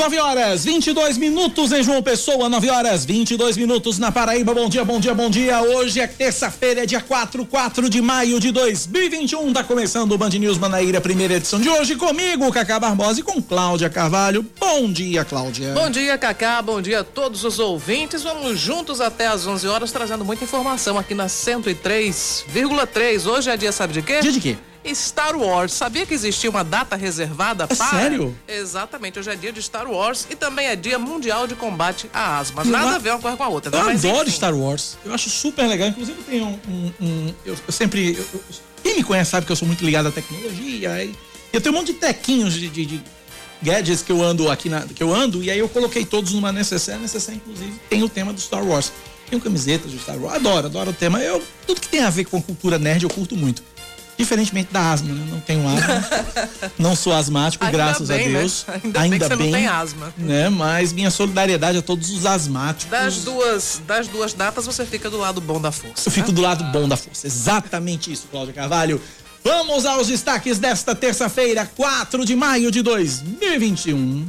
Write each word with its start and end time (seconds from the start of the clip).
9 0.00 0.18
horas 0.18 0.64
22 0.64 1.18
minutos 1.18 1.72
em 1.72 1.82
João 1.82 2.02
Pessoa, 2.02 2.48
9 2.48 2.70
horas 2.70 3.04
22 3.04 3.58
minutos 3.58 3.98
na 3.98 4.10
Paraíba. 4.10 4.54
Bom 4.54 4.66
dia, 4.66 4.82
bom 4.82 4.98
dia, 4.98 5.14
bom 5.14 5.28
dia. 5.28 5.60
Hoje 5.60 6.00
é 6.00 6.06
terça-feira, 6.06 6.84
é 6.84 6.86
dia 6.86 7.02
4, 7.02 7.44
4 7.44 7.90
de 7.90 8.00
maio 8.00 8.40
de 8.40 8.50
2021. 8.50 9.52
Tá 9.52 9.62
começando 9.62 10.12
o 10.12 10.16
Band 10.16 10.30
News 10.30 10.56
Manaíra, 10.56 11.02
primeira 11.02 11.34
edição 11.34 11.60
de 11.60 11.68
hoje, 11.68 11.96
comigo, 11.96 12.50
Cacá 12.50 12.80
Barbosa 12.80 13.20
e 13.20 13.22
com 13.22 13.42
Cláudia 13.42 13.90
Carvalho. 13.90 14.42
Bom 14.58 14.90
dia, 14.90 15.22
Cláudia. 15.22 15.74
Bom 15.74 15.90
dia, 15.90 16.16
Cacá. 16.16 16.62
Bom 16.62 16.80
dia 16.80 17.00
a 17.00 17.04
todos 17.04 17.44
os 17.44 17.58
ouvintes. 17.58 18.22
Vamos 18.22 18.58
juntos 18.58 19.02
até 19.02 19.26
às 19.26 19.46
11 19.46 19.68
horas, 19.68 19.92
trazendo 19.92 20.24
muita 20.24 20.44
informação 20.44 20.96
aqui 20.96 21.12
na 21.12 21.26
103,3. 21.26 23.26
Hoje 23.26 23.50
é 23.50 23.56
dia, 23.58 23.70
sabe 23.70 23.92
de 23.92 24.00
quê? 24.00 24.20
Dia 24.22 24.32
de 24.32 24.40
quê? 24.40 24.56
Star 24.94 25.36
Wars. 25.36 25.72
Sabia 25.72 26.06
que 26.06 26.14
existia 26.14 26.50
uma 26.50 26.64
data 26.64 26.96
reservada 26.96 27.64
é 27.64 27.74
para? 27.74 27.90
Sério? 27.90 28.36
Exatamente. 28.46 29.18
Hoje 29.18 29.30
é 29.30 29.36
dia 29.36 29.52
de 29.52 29.62
Star 29.62 29.90
Wars 29.90 30.26
e 30.30 30.36
também 30.36 30.66
é 30.66 30.76
dia 30.76 30.98
mundial 30.98 31.46
de 31.46 31.54
combate 31.54 32.10
à 32.12 32.38
asma. 32.38 32.64
Nada 32.64 32.96
a 32.96 32.98
ver 32.98 33.10
uma 33.10 33.18
coisa 33.20 33.36
com 33.36 33.42
a 33.44 33.48
outra. 33.48 33.74
Eu 33.74 33.84
Mas, 33.84 34.04
adoro 34.04 34.28
enfim. 34.28 34.36
Star 34.36 34.54
Wars. 34.54 34.96
Eu 35.04 35.14
acho 35.14 35.30
super 35.30 35.66
legal. 35.66 35.88
Inclusive 35.88 36.22
tem 36.22 36.42
um, 36.42 36.58
um, 36.68 36.92
um 37.00 37.34
eu, 37.44 37.56
eu, 37.66 37.72
sempre, 37.72 38.14
eu, 38.14 38.24
eu, 38.34 38.42
quem 38.82 38.96
me 38.96 39.04
conhece 39.04 39.30
sabe 39.30 39.46
que 39.46 39.52
eu 39.52 39.56
sou 39.56 39.66
muito 39.66 39.84
ligado 39.84 40.08
à 40.08 40.12
tecnologia. 40.12 41.04
E 41.04 41.14
eu 41.52 41.60
tenho 41.60 41.74
um 41.74 41.78
monte 41.78 41.92
de 41.92 41.98
tequinhos 41.98 42.54
de, 42.54 42.68
de, 42.68 42.86
de 42.86 43.02
gadgets 43.62 44.02
que 44.02 44.12
eu 44.12 44.22
ando 44.22 44.50
aqui 44.50 44.68
na, 44.68 44.82
que 44.82 45.02
eu 45.02 45.14
ando 45.14 45.42
e 45.42 45.50
aí 45.50 45.58
eu 45.58 45.68
coloquei 45.68 46.04
todos 46.04 46.32
numa 46.32 46.52
necessaire. 46.52 47.00
Necessaire 47.00 47.40
inclusive 47.44 47.78
tem 47.88 48.02
o 48.02 48.08
tema 48.08 48.32
do 48.32 48.40
Star 48.40 48.64
Wars. 48.64 48.92
Tenho 49.28 49.40
camisetas 49.40 49.92
do 49.92 49.98
Star 49.98 50.18
Wars. 50.18 50.36
Adoro, 50.36 50.66
adoro 50.66 50.90
o 50.90 50.92
tema. 50.92 51.20
Eu 51.20 51.42
tudo 51.66 51.80
que 51.80 51.88
tem 51.88 52.00
a 52.00 52.10
ver 52.10 52.24
com 52.24 52.42
cultura 52.42 52.78
nerd 52.78 53.04
eu 53.04 53.10
curto 53.10 53.36
muito. 53.36 53.62
Diferentemente 54.20 54.70
da 54.70 54.92
asma, 54.92 55.14
né? 55.14 55.26
Não 55.30 55.40
tenho 55.40 55.66
asma. 55.66 56.04
não 56.78 56.94
sou 56.94 57.12
asmático, 57.12 57.64
Ainda 57.64 57.76
graças 57.76 58.08
bem, 58.08 58.26
a 58.26 58.28
né? 58.28 58.38
Deus. 58.38 58.66
Né? 58.68 58.80
Ainda, 58.84 59.00
Ainda, 59.00 59.10
bem 59.10 59.18
que 59.18 59.24
você 59.24 59.36
bem, 59.36 59.50
não 59.50 59.58
tem 59.58 59.66
asma. 59.66 60.14
Né? 60.18 60.48
Mas 60.50 60.92
minha 60.92 61.10
solidariedade 61.10 61.78
a 61.78 61.82
todos 61.82 62.10
os 62.10 62.26
asmáticos. 62.26 62.90
Das 62.90 63.16
duas, 63.24 63.80
das 63.86 64.08
duas 64.08 64.34
datas, 64.34 64.66
você 64.66 64.84
fica 64.84 65.08
do 65.08 65.16
lado 65.16 65.40
bom 65.40 65.58
da 65.58 65.72
força. 65.72 66.06
Eu 66.06 66.12
fico 66.12 66.28
né? 66.28 66.34
do 66.34 66.42
lado 66.42 66.64
bom 66.64 66.86
da 66.86 66.98
força. 66.98 67.26
Exatamente 67.26 68.12
isso, 68.12 68.26
Cláudia 68.30 68.52
Carvalho. 68.52 69.00
Vamos 69.42 69.86
aos 69.86 70.08
destaques 70.08 70.58
desta 70.58 70.94
terça-feira, 70.94 71.68
4 71.74 72.26
de 72.26 72.36
maio 72.36 72.70
de 72.70 72.82
2021. 72.82 74.26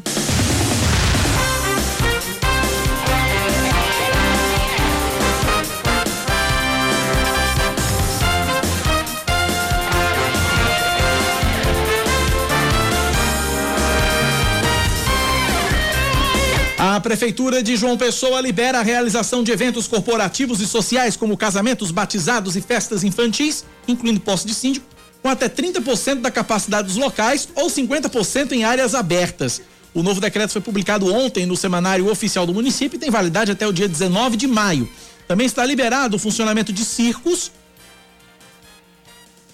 Prefeitura 17.02 17.62
de 17.62 17.76
João 17.76 17.98
Pessoa 17.98 18.40
libera 18.40 18.80
a 18.80 18.84
realização 18.84 19.44
de 19.44 19.52
eventos 19.52 19.88
corporativos 19.88 20.62
e 20.62 20.68
sociais, 20.68 21.16
como 21.16 21.36
casamentos, 21.36 21.92
batizados 21.92 22.56
e 22.56 22.62
festas 22.62 23.04
infantis, 23.04 23.66
incluindo 23.88 24.20
posse 24.20 24.46
de 24.46 24.54
síndico, 24.54 24.86
com 25.22 25.30
até 25.30 25.50
30% 25.50 26.22
da 26.22 26.32
capacidade 26.32 26.88
dos 26.88 26.98
locais 26.98 27.50
ou 27.56 27.68
50% 27.68 28.54
em 28.54 28.64
áreas 28.64 28.96
abertas. 28.96 29.62
O 29.94 30.02
novo 30.02 30.22
decreto 30.22 30.52
foi 30.52 30.62
publicado 30.62 31.14
ontem 31.14 31.46
no 31.46 31.58
Semanário 31.58 32.10
Oficial 32.10 32.46
do 32.46 32.54
município 32.54 32.96
e 32.96 33.00
tem 33.00 33.10
validade 33.10 33.52
até 33.52 33.68
o 33.68 33.74
dia 33.74 33.88
19 33.88 34.38
de 34.38 34.48
maio. 34.48 34.90
Também 35.28 35.46
está 35.46 35.66
liberado 35.66 36.16
o 36.16 36.20
funcionamento 36.20 36.72
de 36.72 36.86
circos. 36.86 37.52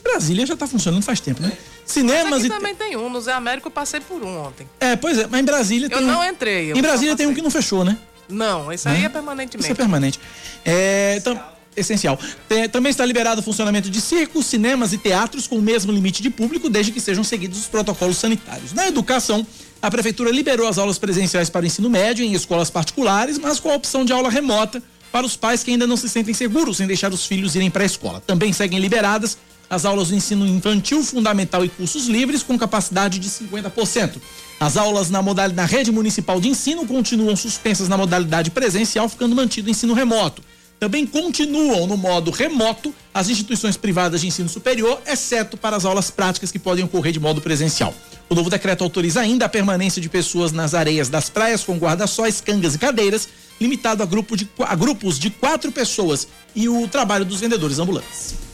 Brasília 0.03 0.45
já 0.45 0.53
está 0.53 0.67
funcionando 0.67 1.03
faz 1.03 1.19
tempo, 1.19 1.41
né? 1.41 1.51
Cinemas 1.87 2.43
e. 2.43 2.49
também 2.49 2.75
tem 2.75 2.97
um. 2.97 3.09
No 3.09 3.19
Zé 3.21 3.31
Américo 3.31 3.69
eu 3.69 3.71
passei 3.71 3.99
por 4.01 4.21
um 4.21 4.37
ontem. 4.45 4.67
É, 4.79 4.95
pois 4.95 5.17
é, 5.17 5.27
mas 5.27 5.39
em 5.39 5.45
Brasília 5.45 5.89
tem. 5.89 5.97
Eu 5.97 6.03
não 6.03 6.23
entrei. 6.23 6.71
Eu 6.71 6.77
em 6.77 6.81
Brasília 6.81 7.15
tem 7.15 7.25
um 7.25 7.33
que 7.33 7.41
não 7.41 7.49
fechou, 7.49 7.83
né? 7.85 7.97
Não, 8.29 8.71
isso 8.71 8.89
aí 8.89 9.03
é, 9.03 9.05
é 9.05 9.09
permanentemente. 9.09 9.63
Isso 9.63 9.71
é 9.71 9.75
permanente. 9.75 10.19
É, 10.65 11.19
tam, 11.21 11.39
essencial. 11.77 12.19
Tem, 12.49 12.67
também 12.67 12.89
está 12.89 13.05
liberado 13.05 13.39
o 13.39 13.43
funcionamento 13.43 13.89
de 13.89 14.01
circos, 14.01 14.47
cinemas 14.47 14.91
e 14.91 14.97
teatros 14.97 15.47
com 15.47 15.57
o 15.57 15.61
mesmo 15.61 15.91
limite 15.91 16.21
de 16.21 16.29
público, 16.29 16.69
desde 16.69 16.91
que 16.91 16.99
sejam 16.99 17.23
seguidos 17.23 17.59
os 17.59 17.67
protocolos 17.67 18.17
sanitários. 18.17 18.73
Na 18.73 18.87
educação, 18.87 19.45
a 19.81 19.89
prefeitura 19.89 20.31
liberou 20.31 20.67
as 20.67 20.77
aulas 20.77 20.97
presenciais 20.97 21.49
para 21.49 21.63
o 21.63 21.67
ensino 21.67 21.89
médio 21.89 22.25
em 22.25 22.33
escolas 22.33 22.69
particulares, 22.69 23.37
mas 23.37 23.59
com 23.59 23.71
a 23.71 23.75
opção 23.75 24.03
de 24.03 24.11
aula 24.11 24.29
remota 24.29 24.81
para 25.11 25.25
os 25.25 25.37
pais 25.37 25.63
que 25.63 25.71
ainda 25.71 25.87
não 25.87 25.95
se 25.95 26.09
sentem 26.09 26.33
seguros 26.33 26.81
em 26.81 26.87
deixar 26.87 27.13
os 27.13 27.25
filhos 27.25 27.55
irem 27.55 27.69
para 27.69 27.83
a 27.83 27.85
escola. 27.85 28.21
Também 28.25 28.51
seguem 28.51 28.79
liberadas 28.79 29.37
as 29.69 29.85
aulas 29.85 30.09
do 30.09 30.15
ensino 30.15 30.45
infantil, 30.45 31.03
fundamental 31.03 31.63
e 31.63 31.69
cursos 31.69 32.07
livres 32.07 32.43
com 32.43 32.57
capacidade 32.57 33.19
de 33.19 33.29
50%. 33.29 34.17
As 34.59 34.77
aulas 34.77 35.09
na 35.09 35.21
modalidade 35.21 35.55
na 35.55 35.65
rede 35.65 35.91
municipal 35.91 36.41
de 36.41 36.47
ensino 36.47 36.85
continuam 36.85 37.35
suspensas 37.35 37.87
na 37.87 37.97
modalidade 37.97 38.49
presencial, 38.49 39.07
ficando 39.07 39.35
mantido 39.35 39.67
o 39.67 39.71
ensino 39.71 39.93
remoto. 39.93 40.41
Também 40.79 41.07
continuam 41.07 41.87
no 41.87 41.97
modo 41.97 42.29
remoto 42.29 42.93
as 43.13 43.29
instituições 43.29 43.75
privadas 43.75 44.21
de 44.21 44.27
ensino 44.27 44.47
superior, 44.47 45.01
exceto 45.07 45.57
para 45.57 45.75
as 45.75 45.85
aulas 45.85 46.11
práticas 46.11 46.51
que 46.51 46.59
podem 46.59 46.85
ocorrer 46.85 47.11
de 47.11 47.19
modo 47.19 47.41
presencial. 47.41 47.93
O 48.29 48.35
novo 48.35 48.49
decreto 48.49 48.83
autoriza 48.83 49.21
ainda 49.21 49.45
a 49.45 49.49
permanência 49.49 50.01
de 50.01 50.09
pessoas 50.09 50.51
nas 50.51 50.73
areias 50.73 51.09
das 51.09 51.29
praias 51.29 51.63
com 51.63 51.77
guarda-sóis, 51.77 52.41
cangas 52.41 52.75
e 52.75 52.79
cadeiras, 52.79 53.27
limitado 53.59 54.03
a, 54.03 54.05
grupo 54.05 54.37
de, 54.37 54.47
a 54.59 54.75
grupos 54.75 55.17
de 55.17 55.31
quatro 55.31 55.71
pessoas 55.71 56.27
e 56.55 56.69
o 56.69 56.87
trabalho 56.87 57.25
dos 57.25 57.39
vendedores 57.39 57.79
ambulantes. 57.79 58.46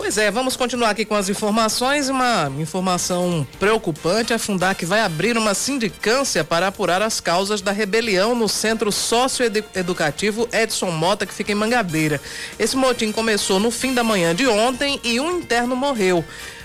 Pois 0.00 0.16
é, 0.16 0.30
vamos 0.30 0.56
continuar 0.56 0.88
aqui 0.88 1.04
com 1.04 1.14
as 1.14 1.28
informações. 1.28 2.08
Uma 2.08 2.50
informação 2.58 3.46
preocupante: 3.58 4.32
a 4.32 4.38
Fundac 4.38 4.82
vai 4.86 5.02
abrir 5.02 5.36
uma 5.36 5.52
sindicância 5.52 6.42
para 6.42 6.68
apurar 6.68 7.02
as 7.02 7.20
causas 7.20 7.60
da 7.60 7.70
rebelião 7.70 8.34
no 8.34 8.48
Centro 8.48 8.90
Socioeducativo 8.90 10.48
Edson 10.54 10.90
Mota, 10.90 11.26
que 11.26 11.34
fica 11.34 11.52
em 11.52 11.54
Mangabeira. 11.54 12.18
Esse 12.58 12.78
motim 12.78 13.12
começou 13.12 13.60
no 13.60 13.70
fim 13.70 13.92
da 13.92 14.02
manhã 14.02 14.34
de 14.34 14.48
ontem 14.48 14.98
e 15.04 15.20
um 15.20 15.38
interno 15.38 15.76
morreu. 15.76 16.24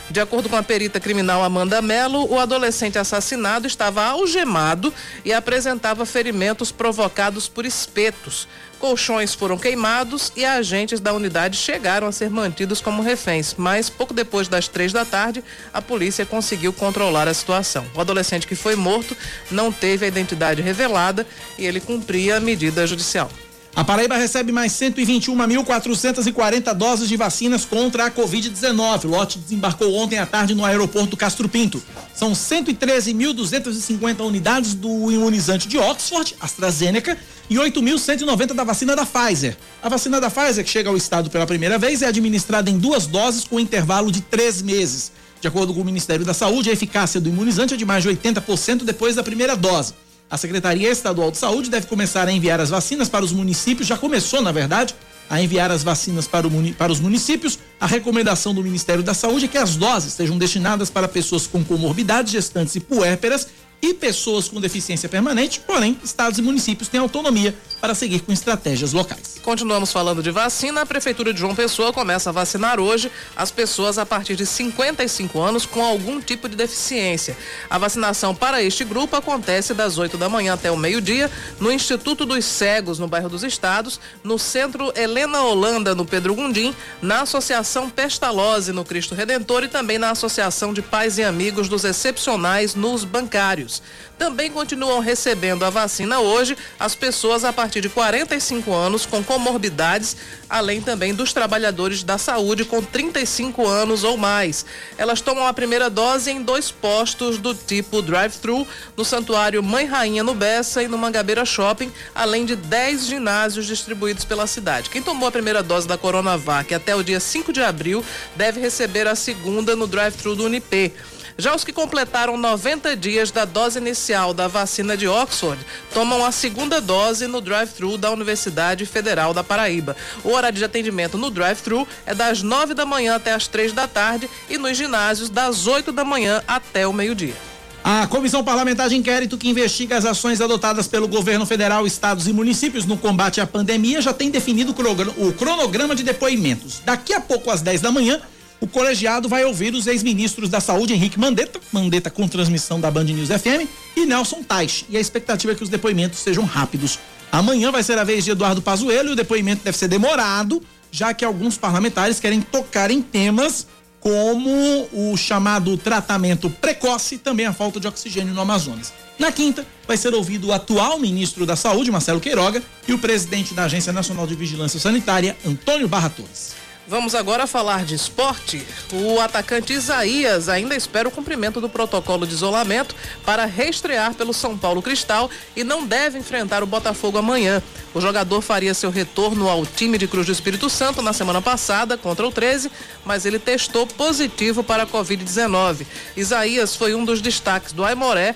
De 0.09 0.19
acordo 0.19 0.47
com 0.47 0.56
a 0.56 0.62
perita 0.62 1.00
criminal 1.00 1.44
Amanda 1.44 1.81
Mello, 1.81 2.31
o 2.31 2.40
adolescente 2.40 2.97
assassinado 2.97 3.66
estava 3.66 4.03
algemado 4.03 4.94
e 5.25 5.34
apresentava 5.34 6.06
ferimentos 6.06 6.72
provocados 6.72 7.50
por 7.50 7.66
espetos. 7.66 8.47
Colchões 8.85 9.34
foram 9.34 9.57
queimados 9.57 10.31
e 10.35 10.46
agentes 10.46 11.00
da 11.00 11.12
unidade 11.12 11.57
chegaram 11.57 12.06
a 12.06 12.12
ser 12.12 12.29
mantidos 12.29 12.81
como 12.81 13.01
reféns, 13.01 13.56
mas 13.57 13.90
pouco 13.90 14.13
depois 14.13 14.47
das 14.47 14.68
três 14.68 14.94
da 14.94 15.03
tarde, 15.03 15.44
a 15.73 15.81
polícia 15.81 16.23
conseguiu 16.23 16.72
controlar 16.72 17.28
a 17.28 17.34
situação. 17.34 17.84
O 17.95 18.00
adolescente 18.00 18.45
que 18.45 18.53
foi 18.53 18.75
morto 18.75 19.18
não 19.50 19.72
teve 19.72 20.06
a 20.06 20.07
identidade 20.07 20.62
revelada 20.62 21.25
e 21.57 21.66
ele 21.66 21.79
cumpria 21.79 22.38
a 22.38 22.40
medida 22.40 22.85
judicial. 22.85 23.28
A 23.75 23.84
Paraíba 23.84 24.16
recebe 24.16 24.53
mais 24.53 24.72
121.440 24.74 26.74
doses 26.74 27.09
de 27.09 27.18
vacinas 27.18 27.66
contra 27.66 28.06
a 28.06 28.12
Covid-19. 28.12 29.03
O 29.03 29.07
lote 29.07 29.38
desembarcou 29.38 29.94
ontem 29.95 30.18
à 30.18 30.25
tarde 30.25 30.56
no 30.56 30.63
aeroporto 30.63 31.18
Castro 31.18 31.50
Pinto. 31.50 31.84
São 32.13 32.31
113.250 32.31 34.22
unidades 34.22 34.75
do 34.75 35.12
imunizante 35.12 35.68
de 35.68 35.78
Oxford, 35.78 36.38
AstraZeneca, 36.40 37.18
e 37.50 37.56
8.190 37.56 38.53
da 38.53 38.63
vacina 38.63 38.95
da 38.95 39.06
Pfizer. 39.06 39.57
A 39.81 39.89
vacina 39.89 40.19
da 40.19 40.29
Pfizer, 40.29 40.63
que 40.63 40.69
chega 40.69 40.89
ao 40.89 40.97
estado 40.97 41.29
pela 41.29 41.45
primeira 41.45 41.78
vez, 41.78 42.01
é 42.01 42.07
administrada 42.07 42.69
em 42.69 42.77
duas 42.77 43.07
doses 43.07 43.44
com 43.44 43.59
intervalo 43.59 44.12
de 44.12 44.21
três 44.21 44.62
meses. 44.62 45.12
De 45.39 45.47
acordo 45.47 45.74
com 45.74 45.81
o 45.81 45.86
Ministério 45.86 46.25
da 46.25 46.33
Saúde, 46.33 46.69
a 46.69 46.74
eficácia 46.74 47.21
do 47.21 47.30
imunizante 47.30 47.74
é 47.74 47.77
de 47.77 47.86
mais 47.86 48.03
de 48.03 48.09
80% 48.09 48.83
depois 48.83 49.15
da 49.15 49.24
primeira 49.24 49.56
dose. 49.56 49.94
A 50.30 50.38
Secretaria 50.38 50.89
Estadual 50.89 51.30
de 51.30 51.38
Saúde 51.38 51.69
deve 51.69 51.86
começar 51.86 52.27
a 52.27 52.31
enviar 52.31 52.59
as 52.59 52.71
vacinas 52.71 53.07
para 53.07 53.24
os 53.24 53.31
municípios, 53.31 53.88
já 53.88 53.95
começou, 53.95 54.41
na 54.41 54.51
verdade, 54.51 54.95
a 55.30 55.41
enviar 55.41 55.71
as 55.71 55.83
vacinas 55.83 56.27
para, 56.27 56.48
o, 56.48 56.74
para, 56.74 56.91
os 56.91 57.00
municípios. 57.00 57.59
A 57.80 57.86
recomendação 57.86 58.53
do 58.53 58.63
Ministério 58.63 59.03
da 59.03 59.13
Saúde 59.13 59.45
é 59.45 59.48
que 59.48 59.57
as 59.57 59.75
doses 59.75 60.13
sejam 60.13 60.38
destinadas 60.38 60.89
para 60.89 61.07
pessoas 61.07 61.45
com 61.45 61.63
comorbidades, 61.63 62.31
gestantes 62.31 62.75
e 62.75 62.80
puérperas 62.80 63.48
e 63.86 63.94
pessoas 63.94 64.48
com 64.48 64.60
deficiência 64.60 65.08
permanente, 65.08 65.60
porém, 65.60 65.96
estados 66.04 66.40
e 66.40 66.42
municípios 66.42 66.90
têm 66.90 67.00
autonomia 67.00 67.56
para 67.80 67.94
seguir 67.94 68.22
com 68.22 68.32
estratégias 68.32 68.94
locais. 68.94 69.36
Continuamos 69.44 69.92
falando 69.92 70.24
de 70.24 70.32
vacina. 70.32 70.82
A 70.82 70.86
Prefeitura 70.88 71.32
de 71.32 71.40
João 71.40 71.54
Pessoa 71.54 71.94
começa 71.94 72.32
a 72.32 72.34
vacinar 72.34 72.80
hoje 72.80 73.12
as 73.36 73.52
pessoas 73.52 74.00
a 74.00 74.06
partir 74.06 74.36
de 74.36 74.44
55 74.44 75.40
anos 75.40 75.68
com 75.68 75.86
algum 75.86 76.20
tipo 76.20 76.50
de 76.50 76.56
deficiência. 76.56 77.38
A 77.70 77.78
vacinação 77.78 78.34
para 78.34 78.64
este 78.64 78.84
grupo 78.84 79.16
acontece 79.16 79.72
das 79.76 80.00
8 80.00 80.18
da 80.18 80.28
manhã 80.28 80.56
até 80.56 80.72
o 80.72 80.78
meio-dia 80.78 81.30
no 81.60 81.72
Instituto 81.72 82.26
dos 82.26 82.44
Cegos, 82.44 82.98
no 82.98 83.08
bairro 83.08 83.30
dos 83.30 83.44
Estados, 83.44 84.00
no 84.24 84.40
Centro 84.40 84.92
Helena 84.96 85.42
Holanda, 85.42 85.94
no 85.94 86.06
Pedro 86.06 86.34
Gundim, 86.34 86.74
na 87.00 87.22
Associação 87.22 87.88
Pestalozzi, 87.88 88.72
no 88.72 88.84
Cristo 88.84 89.14
Redentor 89.14 89.64
e 89.64 89.68
também 89.68 90.00
na 90.00 90.10
Associação 90.10 90.74
de 90.74 90.82
Pais 90.82 91.20
e 91.20 91.24
Amigos 91.24 91.70
dos 91.70 91.84
Excepcionais 91.84 92.74
nos 92.74 93.04
Bancários. 93.04 93.75
Também 94.18 94.50
continuam 94.50 95.00
recebendo 95.00 95.63
a 95.66 95.69
vacina 95.69 96.19
hoje 96.19 96.57
as 96.80 96.95
pessoas 96.95 97.44
a 97.44 97.51
partir 97.51 97.81
de 97.81 97.89
45 97.89 98.74
anos 98.74 99.06
com 99.06 99.24
comorbidades, 99.24 100.16
além 100.50 100.81
também 100.81 101.13
dos 101.13 101.33
trabalhadores 101.33 102.04
da 102.04 102.18
saúde 102.18 102.63
com 102.63 102.81
35 102.81 103.68
anos 103.68 104.04
ou 104.04 104.16
mais. 104.16 104.66
Elas 104.98 105.19
tomam 105.22 105.45
a 105.45 105.54
primeira 105.54 105.89
dose 105.89 106.31
em 106.31 106.42
dois 106.42 106.72
postos 106.72 107.38
do 107.38 107.54
tipo 107.54 108.01
drive-thru, 108.01 108.66
no 108.95 109.04
Santuário 109.04 109.62
Mãe 109.62 109.86
Rainha 109.86 110.24
no 110.24 110.33
Bessa 110.33 110.81
e 110.81 110.88
no 110.88 110.98
Mangabeira 110.98 111.44
Shopping, 111.44 111.92
além 112.13 112.45
de 112.45 112.56
10 112.56 113.07
ginásios 113.07 113.66
distribuídos 113.66 114.24
pela 114.24 114.48
cidade. 114.48 114.89
Quem 114.89 115.01
tomou 115.01 115.27
a 115.27 115.31
primeira 115.31 115.62
dose 115.62 115.88
da 115.88 115.98
Coronavac 115.98 116.74
até 116.74 116.95
o 116.95 117.04
dia 117.04 117.19
5 117.19 117.51
de 117.51 117.62
abril 117.62 118.04
deve 118.36 118.60
receber 118.60 119.07
a 119.07 119.16
segunda 119.16 119.75
no 119.75 119.88
drive-thru 119.88 120.36
do 120.36 120.45
Unip. 120.45 120.94
Já 121.38 121.54
os 121.54 121.66
que 121.66 121.74
completaram 121.74 122.38
90 122.38 122.96
dias 122.96 123.30
da 123.30 123.44
dose 123.44 123.78
inicial 123.78 124.34
da 124.34 124.48
vacina 124.48 124.96
de 124.96 125.06
Oxford 125.06 125.60
tomam 125.94 126.24
a 126.24 126.32
segunda 126.32 126.80
dose 126.80 127.28
no 127.28 127.42
drive-thru 127.42 127.98
da 127.98 128.10
Universidade 128.10 128.86
Federal 128.86 129.34
da 129.34 129.44
Paraíba. 129.44 129.98
O 130.24 130.30
horário 130.30 130.58
de 130.58 130.64
atendimento 130.64 131.18
no 131.18 131.30
drive-thru 131.30 131.86
é 132.06 132.16
das 132.16 132.42
9 132.42 132.74
da 132.74 132.86
manhã 132.86 133.16
até 133.16 133.34
as 133.34 133.48
3 133.48 133.74
da 133.74 133.86
tarde 133.86 134.30
e 134.50 134.58
nos 134.58 134.78
ginásios 134.78 135.30
das 135.30 135.68
8 135.68 135.92
da 135.92 136.06
manhã 136.06 136.42
até 136.48 136.88
o 136.88 136.94
meio-dia. 136.94 137.36
A 137.84 138.08
Comissão 138.08 138.42
Parlamentar 138.42 138.88
de 138.88 138.96
Inquérito 138.96 139.38
que 139.38 139.50
investiga 139.50 139.98
as 139.98 140.06
ações 140.06 140.40
adotadas 140.40 140.88
pelo 140.88 141.08
governo 141.08 141.46
federal, 141.46 141.86
estados 141.86 142.30
e 142.30 142.34
municípios 142.34 142.86
no 142.86 142.98
combate 142.98 143.42
à 143.42 143.46
pandemia 143.46 144.02
já 144.02 144.14
tem 144.14 144.32
definido 144.32 144.74
o 145.18 145.34
cronograma 145.34 145.96
de 145.96 146.02
depoimentos. 146.02 146.82
Daqui 146.86 147.14
a 147.14 147.20
pouco, 147.20 147.52
às 147.52 147.62
10 147.62 147.82
da 147.82 147.92
manhã, 147.92 148.22
o 148.65 148.67
colegiado 148.67 149.29
vai 149.29 149.45
ouvir 149.45 149.75
os 149.75 149.85
ex-ministros 149.85 150.50
da 150.50 150.59
Saúde, 150.59 150.91
Henrique 150.91 151.19
Mandetta, 151.19 151.59
Mandetta 151.71 152.09
com 152.09 152.27
transmissão 152.27 152.81
da 152.81 152.89
Band 152.89 153.03
News 153.03 153.29
FM, 153.29 153.69
e 153.95 154.07
Nelson 154.07 154.41
Tais. 154.41 154.85
E 154.89 154.97
a 154.97 155.00
expectativa 155.00 155.53
é 155.53 155.56
que 155.56 155.62
os 155.62 155.69
depoimentos 155.69 156.17
sejam 156.17 156.44
rápidos. 156.44 156.97
Amanhã 157.31 157.71
vai 157.71 157.83
ser 157.83 158.00
a 158.00 158.03
vez 158.03 158.25
de 158.25 158.31
Eduardo 158.31 158.63
Pazuello 158.63 159.09
e 159.09 159.12
o 159.12 159.15
depoimento 159.15 159.63
deve 159.63 159.77
ser 159.77 159.88
demorado, 159.88 160.63
já 160.89 161.13
que 161.13 161.23
alguns 161.23 161.59
parlamentares 161.59 162.19
querem 162.19 162.41
tocar 162.41 162.89
em 162.89 163.03
temas 163.03 163.67
como 164.00 164.50
o 164.91 165.15
chamado 165.15 165.77
tratamento 165.77 166.50
precoce 166.50 167.15
e 167.15 167.17
também 167.19 167.45
a 167.45 167.53
falta 167.53 167.79
de 167.79 167.88
oxigênio 167.88 168.33
no 168.33 168.41
Amazonas. 168.41 168.91
Na 169.19 169.31
quinta, 169.31 169.63
vai 169.88 169.95
ser 169.95 170.12
ouvido 170.15 170.47
o 170.47 170.53
atual 170.53 170.97
ministro 170.97 171.45
da 171.45 171.56
Saúde, 171.56 171.91
Marcelo 171.91 172.19
Queiroga, 172.19 172.63
e 172.88 172.94
o 172.94 172.97
presidente 172.97 173.53
da 173.53 173.65
Agência 173.65 173.94
Nacional 173.94 174.25
de 174.25 174.33
Vigilância 174.33 174.79
Sanitária, 174.79 175.38
Antônio 175.45 175.88
Barra 175.88 176.09
Torres. 176.09 176.64
Vamos 176.88 177.16
agora 177.16 177.48
falar 177.48 177.84
de 177.84 177.96
esporte. 177.96 178.64
O 178.94 179.20
atacante 179.20 179.74
Isaías 179.74 180.48
ainda 180.48 180.76
espera 180.76 181.08
o 181.08 181.12
cumprimento 181.12 181.60
do 181.60 181.68
protocolo 181.68 182.28
de 182.28 182.34
isolamento 182.34 182.96
para 183.26 183.46
reestrear 183.46 184.14
pelo 184.14 184.32
São 184.32 184.56
Paulo 184.56 184.84
Cristal 184.84 185.28
e 185.56 185.64
não 185.64 185.84
deve 185.88 186.20
enfrentar 186.20 186.62
o 186.62 186.68
Botafogo 186.68 187.18
amanhã. 187.18 187.62
O 187.92 188.00
jogador 188.00 188.40
faria 188.42 188.74
seu 188.76 188.92
retorno 188.92 189.50
ao 189.50 189.66
time 189.66 189.98
de 189.98 190.08
Cruz 190.08 190.28
do 190.28 190.32
Espírito 190.32 190.70
Santo 190.70 191.02
na 191.02 191.12
semana 191.12 191.42
passada 191.42 191.98
contra 191.98 192.28
o 192.28 192.32
13, 192.32 192.72
mas 193.04 193.26
ele 193.26 193.40
testou 193.40 193.88
positivo 193.88 194.64
para 194.64 194.84
a 194.84 194.88
Covid-19. 194.88 195.88
Isaías 196.16 196.76
foi 196.76 196.94
um 196.94 197.04
dos 197.04 197.20
destaques 197.20 197.74
do 197.74 197.84
Aimoré 197.84 198.36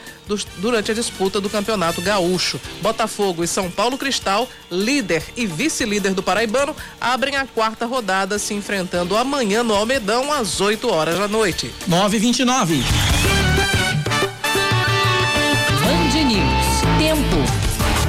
durante 0.58 0.92
a 0.92 0.94
disputa 0.94 1.40
do 1.40 1.50
Campeonato 1.50 2.02
Gaúcho. 2.02 2.60
Botafogo 2.82 3.44
e 3.44 3.48
São 3.48 3.70
Paulo 3.70 3.98
Cristal, 3.98 4.48
líder 4.72 5.24
e 5.36 5.46
vice-líder 5.46 6.14
do 6.14 6.24
Paraibano, 6.24 6.76
abrem 7.00 7.36
a 7.36 7.46
quarta 7.46 7.86
rodada 7.86 8.38
se 8.40 8.54
enfrentando 8.54 9.18
amanhã 9.18 9.64
no 9.64 9.74
Almedão 9.74 10.32
às 10.32 10.60
8 10.62 10.90
horas 10.90 11.18
da 11.18 11.28
noite. 11.28 11.74
9:29. 11.88 12.84
Band 15.82 16.24
News. 16.24 16.70
Tempo. 16.98 17.60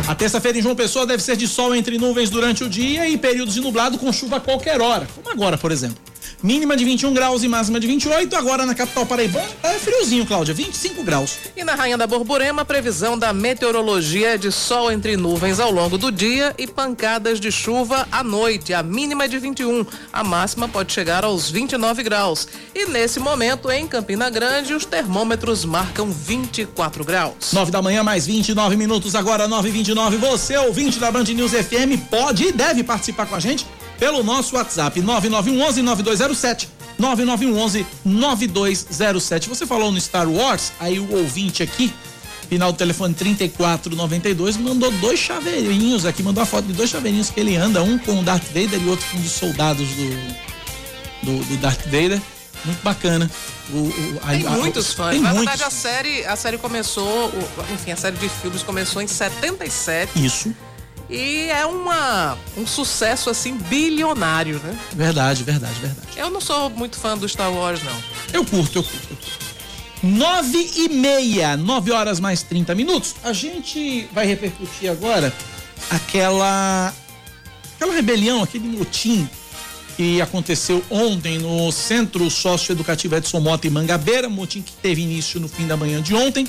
A 0.08 0.14
terça-feira 0.14 0.58
em 0.58 0.62
João 0.62 0.74
Pessoa 0.74 1.06
deve 1.06 1.22
ser 1.22 1.36
de 1.36 1.46
sol 1.46 1.74
entre 1.74 1.96
nuvens 1.96 2.30
durante 2.30 2.64
o 2.64 2.68
dia 2.68 3.08
e 3.08 3.16
períodos 3.16 3.54
de 3.54 3.60
nublado 3.60 3.96
com 3.96 4.12
chuva 4.12 4.38
a 4.38 4.40
qualquer 4.40 4.80
hora, 4.80 5.06
como 5.14 5.30
agora, 5.30 5.56
por 5.56 5.70
exemplo. 5.70 6.09
Mínima 6.42 6.76
de 6.76 6.84
21 6.84 7.12
graus 7.12 7.42
e 7.42 7.48
máxima 7.48 7.78
de 7.78 7.86
28. 7.86 8.34
Agora 8.34 8.64
na 8.64 8.74
capital 8.74 9.04
paraibana 9.06 9.46
é 9.62 9.78
friozinho, 9.78 10.26
Cláudia, 10.26 10.54
25 10.54 11.02
graus. 11.02 11.38
E 11.56 11.64
na 11.64 11.74
Rainha 11.74 11.98
da 11.98 12.06
Borborema, 12.06 12.64
previsão 12.64 13.18
da 13.18 13.32
meteorologia 13.32 14.34
é 14.34 14.38
de 14.38 14.50
sol 14.50 14.90
entre 14.90 15.16
nuvens 15.16 15.60
ao 15.60 15.70
longo 15.70 15.98
do 15.98 16.10
dia 16.10 16.54
e 16.58 16.66
pancadas 16.66 17.38
de 17.38 17.50
chuva 17.52 18.06
à 18.10 18.24
noite. 18.24 18.72
A 18.72 18.82
mínima 18.82 19.24
é 19.24 19.28
de 19.28 19.38
21, 19.38 19.84
a 20.12 20.24
máxima 20.24 20.68
pode 20.68 20.92
chegar 20.92 21.24
aos 21.24 21.50
29 21.50 22.02
graus. 22.02 22.48
E 22.74 22.86
nesse 22.86 23.20
momento, 23.20 23.70
em 23.70 23.86
Campina 23.86 24.30
Grande, 24.30 24.74
os 24.74 24.84
termômetros 24.84 25.64
marcam 25.64 26.10
24 26.10 27.04
graus. 27.04 27.52
9 27.52 27.70
da 27.70 27.82
manhã, 27.82 28.02
mais 28.02 28.26
29 28.26 28.76
minutos, 28.76 29.14
agora 29.14 29.46
9 29.46 29.68
e 29.68 29.72
29 29.72 30.16
Você, 30.16 30.56
ouvinte 30.56 30.98
da 30.98 31.10
Band 31.10 31.24
News 31.24 31.52
FM, 31.52 32.08
pode 32.10 32.44
e 32.44 32.52
deve 32.52 32.82
participar 32.82 33.26
com 33.26 33.34
a 33.34 33.40
gente 33.40 33.66
pelo 34.00 34.24
nosso 34.24 34.56
WhatsApp 34.56 35.00
9911 35.00 35.82
9207. 35.82 36.68
9911 36.98 37.86
9207. 38.04 39.48
Você 39.48 39.66
falou 39.66 39.92
no 39.92 40.00
Star 40.00 40.28
Wars, 40.28 40.72
aí 40.80 40.98
o 40.98 41.16
ouvinte 41.16 41.62
aqui, 41.62 41.92
final 42.48 42.72
do 42.72 42.78
telefone 42.78 43.14
3492, 43.14 44.56
mandou 44.56 44.90
dois 44.92 45.20
chaveirinhos 45.20 46.04
aqui, 46.04 46.22
mandou 46.22 46.42
a 46.42 46.46
foto 46.46 46.64
de 46.64 46.72
dois 46.72 46.90
chaveirinhos 46.90 47.30
que 47.30 47.38
ele 47.38 47.56
anda, 47.56 47.82
um 47.82 47.98
com 47.98 48.18
o 48.18 48.22
Darth 48.22 48.46
Vader 48.46 48.80
e 48.82 48.88
outro 48.88 49.06
com 49.10 49.18
um 49.18 49.20
dos 49.20 49.32
soldados 49.32 49.86
do, 49.88 50.10
do, 51.22 51.44
do 51.44 51.56
Darth 51.58 51.84
Vader. 51.84 52.20
Muito 52.64 52.82
bacana. 52.82 53.30
O, 53.70 53.76
o, 53.76 54.20
a, 54.22 54.30
tem 54.32 54.42
muitos 54.42 54.92
fãs. 54.92 55.12
Tem 55.12 55.20
Na 55.20 55.32
muitos. 55.32 55.48
verdade, 55.48 55.64
a 55.64 55.70
série, 55.70 56.24
a 56.26 56.36
série 56.36 56.58
começou, 56.58 57.32
enfim, 57.72 57.92
a 57.92 57.96
série 57.96 58.16
de 58.16 58.28
filmes 58.28 58.62
começou 58.62 59.00
em 59.00 59.06
77. 59.06 60.22
Isso. 60.22 60.54
E 61.10 61.48
é 61.48 61.66
uma, 61.66 62.38
um 62.56 62.64
sucesso 62.64 63.30
assim 63.30 63.56
bilionário, 63.56 64.60
né? 64.60 64.78
Verdade, 64.92 65.42
verdade, 65.42 65.74
verdade. 65.80 66.08
Eu 66.16 66.30
não 66.30 66.40
sou 66.40 66.70
muito 66.70 66.96
fã 66.96 67.18
do 67.18 67.28
Star 67.28 67.52
Wars, 67.52 67.82
não. 67.82 67.96
Eu 68.32 68.44
curto, 68.44 68.78
eu 68.78 68.84
curto. 68.84 69.08
Eu 69.10 69.16
curto. 69.16 69.50
Nove 70.02 70.70
e 70.76 70.88
meia, 70.88 71.56
nove 71.56 71.90
horas 71.90 72.20
mais 72.20 72.42
30 72.42 72.74
minutos. 72.74 73.16
A 73.22 73.32
gente 73.32 74.08
vai 74.12 74.24
repercutir 74.24 74.90
agora 74.90 75.34
aquela 75.90 76.94
aquela 77.74 77.92
rebelião, 77.92 78.42
aquele 78.42 78.68
motim 78.68 79.28
que 79.96 80.22
aconteceu 80.22 80.82
ontem 80.88 81.38
no 81.38 81.70
Centro 81.72 82.30
Socioeducativo 82.30 83.16
Edson 83.16 83.40
Mota 83.40 83.66
em 83.66 83.70
Mangabeira, 83.70 84.28
motim 84.28 84.62
que 84.62 84.72
teve 84.72 85.02
início 85.02 85.40
no 85.40 85.48
fim 85.48 85.66
da 85.66 85.76
manhã 85.76 86.00
de 86.00 86.14
ontem. 86.14 86.46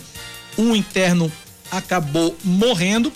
Um 0.57 0.75
interno 0.75 1.29
acabou 1.69 2.37
morrendo 2.43 3.11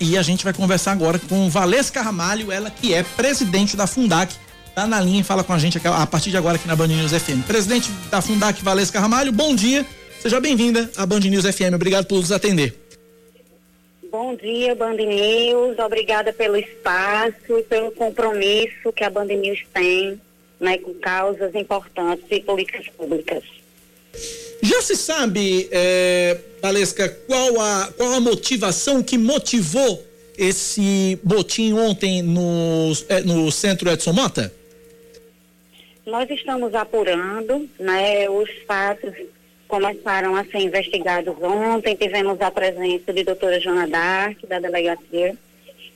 e 0.00 0.16
a 0.16 0.22
gente 0.22 0.42
vai 0.42 0.52
conversar 0.52 0.92
agora 0.92 1.18
com 1.28 1.48
Valesca 1.50 2.00
Ramalho, 2.00 2.50
ela 2.50 2.70
que 2.70 2.94
é 2.94 3.02
presidente 3.02 3.76
da 3.76 3.86
Fundac, 3.86 4.34
tá 4.74 4.86
na 4.86 5.00
linha 5.00 5.20
e 5.20 5.22
fala 5.22 5.44
com 5.44 5.52
a 5.52 5.58
gente 5.58 5.78
a 5.84 6.06
partir 6.06 6.30
de 6.30 6.38
agora 6.38 6.56
aqui 6.56 6.66
na 6.66 6.74
Band 6.74 6.88
News 6.88 7.12
FM. 7.12 7.46
Presidente 7.46 7.90
da 8.10 8.22
Fundac, 8.22 8.62
Valesca 8.64 8.98
Ramalho, 8.98 9.30
bom 9.30 9.54
dia. 9.54 9.84
Seja 10.18 10.40
bem-vinda 10.40 10.90
à 10.96 11.04
Band 11.04 11.20
News 11.20 11.44
FM. 11.44 11.74
Obrigado 11.74 12.06
por 12.06 12.16
nos 12.16 12.32
atender. 12.32 12.74
Bom 14.10 14.34
dia, 14.34 14.74
Band 14.74 14.94
News. 14.94 15.78
Obrigada 15.78 16.32
pelo 16.32 16.56
espaço 16.56 17.58
e 17.58 17.62
pelo 17.62 17.92
compromisso 17.92 18.92
que 18.92 19.04
a 19.04 19.10
Band 19.10 19.26
News 19.26 19.60
tem 19.72 20.20
né, 20.58 20.78
com 20.78 20.94
causas 20.94 21.54
importantes 21.54 22.24
e 22.30 22.40
políticas 22.40 22.88
públicas. 22.88 23.44
Já 24.62 24.82
se 24.82 24.96
sabe, 24.96 25.68
é, 25.70 26.38
Valesca, 26.60 27.08
qual 27.26 27.60
a, 27.60 27.92
qual 27.96 28.12
a 28.12 28.20
motivação 28.20 29.02
que 29.02 29.16
motivou 29.16 30.04
esse 30.36 31.18
botim 31.22 31.72
ontem 31.72 32.22
no, 32.22 32.92
é, 33.08 33.20
no 33.20 33.50
centro 33.50 33.90
Edson 33.90 34.12
Mota? 34.12 34.52
Nós 36.06 36.28
estamos 36.30 36.74
apurando, 36.74 37.68
né? 37.78 38.28
Os 38.28 38.50
fatos 38.66 39.14
começaram 39.68 40.34
a 40.34 40.44
ser 40.44 40.58
investigados 40.58 41.34
ontem. 41.40 41.94
Tivemos 41.94 42.40
a 42.40 42.50
presença 42.50 43.12
de 43.12 43.22
doutora 43.22 43.60
Joana 43.60 43.86
Dark, 43.86 44.38
da 44.46 44.58
delegacia, 44.58 45.36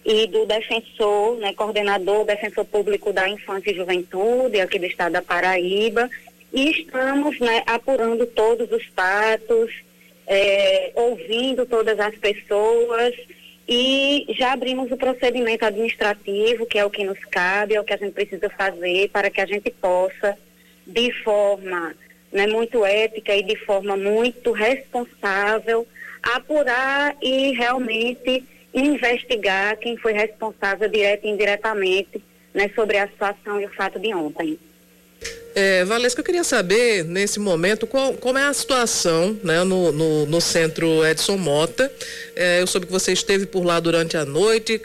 e 0.04 0.26
do 0.26 0.44
defensor, 0.44 1.37
né, 1.38 1.54
coordenador, 1.54 2.25
defensor 2.25 2.64
público 2.66 3.12
da 3.12 3.28
infância 3.28 3.71
e 3.71 3.75
juventude 3.75 4.61
aqui 4.61 4.78
do 4.78 4.85
estado 4.85 5.12
da 5.12 5.23
Paraíba, 5.23 6.11
e 6.54 6.70
estamos 6.70 7.40
né, 7.40 7.64
apurando 7.66 8.25
todos 8.26 8.70
os 8.70 8.87
fatos, 8.94 9.75
é, 10.25 10.92
ouvindo 10.94 11.66
todas 11.66 11.99
as 11.99 12.14
pessoas 12.14 13.12
e 13.68 14.25
já 14.38 14.52
abrimos 14.52 14.90
o 14.92 14.96
procedimento 14.96 15.64
administrativo, 15.64 16.64
que 16.64 16.78
é 16.78 16.84
o 16.84 16.90
que 16.90 17.02
nos 17.02 17.18
cabe, 17.25 17.75
é 17.75 17.80
o 17.80 17.84
que 17.84 17.92
a 17.92 17.96
gente 17.96 18.12
precisa 18.12 18.49
fazer 18.50 19.11
para 19.11 19.30
que 19.30 19.40
a 19.40 19.46
gente 19.46 19.68
possa, 19.68 20.38
de 20.87 21.11
forma 21.25 21.92
né, 22.30 22.46
muito 22.46 22.84
ética 22.84 23.34
e 23.34 23.42
de 23.42 23.56
forma 23.56 23.96
muito 23.96 24.52
responsável, 24.52 25.84
apurar 26.23 27.16
e 27.20 27.50
realmente 27.50 28.44
investigar 28.73 29.76
quem 29.78 29.96
foi 29.96 30.12
responsável 30.12 30.88
direto 30.88 31.26
e 31.26 31.30
indiretamente 31.30 32.23
né, 32.54 32.70
sobre 32.76 32.96
a 32.96 33.08
situação 33.08 33.61
e 33.61 33.66
o 33.66 33.70
fato 33.70 33.99
de 33.99 34.14
ontem. 34.14 34.56
É, 35.54 35.84
Valesca, 35.84 36.20
eu 36.20 36.25
queria 36.25 36.42
saber, 36.42 37.04
nesse 37.04 37.38
momento, 37.38 37.87
qual, 37.87 38.14
como 38.14 38.37
é 38.37 38.44
a 38.44 38.52
situação 38.52 39.38
né, 39.42 39.62
no, 39.62 39.92
no, 39.92 40.26
no 40.26 40.40
centro 40.40 41.06
Edson 41.06 41.37
Mota. 41.37 41.90
É, 42.34 42.61
eu 42.61 42.66
soube 42.66 42.87
que 42.87 42.92
você 42.92 43.12
esteve 43.12 43.46
por 43.46 43.64
lá 43.64 43.78
durante 43.78 44.16
a 44.16 44.25
noite, 44.25 44.80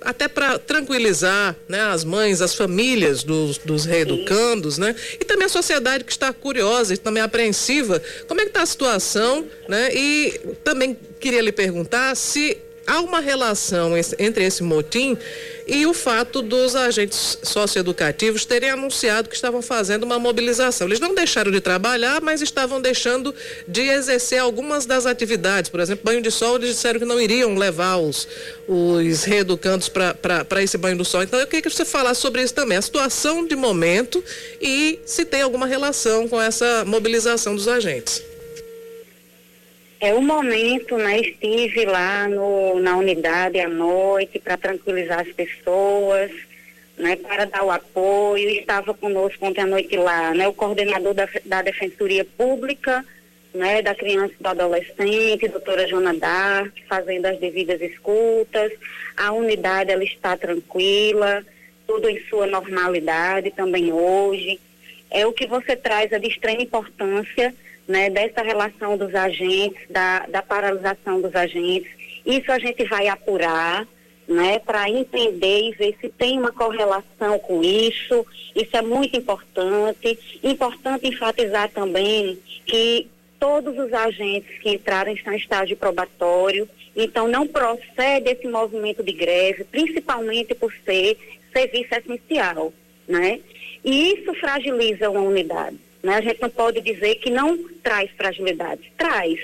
até 0.00 0.26
para 0.26 0.58
tranquilizar 0.58 1.54
né, 1.68 1.80
as 1.80 2.04
mães, 2.04 2.40
as 2.40 2.54
famílias 2.54 3.22
dos, 3.22 3.58
dos 3.58 3.84
reeducandos, 3.84 4.78
né? 4.78 4.94
E 5.20 5.24
também 5.24 5.46
a 5.46 5.48
sociedade 5.48 6.04
que 6.04 6.12
está 6.12 6.32
curiosa 6.32 6.94
e 6.94 6.96
também 6.96 7.22
apreensiva. 7.22 8.00
Como 8.26 8.40
é 8.40 8.44
que 8.44 8.50
está 8.50 8.62
a 8.62 8.66
situação, 8.66 9.46
né? 9.68 9.90
E 9.94 10.40
também 10.62 10.96
queria 11.20 11.40
lhe 11.40 11.52
perguntar 11.52 12.14
se 12.14 12.58
há 12.86 13.00
uma 13.00 13.20
relação 13.20 13.92
entre 14.18 14.44
esse 14.44 14.62
motim 14.62 15.16
e 15.66 15.86
o 15.86 15.94
fato 15.94 16.42
dos 16.42 16.76
agentes 16.76 17.38
socioeducativos 17.42 18.44
terem 18.44 18.70
anunciado 18.70 19.28
que 19.28 19.34
estavam 19.34 19.62
fazendo 19.62 20.04
uma 20.04 20.18
mobilização. 20.18 20.86
Eles 20.86 21.00
não 21.00 21.14
deixaram 21.14 21.50
de 21.50 21.60
trabalhar, 21.60 22.20
mas 22.20 22.42
estavam 22.42 22.80
deixando 22.80 23.34
de 23.66 23.82
exercer 23.82 24.38
algumas 24.38 24.84
das 24.84 25.06
atividades. 25.06 25.70
Por 25.70 25.80
exemplo, 25.80 26.04
banho 26.04 26.20
de 26.20 26.30
sol, 26.30 26.56
eles 26.56 26.70
disseram 26.70 27.00
que 27.00 27.06
não 27.06 27.20
iriam 27.20 27.54
levar 27.54 27.96
os, 27.96 28.28
os 28.68 29.24
reeducandos 29.24 29.88
para 29.88 30.62
esse 30.62 30.76
banho 30.76 30.98
do 30.98 31.04
sol. 31.04 31.22
Então, 31.22 31.40
eu 31.40 31.46
queria 31.46 31.62
que 31.62 31.70
você 31.70 31.84
falasse 31.84 32.20
sobre 32.20 32.42
isso 32.42 32.54
também, 32.54 32.76
a 32.76 32.82
situação 32.82 33.46
de 33.46 33.56
momento 33.56 34.22
e 34.60 34.98
se 35.06 35.24
tem 35.24 35.42
alguma 35.42 35.66
relação 35.66 36.28
com 36.28 36.40
essa 36.40 36.84
mobilização 36.84 37.54
dos 37.54 37.68
agentes. 37.68 38.33
É 40.04 40.12
o 40.12 40.20
momento, 40.20 40.98
né? 40.98 41.18
Estive 41.18 41.86
lá 41.86 42.28
no, 42.28 42.78
na 42.78 42.94
unidade 42.94 43.58
à 43.58 43.66
noite 43.66 44.38
para 44.38 44.58
tranquilizar 44.58 45.20
as 45.20 45.32
pessoas, 45.32 46.30
né? 46.98 47.16
Para 47.16 47.46
dar 47.46 47.64
o 47.64 47.70
apoio. 47.70 48.50
Estava 48.50 48.92
conosco 48.92 49.46
ontem 49.46 49.62
à 49.62 49.66
noite 49.66 49.96
lá, 49.96 50.34
né? 50.34 50.46
O 50.46 50.52
coordenador 50.52 51.14
da, 51.14 51.26
da 51.46 51.62
Defensoria 51.62 52.22
Pública, 52.22 53.02
né? 53.54 53.80
Da 53.80 53.94
criança 53.94 54.34
e 54.38 54.42
do 54.42 54.46
adolescente, 54.46 55.48
doutora 55.48 55.88
Jona 55.88 56.12
Dark, 56.12 56.74
fazendo 56.86 57.24
as 57.24 57.40
devidas 57.40 57.80
escutas. 57.80 58.72
A 59.16 59.32
unidade, 59.32 59.90
ela 59.90 60.04
está 60.04 60.36
tranquila, 60.36 61.42
tudo 61.86 62.10
em 62.10 62.20
sua 62.28 62.46
normalidade 62.46 63.50
também 63.52 63.90
hoje. 63.90 64.60
É 65.14 65.24
o 65.24 65.32
que 65.32 65.46
você 65.46 65.76
traz 65.76 66.10
é 66.10 66.18
de 66.18 66.26
extrema 66.26 66.60
importância 66.60 67.54
né, 67.86 68.10
dessa 68.10 68.42
relação 68.42 68.96
dos 68.96 69.14
agentes, 69.14 69.80
da, 69.88 70.26
da 70.26 70.42
paralisação 70.42 71.20
dos 71.20 71.36
agentes. 71.36 71.88
Isso 72.26 72.50
a 72.50 72.58
gente 72.58 72.84
vai 72.86 73.06
apurar, 73.06 73.86
né, 74.26 74.58
para 74.58 74.90
entender 74.90 75.68
e 75.68 75.72
ver 75.72 75.96
se 76.00 76.08
tem 76.08 76.36
uma 76.36 76.50
correlação 76.50 77.38
com 77.38 77.62
isso. 77.62 78.26
Isso 78.56 78.76
é 78.76 78.82
muito 78.82 79.16
importante. 79.16 80.18
Importante 80.42 81.06
enfatizar 81.06 81.70
também 81.70 82.36
que 82.66 83.08
todos 83.38 83.78
os 83.78 83.92
agentes 83.92 84.58
que 84.58 84.70
entraram 84.70 85.12
estão 85.12 85.32
em 85.32 85.36
estágio 85.36 85.76
probatório, 85.76 86.68
então 86.96 87.28
não 87.28 87.46
procede 87.46 88.30
esse 88.30 88.48
movimento 88.48 89.00
de 89.00 89.12
greve, 89.12 89.62
principalmente 89.62 90.56
por 90.56 90.72
ser 90.84 91.16
serviço 91.52 91.94
essencial, 91.94 92.72
né? 93.06 93.38
E 93.84 94.14
isso 94.14 94.32
fragiliza 94.34 95.10
uma 95.10 95.20
unidade. 95.20 95.78
Né? 96.02 96.16
A 96.16 96.20
gente 96.20 96.40
não 96.40 96.50
pode 96.50 96.80
dizer 96.80 97.16
que 97.16 97.30
não 97.30 97.58
traz 97.82 98.10
fragilidades. 98.12 98.86
Traz. 98.96 99.40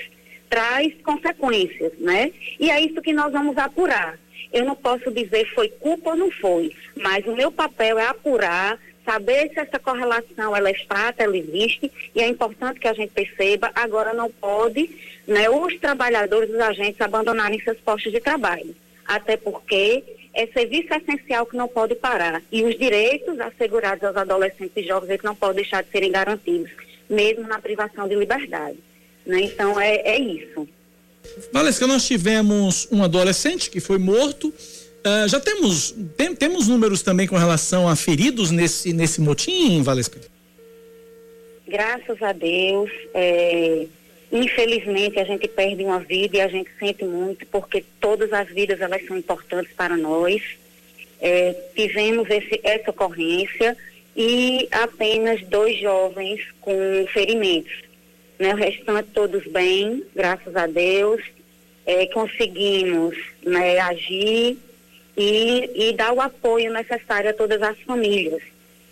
Traz 0.49 0.93
consequências, 1.03 1.93
né? 1.97 2.31
E 2.59 2.69
é 2.69 2.81
isso 2.81 3.01
que 3.01 3.13
nós 3.13 3.31
vamos 3.31 3.57
apurar. 3.57 4.19
Eu 4.51 4.65
não 4.65 4.75
posso 4.75 5.09
dizer 5.09 5.49
foi 5.53 5.69
culpa 5.69 6.09
ou 6.09 6.15
não 6.17 6.29
foi, 6.29 6.75
mas 6.95 7.25
o 7.25 7.33
meu 7.33 7.49
papel 7.51 7.97
é 7.97 8.05
apurar, 8.05 8.77
saber 9.05 9.49
se 9.53 9.59
essa 9.59 9.79
correlação 9.79 10.53
ela 10.53 10.67
é 10.67 10.73
exata, 10.73 11.23
ela 11.23 11.37
existe, 11.37 11.89
e 12.13 12.19
é 12.19 12.27
importante 12.27 12.81
que 12.81 12.87
a 12.87 12.93
gente 12.93 13.11
perceba, 13.11 13.71
agora 13.73 14.13
não 14.13 14.29
pode 14.29 14.89
né, 15.25 15.49
os 15.49 15.79
trabalhadores, 15.79 16.49
os 16.49 16.59
agentes 16.59 16.99
abandonarem 16.99 17.61
seus 17.61 17.79
postos 17.79 18.11
de 18.11 18.19
trabalho. 18.19 18.75
Até 19.05 19.37
porque 19.37 20.03
é 20.33 20.47
serviço 20.47 20.93
essencial 20.93 21.45
que 21.45 21.57
não 21.57 21.67
pode 21.67 21.95
parar. 21.95 22.41
E 22.51 22.63
os 22.63 22.77
direitos 22.77 23.39
assegurados 23.39 24.03
aos 24.03 24.15
adolescentes 24.15 24.71
e 24.75 24.83
jovens 24.83 25.09
eles 25.09 25.23
não 25.23 25.35
podem 25.35 25.57
deixar 25.57 25.83
de 25.83 25.91
serem 25.91 26.11
garantidos, 26.11 26.71
mesmo 27.09 27.47
na 27.47 27.59
privação 27.59 28.07
de 28.07 28.15
liberdade. 28.15 28.77
Né? 29.25 29.41
Então, 29.41 29.79
é, 29.79 29.95
é 29.97 30.19
isso. 30.19 30.67
Valesca, 31.51 31.85
nós 31.85 32.05
tivemos 32.07 32.87
um 32.91 33.03
adolescente 33.03 33.69
que 33.69 33.79
foi 33.79 33.97
morto. 33.97 34.47
Uh, 34.47 35.27
já 35.27 35.39
temos 35.39 35.95
tem, 36.15 36.35
temos 36.35 36.67
números 36.67 37.01
também 37.01 37.27
com 37.27 37.35
relação 37.35 37.87
a 37.87 37.95
feridos 37.95 38.51
nesse, 38.51 38.93
nesse 38.93 39.19
motim, 39.19 39.81
Valesca? 39.81 40.19
Graças 41.67 42.21
a 42.21 42.31
Deus. 42.31 42.91
É 43.13 43.87
Infelizmente, 44.31 45.19
a 45.19 45.25
gente 45.25 45.47
perde 45.47 45.83
uma 45.83 45.99
vida 45.99 46.37
e 46.37 46.41
a 46.41 46.47
gente 46.47 46.69
sente 46.79 47.03
muito, 47.03 47.45
porque 47.47 47.83
todas 47.99 48.31
as 48.31 48.47
vidas 48.47 48.79
elas 48.79 49.05
são 49.05 49.17
importantes 49.17 49.73
para 49.73 49.97
nós. 49.97 50.41
É, 51.19 51.53
tivemos 51.75 52.29
esse, 52.29 52.59
essa 52.63 52.91
ocorrência 52.91 53.77
e 54.15 54.67
apenas 54.71 55.41
dois 55.47 55.77
jovens 55.79 56.41
com 56.61 57.05
ferimentos. 57.11 57.73
Né? 58.39 58.53
O 58.53 58.57
restante 58.57 59.09
todos 59.13 59.45
bem, 59.47 60.03
graças 60.15 60.55
a 60.55 60.65
Deus. 60.65 61.21
É, 61.85 62.05
conseguimos 62.07 63.17
né, 63.43 63.79
agir 63.79 64.57
e, 65.17 65.89
e 65.89 65.93
dar 65.93 66.13
o 66.13 66.21
apoio 66.21 66.71
necessário 66.71 67.31
a 67.31 67.33
todas 67.33 67.61
as 67.61 67.77
famílias. 67.81 68.41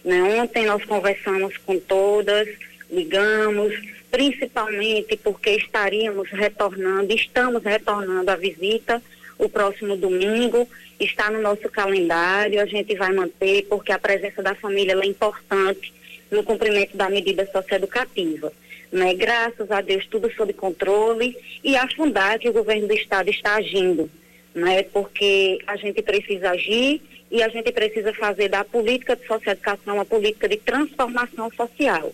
Né? 0.04 0.22
Ontem 0.42 0.66
nós 0.66 0.84
conversamos 0.84 1.56
com 1.58 1.80
todas, 1.80 2.48
ligamos, 2.92 3.74
principalmente 4.10 5.18
porque 5.18 5.52
estaríamos 5.52 6.30
retornando, 6.30 7.14
estamos 7.14 7.64
retornando 7.64 8.30
a 8.32 8.36
visita 8.36 9.02
o 9.38 9.48
próximo 9.48 9.96
domingo, 9.96 10.68
está 11.00 11.32
no 11.32 11.42
nosso 11.42 11.70
calendário, 11.70 12.62
a 12.62 12.66
gente 12.66 12.94
vai 12.96 13.14
manter, 13.14 13.66
porque 13.70 13.92
a 13.92 13.98
presença 13.98 14.44
da 14.44 14.54
família 14.54 14.94
é 14.94 15.06
importante 15.06 15.94
no 16.30 16.44
cumprimento 16.44 16.98
da 16.98 17.10
medida 17.10 17.50
socioeducativa. 17.50 18.52
Né? 18.92 19.14
Graças 19.14 19.72
a 19.72 19.80
Deus, 19.80 20.06
tudo 20.08 20.30
sob 20.34 20.52
controle 20.52 21.38
e 21.64 21.78
a 21.78 21.88
Fundade, 21.88 22.50
o 22.50 22.54
governo 22.54 22.88
do 22.88 22.94
Estado 22.94 23.30
está 23.30 23.56
agindo, 23.56 24.12
né? 24.54 24.84
porque 24.84 25.60
a 25.66 25.78
gente 25.78 26.02
precisa 26.02 26.52
agir 26.52 27.02
e 27.32 27.42
a 27.42 27.48
gente 27.48 27.72
precisa 27.72 28.14
fazer 28.14 28.50
da 28.50 28.66
política 28.66 29.16
de 29.16 29.26
socioeducação 29.26 29.96
uma 29.96 30.06
política 30.06 30.50
de 30.50 30.58
transformação 30.58 31.50
social 31.52 32.12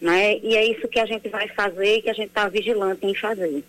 né? 0.00 0.38
E 0.38 0.56
é 0.56 0.64
isso 0.64 0.88
que 0.88 0.98
a 0.98 1.06
gente 1.06 1.28
vai 1.28 1.48
fazer 1.48 1.96
e 1.96 2.02
que 2.02 2.10
a 2.10 2.14
gente 2.14 2.28
está 2.28 2.48
vigilante 2.48 3.06
em 3.06 3.14
fazer. 3.14 3.62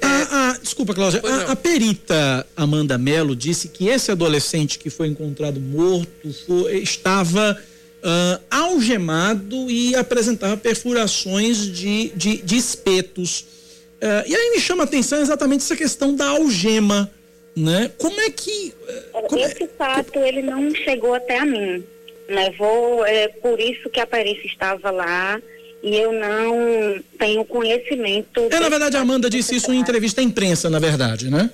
A, 0.00 0.50
a, 0.50 0.58
desculpa, 0.58 0.94
Cláudia. 0.94 1.20
A, 1.24 1.52
a, 1.52 1.56
perita 1.56 2.46
Amanda 2.56 2.96
Mello 2.98 3.34
disse 3.34 3.68
que 3.68 3.88
esse 3.88 4.10
adolescente 4.10 4.78
que 4.78 4.90
foi 4.90 5.08
encontrado 5.08 5.60
morto 5.60 6.32
foi, 6.46 6.78
estava 6.78 7.58
uh, 8.02 8.44
algemado 8.50 9.70
e 9.70 9.94
apresentava 9.94 10.56
perfurações 10.56 11.66
de, 11.66 12.10
de, 12.10 12.38
de 12.38 12.56
espetos. 12.56 13.40
Uh, 13.40 14.26
e 14.26 14.34
aí 14.34 14.50
me 14.50 14.60
chama 14.60 14.84
a 14.84 14.86
atenção 14.86 15.20
exatamente 15.20 15.62
essa 15.62 15.76
questão 15.76 16.14
da 16.14 16.28
algema. 16.28 17.10
Né? 17.56 17.90
Como 17.96 18.20
é 18.20 18.30
que. 18.30 18.74
Uh, 19.14 19.22
como 19.28 19.42
esse 19.42 19.64
é, 19.64 19.68
fato 19.78 20.18
ele 20.18 20.42
não 20.42 20.72
chegou 20.74 21.14
até 21.14 21.38
a 21.38 21.44
mim 21.44 21.84
levou, 22.28 23.04
é 23.04 23.28
por 23.28 23.60
isso 23.60 23.88
que 23.90 24.00
a 24.00 24.06
perícia 24.06 24.46
estava 24.46 24.90
lá 24.90 25.40
e 25.82 25.96
eu 25.96 26.12
não 26.12 27.02
tenho 27.18 27.44
conhecimento. 27.44 28.40
É, 28.50 28.60
na 28.60 28.68
verdade, 28.68 28.96
a 28.96 29.00
Amanda 29.00 29.30
disse 29.30 29.56
isso 29.56 29.72
em 29.72 29.78
entrevista 29.78 30.20
à 30.20 30.24
imprensa, 30.24 30.68
na 30.68 30.78
verdade, 30.78 31.30
né? 31.30 31.50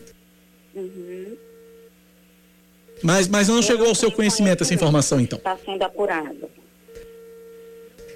Uhum. 0.74 1.36
Mas, 3.02 3.28
mas 3.28 3.48
não 3.48 3.56
eu 3.56 3.62
chegou 3.62 3.82
não 3.82 3.90
ao 3.90 3.94
seu 3.94 4.10
conhecimento 4.10 4.62
essa 4.62 4.72
informação, 4.72 5.20
então? 5.20 5.38
Está 5.38 5.56
sendo 5.64 5.82
apurado. 5.82 6.48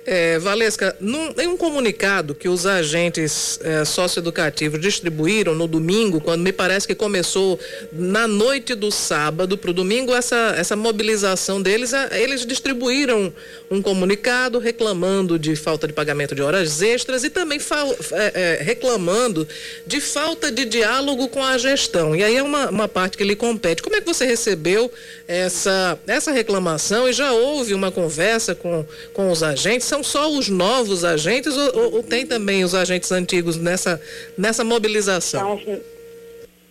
É, 0.06 0.38
Valesca, 0.38 0.96
num, 1.00 1.34
em 1.36 1.48
um 1.48 1.56
comunicado 1.56 2.32
que 2.32 2.48
os 2.48 2.64
agentes 2.64 3.58
é, 3.62 3.84
socioeducativos 3.84 4.80
distribuíram 4.80 5.54
no 5.54 5.66
domingo, 5.66 6.20
quando 6.20 6.42
me 6.42 6.52
parece 6.52 6.86
que 6.86 6.94
começou 6.94 7.58
na 7.92 8.28
noite 8.28 8.76
do 8.76 8.92
sábado 8.92 9.58
para 9.58 9.70
o 9.70 9.75
domingo, 9.75 10.14
essa, 10.14 10.54
essa 10.56 10.76
mobilização 10.76 11.60
deles, 11.60 11.92
é, 11.92 12.22
eles 12.22 12.46
distribuíram 12.46 13.32
um 13.68 13.82
comunicado 13.82 14.60
reclamando 14.60 15.38
de 15.38 15.56
falta 15.56 15.88
de 15.88 15.92
pagamento 15.92 16.36
de 16.36 16.42
horas 16.42 16.80
extras 16.82 17.25
e 17.25 17.30
também 17.30 17.58
fal, 17.58 17.92
é, 18.12 18.32
é, 18.60 18.62
reclamando 18.62 19.46
de 19.84 20.00
falta 20.00 20.52
de 20.52 20.64
diálogo 20.64 21.26
com 21.28 21.42
a 21.42 21.58
gestão. 21.58 22.14
E 22.14 22.22
aí 22.22 22.36
é 22.36 22.42
uma, 22.42 22.70
uma 22.70 22.88
parte 22.88 23.16
que 23.16 23.25
lhe 23.25 23.34
compete. 23.34 23.82
Como 23.82 23.96
é 23.96 24.00
que 24.00 24.06
você 24.06 24.25
recebeu 24.25 24.90
essa, 25.26 25.98
essa 26.06 26.30
reclamação 26.30 27.08
e 27.08 27.12
já 27.12 27.32
houve 27.32 27.75
uma 27.75 27.90
conversa 27.90 28.54
com, 28.54 28.86
com 29.12 29.32
os 29.32 29.42
agentes? 29.42 29.95
São 29.96 30.02
só 30.02 30.28
os 30.30 30.48
novos 30.48 31.04
agentes 31.04 31.56
ou, 31.56 31.76
ou, 31.76 31.94
ou 31.96 32.02
tem 32.02 32.26
também 32.26 32.64
os 32.64 32.74
agentes 32.74 33.12
antigos 33.12 33.56
nessa, 33.56 34.00
nessa 34.36 34.64
mobilização? 34.64 35.58
São 35.58 35.80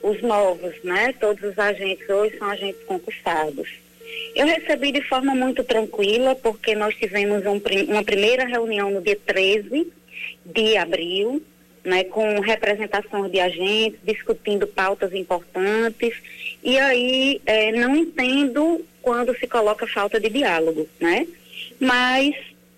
os, 0.04 0.16
os 0.18 0.22
novos, 0.22 0.74
né? 0.84 1.14
Todos 1.20 1.44
os 1.44 1.58
agentes 1.58 2.08
hoje 2.10 2.38
são 2.38 2.50
agentes 2.50 2.84
concursados. 2.86 3.70
Eu 4.36 4.46
recebi 4.46 4.92
de 4.92 5.02
forma 5.02 5.34
muito 5.34 5.64
tranquila, 5.64 6.36
porque 6.36 6.76
nós 6.76 6.94
tivemos 6.96 7.46
um, 7.46 7.62
uma 7.92 8.04
primeira 8.04 8.46
reunião 8.46 8.92
no 8.92 9.02
dia 9.02 9.18
13 9.26 9.92
de 10.46 10.78
abril, 10.78 11.42
né, 11.84 12.04
com 12.04 12.40
representação 12.40 13.30
de 13.30 13.40
agentes, 13.40 14.00
discutindo 14.04 14.68
pautas 14.68 15.14
importantes, 15.14 16.14
e 16.64 16.78
aí 16.78 17.42
é, 17.46 17.72
não 17.72 17.96
entendo 17.96 18.84
quando 19.02 19.38
se 19.38 19.48
coloca 19.48 19.88
falta 19.88 20.20
de 20.20 20.30
diálogo, 20.30 20.88
né? 21.00 21.28
Mas 21.80 22.36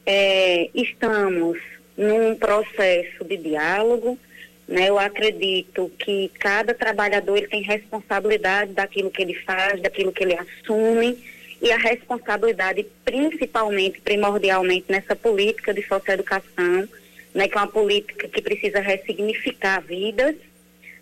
é, 0.08 0.70
estamos 0.74 1.60
num 1.98 2.34
processo 2.36 3.26
de 3.26 3.36
diálogo. 3.36 4.18
Né? 4.66 4.88
Eu 4.90 4.98
acredito 4.98 5.92
que 6.00 6.32
cada 6.40 6.74
trabalhador 6.74 7.38
ele 7.38 7.48
tem 7.48 7.62
responsabilidade 7.62 8.72
daquilo 8.72 9.12
que 9.12 9.22
ele 9.22 9.34
faz, 9.34 9.82
daquilo 9.82 10.14
que 10.14 10.24
ele 10.24 10.38
assume 10.38 11.18
e 11.62 11.72
a 11.72 11.78
responsabilidade 11.78 12.86
principalmente, 13.04 14.00
primordialmente 14.02 14.86
nessa 14.90 15.16
política 15.16 15.74
de 15.74 15.86
socioeducação, 15.88 16.88
né, 17.34 17.48
que 17.48 17.58
é 17.58 17.62
uma 17.62 17.68
política 17.68 18.28
que 18.28 18.42
precisa 18.42 18.80
ressignificar 18.80 19.82
vidas 19.82 20.36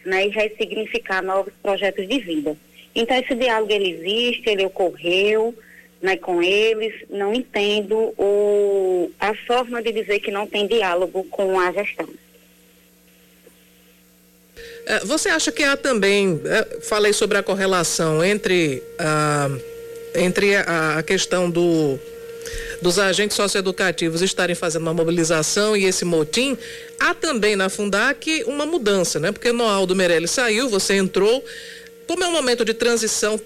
né, 0.06 0.28
e 0.28 0.30
ressignificar 0.30 1.22
novos 1.22 1.54
projetos 1.62 2.08
de 2.08 2.20
vida. 2.20 2.56
Então 2.94 3.18
esse 3.18 3.36
diálogo 3.36 3.72
ele 3.72 3.92
existe, 3.92 4.50
ele 4.50 4.66
ocorreu, 4.66 5.54
né, 6.06 6.16
com 6.18 6.42
eles, 6.42 6.94
não 7.10 7.34
entendo 7.34 8.14
o, 8.16 9.12
a 9.20 9.34
forma 9.48 9.82
de 9.82 9.92
dizer 9.92 10.20
que 10.20 10.30
não 10.30 10.46
tem 10.46 10.68
diálogo 10.68 11.24
com 11.32 11.60
a 11.60 11.72
gestão. 11.72 12.08
É, 14.86 15.00
você 15.00 15.30
acha 15.30 15.52
que 15.52 15.64
há 15.64 15.76
também, 15.76 16.40
é, 16.46 16.80
falei 16.82 17.12
sobre 17.12 17.40
a 17.40 17.44
correlação 17.44 18.24
entre, 18.24 18.84
a, 19.00 19.50
entre 20.14 20.56
a, 20.56 21.00
a 21.00 21.04
questão 21.04 21.50
do, 21.50 22.00
dos 22.84 23.00
agentes 23.00 23.36
socioeducativos 23.36 24.22
estarem 24.22 24.56
fazendo 24.56 24.84
uma 24.84 24.94
mobilização 24.94 25.76
e 25.76 25.86
esse 25.86 26.06
motim, 26.06 26.56
há 27.00 27.16
também 27.16 27.56
na 27.56 27.68
Fundac 27.68 28.44
uma 28.46 28.68
mudança, 28.68 29.20
né? 29.20 29.32
Porque 29.32 29.52
Noaldo 29.52 29.96
Meirelles 29.96 30.30
saiu, 30.30 30.70
você 30.70 30.94
entrou. 30.94 31.44
Como 32.06 32.24
é 32.24 32.28
um 32.28 32.32
momento 32.32 32.64
de 32.64 32.76
transição, 32.76 33.40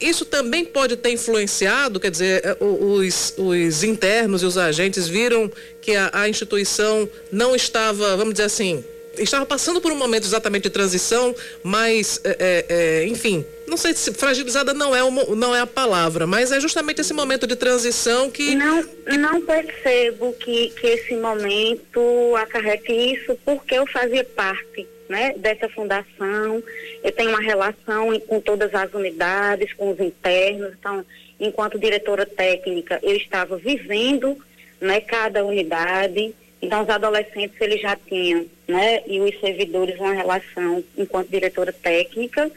isso 0.00 0.24
também 0.24 0.64
pode 0.64 0.96
ter 0.96 1.10
influenciado, 1.10 2.00
quer 2.00 2.10
dizer, 2.10 2.42
é, 2.44 2.56
os, 2.60 3.34
os 3.36 3.84
internos 3.84 4.42
e 4.42 4.46
os 4.46 4.56
agentes 4.56 5.06
viram 5.08 5.50
que 5.80 5.94
a, 5.94 6.10
a 6.12 6.28
instituição 6.28 7.08
não 7.30 7.54
estava, 7.54 8.16
vamos 8.16 8.34
dizer 8.34 8.44
assim, 8.44 8.84
estava 9.18 9.46
passando 9.46 9.80
por 9.80 9.92
um 9.92 9.96
momento 9.96 10.24
exatamente 10.24 10.64
de 10.64 10.70
transição, 10.70 11.34
mas, 11.62 12.20
é, 12.24 12.64
é 12.68 13.06
enfim, 13.06 13.44
não 13.66 13.76
sei 13.76 13.94
se 13.94 14.12
fragilizada 14.12 14.74
não 14.74 14.94
é, 14.94 15.02
uma, 15.02 15.24
não 15.34 15.54
é 15.54 15.60
a 15.60 15.66
palavra, 15.66 16.26
mas 16.26 16.52
é 16.52 16.60
justamente 16.60 17.00
esse 17.00 17.12
momento 17.12 17.46
de 17.46 17.56
transição 17.56 18.30
que. 18.30 18.54
Não, 18.54 18.84
não 19.18 19.40
percebo 19.40 20.32
que, 20.34 20.70
que 20.70 20.86
esse 20.86 21.14
momento 21.16 22.36
acarrete 22.36 22.92
isso, 22.92 23.38
porque 23.44 23.74
eu 23.74 23.86
fazia 23.86 24.24
parte 24.24 24.88
né, 25.14 25.32
dessa 25.36 25.68
fundação. 25.68 26.60
Eu 27.04 27.12
tenho 27.12 27.30
uma 27.30 27.40
relação 27.40 28.18
com 28.20 28.40
todas 28.40 28.74
as 28.74 28.92
unidades, 28.92 29.72
com 29.72 29.90
os 29.90 30.00
internos. 30.00 30.72
Então, 30.76 31.04
enquanto 31.38 31.78
diretora 31.78 32.26
técnica, 32.26 32.98
eu 33.00 33.16
estava 33.16 33.56
vivendo 33.56 34.36
né, 34.80 35.00
cada 35.00 35.44
unidade. 35.44 36.34
Então, 36.60 36.82
os 36.82 36.88
adolescentes 36.88 37.60
eles 37.60 37.80
já 37.80 37.94
tinham, 37.94 38.44
né, 38.66 39.02
e 39.06 39.20
os 39.20 39.38
servidores 39.38 39.96
uma 40.00 40.14
relação 40.14 40.82
enquanto 40.98 41.28
diretora 41.28 41.72
técnica, 41.72 42.50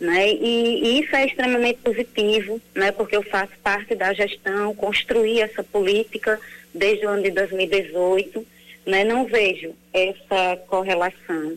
né, 0.00 0.32
e, 0.32 0.82
e, 0.82 1.00
isso 1.00 1.14
é 1.14 1.26
extremamente 1.26 1.78
positivo, 1.80 2.60
né, 2.74 2.90
porque 2.90 3.14
eu 3.14 3.22
faço 3.22 3.52
parte 3.62 3.94
da 3.94 4.12
gestão, 4.12 4.74
construí 4.74 5.40
essa 5.40 5.62
política 5.62 6.40
desde 6.74 7.06
o 7.06 7.10
ano 7.10 7.22
de 7.22 7.30
2018, 7.30 8.44
né, 8.86 9.04
não 9.04 9.26
vejo 9.26 9.74
essa 9.92 10.56
correlação 10.66 11.56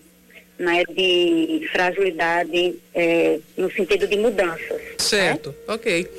né, 0.57 0.83
de 0.85 1.67
fragilidade 1.71 2.75
é, 2.93 3.39
no 3.57 3.71
sentido 3.71 4.07
de 4.07 4.17
mudanças. 4.17 4.81
Certo, 4.97 5.49
né? 5.49 5.55
ok. 5.67 6.09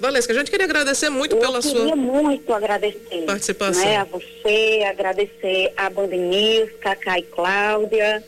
Valesca, 0.00 0.32
a 0.32 0.36
gente 0.36 0.50
queria 0.50 0.66
agradecer 0.66 1.08
muito 1.08 1.36
Eu 1.36 1.40
pela 1.40 1.62
sua. 1.62 1.72
Eu 1.72 1.86
queria 1.86 1.96
muito 1.96 2.52
agradecer. 2.52 3.22
Participação. 3.26 3.84
Né, 3.84 3.96
a 3.96 4.04
você, 4.04 4.84
agradecer 4.86 5.72
a 5.76 5.88
Band 5.88 6.08
News, 6.08 6.70
Cacá 6.80 7.18
e 7.18 7.22
Cláudia, 7.22 8.22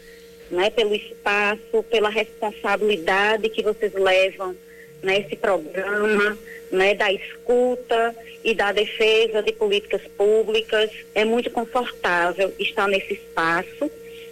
né, 0.51 0.71
pelo 0.71 0.95
espaço, 0.95 1.83
pela 1.91 2.09
responsabilidade 2.09 3.49
que 3.51 3.63
vocês 3.63 3.93
levam 3.95 4.55
nesse 5.03 5.31
né, 5.31 5.39
programa, 5.41 6.39
né, 6.71 6.95
da 6.95 7.13
escuta 7.13 8.15
e 8.45 8.55
da 8.55 8.73
defesa 8.73 9.43
de 9.43 9.53
políticas 9.53 10.03
públicas. 10.17 10.91
É 11.15 11.25
muito 11.25 11.51
confortável 11.51 12.53
estar 12.59 12.87
nesse 12.89 13.15
espaço 13.15 13.91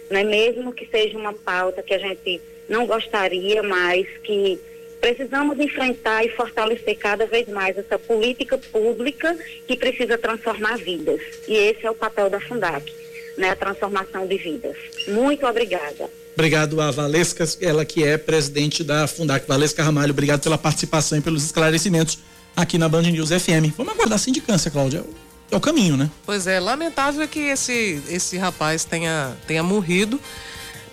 né? 0.09 0.23
mesmo 0.23 0.73
que 0.73 0.85
seja 0.85 1.17
uma 1.17 1.33
pauta 1.33 1.81
que 1.81 1.93
a 1.93 1.99
gente 1.99 2.41
não 2.67 2.85
gostaria, 2.85 3.61
mas 3.63 4.07
que 4.23 4.59
precisamos 4.99 5.59
enfrentar 5.59 6.25
e 6.25 6.29
fortalecer 6.29 6.97
cada 6.97 7.25
vez 7.25 7.47
mais 7.47 7.77
essa 7.77 7.99
política 7.99 8.57
pública 8.57 9.37
que 9.67 9.77
precisa 9.77 10.17
transformar 10.17 10.77
vidas. 10.77 11.21
E 11.47 11.53
esse 11.55 11.85
é 11.85 11.91
o 11.91 11.95
papel 11.95 12.29
da 12.29 12.39
Fundac, 12.39 12.91
né? 13.37 13.49
a 13.49 13.55
transformação 13.55 14.25
de 14.25 14.37
vidas. 14.37 14.75
Muito 15.07 15.45
obrigada. 15.45 16.09
Obrigado 16.33 16.81
a 16.81 16.91
Valesca, 16.91 17.45
ela 17.61 17.85
que 17.85 18.03
é 18.03 18.17
presidente 18.17 18.83
da 18.83 19.07
Fundac. 19.07 19.47
Valesca 19.47 19.83
Ramalho, 19.83 20.11
obrigado 20.11 20.41
pela 20.41 20.57
participação 20.57 21.17
e 21.17 21.21
pelos 21.21 21.45
esclarecimentos 21.45 22.19
aqui 22.55 22.77
na 22.77 22.89
Band 22.89 23.03
News 23.03 23.29
FM. 23.29 23.71
Vamos 23.77 23.93
aguardar 23.93 24.15
a 24.15 24.19
sindicância, 24.19 24.69
Cláudia 24.69 25.03
é 25.51 25.55
o 25.55 25.59
caminho, 25.59 25.95
né? 25.95 26.09
Pois 26.25 26.47
é, 26.47 26.59
lamentável 26.59 27.27
que 27.27 27.39
esse, 27.39 28.01
esse 28.09 28.37
rapaz 28.37 28.83
tenha, 28.83 29.35
tenha 29.47 29.63
morrido. 29.63 30.19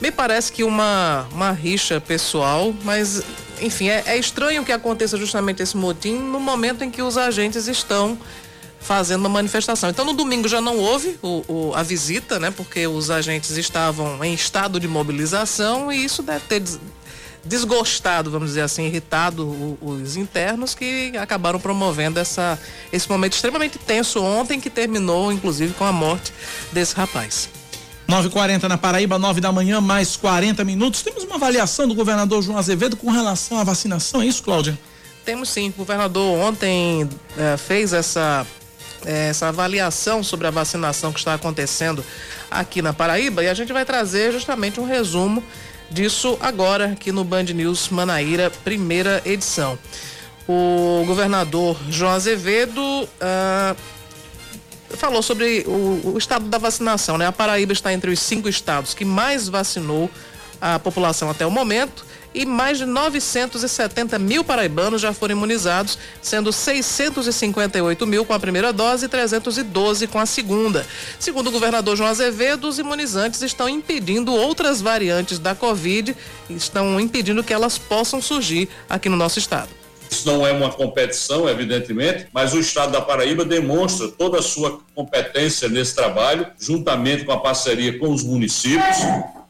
Me 0.01 0.11
parece 0.11 0.53
que 0.53 0.65
uma, 0.65 1.27
uma 1.33 1.53
rixa 1.53 2.01
pessoal, 2.01 2.75
mas, 2.83 3.23
enfim, 3.61 3.89
é, 3.89 4.03
é 4.07 4.17
estranho 4.19 4.65
que 4.65 4.73
aconteça 4.73 5.17
justamente 5.17 5.63
esse 5.63 5.77
motim 5.77 6.19
no 6.19 6.41
momento 6.41 6.83
em 6.83 6.91
que 6.91 7.01
os 7.01 7.17
agentes 7.17 7.69
estão 7.69 8.19
fazendo 8.81 9.21
uma 9.21 9.29
manifestação. 9.29 9.91
Então, 9.91 10.05
no 10.05 10.13
domingo 10.13 10.49
já 10.49 10.61
não 10.61 10.77
houve 10.77 11.19
o, 11.23 11.45
o, 11.47 11.73
a 11.75 11.83
visita, 11.83 12.41
né? 12.41 12.51
Porque 12.51 12.87
os 12.87 13.11
agentes 13.11 13.57
estavam 13.57 14.23
em 14.25 14.35
estado 14.35 14.81
de 14.81 14.89
mobilização 14.89 15.91
e 15.93 16.05
isso 16.05 16.23
deve 16.23 16.45
ter 16.47 16.63
desgostado, 17.45 18.31
vamos 18.31 18.51
dizer 18.51 18.63
assim, 18.63 18.87
irritado 18.87 19.77
os 19.81 20.17
internos 20.17 20.75
que 20.75 21.13
acabaram 21.19 21.59
promovendo 21.59 22.21
essa, 22.21 22.59
esse 22.93 23.09
momento 23.09 23.35
extremamente 23.35 23.79
tenso 23.79 24.23
ontem, 24.23 24.61
que 24.61 24.71
terminou, 24.71 25.33
inclusive, 25.33 25.75
com 25.75 25.85
a 25.85 25.93
morte 25.93 26.33
desse 26.73 26.95
rapaz. 26.95 27.49
9h40 28.09 28.65
na 28.65 28.77
Paraíba, 28.77 29.19
9 29.19 29.41
da 29.41 29.51
manhã, 29.51 29.81
mais 29.81 30.17
40 30.17 30.65
minutos. 30.65 31.03
Temos 31.03 31.25
uma 31.25 31.37
avaliação 31.37 31.89
do 31.89 31.95
governador 31.95 32.43
João 32.43 32.59
Azevedo 32.59 32.97
com 32.97 33.11
relação 33.11 33.59
à 33.59 33.65
vacinação, 33.65 34.21
é 34.21 34.27
isso, 34.27 34.43
Cláudia? 34.43 34.79
Temos 35.25 35.49
sim. 35.49 35.69
O 35.69 35.79
governador 35.79 36.39
ontem 36.41 37.09
eh, 37.39 37.57
fez 37.57 37.93
essa, 37.93 38.47
eh, 39.07 39.29
essa 39.31 39.49
avaliação 39.49 40.23
sobre 40.23 40.47
a 40.47 40.51
vacinação 40.51 41.13
que 41.13 41.21
está 41.21 41.35
acontecendo 41.35 42.05
aqui 42.51 42.83
na 42.83 42.93
Paraíba 42.93 43.43
e 43.43 43.49
a 43.49 43.55
gente 43.55 43.73
vai 43.73 43.85
trazer 43.85 44.33
justamente 44.33 44.81
um 44.81 44.85
resumo 44.85 45.43
disso 45.93 46.39
agora 46.41 46.93
aqui 46.93 47.13
no 47.13 47.23
Band 47.23 47.45
News 47.45 47.89
Manaíra, 47.91 48.51
primeira 48.65 49.23
edição. 49.25 49.79
O 50.49 51.05
governador 51.07 51.77
João 51.89 52.13
Azevedo 52.13 53.09
ah, 53.21 53.77
falou 54.91 55.23
sobre 55.23 55.65
o, 55.67 56.13
o, 56.15 56.19
estado 56.19 56.47
da 56.47 56.59
vacinação, 56.59 57.19
né? 57.19 57.27
A 57.27 57.33
Paraíba 57.33 57.73
está 57.73 57.93
entre 57.93 58.11
os 58.11 58.19
cinco 58.21 58.49
estados 58.49 58.95
que 58.95 59.05
mais 59.05 59.49
vacinou 59.49 60.11
a 60.61 60.79
população 60.79 61.31
até 61.31 61.47
o 61.47 61.51
momento 61.51 62.05
e 62.35 62.45
mais 62.45 62.79
de 62.79 62.87
970 62.87 64.19
mil 64.19 64.45
paraibanos 64.45 65.01
já 65.01 65.13
foram 65.13 65.37
imunizados, 65.37 65.99
sendo 66.21 66.53
658 66.53 68.07
mil 68.07 68.25
com 68.25 68.33
a 68.33 68.41
primeira 68.41 68.73
dose 68.73 69.07
e 69.07 69.09
312 69.09 70.07
com 70.07 70.19
a 70.19 70.27
segunda. 70.27 70.87
Segundo 71.19 71.49
o 71.49 71.53
governador 71.53 71.97
João 71.97 72.09
Azevedo, 72.09 72.69
os 72.69 72.79
imunizantes 72.79 73.43
estão 73.43 73.69
impedindo 73.69 74.33
outras 74.33 74.81
variantes 74.81 75.39
da 75.39 75.55
Covid, 75.55 76.17
estão 76.51 76.99
impedindo 77.01 77.45
que 77.45 77.53
elas 77.53 77.79
possam 77.79 78.21
surgir 78.21 78.69
aqui 78.89 79.09
no 79.09 79.17
nosso 79.17 79.39
estado. 79.39 79.69
Isso 80.11 80.27
não 80.27 80.47
é 80.47 80.53
uma 80.53 80.71
competição, 80.71 81.49
evidentemente, 81.49 82.27
mas 82.35 82.53
o 82.53 82.61
Estado 82.61 82.93
da 82.93 83.01
Paraíba 83.01 83.47
demonstra 83.47 84.09
toda 84.09 84.41
a 84.41 84.43
sua 84.43 84.79
competência 84.95 85.71
nesse 85.71 85.95
trabalho, 85.95 86.47
juntamente 86.61 87.25
com 87.25 87.33
a 87.33 87.41
parceria 87.41 87.99
com 87.99 88.13
os 88.13 88.23
municípios 88.23 88.99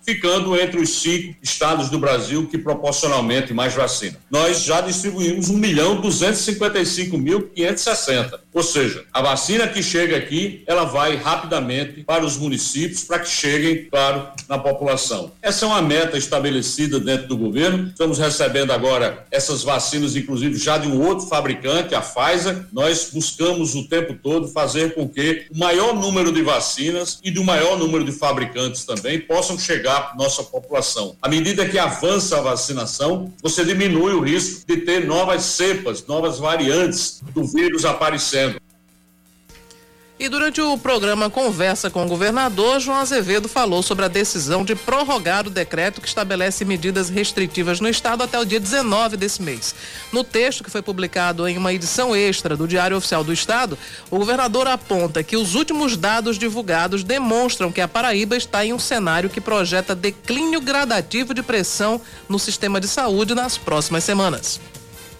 ficando 0.05 0.59
entre 0.59 0.81
os 0.81 0.91
cinco 1.01 1.37
estados 1.43 1.88
do 1.88 1.99
Brasil 1.99 2.47
que 2.47 2.59
proporcionalmente 2.59 3.55
mais 3.55 3.75
vacina. 3.75 4.17
Nós 4.31 4.62
já 4.62 4.81
distribuímos 4.81 5.49
1 5.49 5.57
milhão 5.57 6.01
255 6.01 7.17
mil 7.17 7.49
560. 7.49 8.41
Ou 8.53 8.62
seja, 8.62 9.05
a 9.12 9.23
vacina 9.23 9.67
que 9.67 9.83
chega 9.83 10.17
aqui, 10.17 10.62
ela 10.67 10.85
vai 10.85 11.17
rapidamente 11.17 12.03
para 12.05 12.25
os 12.25 12.37
municípios 12.37 13.05
para 13.05 13.21
que 13.21 13.29
cheguem, 13.29 13.87
claro, 13.87 14.29
na 14.49 14.59
população. 14.59 15.33
Essa 15.41 15.65
é 15.65 15.69
uma 15.69 15.81
meta 15.81 16.19
estabelecida 16.19 17.01
dentro 17.01 17.29
do 17.29 17.37
governo. 17.37 17.88
Estamos 17.88 18.19
recebendo 18.19 18.73
agora 18.73 19.25
essas 19.31 19.62
vacinas, 19.62 20.17
inclusive 20.17 20.59
já 20.59 20.77
de 20.77 20.87
um 20.87 21.01
outro 21.01 21.27
fabricante, 21.27 21.95
a 21.95 22.03
Pfizer. 22.03 22.67
Nós 22.73 23.09
buscamos 23.12 23.75
o 23.75 23.88
tempo 23.88 24.15
todo 24.23 24.49
fazer 24.49 24.95
com 24.95 25.09
que 25.09 25.47
o 25.51 25.59
maior 25.59 25.95
número 25.95 26.31
de 26.31 26.43
vacinas 26.43 27.19
e 27.25 27.31
do 27.31 27.43
maior 27.43 27.79
número 27.79 28.05
de 28.05 28.12
fabricantes 28.12 28.85
também 28.85 29.19
possam 29.19 29.59
chegar 29.59 29.91
para 30.00 30.14
nossa 30.16 30.42
população. 30.42 31.16
À 31.20 31.28
medida 31.28 31.68
que 31.68 31.78
avança 31.78 32.38
a 32.38 32.40
vacinação, 32.40 33.33
você 33.42 33.64
diminui 33.64 34.14
o 34.14 34.20
risco 34.20 34.66
de 34.66 34.78
ter 34.78 35.07
novas 35.07 35.42
cepas, 35.42 36.07
novas 36.07 36.38
variantes 36.38 37.20
do 37.35 37.44
vírus 37.44 37.85
aparecendo. 37.85 38.62
E 40.23 40.29
durante 40.29 40.61
o 40.61 40.79
programa 40.79 41.29
Conversa 41.29 41.91
com 41.91 42.05
o 42.05 42.09
Governador, 42.09 42.79
João 42.79 42.99
Azevedo 42.99 43.49
falou 43.49 43.83
sobre 43.83 44.05
a 44.05 44.09
decisão 44.09 44.65
de 44.65 44.77
prorrogar 44.77 45.49
o 45.49 45.51
decreto 45.51 46.01
que 46.01 46.07
estabelece 46.07 46.65
medidas 46.65 47.09
restritivas 47.09 47.81
no 47.81 47.89
estado 47.89 48.23
até 48.23 48.39
o 48.39 48.45
dia 48.45 48.61
19 48.61 49.17
desse 49.17 49.43
mês. 49.43 49.75
No 50.13 50.23
texto 50.23 50.63
que 50.63 50.71
foi 50.71 50.81
publicado 50.81 51.49
em 51.49 51.59
uma 51.59 51.73
edição 51.73 52.15
extra 52.15 52.57
do 52.57 52.69
Diário 52.69 52.97
Oficial 52.97 53.25
do 53.25 53.33
Estado, 53.33 53.77
o 54.13 54.19
governador 54.19 54.69
aponta 54.69 55.25
que 55.25 55.37
os 55.37 55.57
últimos 55.57 55.97
dados 55.97 56.39
divulgados 56.39 57.03
demonstram 57.03 57.73
que 57.73 57.81
a 57.81 57.89
Paraíba 57.89 58.37
está 58.37 58.65
em 58.65 58.73
um 58.73 58.79
cenário 58.79 59.29
que 59.29 59.41
projeta 59.41 59.93
declínio 59.93 60.61
gradativo 60.61 61.35
de 61.35 61.43
pressão 61.43 62.01
no 62.29 62.39
sistema 62.39 62.81
de 62.81 62.87
saúde 62.87 63.35
nas 63.35 63.59
próximas 63.59 64.05
semanas. 64.05 64.61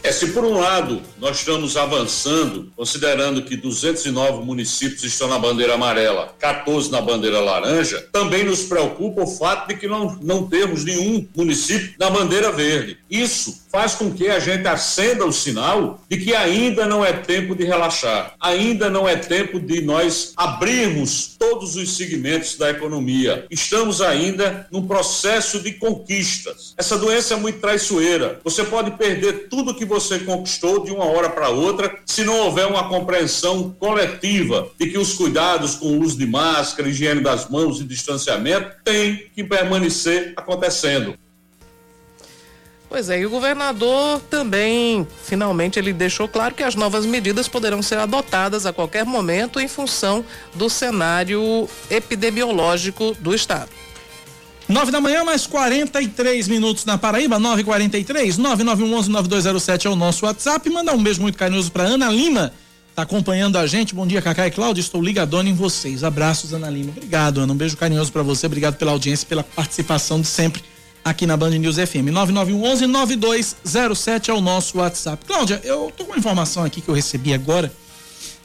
É, 0.03 0.11
se 0.11 0.29
por 0.29 0.45
um 0.45 0.59
lado 0.59 1.01
nós 1.21 1.39
estamos 1.39 1.77
avançando, 1.77 2.73
considerando 2.77 3.43
que 3.43 3.57
209 3.57 4.45
municípios 4.45 5.05
estão 5.05 5.29
na 5.29 5.39
bandeira 5.39 5.75
amarela, 5.75 6.35
14 6.41 6.91
na 6.91 7.01
bandeira 7.01 7.39
laranja, 7.41 8.09
também 8.11 8.43
nos 8.45 8.65
preocupa 8.65 9.23
o 9.23 9.27
fato 9.29 9.69
de 9.69 9.77
que 9.77 9.87
não, 9.87 10.19
não 10.21 10.49
temos 10.49 10.85
nenhum 10.85 11.27
município 11.37 11.95
na 12.01 12.11
bandeira 12.11 12.51
verde. 12.51 12.99
Isso 13.09 13.63
faz 13.71 13.95
com 13.95 14.13
que 14.13 14.29
a 14.29 14.39
gente 14.39 14.67
acenda 14.67 15.25
o 15.25 15.33
sinal 15.33 16.01
de 16.09 16.19
que 16.19 16.35
ainda 16.35 16.87
não 16.87 17.05
é 17.05 17.13
tempo 17.13 17.55
de 17.55 17.65
relaxar, 17.65 18.35
ainda 18.39 18.91
não 18.91 19.09
é 19.09 19.17
tempo 19.17 19.59
de 19.59 19.81
nós 19.81 20.33
abrirmos 20.37 21.37
todos 21.39 21.77
os 21.77 21.97
segmentos 21.97 22.57
da 22.57 22.71
economia. 22.71 23.47
Estamos 23.51 24.03
ainda 24.03 24.67
num 24.71 24.87
processo 24.87 25.61
de 25.61 25.73
conquistas. 25.73 26.75
Essa 26.77 26.99
doença 26.99 27.35
é 27.35 27.37
muito 27.37 27.61
traiçoeira. 27.61 28.41
Você 28.45 28.65
pode 28.65 28.91
perder 28.93 29.49
tudo 29.49 29.75
que 29.75 29.87
você 29.93 30.21
conquistou 30.21 30.83
de 30.83 30.91
uma 30.91 31.05
hora 31.05 31.29
para 31.29 31.51
outra 31.51 31.99
se 32.07 32.25
não 32.25 32.39
houver 32.41 32.67
uma 32.67 32.89
compreensão 32.89 33.77
coletiva 33.79 34.71
de 34.79 34.89
que 34.89 34.97
os 34.97 35.13
cuidados 35.13 35.75
com 35.75 35.87
o 35.87 36.01
uso 36.01 36.17
de 36.17 36.27
máscara, 36.27 36.89
higiene 36.89 37.21
das 37.21 37.49
mãos 37.49 37.79
e 37.79 37.85
distanciamento 37.85 38.75
têm 38.83 39.27
que 39.35 39.45
permanecer 39.45 40.33
acontecendo. 40.35 41.15
Pois 42.89 43.09
é, 43.09 43.21
e 43.21 43.27
o 43.27 43.31
governador 43.31 44.21
também, 44.31 45.07
finalmente, 45.25 45.79
ele 45.79 45.93
deixou 45.93 46.29
claro 46.29 46.55
que 46.55 46.63
as 46.63 46.75
novas 46.75 47.07
medidas 47.07 47.49
poderão 47.49 47.83
ser 47.83 47.99
adotadas 47.99 48.67
a 48.67 48.73
qualquer 48.73 49.05
momento 49.05 49.61
em 49.61 49.69
função 49.69 50.25
do 50.55 50.69
cenário 50.69 51.69
epidemiológico 51.91 53.15
do 53.19 53.35
estado. 53.35 53.71
9 54.73 54.91
da 54.91 55.01
manhã, 55.03 55.23
mais 55.23 55.47
43 55.47 56.49
minutos 56.49 56.87
na 56.87 56.97
Paraíba, 56.97 57.39
9h43, 57.39 58.39
9911-9207 58.39 59.85
é 59.85 59.91
o 59.91 59.95
nosso 59.95 60.25
WhatsApp. 60.25 60.71
Mandar 60.71 60.95
um 60.95 61.03
beijo 61.03 61.21
muito 61.21 61.37
carinhoso 61.37 61.71
para 61.71 61.85
Ana 61.85 62.11
Lima, 62.11 62.55
tá 62.95 63.03
acompanhando 63.03 63.59
a 63.59 63.67
gente. 63.67 63.95
Bom 63.95 64.07
dia, 64.07 64.23
Cacá 64.23 64.47
e 64.47 64.51
Cláudio, 64.51 64.81
estou 64.81 65.03
ligadona 65.03 65.51
em 65.51 65.55
vocês. 65.55 66.03
Abraços, 66.03 66.55
Ana 66.55 66.71
Lima. 66.71 66.91
Obrigado, 66.91 67.43
Ana. 67.43 67.53
Um 67.53 67.57
beijo 67.57 67.77
carinhoso 67.77 68.11
para 68.11 68.23
você, 68.23 68.47
obrigado 68.47 68.77
pela 68.77 68.93
audiência, 68.93 69.27
pela 69.29 69.45
participação 69.45 70.23
de 70.23 70.27
sempre 70.27 70.63
aqui 71.05 71.27
na 71.27 71.37
Band 71.37 71.51
News 71.51 71.77
FM. 71.77 72.09
9911-9207 72.11 74.31
é 74.31 74.33
o 74.33 74.41
nosso 74.41 74.79
WhatsApp. 74.79 75.23
Cláudia, 75.27 75.61
eu 75.65 75.93
tô 75.95 76.07
com 76.07 76.13
uma 76.13 76.19
informação 76.19 76.65
aqui 76.65 76.81
que 76.81 76.89
eu 76.89 76.95
recebi 76.95 77.35
agora 77.35 77.71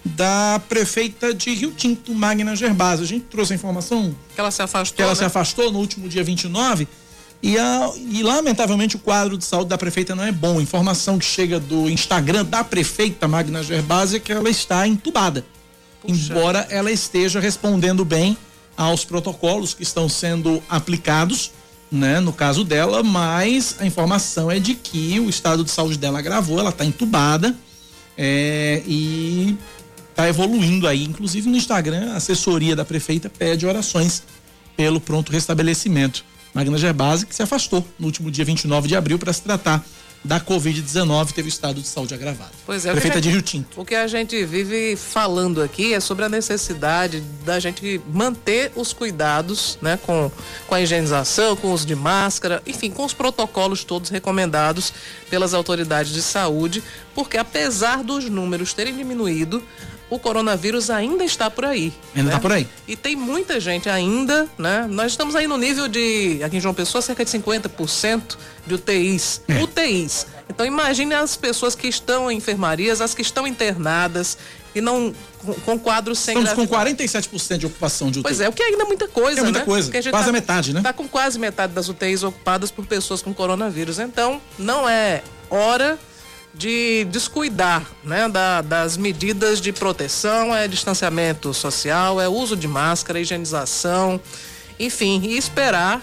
da 0.07 0.61
prefeita 0.67 1.33
de 1.33 1.53
Rio 1.53 1.71
Tinto, 1.71 2.13
Magna 2.13 2.55
Gerbasa. 2.55 3.03
A 3.03 3.05
gente 3.05 3.25
trouxe 3.25 3.53
a 3.53 3.55
informação 3.55 4.15
que 4.33 4.39
ela 4.39 4.51
se 4.51 4.61
afastou. 4.61 4.95
Que 4.95 5.01
ela 5.01 5.11
né? 5.11 5.15
se 5.15 5.23
afastou 5.23 5.71
no 5.71 5.79
último 5.79 6.07
dia 6.07 6.23
29. 6.23 6.87
E, 7.41 7.57
a, 7.57 7.91
e 7.95 8.23
lamentavelmente 8.23 8.95
o 8.95 8.99
quadro 8.99 9.37
de 9.37 9.45
saúde 9.45 9.69
da 9.69 9.77
prefeita 9.77 10.15
não 10.15 10.23
é 10.23 10.31
bom. 10.31 10.59
Informação 10.59 11.19
que 11.19 11.25
chega 11.25 11.59
do 11.59 11.89
Instagram 11.89 12.43
da 12.45 12.63
prefeita 12.63 13.27
Magna 13.27 13.61
Gerbasa 13.61 14.17
é 14.17 14.19
que 14.19 14.31
ela 14.31 14.49
está 14.49 14.87
entubada. 14.87 15.45
Puxa. 16.01 16.33
Embora 16.33 16.65
ela 16.69 16.91
esteja 16.91 17.39
respondendo 17.39 18.03
bem 18.03 18.37
aos 18.75 19.05
protocolos 19.05 19.73
que 19.73 19.83
estão 19.83 20.07
sendo 20.07 20.61
aplicados 20.69 21.51
né, 21.91 22.19
no 22.19 22.33
caso 22.33 22.63
dela, 22.63 23.01
mas 23.01 23.75
a 23.79 23.85
informação 23.85 24.51
é 24.51 24.59
de 24.59 24.75
que 24.75 25.19
o 25.19 25.29
estado 25.29 25.63
de 25.63 25.71
saúde 25.71 25.97
dela 25.97 26.19
agravou, 26.19 26.59
ela 26.59 26.69
está 26.69 26.85
entubada 26.85 27.55
é, 28.17 28.81
e 28.85 29.55
está 30.17 30.27
evoluindo 30.27 30.87
aí. 30.87 31.03
Inclusive 31.03 31.47
no 31.47 31.55
Instagram, 31.55 32.13
a 32.13 32.17
assessoria 32.17 32.75
da 32.75 32.83
prefeita 32.83 33.29
pede 33.29 33.67
orações 33.67 34.23
pelo 34.75 34.99
pronto 34.99 35.31
restabelecimento. 35.31 36.25
Magna 36.55 36.77
Gerbasi, 36.77 37.27
que 37.27 37.35
se 37.35 37.43
afastou 37.43 37.87
no 37.99 38.07
último 38.07 38.31
dia 38.31 38.43
29 38.43 38.87
de 38.87 38.95
abril 38.95 39.19
para 39.19 39.31
se 39.31 39.43
tratar 39.43 39.85
da 40.23 40.41
Covid-19 40.41 41.31
teve 41.31 41.47
o 41.47 41.49
estado 41.49 41.79
de 41.79 41.87
saúde 41.87 42.13
agravado. 42.15 42.49
Pois 42.65 42.85
é, 42.85 42.91
Prefeita 42.91 43.17
gente, 43.17 43.23
de 43.23 43.29
Rio 43.29 43.41
Tinto. 43.41 43.79
O 43.79 43.85
que 43.85 43.93
a 43.93 44.07
gente 44.07 44.43
vive 44.43 44.95
falando 44.95 45.61
aqui 45.61 45.93
é 45.93 45.99
sobre 45.99 46.25
a 46.25 46.29
necessidade 46.29 47.21
da 47.45 47.59
gente 47.59 48.01
manter 48.11 48.71
os 48.75 48.91
cuidados, 48.91 49.77
né, 49.81 49.97
com, 50.01 50.31
com 50.65 50.75
a 50.75 50.81
higienização, 50.81 51.55
com 51.55 51.67
o 51.67 51.71
uso 51.71 51.85
de 51.85 51.95
máscara, 51.95 52.61
enfim, 52.65 52.89
com 52.89 53.05
os 53.05 53.13
protocolos 53.13 53.83
todos 53.83 54.09
recomendados 54.09 54.91
pelas 55.29 55.53
autoridades 55.53 56.11
de 56.11 56.23
saúde, 56.23 56.83
porque 57.13 57.37
apesar 57.37 58.03
dos 58.03 58.25
números 58.25 58.73
terem 58.73 58.97
diminuído, 58.97 59.63
o 60.09 60.17
coronavírus 60.17 60.89
ainda 60.89 61.23
está 61.23 61.49
por 61.49 61.65
aí. 61.65 61.93
Ainda 62.15 62.29
está 62.29 62.35
né? 62.35 62.41
por 62.41 62.51
aí. 62.51 62.67
E 62.87 62.95
tem 62.95 63.15
muita 63.15 63.59
gente 63.59 63.89
ainda, 63.89 64.47
né? 64.57 64.87
Nós 64.89 65.11
estamos 65.11 65.35
aí 65.35 65.47
no 65.47 65.57
nível 65.57 65.87
de, 65.87 66.39
aqui 66.43 66.57
em 66.57 66.61
João 66.61 66.73
Pessoa, 66.73 67.01
cerca 67.01 67.25
de 67.25 67.31
50% 67.31 68.37
de 68.65 68.73
UTIs. 68.73 69.41
É. 69.47 69.61
UTIs. 69.61 70.27
Então 70.49 70.65
imagine 70.65 71.13
as 71.13 71.35
pessoas 71.35 71.75
que 71.75 71.87
estão 71.87 72.31
em 72.31 72.37
enfermarias, 72.37 73.01
as 73.01 73.13
que 73.13 73.21
estão 73.21 73.45
internadas 73.45 74.37
e 74.73 74.79
não 74.79 75.13
com, 75.39 75.53
com 75.55 75.79
quadros 75.79 76.19
sem 76.19 76.41
Estamos 76.41 76.67
com 76.67 76.75
47% 76.75 77.57
de 77.57 77.65
ocupação 77.65 78.09
de 78.09 78.19
UTI. 78.19 78.23
Pois 78.23 78.39
é, 78.39 78.47
o 78.47 78.53
que 78.53 78.63
ainda 78.63 78.83
é 78.83 78.85
muita 78.85 79.07
coisa, 79.09 79.41
é 79.41 79.43
muita 79.43 79.59
né? 79.59 79.65
coisa, 79.65 79.91
quase 79.91 80.09
tá, 80.09 80.29
a 80.29 80.31
metade, 80.31 80.73
né? 80.73 80.79
Está 80.79 80.93
com 80.93 81.07
quase 81.07 81.37
metade 81.37 81.73
das 81.73 81.89
UTIs 81.89 82.23
ocupadas 82.23 82.71
por 82.71 82.85
pessoas 82.85 83.21
com 83.21 83.33
coronavírus. 83.33 83.99
Então, 83.99 84.41
não 84.57 84.87
é 84.87 85.21
hora 85.49 85.99
de 86.57 87.05
descuidar 87.05 87.85
né, 88.03 88.27
da, 88.27 88.61
das 88.61 88.97
medidas 88.97 89.61
de 89.61 89.71
proteção, 89.71 90.55
é 90.55 90.67
distanciamento 90.67 91.53
social, 91.53 92.19
é 92.19 92.27
uso 92.27 92.55
de 92.55 92.67
máscara, 92.67 93.19
higienização, 93.19 94.19
enfim, 94.79 95.21
e 95.23 95.37
esperar 95.37 96.01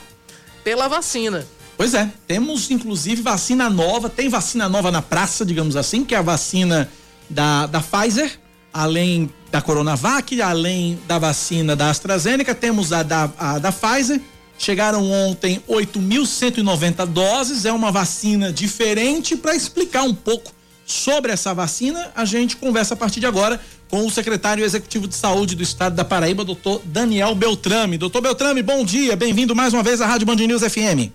pela 0.63 0.89
vacina. 0.89 1.47
Pois 1.77 1.93
é, 1.93 2.09
temos 2.27 2.71
inclusive 2.71 3.21
vacina 3.21 3.69
nova, 3.69 4.09
tem 4.09 4.29
vacina 4.29 4.69
nova 4.69 4.91
na 4.91 5.03
praça, 5.03 5.45
digamos 5.45 5.77
assim, 5.77 6.05
que 6.05 6.15
é 6.15 6.19
a 6.19 6.23
vacina 6.23 6.89
da, 7.29 7.67
da 7.67 7.81
Pfizer, 7.81 8.39
além 8.73 9.31
da 9.51 9.61
Coronavac, 9.61 10.41
além 10.41 10.99
da 11.07 11.19
vacina 11.19 11.75
da 11.75 11.91
AstraZeneca, 11.91 12.55
temos 12.55 12.93
a 12.93 13.03
da, 13.03 13.31
a 13.37 13.59
da 13.59 13.73
Pfizer 13.73 14.21
Chegaram 14.59 15.11
ontem 15.11 15.63
8.190 15.69 17.07
doses, 17.07 17.65
é 17.65 17.73
uma 17.73 17.91
vacina 17.91 18.53
diferente. 18.53 19.37
Para 19.37 19.55
explicar 19.55 20.03
um 20.03 20.15
pouco 20.15 20.53
sobre 20.87 21.33
essa 21.33 21.53
vacina, 21.53 22.13
a 22.15 22.25
gente 22.25 22.57
conversa 22.57 22.95
a 22.95 22.97
partir 22.97 23.21
de 23.21 23.27
agora 23.27 23.61
com 23.89 24.07
o 24.07 24.11
secretário 24.11 24.65
executivo 24.65 25.07
de 25.07 25.15
saúde 25.15 25.55
do 25.55 25.63
estado 25.63 25.95
da 25.95 26.05
Paraíba, 26.05 26.45
doutor 26.45 26.83
Daniel 26.85 27.35
Beltrame. 27.35 27.99
Doutor 27.99 28.21
Beltrame, 28.21 28.63
bom 28.63 28.85
dia, 28.85 29.17
bem-vindo 29.17 29.55
mais 29.55 29.73
uma 29.73 29.83
vez 29.83 30.01
à 30.01 30.07
Rádio 30.07 30.27
Band 30.27 30.37
News 30.37 30.63
FM. 30.63 31.13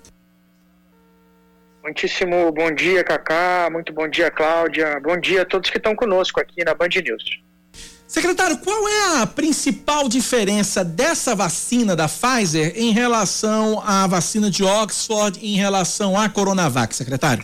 Muitíssimo 1.83 2.51
bom 2.51 2.71
dia, 2.71 3.03
Cacá. 3.03 3.69
Muito 3.71 3.91
bom 3.93 4.07
dia, 4.07 4.29
Cláudia. 4.29 4.99
Bom 4.99 5.17
dia 5.17 5.41
a 5.41 5.45
todos 5.45 5.69
que 5.69 5.77
estão 5.77 5.95
conosco 5.95 6.39
aqui 6.39 6.63
na 6.63 6.73
Band 6.73 6.89
News. 7.03 7.23
Secretário, 8.09 8.57
qual 8.57 8.89
é 8.89 9.21
a 9.21 9.27
principal 9.27 10.09
diferença 10.09 10.83
dessa 10.83 11.35
vacina 11.35 11.95
da 11.95 12.07
Pfizer 12.07 12.73
em 12.75 12.91
relação 12.91 13.79
à 13.85 14.07
vacina 14.07 14.49
de 14.49 14.63
Oxford, 14.63 15.39
em 15.39 15.55
relação 15.55 16.17
à 16.17 16.27
Coronavac, 16.27 16.95
secretário? 16.95 17.43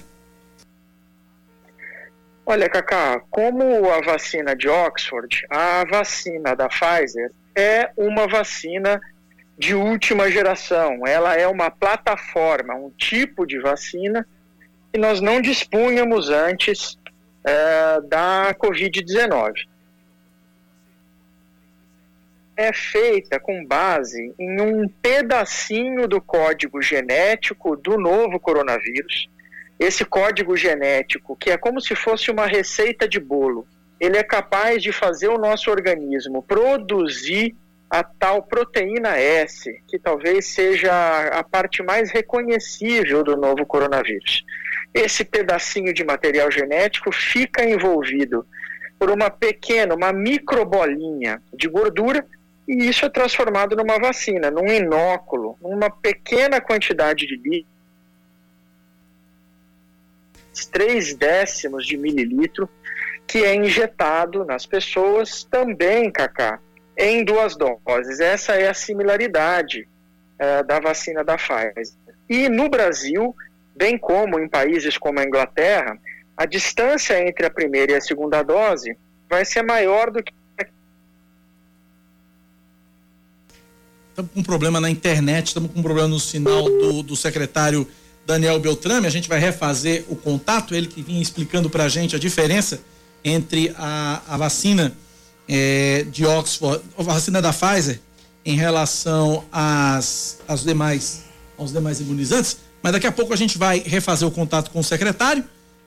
Olha, 2.43 2.67
Cacá, 2.67 3.21
como 3.29 3.91
a 3.91 4.01
vacina 4.01 4.55
de 4.55 4.67
Oxford, 4.67 5.45
a 5.51 5.85
vacina 5.85 6.55
da 6.55 6.67
Pfizer 6.67 7.31
é 7.55 7.91
uma 7.95 8.27
vacina 8.27 8.99
de 9.59 9.75
última 9.75 10.31
geração. 10.31 11.05
Ela 11.05 11.35
é 11.35 11.47
uma 11.47 11.69
plataforma, 11.69 12.73
um 12.73 12.89
tipo 12.89 13.45
de 13.45 13.59
vacina 13.59 14.27
que 14.91 14.99
nós 14.99 15.21
não 15.21 15.39
dispunhamos 15.39 16.31
antes 16.31 16.97
é, 17.45 18.01
da 18.01 18.55
Covid-19 18.55 19.74
é 22.57 22.71
feita 22.73 23.39
com 23.39 23.65
base 23.65 24.33
em 24.39 24.61
um 24.61 24.87
pedacinho 24.87 26.07
do 26.07 26.21
código 26.21 26.81
genético 26.81 27.75
do 27.75 27.97
novo 27.97 28.39
coronavírus. 28.39 29.29
Esse 29.77 30.05
código 30.05 30.55
genético, 30.55 31.35
que 31.35 31.49
é 31.49 31.57
como 31.57 31.81
se 31.81 31.95
fosse 31.95 32.31
uma 32.31 32.45
receita 32.45 33.07
de 33.07 33.19
bolo, 33.19 33.67
ele 33.99 34.17
é 34.17 34.23
capaz 34.23 34.81
de 34.81 34.91
fazer 34.91 35.27
o 35.27 35.37
nosso 35.37 35.69
organismo 35.69 36.41
produzir 36.41 37.55
a 37.89 38.03
tal 38.03 38.41
proteína 38.43 39.17
S, 39.17 39.81
que 39.87 39.99
talvez 39.99 40.45
seja 40.47 40.91
a 41.29 41.43
parte 41.43 41.83
mais 41.83 42.09
reconhecível 42.09 43.23
do 43.23 43.35
novo 43.35 43.65
coronavírus. 43.65 44.43
Esse 44.93 45.25
pedacinho 45.25 45.93
de 45.93 46.03
material 46.03 46.49
genético 46.49 47.11
fica 47.11 47.63
envolvido 47.63 48.45
por 48.97 49.11
uma 49.11 49.29
pequena, 49.29 49.93
uma 49.93 50.13
microbolinha 50.13 51.41
de 51.53 51.67
gordura 51.67 52.25
e 52.67 52.87
isso 52.87 53.05
é 53.05 53.09
transformado 53.09 53.75
numa 53.75 53.99
vacina, 53.99 54.49
num 54.49 54.67
inóculo, 54.67 55.57
numa 55.61 55.89
pequena 55.89 56.59
quantidade 56.59 57.27
de 57.27 57.35
líquido, 57.35 57.75
três 60.71 61.13
décimos 61.13 61.85
de 61.85 61.97
mililitro, 61.97 62.69
que 63.27 63.43
é 63.43 63.55
injetado 63.55 64.45
nas 64.45 64.65
pessoas 64.65 65.43
também, 65.43 66.11
Cacá, 66.11 66.59
em 66.97 67.23
duas 67.23 67.55
doses. 67.57 68.19
Essa 68.19 68.53
é 68.53 68.69
a 68.69 68.73
similaridade 68.73 69.87
uh, 70.39 70.65
da 70.65 70.79
vacina 70.79 71.23
da 71.23 71.35
Pfizer. 71.35 71.95
E 72.29 72.47
no 72.47 72.69
Brasil, 72.69 73.35
bem 73.75 73.97
como 73.97 74.39
em 74.39 74.47
países 74.47 74.97
como 74.97 75.19
a 75.19 75.23
Inglaterra, 75.23 75.97
a 76.37 76.45
distância 76.45 77.19
entre 77.27 77.45
a 77.45 77.49
primeira 77.49 77.93
e 77.93 77.95
a 77.95 78.01
segunda 78.01 78.43
dose 78.43 78.97
vai 79.29 79.43
ser 79.43 79.63
maior 79.63 80.11
do 80.11 80.23
que 80.23 80.33
Estamos 84.15 84.31
com 84.33 84.39
um 84.39 84.43
problema 84.43 84.79
na 84.79 84.89
internet, 84.89 85.47
estamos 85.47 85.69
com 85.73 85.79
um 85.81 85.83
problema 85.83 86.07
no 86.07 86.21
sinal 86.21 86.63
do, 86.63 87.03
do 87.03 87.17
secretário 87.17 87.85
Daniel 88.25 88.57
Beltrame. 88.61 89.05
A 89.05 89.09
gente 89.09 89.27
vai 89.27 89.41
refazer 89.41 90.05
o 90.07 90.15
contato, 90.15 90.73
ele 90.73 90.87
que 90.87 91.01
vinha 91.01 91.21
explicando 91.21 91.69
para 91.69 91.83
a 91.83 91.89
gente 91.89 92.15
a 92.15 92.19
diferença 92.19 92.79
entre 93.25 93.75
a, 93.77 94.21
a 94.29 94.37
vacina 94.37 94.95
é, 95.49 96.05
de 96.09 96.25
Oxford, 96.25 96.81
a 96.97 97.03
vacina 97.03 97.41
da 97.41 97.51
Pfizer, 97.51 97.99
em 98.45 98.55
relação 98.55 99.43
às, 99.51 100.37
às 100.47 100.63
demais, 100.63 101.25
aos 101.57 101.73
demais 101.73 101.99
imunizantes. 101.99 102.59
Mas 102.81 102.93
daqui 102.93 103.07
a 103.07 103.11
pouco 103.11 103.33
a 103.33 103.35
gente 103.35 103.57
vai 103.57 103.79
refazer 103.79 104.25
o 104.25 104.31
contato 104.31 104.71
com 104.71 104.79
o 104.79 104.83
secretário 104.83 105.43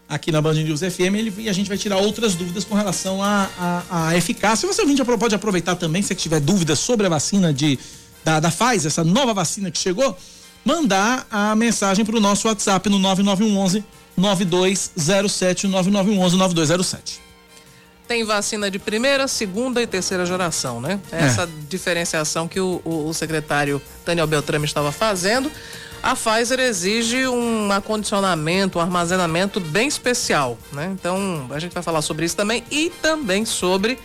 aqui 0.06 0.30
na 0.30 0.42
Band 0.42 0.54
News 0.54 0.80
FM 0.80 1.14
ele, 1.16 1.32
e 1.38 1.48
a 1.48 1.52
gente 1.54 1.68
vai 1.68 1.78
tirar 1.78 1.96
outras 1.96 2.34
dúvidas 2.34 2.62
com 2.62 2.74
relação 2.74 3.20
à 3.22 4.12
eficácia. 4.14 4.68
Você 4.68 4.82
ouvinte 4.82 5.02
pode 5.02 5.34
aproveitar 5.34 5.76
também, 5.76 6.02
se 6.02 6.14
tiver 6.14 6.40
dúvidas 6.40 6.78
sobre 6.78 7.06
a 7.06 7.08
vacina 7.08 7.54
de 7.54 7.78
da, 8.24 8.40
da 8.40 8.50
Pfizer, 8.50 8.86
essa 8.86 9.04
nova 9.04 9.32
vacina 9.32 9.70
que 9.70 9.78
chegou, 9.78 10.16
mandar 10.64 11.26
a 11.30 11.54
mensagem 11.56 12.04
para 12.04 12.16
o 12.16 12.20
nosso 12.20 12.48
WhatsApp 12.48 12.88
no 12.88 12.98
9911 12.98 13.84
9207 14.16 15.66
9911 15.66 16.36
9207. 16.36 17.20
Tem 18.06 18.24
vacina 18.24 18.70
de 18.70 18.78
primeira, 18.78 19.28
segunda 19.28 19.82
e 19.82 19.86
terceira 19.86 20.24
geração, 20.24 20.80
né? 20.80 20.98
É. 21.12 21.26
Essa 21.26 21.42
é. 21.42 21.48
diferenciação 21.68 22.48
que 22.48 22.58
o, 22.58 22.80
o, 22.84 23.08
o 23.08 23.14
secretário 23.14 23.80
Daniel 24.04 24.26
Beltrame 24.26 24.64
estava 24.64 24.90
fazendo. 24.90 25.50
A 26.02 26.14
Pfizer 26.14 26.60
exige 26.60 27.26
um 27.26 27.70
acondicionamento, 27.70 28.78
um 28.78 28.80
armazenamento 28.80 29.60
bem 29.60 29.88
especial, 29.88 30.56
né? 30.72 30.90
Então, 30.98 31.46
a 31.50 31.58
gente 31.58 31.74
vai 31.74 31.82
falar 31.82 32.00
sobre 32.02 32.24
isso 32.24 32.36
também 32.36 32.64
e 32.70 32.90
também 33.02 33.44
sobre 33.44 33.98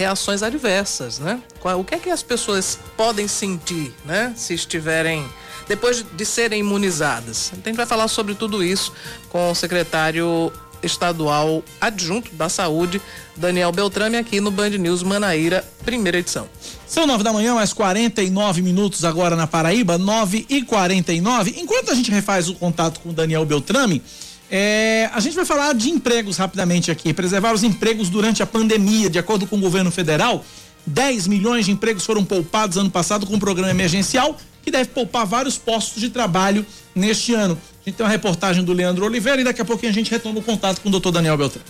reações 0.00 0.42
adversas, 0.42 1.18
né? 1.18 1.42
O 1.76 1.84
que 1.84 1.94
é 1.94 1.98
que 1.98 2.08
as 2.08 2.22
pessoas 2.22 2.78
podem 2.96 3.28
sentir, 3.28 3.94
né? 4.06 4.32
Se 4.34 4.54
estiverem 4.54 5.28
depois 5.68 6.02
de 6.16 6.24
serem 6.24 6.60
imunizadas. 6.60 7.52
A 7.52 7.56
gente 7.56 7.76
vai 7.76 7.84
falar 7.84 8.08
sobre 8.08 8.34
tudo 8.34 8.64
isso 8.64 8.94
com 9.28 9.50
o 9.50 9.54
secretário 9.54 10.50
estadual 10.82 11.62
adjunto 11.78 12.34
da 12.34 12.48
saúde, 12.48 13.00
Daniel 13.36 13.70
Beltrame, 13.70 14.16
aqui 14.16 14.40
no 14.40 14.50
Band 14.50 14.70
News 14.70 15.02
Manaíra, 15.02 15.62
primeira 15.84 16.18
edição. 16.18 16.48
São 16.86 17.06
nove 17.06 17.22
da 17.22 17.30
manhã, 17.30 17.54
mais 17.54 17.74
49 17.74 18.62
minutos 18.62 19.04
agora 19.04 19.36
na 19.36 19.46
Paraíba, 19.46 19.98
nove 19.98 20.46
e 20.48 20.62
quarenta 20.62 21.12
e 21.12 21.20
nove. 21.20 21.54
Enquanto 21.58 21.90
a 21.90 21.94
gente 21.94 22.10
refaz 22.10 22.48
o 22.48 22.54
contato 22.54 23.00
com 23.00 23.10
o 23.10 23.12
Daniel 23.12 23.44
Beltrame, 23.44 24.02
é, 24.50 25.08
a 25.12 25.20
gente 25.20 25.36
vai 25.36 25.44
falar 25.44 25.72
de 25.74 25.90
empregos 25.90 26.36
rapidamente 26.36 26.90
aqui. 26.90 27.14
Preservar 27.14 27.52
os 27.52 27.62
empregos 27.62 28.08
durante 28.08 28.42
a 28.42 28.46
pandemia. 28.46 29.08
De 29.08 29.18
acordo 29.18 29.46
com 29.46 29.56
o 29.56 29.60
governo 29.60 29.90
federal, 29.90 30.44
10 30.86 31.28
milhões 31.28 31.66
de 31.66 31.72
empregos 31.72 32.04
foram 32.04 32.24
poupados 32.24 32.76
ano 32.76 32.90
passado 32.90 33.26
com 33.26 33.34
um 33.34 33.38
programa 33.38 33.70
emergencial 33.70 34.36
que 34.62 34.70
deve 34.70 34.90
poupar 34.90 35.24
vários 35.24 35.56
postos 35.56 36.00
de 36.00 36.10
trabalho 36.10 36.66
neste 36.94 37.32
ano. 37.32 37.58
A 37.80 37.88
gente 37.88 37.96
tem 37.96 38.04
uma 38.04 38.12
reportagem 38.12 38.64
do 38.64 38.72
Leandro 38.72 39.06
Oliveira 39.06 39.40
e 39.40 39.44
daqui 39.44 39.62
a 39.62 39.64
pouquinho 39.64 39.90
a 39.90 39.94
gente 39.94 40.10
retoma 40.10 40.38
o 40.40 40.42
contato 40.42 40.80
com 40.80 40.88
o 40.88 40.92
doutor 40.92 41.12
Daniel 41.12 41.36
Beltrão. 41.36 41.62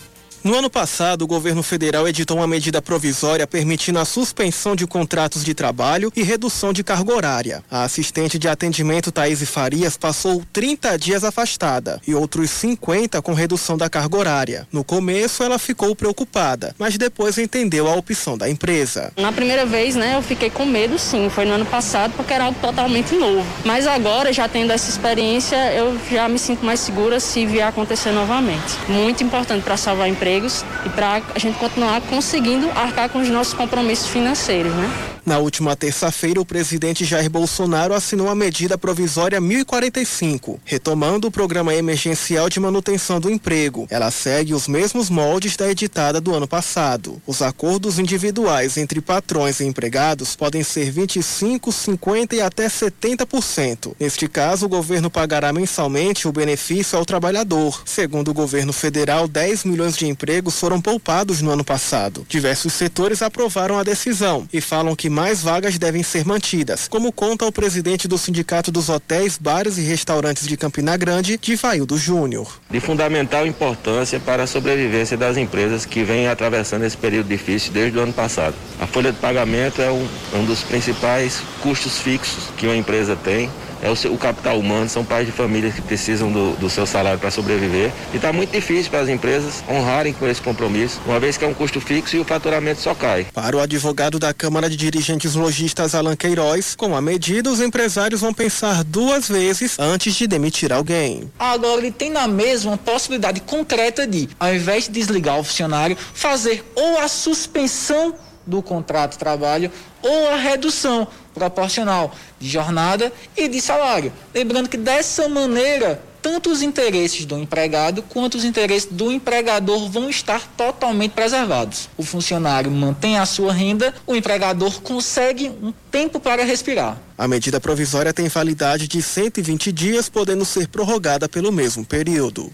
No 0.42 0.57
ano 0.57 0.70
passado, 0.70 1.20
o 1.20 1.26
governo 1.26 1.62
federal 1.62 2.09
editou 2.09 2.38
uma 2.38 2.46
medida 2.46 2.81
provisória 2.81 3.46
permitindo 3.46 3.98
a 3.98 4.07
suspensão 4.07 4.74
de 4.74 4.87
contratos 4.87 5.44
de 5.44 5.53
trabalho 5.53 6.11
e 6.16 6.22
redução 6.22 6.72
de 6.72 6.83
carga 6.83 7.14
horária. 7.14 7.62
A 7.70 7.83
assistente 7.83 8.38
de 8.38 8.48
atendimento 8.48 9.12
Thaís 9.12 9.46
Farias 9.46 9.98
passou 9.98 10.42
30 10.50 10.98
dias 10.98 11.24
afastada 11.24 12.00
e 12.09 12.14
outros 12.14 12.48
50 12.53 13.20
com 13.20 13.35
redução 13.35 13.76
da 13.76 13.90
carga 13.90 14.16
horária. 14.16 14.68
No 14.72 14.83
começo, 14.83 15.42
ela 15.42 15.59
ficou 15.59 15.94
preocupada, 15.94 16.74
mas 16.79 16.96
depois 16.96 17.37
entendeu 17.37 17.87
a 17.87 17.94
opção 17.94 18.38
da 18.38 18.48
empresa. 18.48 19.12
Na 19.18 19.33
primeira 19.33 19.66
vez, 19.66 19.94
né, 19.94 20.16
eu 20.16 20.22
fiquei 20.22 20.48
com 20.48 20.64
medo, 20.64 20.98
sim. 20.98 21.29
Foi 21.29 21.44
no 21.44 21.53
ano 21.53 21.66
passado 21.66 22.14
porque 22.16 22.33
era 22.33 22.44
algo 22.44 22.59
totalmente 22.62 23.14
novo. 23.14 23.44
Mas 23.62 23.87
agora, 23.87 24.33
já 24.33 24.48
tendo 24.48 24.72
essa 24.72 24.88
experiência, 24.88 25.70
eu 25.74 25.98
já 26.11 26.26
me 26.31 26.38
sinto 26.38 26.64
mais 26.64 26.81
segura 26.81 27.20
se 27.20 27.44
vier 27.44 27.68
acontecer 27.68 28.11
novamente. 28.11 28.79
Muito 28.88 29.22
importante 29.22 29.62
para 29.62 29.76
salvar 29.76 30.07
a 30.07 30.09
empresa 30.09 30.29
empregos 30.30 30.64
e 30.86 30.88
para 30.90 31.22
a 31.34 31.38
gente 31.38 31.58
continuar 31.58 32.00
conseguindo 32.02 32.70
arcar 32.70 33.08
com 33.08 33.20
os 33.20 33.28
nossos 33.28 33.52
compromissos 33.52 34.08
financeiros, 34.08 34.72
né? 34.72 35.10
Na 35.24 35.38
última 35.38 35.76
terça-feira, 35.76 36.40
o 36.40 36.46
presidente 36.46 37.04
Jair 37.04 37.30
Bolsonaro 37.30 37.94
assinou 37.94 38.28
a 38.28 38.34
medida 38.34 38.78
provisória 38.78 39.40
1045, 39.40 40.58
retomando 40.64 41.28
o 41.28 41.30
programa 41.30 41.74
emergencial 41.74 42.48
de 42.48 42.58
manutenção 42.58 43.20
do 43.20 43.30
emprego. 43.30 43.86
Ela 43.90 44.10
segue 44.10 44.54
os 44.54 44.66
mesmos 44.66 45.10
moldes 45.10 45.56
da 45.56 45.70
editada 45.70 46.20
do 46.20 46.34
ano 46.34 46.48
passado. 46.48 47.20
Os 47.26 47.42
acordos 47.42 47.98
individuais 47.98 48.76
entre 48.76 49.00
patrões 49.00 49.60
e 49.60 49.66
empregados 49.66 50.34
podem 50.34 50.62
ser 50.62 50.90
25, 50.90 51.70
50 51.70 52.36
e 52.36 52.40
até 52.40 52.66
70%. 52.66 53.92
Neste 54.00 54.26
caso, 54.26 54.66
o 54.66 54.70
governo 54.70 55.10
pagará 55.10 55.52
mensalmente 55.52 56.26
o 56.26 56.32
benefício 56.32 56.98
ao 56.98 57.04
trabalhador. 57.04 57.82
Segundo 57.84 58.32
o 58.32 58.34
governo 58.34 58.72
federal, 58.72 59.28
10 59.28 59.64
milhões 59.64 59.96
de 59.96 60.06
empregos 60.20 60.61
foram 60.61 60.83
poupados 60.83 61.40
no 61.40 61.50
ano 61.50 61.64
passado. 61.64 62.26
Diversos 62.28 62.74
setores 62.74 63.22
aprovaram 63.22 63.78
a 63.78 63.83
decisão 63.83 64.46
e 64.52 64.61
falam 64.61 64.94
que 64.94 65.09
mais 65.09 65.40
vagas 65.40 65.78
devem 65.78 66.02
ser 66.02 66.26
mantidas, 66.26 66.87
como 66.87 67.11
conta 67.11 67.46
o 67.46 67.52
presidente 67.52 68.06
do 68.06 68.18
Sindicato 68.18 68.70
dos 68.70 68.90
Hotéis, 68.90 69.38
Bares 69.38 69.78
e 69.78 69.80
Restaurantes 69.80 70.46
de 70.46 70.59
Campina 70.59 70.94
Grande, 70.98 71.38
Divaildo 71.38 71.96
Júnior. 71.96 72.61
De 72.70 72.80
fundamental 72.80 73.46
importância 73.46 74.20
para 74.20 74.42
a 74.42 74.46
sobrevivência 74.46 75.16
das 75.16 75.38
empresas 75.38 75.87
que 75.87 76.04
vêm 76.04 76.28
atravessando 76.28 76.85
esse 76.85 76.98
período 76.98 77.28
difícil 77.28 77.72
desde 77.72 77.98
o 77.98 78.02
ano 78.02 78.12
passado. 78.12 78.54
A 78.78 78.87
folha 78.87 79.12
de 79.12 79.18
pagamento 79.18 79.80
é 79.80 79.90
um, 79.90 80.06
um 80.35 80.44
dos 80.44 80.62
principais 80.62 81.40
custos 81.62 81.96
fixos 81.96 82.44
que 82.59 82.66
uma 82.66 82.76
empresa 82.76 83.16
tem 83.16 83.48
é 83.82 83.90
o, 83.90 83.96
seu, 83.96 84.12
o 84.12 84.18
capital 84.18 84.58
humano, 84.58 84.88
são 84.88 85.04
pais 85.04 85.26
de 85.26 85.32
famílias 85.32 85.74
que 85.74 85.82
precisam 85.82 86.30
do, 86.30 86.52
do 86.56 86.68
seu 86.68 86.86
salário 86.86 87.18
para 87.18 87.30
sobreviver. 87.30 87.92
E 88.12 88.16
está 88.16 88.32
muito 88.32 88.50
difícil 88.50 88.90
para 88.90 89.00
as 89.00 89.08
empresas 89.08 89.62
honrarem 89.68 90.12
com 90.12 90.26
esse 90.28 90.40
compromisso, 90.40 91.00
uma 91.06 91.18
vez 91.18 91.36
que 91.36 91.44
é 91.44 91.48
um 91.48 91.54
custo 91.54 91.80
fixo 91.80 92.16
e 92.16 92.20
o 92.20 92.24
faturamento 92.24 92.80
só 92.80 92.94
cai. 92.94 93.26
Para 93.32 93.56
o 93.56 93.60
advogado 93.60 94.18
da 94.18 94.34
Câmara 94.34 94.68
de 94.68 94.76
Dirigentes 94.76 95.34
Logistas, 95.34 95.94
Alan 95.94 96.16
Queiroz, 96.16 96.74
com 96.74 96.94
a 96.94 97.00
medida, 97.00 97.50
os 97.50 97.60
empresários 97.60 98.20
vão 98.20 98.34
pensar 98.34 98.84
duas 98.84 99.28
vezes 99.28 99.78
antes 99.78 100.14
de 100.14 100.26
demitir 100.26 100.72
alguém. 100.72 101.30
Agora, 101.38 101.80
ele 101.80 101.90
tem 101.90 102.10
na 102.10 102.26
mesma 102.26 102.76
possibilidade 102.76 103.40
concreta 103.40 104.06
de, 104.06 104.28
ao 104.38 104.54
invés 104.54 104.84
de 104.84 104.90
desligar 104.90 105.38
o 105.38 105.44
funcionário, 105.44 105.96
fazer 106.14 106.64
ou 106.74 106.98
a 106.98 107.08
suspensão 107.08 108.14
do 108.46 108.62
contrato 108.62 109.12
de 109.12 109.18
trabalho 109.18 109.70
ou 110.02 110.30
a 110.30 110.36
redução 110.36 111.06
proporcional 111.34 112.14
de 112.38 112.48
jornada 112.48 113.12
e 113.36 113.48
de 113.48 113.60
salário. 113.60 114.12
Lembrando 114.34 114.68
que 114.68 114.76
dessa 114.76 115.28
maneira, 115.28 116.02
tanto 116.22 116.50
os 116.50 116.62
interesses 116.62 117.24
do 117.24 117.38
empregado 117.38 118.02
quanto 118.02 118.36
os 118.36 118.44
interesses 118.44 118.88
do 118.90 119.10
empregador 119.10 119.90
vão 119.90 120.10
estar 120.10 120.46
totalmente 120.56 121.12
preservados. 121.12 121.88
O 121.96 122.02
funcionário 122.02 122.70
mantém 122.70 123.18
a 123.18 123.26
sua 123.26 123.52
renda, 123.52 123.94
o 124.06 124.14
empregador 124.14 124.80
consegue 124.82 125.50
um 125.62 125.72
tempo 125.90 126.20
para 126.20 126.44
respirar. 126.44 126.98
A 127.16 127.26
medida 127.26 127.60
provisória 127.60 128.12
tem 128.12 128.28
validade 128.28 128.86
de 128.88 129.02
120 129.02 129.72
dias, 129.72 130.08
podendo 130.08 130.44
ser 130.44 130.68
prorrogada 130.68 131.28
pelo 131.28 131.52
mesmo 131.52 131.84
período. 131.84 132.52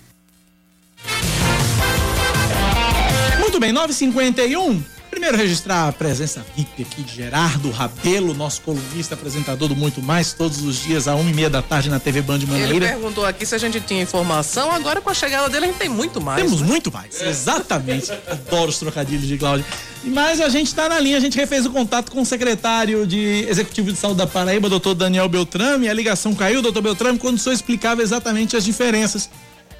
Muito 3.38 3.60
bem, 3.60 3.72
951. 3.72 4.95
Primeiro 5.16 5.38
registrar 5.38 5.88
a 5.88 5.92
presença 5.92 6.44
VIP 6.54 6.82
aqui 6.82 7.02
de 7.02 7.14
Gerardo 7.14 7.70
Rabelo, 7.70 8.34
nosso 8.34 8.60
colunista, 8.60 9.14
apresentador 9.14 9.66
do 9.66 9.74
Muito 9.74 10.02
Mais, 10.02 10.34
todos 10.34 10.60
os 10.60 10.82
dias, 10.82 11.08
às 11.08 11.18
uma 11.18 11.30
e 11.30 11.32
meia 11.32 11.48
da 11.48 11.62
tarde 11.62 11.88
na 11.88 11.98
TV 11.98 12.20
Band 12.20 12.40
de 12.40 12.46
Manaíra. 12.46 12.74
Ele 12.74 12.86
perguntou 12.86 13.24
aqui 13.24 13.46
se 13.46 13.54
a 13.54 13.58
gente 13.58 13.80
tinha 13.80 14.02
informação, 14.02 14.70
agora 14.70 15.00
com 15.00 15.08
a 15.08 15.14
chegada 15.14 15.48
dele 15.48 15.64
a 15.64 15.68
gente 15.68 15.78
tem 15.78 15.88
muito 15.88 16.20
mais. 16.20 16.42
Temos 16.42 16.60
né? 16.60 16.66
muito 16.66 16.92
mais, 16.92 17.18
exatamente. 17.22 18.12
Adoro 18.12 18.68
os 18.68 18.78
trocadilhos 18.78 19.26
de 19.26 19.38
Cláudia. 19.38 19.64
Mas 20.04 20.38
a 20.38 20.50
gente 20.50 20.66
está 20.66 20.86
na 20.86 21.00
linha, 21.00 21.16
a 21.16 21.20
gente 21.20 21.38
refez 21.38 21.64
o 21.64 21.70
contato 21.70 22.12
com 22.12 22.20
o 22.20 22.26
secretário 22.26 23.06
de 23.06 23.46
Executivo 23.48 23.90
de 23.90 23.98
Saúde 23.98 24.18
da 24.18 24.26
Paraíba, 24.26 24.68
doutor 24.68 24.94
Daniel 24.94 25.30
Beltrame, 25.30 25.88
a 25.88 25.94
ligação 25.94 26.34
caiu, 26.34 26.60
doutor 26.60 26.82
Beltrame, 26.82 27.18
quando 27.18 27.36
o 27.36 27.40
senhor 27.40 27.54
explicava 27.54 28.02
exatamente 28.02 28.54
as 28.54 28.66
diferenças 28.66 29.30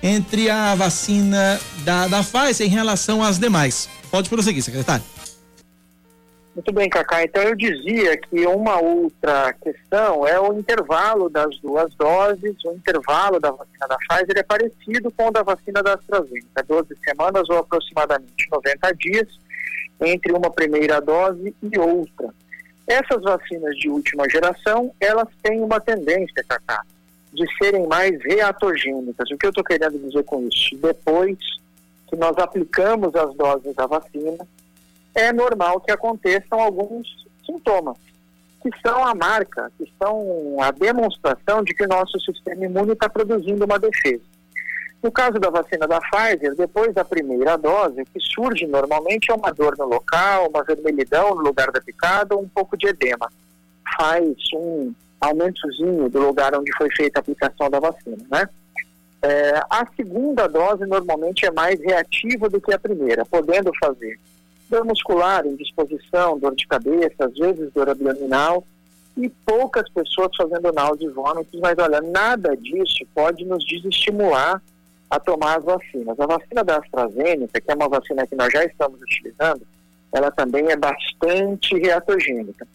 entre 0.02 0.48
a 0.48 0.74
vacina 0.74 1.60
da, 1.84 2.08
da 2.08 2.24
Pfizer 2.24 2.66
em 2.66 2.70
relação 2.70 3.22
às 3.22 3.38
demais. 3.38 3.86
Pode 4.10 4.30
prosseguir, 4.30 4.62
secretário. 4.62 5.04
Muito 6.56 6.72
bem, 6.72 6.88
Cacá. 6.88 7.22
Então 7.22 7.42
eu 7.42 7.54
dizia 7.54 8.16
que 8.16 8.46
uma 8.46 8.80
outra 8.80 9.52
questão 9.62 10.26
é 10.26 10.40
o 10.40 10.58
intervalo 10.58 11.28
das 11.28 11.54
duas 11.58 11.94
doses. 11.96 12.56
O 12.64 12.72
intervalo 12.72 13.38
da 13.38 13.50
vacina 13.50 13.86
da 13.86 13.98
Pfizer 13.98 14.38
é 14.38 14.42
parecido 14.42 15.10
com 15.10 15.28
o 15.28 15.30
da 15.30 15.42
vacina 15.42 15.82
da 15.82 15.92
AstraZeneca, 15.92 16.62
12 16.66 16.96
semanas 17.04 17.46
ou 17.50 17.58
aproximadamente 17.58 18.48
90 18.50 18.94
dias 18.94 19.28
entre 20.00 20.32
uma 20.32 20.50
primeira 20.50 20.98
dose 20.98 21.54
e 21.62 21.78
outra. 21.78 22.32
Essas 22.86 23.22
vacinas 23.22 23.76
de 23.76 23.90
última 23.90 24.26
geração, 24.26 24.90
elas 24.98 25.28
têm 25.42 25.60
uma 25.60 25.78
tendência, 25.78 26.42
Cacá, 26.48 26.80
de 27.34 27.44
serem 27.58 27.86
mais 27.86 28.18
reatogênicas. 28.24 29.30
O 29.30 29.36
que 29.36 29.44
eu 29.44 29.50
estou 29.50 29.62
querendo 29.62 29.98
dizer 29.98 30.24
com 30.24 30.48
isso? 30.48 30.74
Depois 30.76 31.36
que 32.06 32.16
nós 32.16 32.38
aplicamos 32.38 33.14
as 33.14 33.34
doses 33.34 33.74
da 33.74 33.84
vacina, 33.84 34.38
é 35.16 35.32
normal 35.32 35.80
que 35.80 35.90
aconteçam 35.90 36.60
alguns 36.60 37.26
sintomas, 37.44 37.96
que 38.62 38.70
são 38.86 39.04
a 39.04 39.14
marca, 39.14 39.72
que 39.78 39.90
são 39.98 40.56
a 40.60 40.70
demonstração 40.70 41.64
de 41.64 41.74
que 41.74 41.84
o 41.84 41.88
nosso 41.88 42.20
sistema 42.20 42.66
imune 42.66 42.92
está 42.92 43.08
produzindo 43.08 43.64
uma 43.64 43.78
defesa. 43.78 44.22
No 45.02 45.10
caso 45.10 45.38
da 45.38 45.48
vacina 45.48 45.86
da 45.86 46.00
Pfizer, 46.00 46.54
depois 46.54 46.92
da 46.92 47.04
primeira 47.04 47.56
dose, 47.56 48.02
o 48.02 48.06
que 48.06 48.20
surge 48.20 48.66
normalmente 48.66 49.30
é 49.30 49.34
uma 49.34 49.52
dor 49.52 49.74
no 49.78 49.86
local, 49.86 50.48
uma 50.48 50.62
vermelhidão 50.62 51.34
no 51.34 51.42
lugar 51.42 51.70
da 51.70 51.80
picada, 51.80 52.36
um 52.36 52.48
pouco 52.48 52.76
de 52.76 52.88
edema. 52.88 53.30
Faz 53.96 54.36
um 54.54 54.92
aumentozinho 55.20 56.10
do 56.10 56.20
lugar 56.20 56.54
onde 56.54 56.76
foi 56.76 56.90
feita 56.94 57.18
a 57.18 57.20
aplicação 57.20 57.70
da 57.70 57.80
vacina, 57.80 58.22
né? 58.30 58.48
É, 59.22 59.60
a 59.70 59.86
segunda 59.96 60.46
dose 60.46 60.84
normalmente 60.84 61.46
é 61.46 61.50
mais 61.50 61.80
reativa 61.80 62.48
do 62.48 62.60
que 62.60 62.72
a 62.72 62.78
primeira, 62.78 63.24
podendo 63.24 63.72
fazer 63.80 64.18
dor 64.68 64.84
muscular, 64.84 65.46
indisposição, 65.46 66.38
dor 66.38 66.54
de 66.54 66.66
cabeça, 66.66 67.24
às 67.24 67.34
vezes 67.34 67.72
dor 67.72 67.88
abdominal 67.88 68.64
e 69.16 69.28
poucas 69.28 69.88
pessoas 69.90 70.30
fazendo 70.36 70.72
náuseas 70.72 71.10
e 71.10 71.14
vômitos, 71.14 71.60
mas 71.60 71.76
olha, 71.78 72.00
nada 72.02 72.56
disso 72.56 73.06
pode 73.14 73.44
nos 73.44 73.64
desestimular 73.64 74.62
a 75.08 75.20
tomar 75.20 75.58
as 75.58 75.64
vacinas. 75.64 76.18
A 76.18 76.26
vacina 76.26 76.62
da 76.62 76.78
AstraZeneca, 76.78 77.60
que 77.60 77.70
é 77.70 77.74
uma 77.74 77.88
vacina 77.88 78.26
que 78.26 78.34
nós 78.34 78.52
já 78.52 78.64
estamos 78.64 79.00
utilizando, 79.00 79.62
ela 80.12 80.30
também 80.30 80.70
é 80.70 80.76
bastante 80.76 81.78
reatogênica. 81.78 82.66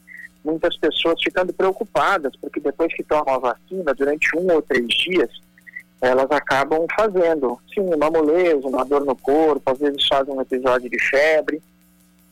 Muitas 0.43 0.75
pessoas 0.77 1.21
ficando 1.21 1.53
preocupadas, 1.53 2.33
porque 2.41 2.59
depois 2.59 2.91
que 2.95 3.03
tomam 3.03 3.35
a 3.35 3.37
vacina, 3.37 3.93
durante 3.93 4.35
um 4.35 4.51
ou 4.51 4.61
três 4.61 4.87
dias, 4.87 5.29
elas 6.01 6.31
acabam 6.31 6.87
fazendo, 6.95 7.59
sim, 7.71 7.81
uma 7.81 8.09
moleza, 8.09 8.67
uma 8.67 8.83
dor 8.83 9.05
no 9.05 9.15
corpo, 9.15 9.69
às 9.69 9.77
vezes 9.77 10.07
fazem 10.07 10.33
um 10.33 10.41
episódio 10.41 10.89
de 10.89 10.99
febre 10.99 11.61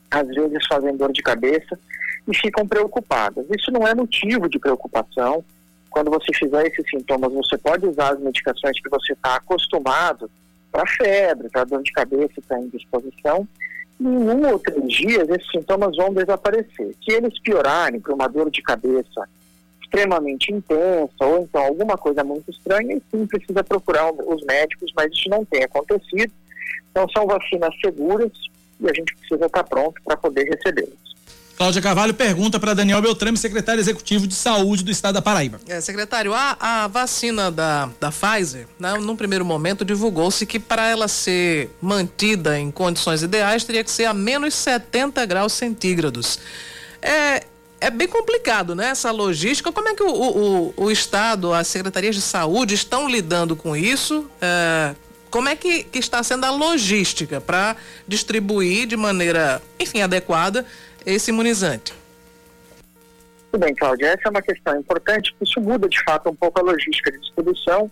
às 0.09 0.27
vezes 0.27 0.65
fazem 0.67 0.95
dor 0.95 1.11
de 1.11 1.21
cabeça 1.21 1.79
e 2.27 2.35
ficam 2.35 2.67
preocupadas. 2.67 3.45
Isso 3.57 3.71
não 3.71 3.87
é 3.87 3.93
motivo 3.93 4.49
de 4.49 4.59
preocupação. 4.59 5.43
Quando 5.89 6.11
você 6.11 6.33
fizer 6.33 6.67
esses 6.67 6.87
sintomas, 6.89 7.31
você 7.33 7.57
pode 7.57 7.85
usar 7.85 8.13
as 8.13 8.19
medicações 8.19 8.79
que 8.81 8.89
você 8.89 9.13
está 9.13 9.35
acostumado 9.35 10.29
para 10.71 10.85
febre, 10.85 11.49
para 11.49 11.63
dor 11.63 11.81
de 11.81 11.91
cabeça, 11.91 12.41
para 12.47 12.59
indisposição. 12.59 13.47
E 13.99 14.03
em 14.03 14.07
um 14.07 14.51
ou 14.51 14.59
três 14.59 14.91
dias, 14.91 15.27
esses 15.29 15.49
sintomas 15.51 15.95
vão 15.97 16.13
desaparecer. 16.13 16.95
Se 17.03 17.11
eles 17.11 17.39
piorarem 17.39 17.99
para 17.99 18.13
uma 18.13 18.27
dor 18.27 18.49
de 18.51 18.61
cabeça 18.61 19.27
extremamente 19.81 20.53
intensa 20.53 21.25
ou 21.25 21.41
então 21.41 21.61
alguma 21.61 21.97
coisa 21.97 22.23
muito 22.23 22.51
estranha, 22.51 23.01
sim 23.09 23.25
precisa 23.25 23.63
procurar 23.63 24.11
os 24.11 24.45
médicos, 24.45 24.91
mas 24.95 25.11
isso 25.11 25.27
não 25.27 25.43
tem 25.43 25.63
acontecido. 25.63 26.31
Então 26.91 27.09
são 27.09 27.25
vacinas 27.25 27.73
seguras, 27.83 28.31
e 28.79 28.89
a 28.89 28.93
gente 28.93 29.15
precisa 29.15 29.45
estar 29.45 29.63
pronto 29.63 30.01
para 30.03 30.17
poder 30.17 30.43
recebê-los. 30.45 31.09
Cláudia 31.59 31.81
Carvalho 31.81 32.13
pergunta 32.13 32.57
para 32.57 32.73
Daniel 32.73 33.01
Beltrame, 33.01 33.37
secretário 33.37 33.81
executivo 33.81 34.25
de 34.25 34.33
saúde 34.33 34.81
do 34.81 34.91
estado 34.91 35.15
da 35.15 35.21
Paraíba. 35.21 35.59
É, 35.67 35.81
secretário, 35.81 36.33
a, 36.33 36.55
a 36.57 36.87
vacina 36.87 37.51
da, 37.51 37.89
da 37.99 38.09
Pfizer, 38.13 38.65
né, 38.79 38.93
num 38.93 39.13
primeiro 39.13 39.43
momento, 39.43 39.83
divulgou-se 39.83 40.45
que 40.45 40.57
para 40.57 40.87
ela 40.87 41.09
ser 41.09 41.69
mantida 41.81 42.57
em 42.57 42.71
condições 42.71 43.23
ideais, 43.23 43.65
teria 43.65 43.83
que 43.83 43.91
ser 43.91 44.05
a 44.05 44.13
menos 44.13 44.53
70 44.53 45.25
graus 45.25 45.51
centígrados. 45.51 46.39
É, 47.01 47.43
é 47.81 47.89
bem 47.89 48.07
complicado, 48.07 48.73
né? 48.73 48.91
Essa 48.91 49.11
logística. 49.11 49.69
Como 49.69 49.89
é 49.89 49.93
que 49.93 50.03
o, 50.03 50.09
o, 50.09 50.73
o 50.77 50.89
Estado, 50.89 51.53
as 51.53 51.67
secretarias 51.67 52.15
de 52.15 52.21
saúde 52.21 52.73
estão 52.73 53.09
lidando 53.09 53.53
com 53.53 53.75
isso? 53.75 54.29
É, 54.41 54.95
como 55.29 55.49
é 55.49 55.55
que, 55.55 55.83
que 55.83 55.99
está 55.99 56.21
sendo 56.23 56.45
a 56.45 56.51
logística 56.51 57.39
para 57.39 57.75
distribuir 58.07 58.87
de 58.87 58.97
maneira, 58.97 59.61
enfim, 59.79 60.01
adequada 60.01 60.65
esse 61.05 61.31
imunizante? 61.31 61.93
Tudo 63.51 63.61
bem, 63.61 63.73
Cláudia. 63.75 64.07
Essa 64.07 64.23
é 64.25 64.29
uma 64.29 64.41
questão 64.41 64.79
importante, 64.79 65.31
porque 65.31 65.49
isso 65.49 65.61
muda 65.61 65.87
de 65.87 66.01
fato 66.03 66.29
um 66.29 66.35
pouco 66.35 66.59
a 66.59 66.63
logística 66.63 67.11
de 67.11 67.19
distribuição. 67.19 67.89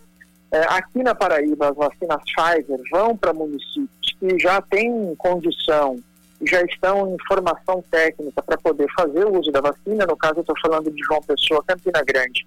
É, 0.50 0.60
aqui 0.68 1.02
na 1.02 1.14
Paraíba, 1.14 1.70
as 1.70 1.76
vacinas 1.76 2.22
Pfizer 2.22 2.80
vão 2.90 3.16
para 3.16 3.32
municípios 3.32 4.16
que 4.18 4.38
já 4.38 4.60
têm 4.62 5.14
condição 5.16 5.98
e 6.40 6.48
já 6.48 6.62
estão 6.62 7.14
em 7.14 7.16
formação 7.26 7.84
técnica 7.90 8.42
para 8.42 8.56
poder 8.56 8.86
fazer 8.96 9.24
o 9.24 9.38
uso 9.38 9.50
da 9.50 9.60
vacina. 9.60 10.06
No 10.06 10.16
caso, 10.16 10.36
eu 10.36 10.40
estou 10.40 10.56
falando 10.62 10.90
de 10.90 11.02
João 11.02 11.20
Pessoa, 11.22 11.62
Campina 11.66 12.02
Grande 12.04 12.46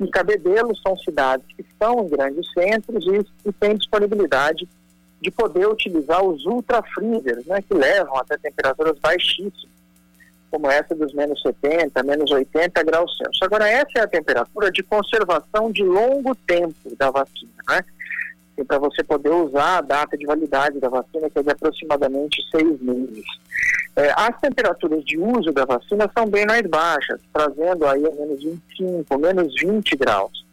e 0.00 0.08
Cabedelo 0.08 0.74
são 0.76 0.96
cidades 0.96 1.46
que 1.54 1.62
estão 1.62 2.04
em 2.04 2.08
grandes 2.08 2.50
centros 2.52 3.04
e, 3.06 3.48
e 3.48 3.52
têm 3.52 3.76
disponibilidade 3.76 4.68
de 5.20 5.30
poder 5.30 5.68
utilizar 5.68 6.24
os 6.24 6.46
ultra 6.46 6.82
freezers, 6.82 7.44
né, 7.46 7.62
que 7.62 7.74
levam 7.74 8.16
até 8.16 8.38
temperaturas 8.38 8.98
baixíssimas, 8.98 9.68
como 10.50 10.68
essa 10.70 10.94
dos 10.94 11.12
menos 11.12 11.40
70, 11.42 12.02
menos 12.02 12.30
80 12.30 12.82
graus 12.82 13.16
Celsius. 13.16 13.42
Agora, 13.42 13.68
essa 13.68 13.90
é 13.96 14.00
a 14.00 14.08
temperatura 14.08 14.72
de 14.72 14.82
conservação 14.82 15.70
de 15.70 15.84
longo 15.84 16.34
tempo 16.34 16.74
da 16.96 17.10
vacina, 17.10 17.52
né? 17.68 17.84
E 18.58 18.64
para 18.64 18.78
você 18.78 19.02
poder 19.02 19.30
usar 19.30 19.78
a 19.78 19.80
data 19.80 20.16
de 20.16 20.26
validade 20.26 20.78
da 20.78 20.88
vacina, 20.88 21.30
que 21.30 21.38
é 21.38 21.42
de 21.42 21.50
aproximadamente 21.50 22.42
seis 22.50 22.80
meses. 22.80 23.24
É, 23.96 24.12
as 24.16 24.38
temperaturas 24.40 25.04
de 25.04 25.18
uso 25.18 25.52
da 25.52 25.64
vacina 25.64 26.10
são 26.16 26.26
bem 26.26 26.46
mais 26.46 26.62
baixas, 26.66 27.20
trazendo 27.32 27.86
aí 27.86 28.06
a 28.06 28.10
menos 28.10 28.42
25, 28.42 29.18
menos 29.18 29.54
20 29.60 29.96
graus. 29.96 30.44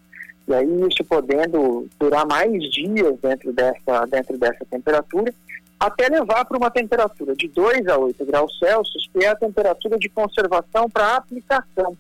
E 0.47 0.53
aí 0.53 0.87
isso 0.89 1.03
podendo 1.03 1.87
durar 1.99 2.25
mais 2.25 2.51
dias 2.71 3.19
dentro 3.21 3.51
dessa, 3.51 4.05
dentro 4.05 4.37
dessa 4.37 4.65
temperatura, 4.69 5.33
até 5.79 6.07
levar 6.07 6.45
para 6.45 6.57
uma 6.57 6.71
temperatura 6.71 7.35
de 7.35 7.47
2 7.49 7.87
a 7.87 7.97
8 7.97 8.25
graus 8.25 8.57
Celsius, 8.57 9.09
que 9.11 9.23
é 9.23 9.27
a 9.27 9.35
temperatura 9.35 9.99
de 9.99 10.09
conservação 10.09 10.89
para 10.89 11.17
aplicação 11.17 11.95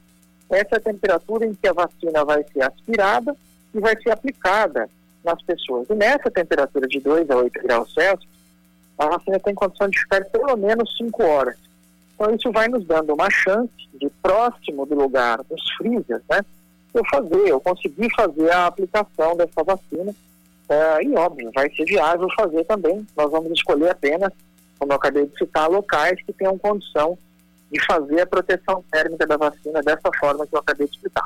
essa 0.49 0.75
é 0.75 0.77
a 0.77 0.81
temperatura 0.81 1.45
em 1.45 1.53
que 1.53 1.67
a 1.67 1.73
vacina 1.73 2.23
vai 2.23 2.43
ser 2.53 2.63
aspirada 2.63 3.35
e 3.73 3.79
vai 3.79 4.01
ser 4.01 4.11
aplicada 4.11 4.89
nas 5.27 5.41
pessoas. 5.43 5.87
E 5.89 5.93
nessa 5.93 6.31
temperatura 6.31 6.87
de 6.87 6.99
2 6.99 7.29
a 7.29 7.35
8 7.35 7.61
graus 7.61 7.93
Celsius, 7.93 8.27
a 8.97 9.05
vacina 9.05 9.39
tem 9.39 9.53
condição 9.53 9.87
de 9.89 9.99
ficar 9.99 10.25
pelo 10.25 10.55
menos 10.55 10.97
5 10.97 11.23
horas. 11.23 11.57
Então 12.15 12.33
isso 12.33 12.51
vai 12.51 12.67
nos 12.67 12.83
dando 12.85 13.13
uma 13.13 13.29
chance 13.29 13.71
de 13.93 14.09
próximo 14.21 14.85
do 14.85 14.95
lugar 14.95 15.43
dos 15.43 15.61
freezers, 15.73 16.23
né? 16.29 16.43
Eu 16.93 17.03
fazer, 17.11 17.47
eu 17.47 17.59
conseguir 17.59 18.09
fazer 18.15 18.49
a 18.51 18.65
aplicação 18.65 19.35
dessa 19.35 19.63
vacina. 19.63 20.15
É, 20.69 21.03
e 21.03 21.15
óbvio, 21.15 21.51
vai 21.53 21.69
ser 21.69 21.85
viável 21.85 22.27
fazer 22.35 22.63
também. 22.63 23.05
Nós 23.15 23.29
vamos 23.29 23.51
escolher 23.51 23.91
apenas, 23.91 24.33
como 24.79 24.91
eu 24.91 24.95
acabei 24.95 25.27
de 25.27 25.37
citar, 25.37 25.69
locais 25.69 26.19
que 26.25 26.33
tenham 26.33 26.57
condição 26.57 27.17
de 27.71 27.85
fazer 27.85 28.21
a 28.21 28.25
proteção 28.25 28.83
térmica 28.91 29.27
da 29.27 29.37
vacina 29.37 29.81
dessa 29.83 30.09
forma 30.19 30.47
que 30.47 30.55
eu 30.55 30.59
acabei 30.59 30.87
de 30.87 30.93
explicar. 30.95 31.25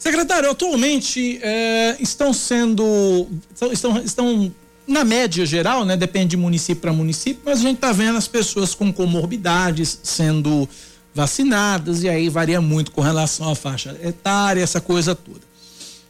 Secretário, 0.00 0.50
atualmente 0.50 1.38
é, 1.42 1.94
estão 2.00 2.32
sendo. 2.32 3.28
Estão, 3.70 3.98
estão, 3.98 4.52
na 4.86 5.04
média 5.04 5.44
geral, 5.44 5.84
né? 5.84 5.94
Depende 5.94 6.28
de 6.28 6.36
município 6.38 6.80
para 6.80 6.92
município, 6.92 7.42
mas 7.44 7.60
a 7.60 7.62
gente 7.62 7.76
está 7.76 7.92
vendo 7.92 8.16
as 8.16 8.26
pessoas 8.26 8.74
com 8.74 8.90
comorbidades 8.90 10.00
sendo 10.02 10.66
vacinadas, 11.14 12.02
e 12.02 12.08
aí 12.08 12.30
varia 12.30 12.62
muito 12.62 12.92
com 12.92 13.02
relação 13.02 13.50
à 13.50 13.54
faixa 13.54 13.94
etária, 14.02 14.62
essa 14.62 14.80
coisa 14.80 15.14
toda. 15.14 15.42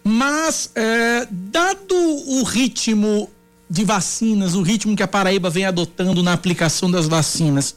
Mas, 0.05 0.71
é, 0.77 1.27
dado 1.29 1.95
o 1.95 2.45
ritmo 2.45 3.29
de 3.69 3.85
vacinas, 3.85 4.55
o 4.55 4.63
ritmo 4.63 4.95
que 4.95 5.03
a 5.03 5.09
Paraíba 5.09 5.51
vem 5.51 5.65
adotando 5.65 6.23
na 6.23 6.33
aplicação 6.33 6.89
das 6.89 7.09
vacinas, 7.09 7.75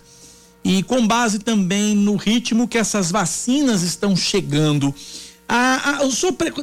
e 0.64 0.84
com 0.84 1.06
base 1.08 1.40
também 1.40 1.96
no 1.96 2.16
ritmo 2.16 2.68
que 2.68 2.78
essas 2.78 3.10
vacinas 3.10 3.82
estão 3.82 4.16
chegando. 4.16 4.94
A, 5.48 5.90
a, 5.90 6.00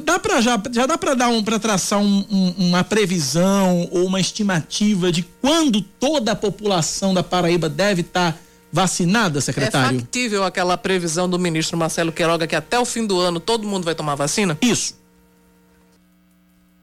dá 0.03 0.19
para 0.19 0.41
já, 0.41 0.61
já 0.71 0.85
dá 0.85 0.97
para 0.97 1.13
dar 1.13 1.29
um 1.29 1.43
para 1.43 1.59
traçar 1.59 1.99
um, 1.99 2.25
um, 2.29 2.55
uma 2.57 2.83
previsão 2.83 3.87
ou 3.91 4.05
uma 4.05 4.19
estimativa 4.19 5.11
de 5.11 5.23
quando 5.39 5.81
toda 5.81 6.31
a 6.31 6.35
população 6.35 7.13
da 7.13 7.23
Paraíba 7.23 7.69
deve 7.69 8.01
estar 8.01 8.33
tá 8.33 8.39
vacinada, 8.71 9.39
secretário? 9.39 9.97
É 9.97 9.99
factível 10.01 10.43
aquela 10.43 10.77
previsão 10.77 11.29
do 11.29 11.37
ministro 11.37 11.77
Marcelo 11.77 12.11
Queiroga 12.11 12.47
que 12.47 12.55
até 12.55 12.79
o 12.79 12.85
fim 12.85 13.05
do 13.05 13.19
ano 13.19 13.39
todo 13.39 13.67
mundo 13.67 13.83
vai 13.83 13.93
tomar 13.93 14.15
vacina? 14.15 14.57
Isso. 14.61 14.99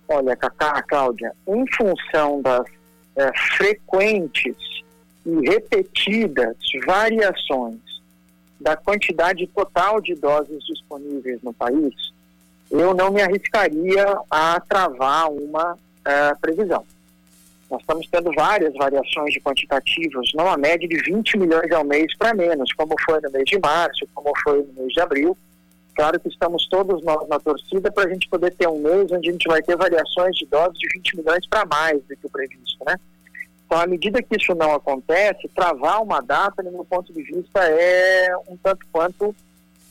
Olha, 0.08 0.34
Cacá, 0.36 0.82
Cláudia, 0.82 1.32
em 1.46 1.64
função 1.76 2.40
das 2.40 2.64
é, 3.16 3.30
frequentes 3.56 4.56
e 5.26 5.50
repetidas 5.50 6.56
variações 6.86 7.87
da 8.60 8.76
quantidade 8.76 9.46
total 9.48 10.00
de 10.00 10.14
doses 10.14 10.64
disponíveis 10.64 11.40
no 11.42 11.52
país, 11.52 11.94
eu 12.70 12.94
não 12.94 13.10
me 13.10 13.22
arriscaria 13.22 14.18
a 14.30 14.60
travar 14.60 15.30
uma 15.30 15.74
uh, 15.74 16.40
previsão. 16.40 16.84
Nós 17.70 17.80
estamos 17.80 18.06
tendo 18.10 18.32
várias 18.32 18.74
variações 18.74 19.32
de 19.32 19.40
quantitativos, 19.40 20.32
a 20.38 20.56
média 20.56 20.88
de 20.88 20.96
20 20.96 21.36
milhões 21.36 21.70
ao 21.70 21.84
mês 21.84 22.16
para 22.16 22.34
menos, 22.34 22.72
como 22.72 22.94
foi 23.04 23.20
no 23.20 23.30
mês 23.30 23.44
de 23.44 23.58
março, 23.58 24.08
como 24.14 24.32
foi 24.42 24.62
no 24.62 24.72
mês 24.82 24.92
de 24.92 25.00
abril. 25.00 25.36
Claro 25.94 26.18
que 26.20 26.28
estamos 26.28 26.66
todos 26.68 27.02
nós 27.04 27.28
na 27.28 27.38
torcida 27.38 27.90
para 27.90 28.08
a 28.08 28.12
gente 28.12 28.28
poder 28.28 28.54
ter 28.54 28.68
um 28.68 28.78
mês 28.78 29.10
onde 29.10 29.28
a 29.28 29.32
gente 29.32 29.48
vai 29.48 29.60
ter 29.60 29.76
variações 29.76 30.36
de 30.36 30.46
doses 30.46 30.78
de 30.78 30.88
20 30.94 31.16
milhões 31.18 31.46
para 31.46 31.66
mais 31.66 32.00
do 32.04 32.16
que 32.16 32.26
o 32.26 32.30
previsto, 32.30 32.84
né? 32.86 32.96
Então, 33.68 33.82
à 33.82 33.86
medida 33.86 34.22
que 34.22 34.34
isso 34.34 34.54
não 34.54 34.72
acontece, 34.72 35.46
travar 35.54 36.02
uma 36.02 36.22
data, 36.22 36.62
no 36.62 36.72
meu 36.72 36.86
ponto 36.86 37.12
de 37.12 37.22
vista, 37.22 37.60
é 37.60 38.34
um 38.48 38.56
tanto 38.56 38.86
quanto 38.90 39.36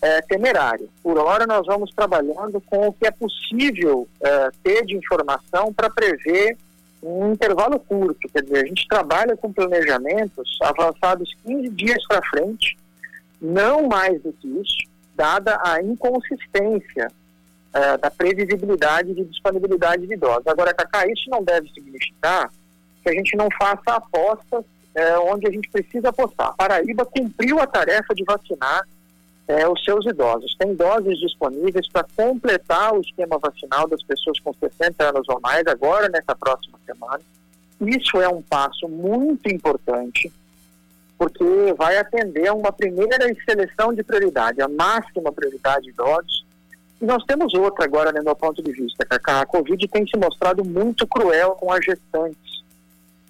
é, 0.01 0.19
temerário. 0.23 0.89
Por 1.03 1.19
hora, 1.19 1.45
nós 1.45 1.63
vamos 1.67 1.93
trabalhando 1.93 2.59
com 2.61 2.87
o 2.87 2.93
que 2.93 3.05
é 3.05 3.11
possível 3.11 4.07
é, 4.19 4.49
ter 4.63 4.83
de 4.83 4.97
informação 4.97 5.71
para 5.71 5.91
prever 5.91 6.57
um 7.03 7.33
intervalo 7.33 7.79
curto. 7.79 8.27
Quer 8.29 8.41
dizer, 8.41 8.65
a 8.65 8.67
gente 8.67 8.87
trabalha 8.87 9.37
com 9.37 9.53
planejamentos 9.53 10.57
avançados 10.63 11.37
15 11.45 11.69
dias 11.69 12.03
para 12.07 12.27
frente, 12.31 12.75
não 13.39 13.87
mais 13.87 14.19
do 14.23 14.33
que 14.33 14.47
isso, 14.47 14.89
dada 15.13 15.59
a 15.63 15.83
inconsistência 15.83 17.11
é, 17.73 17.97
da 17.99 18.09
previsibilidade 18.09 19.13
de 19.13 19.23
disponibilidade 19.25 20.07
de 20.07 20.15
doses. 20.15 20.47
Agora, 20.47 20.73
Cacá, 20.73 21.05
isso 21.05 21.29
não 21.29 21.43
deve 21.43 21.69
significar 21.69 22.49
que 23.07 23.11
a 23.11 23.13
gente 23.13 23.37
não 23.37 23.47
faça 23.57 23.95
apostas 23.95 24.65
é, 24.93 25.17
onde 25.19 25.47
a 25.47 25.51
gente 25.51 25.69
precisa 25.69 26.09
apostar. 26.09 26.53
Paraíba 26.55 27.05
cumpriu 27.05 27.59
a 27.59 27.67
tarefa 27.67 28.13
de 28.13 28.23
vacinar 28.23 28.85
é, 29.47 29.67
os 29.67 29.81
seus 29.85 30.05
idosos. 30.05 30.55
Tem 30.57 30.75
doses 30.75 31.17
disponíveis 31.19 31.87
para 31.89 32.05
completar 32.15 32.93
o 32.93 33.01
esquema 33.01 33.37
vacinal 33.37 33.87
das 33.87 34.03
pessoas 34.03 34.39
com 34.39 34.53
60 34.53 35.03
anos 35.03 35.29
ou 35.29 35.39
mais, 35.39 35.65
agora 35.67 36.09
nessa 36.09 36.35
próxima 36.35 36.77
semana. 36.85 37.21
Isso 37.79 38.19
é 38.19 38.27
um 38.27 38.41
passo 38.41 38.89
muito 38.89 39.47
importante, 39.49 40.31
porque 41.17 41.43
vai 41.77 41.97
atender 41.97 42.47
a 42.47 42.53
uma 42.53 42.71
primeira 42.71 43.17
seleção 43.45 43.93
de 43.93 44.03
prioridade, 44.03 44.61
a 44.61 44.67
máxima 44.67 45.31
prioridade 45.31 45.85
de 45.85 45.91
idosos. 45.91 46.45
E 46.99 47.05
nós 47.05 47.23
temos 47.25 47.53
outra 47.53 47.85
agora, 47.85 48.11
no 48.11 48.23
meu 48.23 48.35
ponto 48.35 48.61
de 48.61 48.71
vista, 48.71 49.05
Cacá. 49.05 49.41
A 49.41 49.45
Covid 49.45 49.87
tem 49.87 50.05
se 50.07 50.17
mostrado 50.17 50.65
muito 50.65 51.05
cruel 51.05 51.51
com 51.51 51.71
as 51.71 51.85
gestantes 51.85 52.46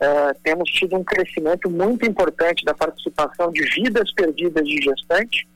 uh, 0.01 0.37
temos 0.43 0.69
tido 0.69 0.95
um 0.95 1.03
crescimento 1.03 1.69
muito 1.69 2.05
importante 2.05 2.63
da 2.63 2.73
participação 2.73 3.51
de 3.51 3.63
vidas 3.63 4.11
perdidas 4.13 4.65
de 4.65 4.81
gestante 4.81 5.47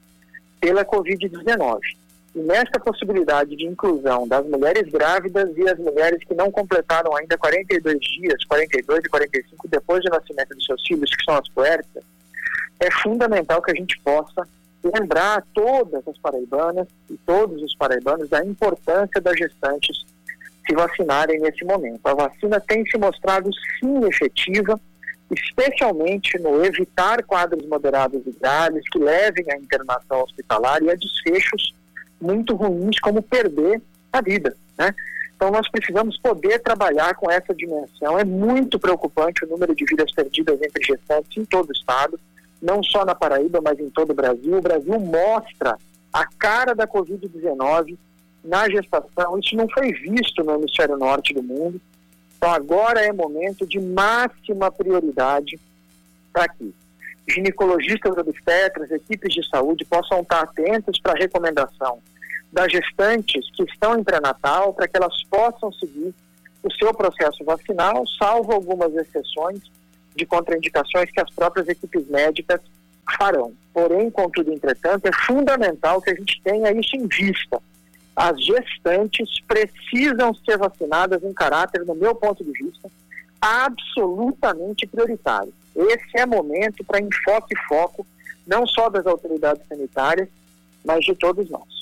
pela 0.59 0.85
Covid-19. 0.85 1.79
E 2.33 2.39
nesta 2.39 2.79
possibilidade 2.79 3.55
de 3.55 3.65
inclusão 3.65 4.27
das 4.27 4.45
mulheres 4.45 4.89
grávidas 4.89 5.49
e 5.57 5.67
as 5.67 5.77
mulheres 5.77 6.23
que 6.23 6.33
não 6.33 6.49
completaram 6.49 7.15
ainda 7.15 7.37
42 7.37 7.99
dias, 7.99 8.43
42 8.45 8.99
e 9.03 9.09
45 9.09 9.67
depois 9.67 10.03
do 10.03 10.09
nascimento 10.09 10.55
dos 10.55 10.65
seus 10.65 10.81
filhos, 10.87 11.13
que 11.13 11.23
são 11.25 11.35
as 11.35 11.49
puérperas, 11.49 12.05
é 12.79 12.89
fundamental 12.89 13.61
que 13.61 13.71
a 13.71 13.75
gente 13.75 13.99
possa 13.99 14.47
lembrar 14.83 15.43
todas 15.53 16.07
as 16.07 16.17
paraibanas 16.17 16.87
e 17.09 17.17
todos 17.17 17.61
os 17.61 17.75
paraibanos 17.75 18.29
da 18.29 18.43
importância 18.43 19.21
das 19.21 19.37
gestantes 19.37 20.05
se 20.71 20.75
vacinarem 20.75 21.39
nesse 21.39 21.65
momento. 21.65 21.99
A 22.05 22.13
vacina 22.13 22.59
tem 22.61 22.85
se 22.85 22.97
mostrado 22.97 23.49
sim 23.79 24.05
efetiva, 24.05 24.79
especialmente 25.29 26.39
no 26.39 26.63
evitar 26.63 27.23
quadros 27.23 27.65
moderados 27.67 28.21
e 28.25 28.31
graves 28.39 28.83
que 28.89 28.99
levem 28.99 29.51
à 29.51 29.57
internação 29.57 30.23
hospitalar 30.23 30.81
e 30.81 30.89
a 30.89 30.95
desfechos 30.95 31.73
muito 32.21 32.55
ruins, 32.55 32.99
como 32.99 33.21
perder 33.21 33.81
a 34.13 34.21
vida. 34.21 34.55
Né? 34.77 34.93
Então, 35.35 35.51
nós 35.51 35.69
precisamos 35.69 36.17
poder 36.19 36.59
trabalhar 36.59 37.15
com 37.15 37.29
essa 37.29 37.53
dimensão. 37.53 38.17
É 38.17 38.23
muito 38.23 38.79
preocupante 38.79 39.43
o 39.43 39.47
número 39.47 39.75
de 39.75 39.85
vidas 39.85 40.11
perdidas 40.13 40.61
entre 40.61 40.83
gestantes 40.83 41.35
em 41.35 41.45
todo 41.45 41.69
o 41.69 41.73
estado, 41.73 42.19
não 42.61 42.83
só 42.83 43.03
na 43.03 43.15
Paraíba, 43.15 43.59
mas 43.61 43.79
em 43.79 43.89
todo 43.89 44.11
o 44.11 44.15
Brasil. 44.15 44.57
O 44.57 44.61
Brasil 44.61 44.99
mostra 44.99 45.77
a 46.13 46.25
cara 46.37 46.75
da 46.75 46.87
Covid-19 46.87 47.97
na 48.43 48.69
gestação. 48.69 49.37
Isso 49.39 49.55
não 49.55 49.69
foi 49.69 49.91
visto 49.93 50.43
no 50.43 50.55
hemisfério 50.55 50.97
norte 50.97 51.33
do 51.33 51.43
mundo. 51.43 51.79
Então 52.37 52.51
agora 52.51 53.01
é 53.01 53.11
momento 53.11 53.65
de 53.67 53.79
máxima 53.79 54.71
prioridade 54.71 55.59
para 56.33 56.47
que 56.49 56.73
ginecologistas 57.27 58.17
obstetras, 58.17 58.89
equipes 58.91 59.33
de 59.33 59.47
saúde 59.47 59.85
possam 59.85 60.21
estar 60.21 60.41
atentos 60.41 60.99
para 60.99 61.13
a 61.13 61.17
recomendação 61.17 61.99
das 62.51 62.71
gestantes 62.71 63.49
que 63.55 63.63
estão 63.63 63.97
em 63.97 64.03
pré-natal 64.03 64.73
para 64.73 64.87
que 64.87 64.97
elas 64.97 65.23
possam 65.29 65.71
seguir 65.73 66.13
o 66.63 66.71
seu 66.73 66.93
processo 66.93 67.43
vacinal, 67.43 68.03
salvo 68.19 68.51
algumas 68.51 68.93
exceções 68.93 69.61
de 70.15 70.25
contraindicações 70.25 71.09
que 71.11 71.21
as 71.21 71.29
próprias 71.29 71.67
equipes 71.67 72.07
médicas 72.07 72.59
farão. 73.17 73.53
Porém, 73.73 74.11
contudo, 74.11 74.51
entretanto, 74.51 75.05
é 75.05 75.11
fundamental 75.25 76.01
que 76.01 76.09
a 76.09 76.15
gente 76.15 76.41
tenha 76.43 76.71
isso 76.71 76.95
em 76.95 77.07
vista 77.07 77.61
as 78.21 78.39
gestantes 78.45 79.27
precisam 79.47 80.31
ser 80.45 80.55
vacinadas 80.55 81.23
em 81.23 81.33
caráter, 81.33 81.83
no 81.83 81.95
meu 81.95 82.13
ponto 82.13 82.43
de 82.43 82.51
vista, 82.51 82.87
absolutamente 83.41 84.85
prioritário. 84.85 85.51
Esse 85.75 86.19
é 86.19 86.25
momento 86.27 86.83
para 86.83 87.01
enfoque 87.01 87.55
e 87.55 87.67
foco, 87.67 88.05
não 88.45 88.67
só 88.67 88.89
das 88.89 89.07
autoridades 89.07 89.63
sanitárias, 89.67 90.29
mas 90.85 91.03
de 91.03 91.15
todos 91.15 91.49
nós. 91.49 91.81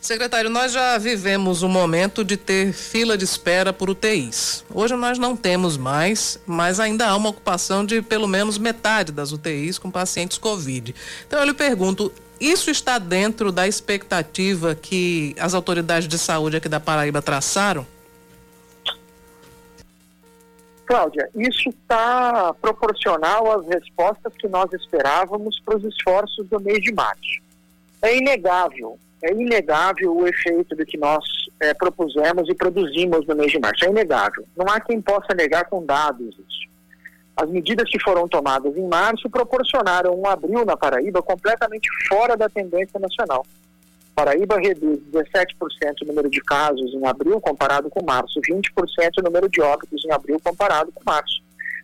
Secretário, 0.00 0.48
nós 0.48 0.70
já 0.70 0.96
vivemos 0.96 1.64
um 1.64 1.68
momento 1.68 2.22
de 2.22 2.36
ter 2.36 2.72
fila 2.72 3.18
de 3.18 3.24
espera 3.24 3.72
por 3.72 3.90
UTIs. 3.90 4.64
Hoje 4.72 4.94
nós 4.94 5.18
não 5.18 5.36
temos 5.36 5.76
mais, 5.76 6.38
mas 6.46 6.78
ainda 6.78 7.08
há 7.08 7.16
uma 7.16 7.30
ocupação 7.30 7.84
de 7.84 8.00
pelo 8.00 8.28
menos 8.28 8.58
metade 8.58 9.10
das 9.10 9.32
UTIs 9.32 9.76
com 9.76 9.90
pacientes 9.90 10.38
Covid. 10.38 10.94
Então 11.26 11.40
eu 11.40 11.46
lhe 11.46 11.54
pergunto, 11.54 12.12
isso 12.40 12.70
está 12.70 12.98
dentro 12.98 13.50
da 13.50 13.66
expectativa 13.66 14.74
que 14.74 15.34
as 15.38 15.54
autoridades 15.54 16.08
de 16.08 16.18
saúde 16.18 16.56
aqui 16.56 16.68
da 16.68 16.80
Paraíba 16.80 17.22
traçaram? 17.22 17.86
Cláudia, 20.86 21.28
isso 21.34 21.68
está 21.68 22.54
proporcional 22.60 23.50
às 23.58 23.66
respostas 23.66 24.32
que 24.38 24.46
nós 24.46 24.72
esperávamos 24.72 25.60
para 25.60 25.76
os 25.76 25.84
esforços 25.84 26.46
do 26.48 26.60
mês 26.60 26.80
de 26.80 26.92
março. 26.92 27.42
É 28.00 28.16
inegável, 28.16 28.96
é 29.22 29.32
inegável 29.32 30.16
o 30.16 30.28
efeito 30.28 30.76
do 30.76 30.86
que 30.86 30.96
nós 30.96 31.24
é, 31.58 31.74
propusemos 31.74 32.48
e 32.48 32.54
produzimos 32.54 33.26
no 33.26 33.34
mês 33.34 33.50
de 33.50 33.58
março. 33.58 33.84
É 33.84 33.88
inegável. 33.88 34.44
Não 34.56 34.66
há 34.72 34.78
quem 34.78 35.00
possa 35.00 35.34
negar 35.34 35.64
com 35.64 35.84
dados 35.84 36.34
isso. 36.34 36.66
As 37.36 37.50
medidas 37.50 37.88
que 37.90 38.00
foram 38.02 38.26
tomadas 38.26 38.74
em 38.74 38.88
março 38.88 39.28
proporcionaram 39.28 40.18
um 40.18 40.26
abril 40.26 40.64
na 40.64 40.74
Paraíba 40.74 41.22
completamente 41.22 41.86
fora 42.08 42.34
da 42.34 42.48
tendência 42.48 42.98
nacional. 42.98 43.44
Paraíba 44.14 44.58
reduz 44.58 44.98
17% 45.12 45.44
o 46.00 46.06
número 46.06 46.30
de 46.30 46.40
casos 46.40 46.94
em 46.94 47.06
abril 47.06 47.38
comparado 47.38 47.90
com 47.90 48.02
março, 48.02 48.40
20% 48.40 49.18
o 49.18 49.22
número 49.22 49.50
de 49.50 49.60
óbitos 49.60 50.02
em 50.02 50.10
abril 50.10 50.40
comparado 50.42 50.90
com 50.90 51.02
março. 51.04 51.42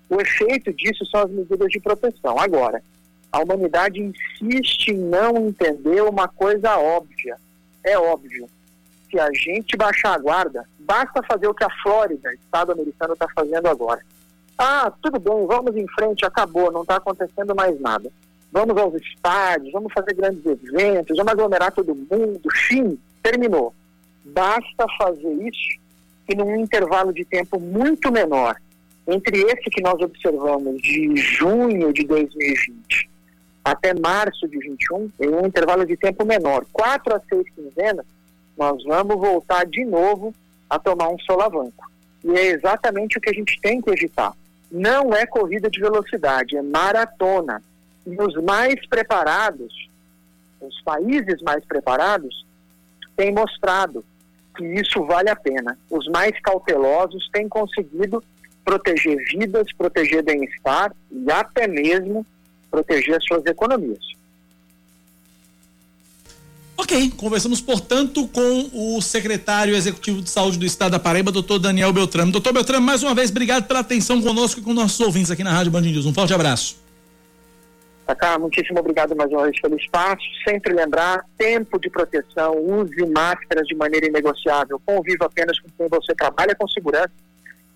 O 0.09 0.19
efeito 0.19 0.73
disso 0.73 1.05
são 1.05 1.21
as 1.21 1.31
medidas 1.31 1.69
de 1.69 1.79
proteção. 1.79 2.39
Agora, 2.39 2.83
a 3.31 3.41
humanidade 3.41 4.01
insiste 4.01 4.89
em 4.89 4.97
não 4.97 5.49
entender 5.49 6.03
uma 6.03 6.29
coisa 6.29 6.79
óbvia. 6.79 7.37
É 7.85 7.99
óbvio. 7.99 8.49
Se 9.11 9.21
a 9.21 9.31
gente 9.35 9.77
baixar 9.77 10.15
a 10.15 10.19
guarda, 10.19 10.65
basta 10.79 11.23
fazer 11.25 11.47
o 11.47 11.55
que 11.55 11.65
a 11.65 11.83
Flórida, 11.83 12.33
estado 12.33 12.73
americano, 12.73 13.13
está 13.13 13.29
fazendo 13.35 13.69
agora 13.69 14.01
ah, 14.59 14.93
tudo 15.03 15.19
bem, 15.19 15.47
vamos 15.47 15.77
em 15.77 15.87
frente, 15.89 16.25
acabou, 16.25 16.71
não 16.71 16.83
está 16.83 16.97
acontecendo 16.97 17.55
mais 17.55 17.79
nada. 17.81 18.11
Vamos 18.53 18.77
aos 18.77 18.95
estádios, 18.95 19.73
vamos 19.73 19.93
fazer 19.93 20.15
grandes 20.15 20.45
eventos, 20.45 21.17
vamos 21.17 21.33
aglomerar 21.33 21.73
todo 21.73 21.95
mundo, 21.95 22.41
fim, 22.69 22.99
terminou. 23.23 23.75
Basta 24.25 24.87
fazer 24.99 25.33
isso 25.49 25.81
e 26.29 26.35
num 26.35 26.57
intervalo 26.57 27.13
de 27.13 27.25
tempo 27.25 27.59
muito 27.59 28.13
menor, 28.13 28.57
entre 29.07 29.41
esse 29.43 29.71
que 29.71 29.83
nós 29.83 30.01
observamos 30.01 30.81
de 30.81 31.17
junho 31.17 31.93
de 31.93 32.05
2020 32.05 33.11
até 33.65 33.95
março 33.95 34.49
de 34.49 34.59
21, 34.59 35.11
em 35.21 35.29
um 35.29 35.47
intervalo 35.47 35.87
de 35.87 35.97
tempo 35.97 36.25
menor, 36.25 36.67
quatro 36.73 37.15
a 37.15 37.21
seis 37.29 37.47
quinzenas, 37.55 38.05
nós 38.59 38.83
vamos 38.85 39.17
voltar 39.17 39.65
de 39.67 39.85
novo 39.85 40.35
a 40.69 40.79
tomar 40.79 41.09
um 41.09 41.19
solavanco. 41.21 41.91
E 42.25 42.33
é 42.33 42.47
exatamente 42.49 43.19
o 43.19 43.21
que 43.21 43.31
a 43.31 43.33
gente 43.33 43.61
tem 43.61 43.81
que 43.81 43.91
evitar 43.91 44.33
não 44.73 45.15
é 45.15 45.27
corrida 45.27 45.69
de 45.69 45.79
velocidade, 45.79 46.57
é 46.57 46.63
maratona. 46.63 47.63
E 48.07 48.17
os 48.21 48.35
mais 48.43 48.75
preparados, 48.89 49.89
os 50.61 50.81
países 50.81 51.43
mais 51.43 51.63
preparados, 51.67 52.47
têm 53.15 53.33
mostrado 53.33 54.03
que 54.57 54.65
isso 54.65 55.05
vale 55.05 55.29
a 55.29 55.37
pena. 55.37 55.79
Os 55.91 56.09
mais 56.09 56.33
cautelosos 56.41 57.29
têm 57.33 57.49
conseguido 57.49 58.25
proteger 58.65 59.17
vidas, 59.29 59.67
proteger 59.77 60.23
bem-estar 60.23 60.93
e 61.11 61.31
até 61.31 61.67
mesmo 61.67 62.25
proteger 62.71 63.17
as 63.17 63.25
suas 63.25 63.45
economias. 63.45 64.05
Ok, 66.77 67.11
conversamos, 67.17 67.61
portanto, 67.61 68.27
com 68.29 68.71
o 68.73 69.01
secretário 69.01 69.75
executivo 69.75 70.23
de 70.23 70.31
saúde 70.31 70.59
do 70.59 70.65
estado 70.65 70.93
da 70.93 70.99
Paraíba, 70.99 71.31
doutor 71.31 71.59
Daniel 71.59 71.93
Beltrame. 71.93 72.33
Doutor 72.33 72.53
Beltrame, 72.53 72.85
mais 72.85 73.03
uma 73.03 73.15
vez, 73.15 73.31
obrigado 73.31 73.67
pela 73.67 73.81
atenção 73.81 74.21
conosco 74.23 74.61
e 74.61 74.63
com 74.63 74.73
nossos 74.73 74.99
ouvintes 75.01 75.31
aqui 75.31 75.45
na 75.45 75.53
Rádio 75.53 75.71
Band 75.71 75.83
News. 75.83 76.07
Um 76.07 76.15
forte 76.15 76.33
abraço. 76.33 76.81
Cacá, 78.07 78.39
muitíssimo 78.39 78.81
obrigado 78.81 79.15
mais 79.15 79.31
uma 79.31 79.45
vez 79.45 79.61
pelo 79.61 79.77
espaço. 79.77 80.23
Sempre 80.47 80.75
lembrar, 80.75 81.25
tempo 81.39 81.79
de 81.79 81.89
proteção, 81.89 82.57
use 82.59 83.07
máscaras 83.07 83.67
de 83.67 83.75
maneira 83.75 84.07
inegociável, 84.07 84.81
conviva 84.85 85.27
apenas 85.27 85.59
com 85.61 85.69
quem 85.77 85.89
você 85.89 86.15
trabalha 86.15 86.55
com 86.55 86.67
segurança 86.69 87.13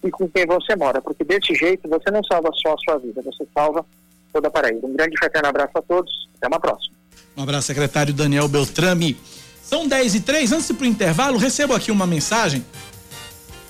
e 0.03 0.11
com 0.11 0.28
quem 0.28 0.47
você 0.47 0.74
mora, 0.74 1.01
porque 1.01 1.22
desse 1.22 1.55
jeito 1.55 1.88
você 1.88 2.11
não 2.11 2.24
salva 2.24 2.51
só 2.55 2.74
a 2.74 2.78
sua 2.78 2.99
vida, 2.99 3.22
você 3.22 3.47
salva 3.55 3.84
toda 4.32 4.49
a 4.49 4.51
Paraíba. 4.51 4.86
Um 4.86 4.94
grande 4.94 5.16
fraterno 5.16 5.49
abraço 5.49 5.72
a 5.76 5.82
todos, 5.82 6.28
até 6.36 6.49
uma 6.49 6.61
próxima. 6.61 6.95
Um 7.37 7.43
abraço, 7.43 7.67
secretário 7.67 8.14
Daniel 8.14 8.49
Beltrame. 8.49 9.17
São 9.62 9.87
10 9.87 10.14
e 10.14 10.21
3, 10.21 10.53
antes 10.53 10.67
de 10.67 10.73
ir 10.73 10.77
pro 10.77 10.87
intervalo, 10.87 11.39
recebo 11.39 11.75
aqui 11.75 11.91
uma 11.91 12.07
mensagem 12.07 12.64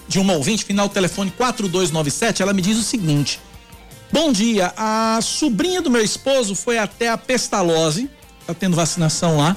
de 0.08 0.18
uma 0.18 0.34
ouvinte, 0.34 0.64
final 0.64 0.88
telefone 0.88 1.30
4297. 1.30 2.42
Ela 2.42 2.52
me 2.52 2.62
diz 2.62 2.76
o 2.78 2.82
seguinte: 2.82 3.40
Bom 4.12 4.30
dia, 4.30 4.72
a 4.76 5.18
sobrinha 5.22 5.82
do 5.82 5.90
meu 5.90 6.02
esposo 6.02 6.54
foi 6.54 6.78
até 6.78 7.08
a 7.08 7.18
Pestalozzi, 7.18 8.08
tá 8.46 8.54
tendo 8.54 8.76
vacinação 8.76 9.38
lá, 9.38 9.56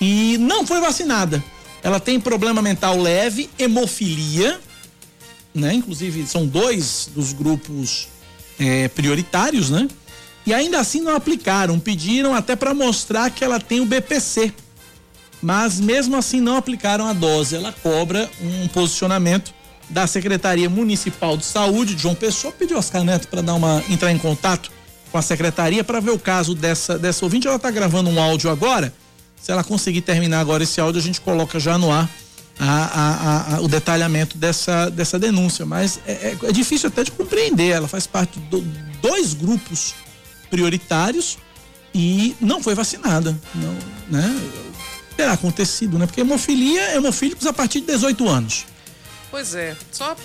e 0.00 0.38
não 0.38 0.66
foi 0.66 0.80
vacinada. 0.80 1.42
Ela 1.82 1.98
tem 1.98 2.20
problema 2.20 2.62
mental 2.62 2.96
leve, 2.98 3.50
hemofilia, 3.58 4.60
né? 5.54 5.74
Inclusive, 5.74 6.26
são 6.26 6.46
dois 6.46 7.10
dos 7.14 7.32
grupos 7.32 8.08
é, 8.58 8.88
prioritários, 8.88 9.70
né? 9.70 9.88
E 10.46 10.52
ainda 10.52 10.78
assim 10.78 11.00
não 11.00 11.16
aplicaram, 11.16 11.78
pediram 11.78 12.34
até 12.34 12.54
para 12.54 12.74
mostrar 12.74 13.30
que 13.30 13.42
ela 13.42 13.58
tem 13.58 13.80
o 13.80 13.86
BPC. 13.86 14.52
Mas 15.40 15.80
mesmo 15.80 16.16
assim 16.16 16.40
não 16.40 16.56
aplicaram 16.56 17.06
a 17.06 17.12
dose. 17.12 17.56
Ela 17.56 17.72
cobra 17.72 18.30
um 18.40 18.68
posicionamento 18.68 19.52
da 19.88 20.06
Secretaria 20.06 20.68
Municipal 20.68 21.36
de 21.36 21.44
Saúde 21.44 21.94
de 21.94 22.02
João 22.02 22.14
Pessoa. 22.14 22.52
Pediu 22.52 22.78
Oscar 22.78 23.04
Neto 23.04 23.28
para 23.28 23.42
dar 23.42 23.54
uma 23.54 23.82
entrar 23.88 24.10
em 24.12 24.18
contato 24.18 24.70
com 25.10 25.18
a 25.18 25.22
secretaria 25.22 25.84
para 25.84 26.00
ver 26.00 26.10
o 26.10 26.18
caso 26.18 26.54
dessa 26.54 26.98
dessa 26.98 27.24
ouvinte. 27.24 27.46
Ela 27.46 27.56
está 27.56 27.70
gravando 27.70 28.10
um 28.10 28.20
áudio 28.20 28.50
agora. 28.50 28.92
Se 29.40 29.52
ela 29.52 29.62
conseguir 29.62 30.00
terminar 30.00 30.40
agora 30.40 30.62
esse 30.62 30.80
áudio, 30.80 30.98
a 30.98 31.04
gente 31.04 31.20
coloca 31.20 31.60
já 31.60 31.76
no 31.76 31.92
ar 31.92 32.08
a, 32.58 32.66
a, 32.66 33.56
a, 33.56 33.60
o 33.60 33.68
detalhamento 33.68 34.38
dessa, 34.38 34.90
dessa 34.90 35.18
denúncia. 35.18 35.66
Mas 35.66 36.00
é, 36.06 36.12
é, 36.12 36.36
é, 36.42 36.52
difícil 36.52 36.88
até 36.88 37.04
de 37.04 37.10
compreender. 37.10 37.70
Ela 37.70 37.88
faz 37.88 38.06
parte 38.06 38.38
de 38.38 38.46
do, 38.46 38.60
dois 39.02 39.34
grupos 39.34 39.94
prioritários 40.54 41.36
e 41.92 42.36
não 42.40 42.62
foi 42.62 42.76
vacinada. 42.76 43.36
Não, 43.52 43.76
né? 44.08 44.40
Terá 45.16 45.32
acontecido, 45.32 45.98
né? 45.98 46.06
Porque 46.06 46.20
hemofilia, 46.20 46.94
hemofílicos 46.94 47.44
a 47.46 47.52
partir 47.52 47.80
de 47.80 47.86
18 47.86 48.28
anos. 48.28 48.66
Pois 49.32 49.52
é, 49.52 49.76
só 49.90 50.16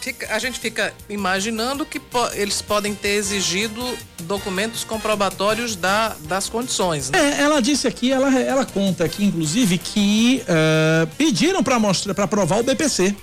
fica, 0.00 0.34
a 0.34 0.40
gente 0.40 0.58
fica 0.58 0.92
imaginando 1.08 1.86
que 1.86 2.00
po, 2.00 2.26
eles 2.32 2.60
podem 2.60 2.96
ter 2.96 3.10
exigido 3.10 3.80
documentos 4.24 4.82
comprobatórios 4.82 5.76
da, 5.76 6.16
das 6.22 6.48
condições. 6.48 7.10
Né? 7.10 7.18
É, 7.18 7.42
ela 7.42 7.62
disse 7.62 7.86
aqui, 7.86 8.10
ela, 8.10 8.36
ela 8.36 8.66
conta 8.66 9.04
aqui, 9.04 9.24
inclusive, 9.24 9.78
que 9.78 10.42
uh, 10.42 11.06
pediram 11.16 11.62
para 11.62 11.78
mostrar, 11.78 12.12
para 12.12 12.26
provar 12.26 12.58
o 12.58 12.64
BPC 12.64 13.14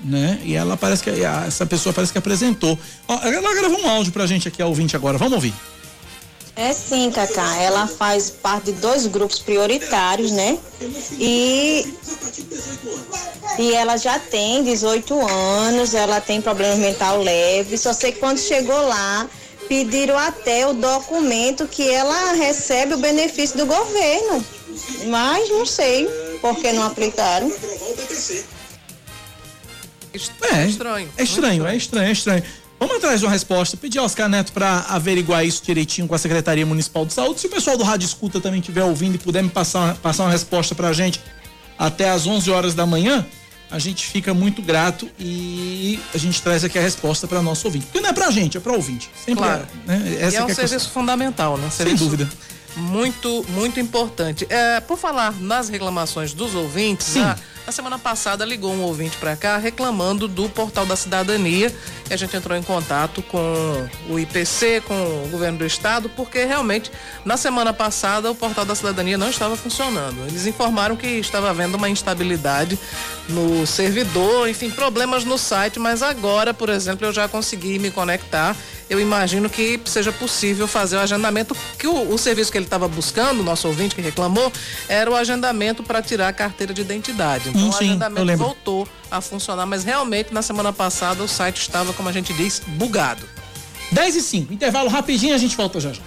né? 0.00 0.40
E 0.44 0.54
ela 0.54 0.76
parece 0.76 1.02
que 1.02 1.10
essa 1.10 1.66
pessoa 1.66 1.92
parece 1.92 2.12
que 2.12 2.18
apresentou. 2.18 2.78
Ela 3.08 3.54
gravou 3.54 3.80
um 3.80 3.88
áudio 3.88 4.12
pra 4.12 4.26
gente 4.26 4.48
aqui, 4.48 4.62
ao 4.62 4.68
ouvinte 4.68 4.96
agora. 4.96 5.18
Vamos 5.18 5.34
ouvir. 5.34 5.54
É 6.54 6.72
sim, 6.72 7.10
Cacá. 7.12 7.56
Ela 7.56 7.86
faz 7.86 8.30
parte 8.30 8.72
de 8.72 8.80
dois 8.80 9.06
grupos 9.06 9.38
prioritários, 9.38 10.32
né? 10.32 10.58
E 11.18 11.86
e 13.58 13.72
ela 13.72 13.96
já 13.96 14.18
tem 14.18 14.64
18 14.64 15.26
anos, 15.28 15.94
ela 15.94 16.20
tem 16.20 16.40
problema 16.40 16.76
mental 16.76 17.22
leve. 17.22 17.78
Só 17.78 17.92
sei 17.92 18.12
que 18.12 18.18
quando 18.18 18.38
chegou 18.38 18.88
lá, 18.88 19.28
pediram 19.68 20.18
até 20.18 20.66
o 20.66 20.72
documento 20.72 21.66
que 21.68 21.88
ela 21.88 22.32
recebe 22.32 22.94
o 22.94 22.98
benefício 22.98 23.56
do 23.56 23.66
governo. 23.66 24.44
Mas 25.06 25.48
não 25.48 25.64
sei 25.64 26.08
por 26.40 26.56
que 26.56 26.72
não 26.72 26.84
aplicaram. 26.84 27.52
É, 30.42 30.66
estranho. 30.66 31.08
É 31.16 31.22
estranho, 31.22 31.66
é 31.66 31.76
estranho, 31.76 32.08
é 32.08 32.12
estranho. 32.12 32.42
Vamos 32.78 32.96
atrás 32.96 33.18
de 33.20 33.26
uma 33.26 33.32
resposta. 33.32 33.76
Pedir 33.76 33.98
ao 33.98 34.04
Oscar 34.04 34.28
Neto 34.28 34.52
para 34.52 34.86
averiguar 34.88 35.44
isso 35.44 35.62
direitinho 35.64 36.06
com 36.06 36.14
a 36.14 36.18
Secretaria 36.18 36.64
Municipal 36.64 37.04
de 37.04 37.12
Saúde. 37.12 37.40
Se 37.40 37.46
o 37.46 37.50
pessoal 37.50 37.76
do 37.76 37.82
Rádio 37.82 38.06
Escuta 38.06 38.40
também 38.40 38.60
estiver 38.60 38.84
ouvindo 38.84 39.16
e 39.16 39.18
puder 39.18 39.42
me 39.42 39.50
passar, 39.50 39.96
passar 39.96 40.24
uma 40.24 40.32
resposta 40.32 40.74
para 40.74 40.88
a 40.88 40.92
gente 40.92 41.20
até 41.76 42.08
às 42.08 42.26
11 42.26 42.50
horas 42.50 42.74
da 42.74 42.86
manhã, 42.86 43.26
a 43.70 43.78
gente 43.78 44.06
fica 44.06 44.32
muito 44.32 44.62
grato 44.62 45.08
e 45.18 45.98
a 46.14 46.18
gente 46.18 46.40
traz 46.40 46.64
aqui 46.64 46.78
a 46.78 46.82
resposta 46.82 47.26
para 47.26 47.42
nosso 47.42 47.66
ouvinte. 47.66 47.86
Porque 47.86 48.00
não 48.00 48.10
é 48.10 48.12
para 48.12 48.26
a 48.28 48.30
gente, 48.30 48.56
é 48.56 48.60
para 48.60 48.72
o 48.72 48.76
ouvinte. 48.76 49.10
Sempre 49.16 49.42
claro. 49.42 49.66
é. 49.86 49.96
Né? 49.96 50.16
Essa 50.20 50.36
e 50.36 50.38
é 50.38 50.44
um 50.44 50.48
é 50.48 50.54
serviço 50.54 50.90
fundamental, 50.90 51.58
né? 51.58 51.68
Serviço 51.70 51.98
Sem 51.98 52.08
dúvida. 52.08 52.28
Muito, 52.76 53.44
muito 53.50 53.80
importante. 53.80 54.46
É, 54.48 54.80
por 54.80 54.96
falar 54.96 55.32
nas 55.40 55.68
reclamações 55.68 56.32
dos 56.32 56.54
ouvintes, 56.54 57.08
Sim. 57.08 57.22
A, 57.22 57.36
na 57.68 57.72
semana 57.72 57.98
passada 57.98 58.46
ligou 58.46 58.72
um 58.72 58.80
ouvinte 58.80 59.18
para 59.18 59.36
cá 59.36 59.58
reclamando 59.58 60.26
do 60.26 60.48
portal 60.48 60.86
da 60.86 60.96
cidadania. 60.96 61.70
E 62.08 62.14
a 62.14 62.16
gente 62.16 62.34
entrou 62.34 62.56
em 62.56 62.62
contato 62.62 63.20
com 63.20 63.86
o 64.08 64.18
IPC, 64.18 64.82
com 64.86 64.94
o 64.94 65.28
governo 65.30 65.58
do 65.58 65.66
estado, 65.66 66.08
porque 66.08 66.46
realmente 66.46 66.90
na 67.26 67.36
semana 67.36 67.74
passada 67.74 68.30
o 68.30 68.34
portal 68.34 68.64
da 68.64 68.74
cidadania 68.74 69.18
não 69.18 69.28
estava 69.28 69.54
funcionando. 69.54 70.26
Eles 70.26 70.46
informaram 70.46 70.96
que 70.96 71.06
estava 71.06 71.50
havendo 71.50 71.76
uma 71.76 71.90
instabilidade 71.90 72.78
no 73.28 73.66
servidor, 73.66 74.48
enfim, 74.48 74.70
problemas 74.70 75.24
no 75.24 75.36
site, 75.36 75.78
mas 75.78 76.02
agora, 76.02 76.54
por 76.54 76.70
exemplo, 76.70 77.06
eu 77.06 77.12
já 77.12 77.28
consegui 77.28 77.78
me 77.78 77.90
conectar. 77.90 78.56
Eu 78.88 78.98
imagino 78.98 79.50
que 79.50 79.78
seja 79.84 80.10
possível 80.10 80.66
fazer 80.66 80.96
o 80.96 81.00
agendamento, 81.00 81.54
que 81.78 81.86
o, 81.86 82.10
o 82.10 82.16
serviço 82.16 82.50
que 82.50 82.56
ele 82.56 82.64
estava 82.64 82.88
buscando, 82.88 83.40
o 83.40 83.42
nosso 83.42 83.68
ouvinte 83.68 83.94
que 83.94 84.00
reclamou, 84.00 84.50
era 84.88 85.10
o 85.10 85.14
agendamento 85.14 85.82
para 85.82 86.00
tirar 86.00 86.28
a 86.28 86.32
carteira 86.32 86.72
de 86.72 86.80
identidade. 86.80 87.50
Então, 87.58 87.72
sim, 87.72 87.84
o 87.84 87.90
agendamento 87.90 88.36
voltou 88.36 88.88
a 89.10 89.20
funcionar, 89.20 89.66
mas 89.66 89.84
realmente 89.84 90.32
na 90.32 90.42
semana 90.42 90.72
passada 90.72 91.22
o 91.22 91.28
site 91.28 91.60
estava, 91.60 91.92
como 91.92 92.08
a 92.08 92.12
gente 92.12 92.32
diz, 92.32 92.60
bugado. 92.66 93.26
10 93.92 94.16
e 94.16 94.22
5, 94.22 94.52
intervalo 94.52 94.88
rapidinho, 94.88 95.34
a 95.34 95.38
gente 95.38 95.56
volta 95.56 95.80
já 95.80 95.92
já. 95.92 96.02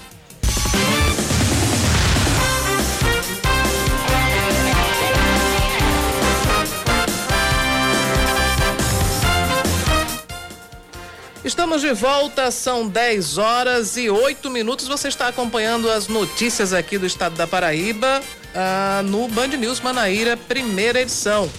Estamos 11.43 11.81
de 11.81 11.91
volta, 11.91 12.51
são 12.51 12.87
10 12.87 13.39
horas 13.39 13.97
e 13.97 14.07
8 14.07 14.47
minutos. 14.51 14.87
Você 14.87 15.07
está 15.07 15.27
acompanhando 15.27 15.89
as 15.89 16.07
notícias 16.07 16.71
aqui 16.71 16.99
do 16.99 17.05
estado 17.05 17.35
da 17.35 17.47
Paraíba 17.47 18.21
ah, 18.55 19.01
no 19.05 19.27
Band 19.27 19.49
News 19.49 19.79
Manaíra, 19.79 20.35
primeira 20.35 21.01
edição. 21.01 21.49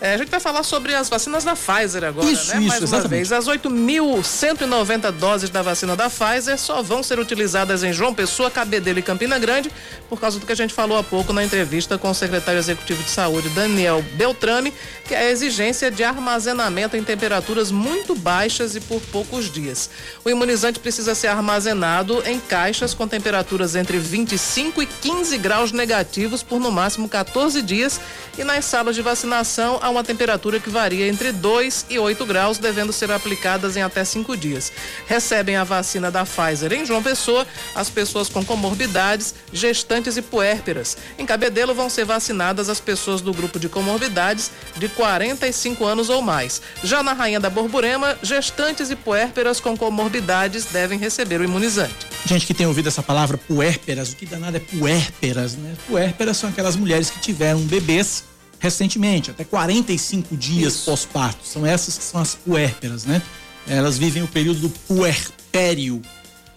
É, 0.00 0.14
a 0.14 0.16
gente 0.16 0.30
vai 0.30 0.38
falar 0.38 0.62
sobre 0.62 0.94
as 0.94 1.08
vacinas 1.08 1.42
da 1.42 1.56
Pfizer 1.56 2.04
agora, 2.04 2.30
Isso, 2.30 2.54
né? 2.54 2.60
isso, 2.60 2.68
Mais 2.68 2.80
uma 2.82 2.86
exatamente. 2.86 3.08
vez. 3.08 3.32
As 3.32 3.46
8.190 3.46 5.10
doses 5.12 5.50
da 5.50 5.60
vacina 5.60 5.96
da 5.96 6.08
Pfizer 6.08 6.56
só 6.56 6.82
vão 6.82 7.02
ser 7.02 7.18
utilizadas 7.18 7.82
em 7.82 7.92
João 7.92 8.14
Pessoa, 8.14 8.50
Cabedelo 8.50 8.98
e 8.98 9.02
Campina 9.02 9.38
Grande, 9.38 9.70
por 10.08 10.20
causa 10.20 10.38
do 10.38 10.46
que 10.46 10.52
a 10.52 10.54
gente 10.56 10.72
falou 10.72 10.96
há 10.98 11.02
pouco 11.02 11.32
na 11.32 11.44
entrevista 11.44 11.98
com 11.98 12.10
o 12.10 12.14
secretário 12.14 12.58
executivo 12.58 13.02
de 13.02 13.10
saúde, 13.10 13.48
Daniel 13.50 14.04
Beltrame, 14.14 14.72
que 15.04 15.14
é 15.14 15.18
a 15.18 15.30
exigência 15.30 15.90
de 15.90 16.04
armazenamento 16.04 16.96
em 16.96 17.02
temperaturas 17.02 17.70
muito 17.72 18.14
baixas 18.14 18.76
e 18.76 18.80
por 18.80 19.00
poucos 19.12 19.50
dias. 19.52 19.90
O 20.24 20.30
imunizante 20.30 20.78
precisa 20.78 21.14
ser 21.14 21.26
armazenado 21.28 22.22
em 22.24 22.38
caixas 22.38 22.94
com 22.94 23.08
temperaturas 23.08 23.74
entre 23.74 23.98
25 23.98 24.82
e 24.82 24.86
15 24.86 25.38
graus 25.38 25.72
negativos 25.72 26.42
por 26.42 26.60
no 26.60 26.70
máximo 26.70 27.08
14 27.08 27.60
dias 27.62 28.00
e 28.38 28.44
nas 28.44 28.64
salas 28.64 28.94
de 28.94 29.02
vacinação 29.02 29.80
a 29.88 29.90
uma 29.90 30.04
temperatura 30.04 30.60
que 30.60 30.70
varia 30.70 31.08
entre 31.08 31.32
2 31.32 31.86
e 31.90 31.98
8 31.98 32.24
graus, 32.26 32.58
devendo 32.58 32.92
ser 32.92 33.10
aplicadas 33.10 33.76
em 33.76 33.82
até 33.82 34.04
5 34.04 34.36
dias. 34.36 34.70
Recebem 35.06 35.56
a 35.56 35.64
vacina 35.64 36.10
da 36.10 36.24
Pfizer 36.24 36.72
em 36.72 36.84
João 36.84 37.02
Pessoa 37.02 37.46
as 37.74 37.88
pessoas 37.88 38.28
com 38.28 38.44
comorbidades, 38.44 39.34
gestantes 39.52 40.16
e 40.16 40.22
puérperas. 40.22 40.96
Em 41.18 41.24
Cabedelo 41.24 41.74
vão 41.74 41.88
ser 41.88 42.04
vacinadas 42.04 42.68
as 42.68 42.80
pessoas 42.80 43.20
do 43.20 43.32
grupo 43.32 43.58
de 43.58 43.68
comorbidades 43.68 44.50
de 44.76 44.88
45 44.88 45.84
anos 45.84 46.10
ou 46.10 46.20
mais. 46.20 46.60
Já 46.84 47.02
na 47.02 47.12
Rainha 47.12 47.40
da 47.40 47.50
Borborema, 47.50 48.18
gestantes 48.22 48.90
e 48.90 48.96
puérperas 48.96 49.60
com 49.60 49.76
comorbidades 49.76 50.66
devem 50.66 50.98
receber 50.98 51.40
o 51.40 51.44
imunizante. 51.44 52.06
Gente 52.26 52.46
que 52.46 52.54
tem 52.54 52.66
ouvido 52.66 52.88
essa 52.88 53.02
palavra 53.02 53.38
puérperas, 53.38 54.12
o 54.12 54.16
que 54.16 54.26
danado 54.26 54.56
é 54.56 54.60
puérperas, 54.60 55.56
né? 55.56 55.74
Puérperas 55.86 56.36
são 56.36 56.50
aquelas 56.50 56.76
mulheres 56.76 57.10
que 57.10 57.20
tiveram 57.20 57.60
bebês 57.60 58.24
recentemente, 58.58 59.30
até 59.30 59.44
45 59.44 60.36
dias 60.36 60.78
pós-parto. 60.78 61.46
São 61.46 61.64
essas 61.64 61.96
que 61.98 62.04
são 62.04 62.20
as 62.20 62.34
puérperas, 62.34 63.04
né? 63.04 63.22
Elas 63.66 63.98
vivem 63.98 64.22
o 64.22 64.28
período 64.28 64.60
do 64.60 64.70
puerpério. 64.70 66.02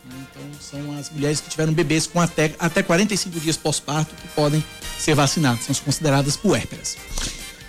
né? 0.06 0.26
Então, 0.30 0.44
são 0.60 0.98
as 0.98 1.10
mulheres 1.10 1.42
que 1.42 1.50
tiveram 1.50 1.74
bebês 1.74 2.08
com 2.08 2.20
até, 2.20 2.54
até 2.58 2.82
45 2.82 3.40
dias 3.40 3.58
pós-parto 3.58 4.16
que 4.16 4.28
podem 4.30 4.64
ser 4.98 5.14
vacinadas. 5.14 5.66
São 5.66 5.76
consideradas 5.76 6.38
puérperas. 6.38 6.98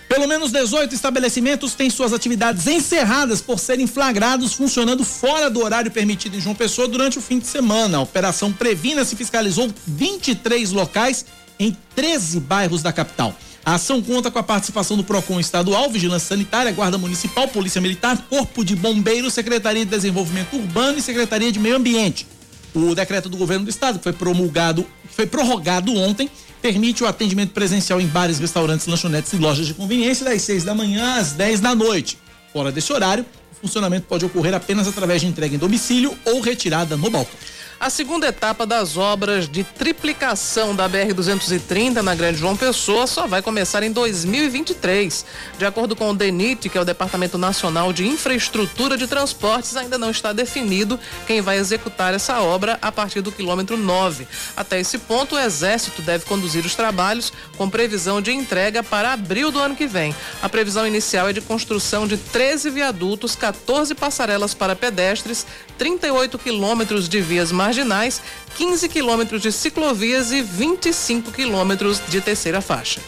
Pelo 0.09 0.29
menos 0.29 0.53
18 0.53 0.95
estabelecimentos 0.95 1.73
têm 1.73 1.89
suas 1.89 2.13
atividades 2.13 2.67
encerradas 2.67 3.41
por 3.41 3.59
serem 3.59 3.87
flagrados 3.87 4.53
funcionando 4.53 5.05
fora 5.07 5.49
do 5.49 5.65
horário 5.65 5.91
permitido 5.91 6.37
em 6.37 6.41
João 6.41 6.55
Pessoa 6.55 6.87
durante 6.87 7.19
o 7.19 7.23
fim 7.23 7.39
de 7.39 7.47
semana. 7.47 7.97
A 7.97 8.03
operação 8.03 8.53
Previna 8.53 9.07
se 9.07 9.17
fiscalizou 9.17 9.73
23 9.87 10.71
locais 10.71 11.25
em 11.59 11.75
13 11.95 12.41
bairros 12.41 12.83
da 12.83 12.93
capital. 12.93 13.35
A 13.65 13.75
ação 13.75 14.03
conta 14.03 14.29
com 14.29 14.39
a 14.41 14.43
participação 14.43 14.97
do 14.97 15.05
PROCON 15.05 15.39
estadual, 15.39 15.89
Vigilância 15.89 16.29
Sanitária, 16.29 16.73
Guarda 16.73 16.99
Municipal, 16.99 17.47
Polícia 17.47 17.81
Militar, 17.81 18.19
Corpo 18.29 18.65
de 18.65 18.75
Bombeiros, 18.75 19.33
Secretaria 19.33 19.85
de 19.85 19.91
Desenvolvimento 19.91 20.57
Urbano 20.57 20.99
e 20.99 21.03
Secretaria 21.03 21.53
de 21.53 21.61
Meio 21.61 21.77
Ambiente. 21.77 22.27
O 22.75 22.93
decreto 22.93 23.29
do 23.29 23.37
governo 23.37 23.65
do 23.65 23.71
estado, 23.71 23.99
que 23.99 24.05
foi 24.05 24.13
promulgado, 24.13 24.85
foi 25.11 25.27
prorrogado 25.27 25.95
ontem, 25.95 26.29
permite 26.61 27.05
o 27.05 27.07
atendimento 27.07 27.53
presencial 27.53 28.01
em 28.01 28.07
bares, 28.07 28.41
restaurantes, 28.41 28.87
lanchonetes 28.89 29.33
e 29.33 29.37
lojas 29.37 29.67
de 29.67 29.75
conveniência 29.75 30.25
das 30.25 30.43
6 30.43 30.65
da 30.65 30.75
manhã 30.75 31.19
às 31.19 31.33
10 31.33 31.61
da 31.61 31.73
noite. 31.73 32.19
Fora 32.53 32.73
desse 32.73 32.93
horário, 32.93 33.25
o 33.53 33.67
funcionamento 33.67 34.07
pode 34.09 34.25
ocorrer 34.25 34.55
apenas 34.55 34.89
através 34.89 35.21
de 35.21 35.29
entrega 35.29 35.55
em 35.55 35.59
domicílio 35.59 36.17
ou 36.25 36.41
retirada 36.41 36.97
no 36.97 37.09
balcão. 37.09 37.39
A 37.83 37.91
segunda 37.91 38.29
etapa 38.29 38.65
das 38.65 38.97
obras 38.97 39.49
de 39.49 39.65
triplicação 39.65 40.73
da 40.73 40.89
BR-230 40.89 41.95
na 41.97 42.15
Grande 42.15 42.39
João 42.39 42.57
Pessoa 42.57 43.09
só 43.09 43.27
vai 43.27 43.43
começar 43.43 43.83
em 43.83 43.91
2023. 43.91 45.27
De 45.59 45.67
acordo 45.67 45.97
com 45.97 46.09
o 46.09 46.15
DENIT, 46.15 46.69
que 46.69 46.79
é 46.79 46.81
o 46.81 46.85
Departamento 46.85 47.37
Nacional 47.37 47.93
de 47.93 48.07
Infraestrutura 48.07 48.97
de 48.97 49.09
Transportes, 49.09 49.77
ainda 49.77 49.99
não 49.99 50.13
está 50.13 50.33
definido 50.33 50.97
quem 51.27 51.41
vai 51.41 51.59
executar 51.59 52.15
essa 52.15 52.41
obra 52.41 52.79
a 52.81 52.93
partir 52.93 53.21
do 53.21 53.33
quilômetro 53.33 53.77
9. 53.77 54.29
Até 54.57 54.79
esse 54.79 54.99
ponto, 54.99 55.35
o 55.35 55.39
Exército 55.41 56.03
deve 56.03 56.25
conduzir 56.25 56.65
os 56.65 56.77
trabalhos 56.77 57.33
com 57.59 57.69
previsão 57.69 58.23
de 58.23 58.31
entrega 58.31 58.85
para 58.85 59.13
abril 59.13 59.51
do 59.51 59.59
ano 59.59 59.75
que 59.75 59.89
vem. 59.89 60.15
A 60.41 60.49
previsão 60.49 60.87
inicial 60.87 61.29
é 61.29 61.33
de 61.33 61.41
construção 61.41 62.07
de 62.07 62.17
13 62.17 62.71
viadutos, 62.71 63.35
14 63.35 63.93
passarelas 63.97 64.55
para 64.55 64.77
pedestres, 64.77 65.45
38 65.79 66.39
quilômetros 66.39 67.09
de 67.09 67.21
vias 67.21 67.51
marginais, 67.73 68.21
15 68.57 68.87
quilômetros 68.91 69.41
de 69.41 69.51
ciclovias 69.51 70.31
e 70.31 70.43
25 70.43 71.33
quilômetros 71.33 72.03
de 72.07 72.21
terceira 72.21 72.61
faixa. 72.61 73.01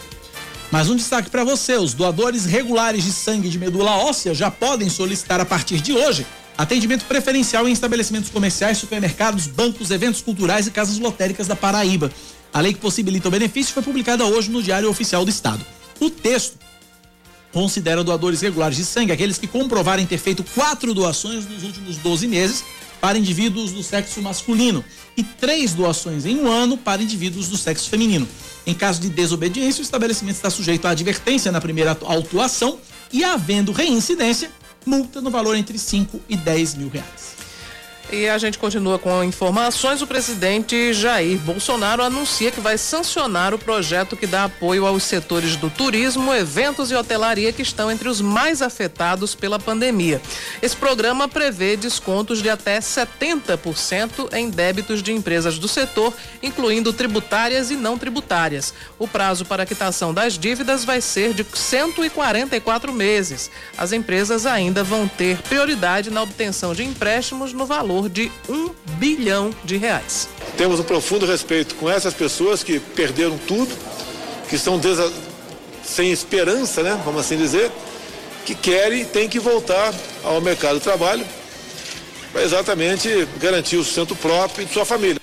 Mais 0.71 0.89
um 0.89 0.95
destaque 0.95 1.29
para 1.29 1.43
você: 1.43 1.75
os 1.75 1.93
doadores 1.93 2.45
regulares 2.45 3.03
de 3.03 3.11
sangue 3.11 3.47
de 3.47 3.59
medula 3.59 3.91
óssea 3.91 4.33
já 4.33 4.49
podem 4.49 4.89
solicitar 4.89 5.39
a 5.39 5.45
partir 5.45 5.79
de 5.79 5.93
hoje 5.93 6.25
atendimento 6.57 7.05
preferencial 7.05 7.67
em 7.67 7.73
estabelecimentos 7.73 8.29
comerciais, 8.31 8.77
supermercados, 8.77 9.45
bancos, 9.45 9.91
eventos 9.91 10.21
culturais 10.21 10.65
e 10.65 10.71
casas 10.71 10.97
lotéricas 10.97 11.47
da 11.47 11.55
Paraíba. 11.55 12.11
A 12.51 12.61
lei 12.61 12.73
que 12.73 12.79
possibilita 12.79 13.27
o 13.27 13.31
benefício 13.31 13.73
foi 13.73 13.83
publicada 13.83 14.25
hoje 14.25 14.49
no 14.49 14.63
Diário 14.63 14.89
Oficial 14.89 15.25
do 15.25 15.29
Estado. 15.29 15.63
O 15.99 16.09
texto 16.09 16.57
considera 17.51 18.03
doadores 18.03 18.41
regulares 18.41 18.77
de 18.77 18.85
sangue 18.85 19.11
aqueles 19.11 19.37
que 19.37 19.47
comprovarem 19.47 20.05
ter 20.05 20.17
feito 20.17 20.43
quatro 20.55 20.93
doações 20.93 21.45
nos 21.45 21.63
últimos 21.63 21.97
12 21.97 22.27
meses 22.27 22.63
para 23.05 23.19
indivíduos 23.19 23.71
do 23.71 23.83
sexo 23.83 24.19
masculino 24.19 24.83
e 25.15 25.21
três 25.21 25.75
doações 25.75 26.25
em 26.25 26.39
um 26.39 26.47
ano 26.47 26.75
para 26.75 27.03
indivíduos 27.03 27.47
do 27.47 27.55
sexo 27.55 27.87
feminino. 27.87 28.27
Em 28.65 28.73
caso 28.73 28.99
de 28.99 29.09
desobediência, 29.09 29.79
o 29.79 29.83
estabelecimento 29.83 30.37
está 30.37 30.49
sujeito 30.49 30.87
à 30.87 30.89
advertência 30.89 31.51
na 31.51 31.61
primeira 31.61 31.95
autuação 32.01 32.79
e, 33.13 33.23
havendo 33.23 33.71
reincidência, 33.71 34.49
multa 34.83 35.21
no 35.21 35.29
valor 35.29 35.55
entre 35.55 35.77
5 35.77 36.19
e 36.27 36.35
10 36.35 36.73
mil 36.73 36.89
reais. 36.89 37.34
E 38.11 38.29
a 38.29 38.37
gente 38.37 38.59
continua 38.59 38.99
com 38.99 39.23
informações. 39.23 39.99
O 39.99 40.05
presidente 40.05 40.93
Jair 40.93 41.39
Bolsonaro 41.39 42.03
anuncia 42.03 42.51
que 42.51 42.61
vai 42.61 42.77
sancionar 42.77 43.51
o 43.51 43.57
projeto 43.57 44.15
que 44.15 44.27
dá 44.27 44.43
apoio 44.43 44.85
aos 44.85 45.01
setores 45.03 45.55
do 45.55 45.71
turismo, 45.71 46.31
eventos 46.31 46.91
e 46.91 46.95
hotelaria 46.95 47.51
que 47.51 47.63
estão 47.63 47.89
entre 47.89 48.07
os 48.07 48.21
mais 48.21 48.61
afetados 48.61 49.33
pela 49.33 49.57
pandemia. 49.57 50.21
Esse 50.61 50.75
programa 50.75 51.27
prevê 51.27 51.75
descontos 51.75 52.43
de 52.43 52.49
até 52.49 52.77
70% 52.79 54.31
em 54.33 54.51
débitos 54.51 55.01
de 55.01 55.11
empresas 55.11 55.57
do 55.57 55.67
setor, 55.67 56.13
incluindo 56.43 56.93
tributárias 56.93 57.71
e 57.71 57.75
não 57.75 57.97
tributárias. 57.97 58.71
O 58.99 59.07
prazo 59.07 59.45
para 59.45 59.65
quitação 59.65 60.13
das 60.13 60.37
dívidas 60.37 60.85
vai 60.85 61.01
ser 61.01 61.33
de 61.33 61.43
144 61.43 62.93
meses. 62.93 63.49
As 63.75 63.91
empresas 63.91 64.45
ainda 64.45 64.83
vão 64.83 65.07
ter 65.07 65.41
prioridade 65.41 66.11
na 66.11 66.21
obtenção 66.21 66.75
de 66.75 66.83
empréstimos 66.83 67.51
no 67.51 67.65
valor 67.65 67.94
de 68.09 68.31
um 68.49 68.69
bilhão 68.97 69.51
de 69.63 69.77
reais. 69.77 70.27
Temos 70.57 70.79
um 70.79 70.83
profundo 70.83 71.25
respeito 71.25 71.75
com 71.75 71.89
essas 71.89 72.13
pessoas 72.13 72.63
que 72.63 72.79
perderam 72.79 73.37
tudo, 73.47 73.73
que 74.49 74.55
estão 74.55 74.77
desa- 74.77 75.11
sem 75.83 76.11
esperança, 76.11 76.81
né, 76.83 76.99
vamos 77.03 77.21
assim 77.21 77.37
dizer, 77.37 77.71
que 78.45 78.53
querem 78.55 79.01
e 79.01 79.05
têm 79.05 79.27
que 79.29 79.39
voltar 79.39 79.93
ao 80.23 80.39
mercado 80.41 80.75
de 80.77 80.81
trabalho 80.83 81.25
para 82.31 82.43
exatamente 82.43 83.27
garantir 83.39 83.77
o 83.77 83.83
sustento 83.83 84.15
próprio 84.15 84.65
de 84.65 84.73
sua 84.73 84.85
família. 84.85 85.19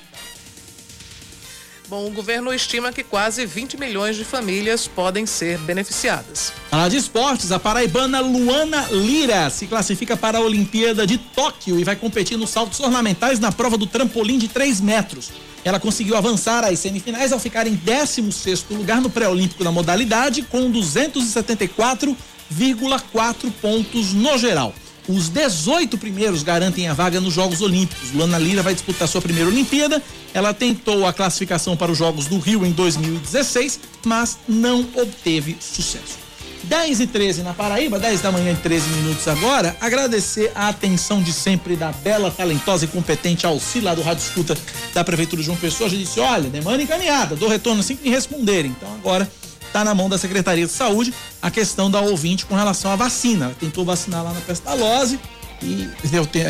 Bom, 1.92 2.06
o 2.06 2.10
governo 2.10 2.54
estima 2.54 2.90
que 2.90 3.04
quase 3.04 3.44
20 3.44 3.78
milhões 3.78 4.16
de 4.16 4.24
famílias 4.24 4.88
podem 4.88 5.26
ser 5.26 5.58
beneficiadas. 5.58 6.50
Falar 6.70 6.88
de 6.88 6.96
esportes, 6.96 7.52
a 7.52 7.58
paraibana 7.58 8.18
Luana 8.18 8.88
Lira 8.90 9.50
se 9.50 9.66
classifica 9.66 10.16
para 10.16 10.38
a 10.38 10.40
Olimpíada 10.40 11.06
de 11.06 11.18
Tóquio 11.18 11.78
e 11.78 11.84
vai 11.84 11.94
competir 11.94 12.38
nos 12.38 12.48
saltos 12.48 12.80
ornamentais 12.80 13.38
na 13.38 13.52
prova 13.52 13.76
do 13.76 13.86
trampolim 13.86 14.38
de 14.38 14.48
3 14.48 14.80
metros. 14.80 15.32
Ela 15.62 15.78
conseguiu 15.78 16.16
avançar 16.16 16.64
às 16.64 16.78
semifinais 16.78 17.30
ao 17.30 17.38
ficar 17.38 17.66
em 17.66 17.76
16º 17.76 18.74
lugar 18.74 19.02
no 19.02 19.10
pré-olímpico 19.10 19.62
na 19.62 19.70
modalidade 19.70 20.40
com 20.44 20.72
274,4 20.72 23.52
pontos 23.60 24.14
no 24.14 24.38
geral. 24.38 24.74
Os 25.08 25.28
18 25.28 25.98
primeiros 25.98 26.42
garantem 26.42 26.88
a 26.88 26.94
vaga 26.94 27.20
nos 27.20 27.34
Jogos 27.34 27.60
Olímpicos. 27.60 28.12
Luana 28.12 28.38
Lira 28.38 28.62
vai 28.62 28.72
disputar 28.72 29.08
sua 29.08 29.20
primeira 29.20 29.50
Olimpíada. 29.50 30.02
Ela 30.34 30.54
tentou 30.54 31.06
a 31.06 31.12
classificação 31.12 31.76
para 31.76 31.92
os 31.92 31.98
Jogos 31.98 32.26
do 32.26 32.38
Rio 32.38 32.64
em 32.64 32.72
2016, 32.72 33.80
mas 34.04 34.38
não 34.48 34.80
obteve 34.96 35.56
sucesso. 35.60 36.22
10 36.64 37.00
e 37.00 37.06
13 37.06 37.42
na 37.42 37.52
Paraíba, 37.52 37.98
10 37.98 38.20
da 38.20 38.30
manhã 38.30 38.52
e 38.52 38.56
13 38.56 38.88
minutos 38.90 39.26
agora. 39.26 39.76
Agradecer 39.80 40.52
a 40.54 40.68
atenção 40.68 41.22
de 41.22 41.32
sempre 41.32 41.76
da 41.76 41.90
bela, 41.90 42.30
talentosa 42.30 42.84
e 42.84 42.88
competente 42.88 43.44
Alcila 43.44 43.96
do 43.96 44.02
Rádio 44.02 44.22
Escuta 44.22 44.56
da 44.94 45.02
Prefeitura 45.02 45.42
de 45.42 45.46
João 45.46 45.58
Pessoa. 45.58 45.90
Já 45.90 45.96
disse: 45.96 46.20
olha, 46.20 46.48
demanda 46.48 46.82
encaminhada, 46.82 47.34
dou 47.34 47.48
retorno 47.48 47.80
assim 47.80 47.96
que 47.96 48.04
me 48.04 48.10
responderem. 48.14 48.70
Então 48.70 48.88
agora 48.94 49.30
está 49.66 49.84
na 49.84 49.94
mão 49.94 50.08
da 50.08 50.18
Secretaria 50.18 50.66
de 50.66 50.72
Saúde 50.72 51.12
a 51.40 51.50
questão 51.50 51.90
da 51.90 52.00
ouvinte 52.00 52.46
com 52.46 52.54
relação 52.54 52.90
à 52.92 52.96
vacina. 52.96 53.46
Ela 53.46 53.56
tentou 53.58 53.84
vacinar 53.84 54.22
lá 54.22 54.32
na 54.32 54.40
Pestalozzi, 54.40 55.18
e, 55.62 55.90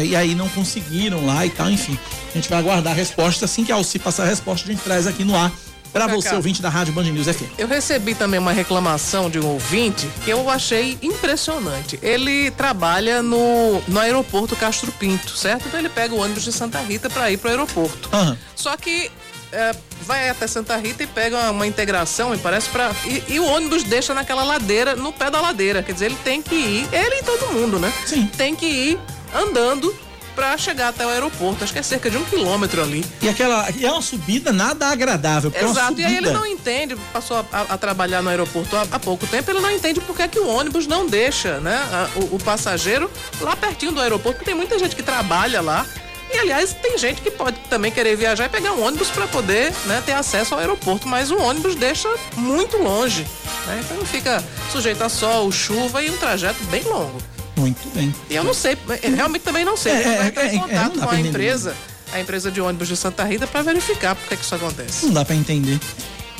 e 0.08 0.16
aí 0.16 0.34
não 0.34 0.48
conseguiram 0.48 1.24
lá 1.24 1.44
e 1.46 1.50
tal, 1.50 1.70
enfim. 1.70 1.98
A 2.30 2.34
gente 2.34 2.48
vai 2.48 2.58
aguardar 2.58 2.92
a 2.92 2.96
resposta. 2.96 3.44
Assim 3.44 3.64
que 3.64 3.72
a 3.72 3.74
Alci 3.74 3.98
passar 3.98 4.24
a 4.24 4.26
resposta, 4.26 4.68
a 4.68 4.72
gente 4.72 4.82
traz 4.82 5.06
aqui 5.06 5.24
no 5.24 5.36
ar 5.36 5.52
para 5.92 6.06
você, 6.06 6.34
ouvinte 6.34 6.62
da 6.62 6.70
Rádio 6.70 6.94
Band 6.94 7.04
News 7.04 7.26
FM. 7.26 7.58
Eu 7.58 7.68
recebi 7.68 8.14
também 8.14 8.40
uma 8.40 8.52
reclamação 8.52 9.28
de 9.28 9.38
um 9.38 9.46
ouvinte 9.46 10.08
que 10.24 10.30
eu 10.30 10.48
achei 10.48 10.98
impressionante. 11.02 11.98
Ele 12.02 12.50
trabalha 12.52 13.22
no, 13.22 13.82
no 13.86 14.00
aeroporto 14.00 14.56
Castro 14.56 14.90
Pinto, 14.92 15.36
certo? 15.36 15.68
Então 15.68 15.78
ele 15.78 15.90
pega 15.90 16.14
o 16.14 16.18
ônibus 16.18 16.44
de 16.44 16.52
Santa 16.52 16.80
Rita 16.80 17.10
para 17.10 17.30
ir 17.30 17.36
pro 17.36 17.50
aeroporto. 17.50 18.08
Aham. 18.12 18.38
Só 18.56 18.74
que 18.76 19.10
é, 19.52 19.74
vai 20.06 20.28
até 20.30 20.46
Santa 20.46 20.76
Rita 20.76 21.02
e 21.02 21.06
pega 21.06 21.36
uma, 21.36 21.50
uma 21.50 21.66
integração, 21.66 22.30
me 22.30 22.38
parece, 22.38 22.68
para 22.70 22.90
e, 23.04 23.34
e 23.34 23.40
o 23.40 23.44
ônibus 23.44 23.84
deixa 23.84 24.12
naquela 24.14 24.42
ladeira, 24.42 24.96
no 24.96 25.12
pé 25.12 25.30
da 25.30 25.40
ladeira. 25.40 25.82
Quer 25.82 25.92
dizer, 25.92 26.06
ele 26.06 26.18
tem 26.24 26.42
que 26.42 26.54
ir, 26.54 26.88
ele 26.92 27.16
e 27.20 27.22
todo 27.22 27.52
mundo, 27.52 27.78
né? 27.78 27.92
Sim. 28.06 28.26
Tem 28.36 28.54
que 28.56 28.66
ir 28.66 28.98
andando 29.34 29.94
para 30.34 30.56
chegar 30.56 30.88
até 30.88 31.04
o 31.04 31.10
aeroporto. 31.10 31.62
Acho 31.62 31.74
que 31.74 31.78
é 31.78 31.82
cerca 31.82 32.08
de 32.10 32.16
um 32.16 32.24
quilômetro 32.24 32.82
ali. 32.82 33.04
E 33.20 33.28
aquela. 33.28 33.70
E 33.70 33.84
é 33.84 33.92
uma 33.92 34.00
subida 34.00 34.50
nada 34.50 34.86
agradável. 34.86 35.52
é 35.54 35.62
Exato, 35.62 36.00
e 36.00 36.04
aí 36.06 36.16
ele 36.16 36.30
não 36.30 36.46
entende, 36.46 36.96
passou 37.12 37.36
a, 37.36 37.44
a- 37.52 37.66
a 37.74 37.78
trabalhar 37.78 38.22
no 38.22 38.30
aeroporto 38.30 38.74
há, 38.74 38.86
há 38.92 38.98
pouco 38.98 39.26
tempo, 39.26 39.50
ele 39.50 39.60
não 39.60 39.70
entende 39.70 40.00
por 40.00 40.16
que, 40.16 40.26
que 40.28 40.38
o 40.38 40.48
ônibus 40.48 40.86
não 40.86 41.06
deixa 41.06 41.60
né, 41.60 41.76
a- 41.92 42.08
o, 42.18 42.36
o 42.36 42.38
passageiro 42.42 43.10
lá 43.42 43.54
pertinho 43.54 43.92
do 43.92 44.00
aeroporto, 44.00 44.38
porque 44.38 44.46
tem 44.50 44.54
muita 44.54 44.78
gente 44.78 44.96
que 44.96 45.02
trabalha 45.02 45.60
lá. 45.60 45.84
E 46.32 46.38
aliás, 46.38 46.72
tem 46.72 46.96
gente 46.96 47.20
que 47.20 47.30
pode 47.30 47.58
também 47.68 47.92
querer 47.92 48.16
viajar 48.16 48.46
e 48.46 48.48
pegar 48.48 48.72
um 48.72 48.82
ônibus 48.82 49.10
para 49.10 49.26
poder 49.26 49.72
né, 49.86 50.02
ter 50.04 50.12
acesso 50.12 50.54
ao 50.54 50.60
aeroporto, 50.60 51.06
mas 51.06 51.30
o 51.30 51.38
ônibus 51.38 51.74
deixa 51.74 52.08
muito 52.36 52.78
longe. 52.78 53.26
Né, 53.66 53.82
então 53.84 54.04
fica 54.06 54.42
sujeito 54.70 55.02
a 55.02 55.08
sol, 55.08 55.52
chuva 55.52 56.02
e 56.02 56.10
um 56.10 56.16
trajeto 56.16 56.62
bem 56.64 56.82
longo. 56.84 57.20
Muito 57.56 57.86
bem. 57.94 58.14
E 58.30 58.34
eu 58.34 58.42
não 58.42 58.54
sei, 58.54 58.78
eu 59.02 59.14
realmente 59.14 59.42
também 59.42 59.64
não 59.64 59.76
sei. 59.76 59.92
É, 59.92 60.02
vai 60.02 60.24
é, 60.24 60.26
entrar 60.28 60.44
é, 60.44 60.54
em 60.54 60.56
é, 60.56 60.60
contato 60.60 61.00
com 61.00 61.10
a 61.10 61.20
empresa, 61.20 61.76
a 62.12 62.20
empresa 62.20 62.50
de 62.50 62.60
ônibus 62.60 62.88
de 62.88 62.96
Santa 62.96 63.24
Rita, 63.24 63.46
para 63.46 63.62
verificar 63.62 64.16
por 64.16 64.26
que, 64.28 64.36
que 64.36 64.44
isso 64.44 64.54
acontece. 64.54 65.06
Não 65.06 65.12
dá 65.12 65.24
pra 65.24 65.34
entender. 65.34 65.78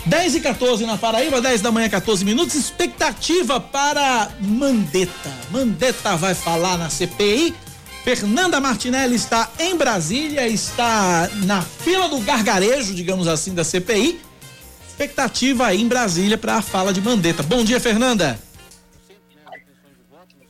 10 0.07 0.37
e 0.37 0.41
14 0.41 0.85
na 0.85 0.97
Paraíba, 0.97 1.41
10 1.41 1.61
da 1.61 1.71
manhã, 1.71 1.89
14 1.89 2.25
minutos. 2.25 2.55
Expectativa 2.55 3.61
para 3.61 4.31
Mandetta. 4.41 5.31
Mandetta 5.51 6.17
vai 6.17 6.35
falar 6.35 6.77
na 6.77 6.91
CPI. 6.91 7.55
Fernanda 8.05 8.61
Martinelli 8.61 9.15
está 9.15 9.49
em 9.61 9.77
Brasília, 9.77 10.47
está 10.49 11.29
na 11.45 11.63
fila 11.63 12.09
do 12.09 12.19
gargarejo, 12.19 12.95
digamos 12.95 13.29
assim, 13.29 13.55
da 13.55 13.63
CPI. 13.63 14.21
Expectativa 14.89 15.69
aí 15.69 15.81
em 15.81 15.87
Brasília 15.87 16.37
para 16.37 16.57
a 16.57 16.63
fala 16.63 16.93
de 16.93 17.01
Mandetta. 17.01 17.45
Bom 17.45 17.63
dia, 17.63 17.79
Fernanda. 17.79 18.39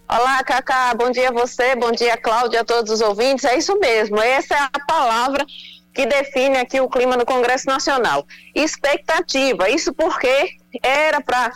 Olá, 0.09 0.43
Cacá, 0.45 0.95
bom 0.95 1.11
dia 1.11 1.29
a 1.29 1.33
você, 1.33 1.75
bom 1.77 1.93
dia, 1.93 2.17
Cláudia, 2.17 2.63
a 2.63 2.65
todos 2.65 2.91
os 2.91 3.01
ouvintes. 3.03 3.45
É 3.45 3.57
isso 3.57 3.79
mesmo, 3.79 4.19
essa 4.19 4.55
é 4.55 4.59
a 4.59 4.87
palavra 4.87 5.47
que 5.95 6.07
define 6.07 6.57
aqui 6.57 6.81
o 6.81 6.89
clima 6.89 7.17
no 7.17 7.27
Congresso 7.27 7.67
Nacional. 7.67 8.27
Expectativa, 8.55 9.69
isso 9.69 9.93
porque 9.93 10.51
era 10.83 11.21
para 11.21 11.53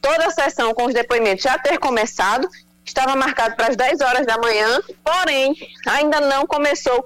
toda 0.00 0.26
a 0.26 0.30
sessão 0.30 0.74
com 0.74 0.86
os 0.86 0.94
depoimentos 0.94 1.42
já 1.42 1.58
ter 1.58 1.78
começado, 1.78 2.48
estava 2.88 3.14
marcado 3.14 3.56
para 3.56 3.68
as 3.68 3.76
10 3.76 4.00
horas 4.00 4.26
da 4.26 4.36
manhã, 4.38 4.80
porém, 5.04 5.54
ainda 5.86 6.20
não 6.20 6.46
começou. 6.46 7.04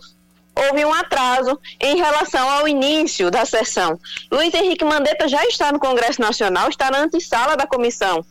Houve 0.54 0.84
um 0.84 0.92
atraso 0.92 1.58
em 1.80 1.96
relação 1.96 2.48
ao 2.48 2.68
início 2.68 3.30
da 3.30 3.44
sessão. 3.44 3.98
Luiz 4.30 4.52
Henrique 4.52 4.84
Mandetta 4.84 5.26
já 5.26 5.44
está 5.46 5.72
no 5.72 5.78
Congresso 5.78 6.20
Nacional, 6.20 6.68
está 6.68 6.90
na 6.90 6.98
antessala 6.98 7.56
da 7.56 7.66
comissão 7.66 8.24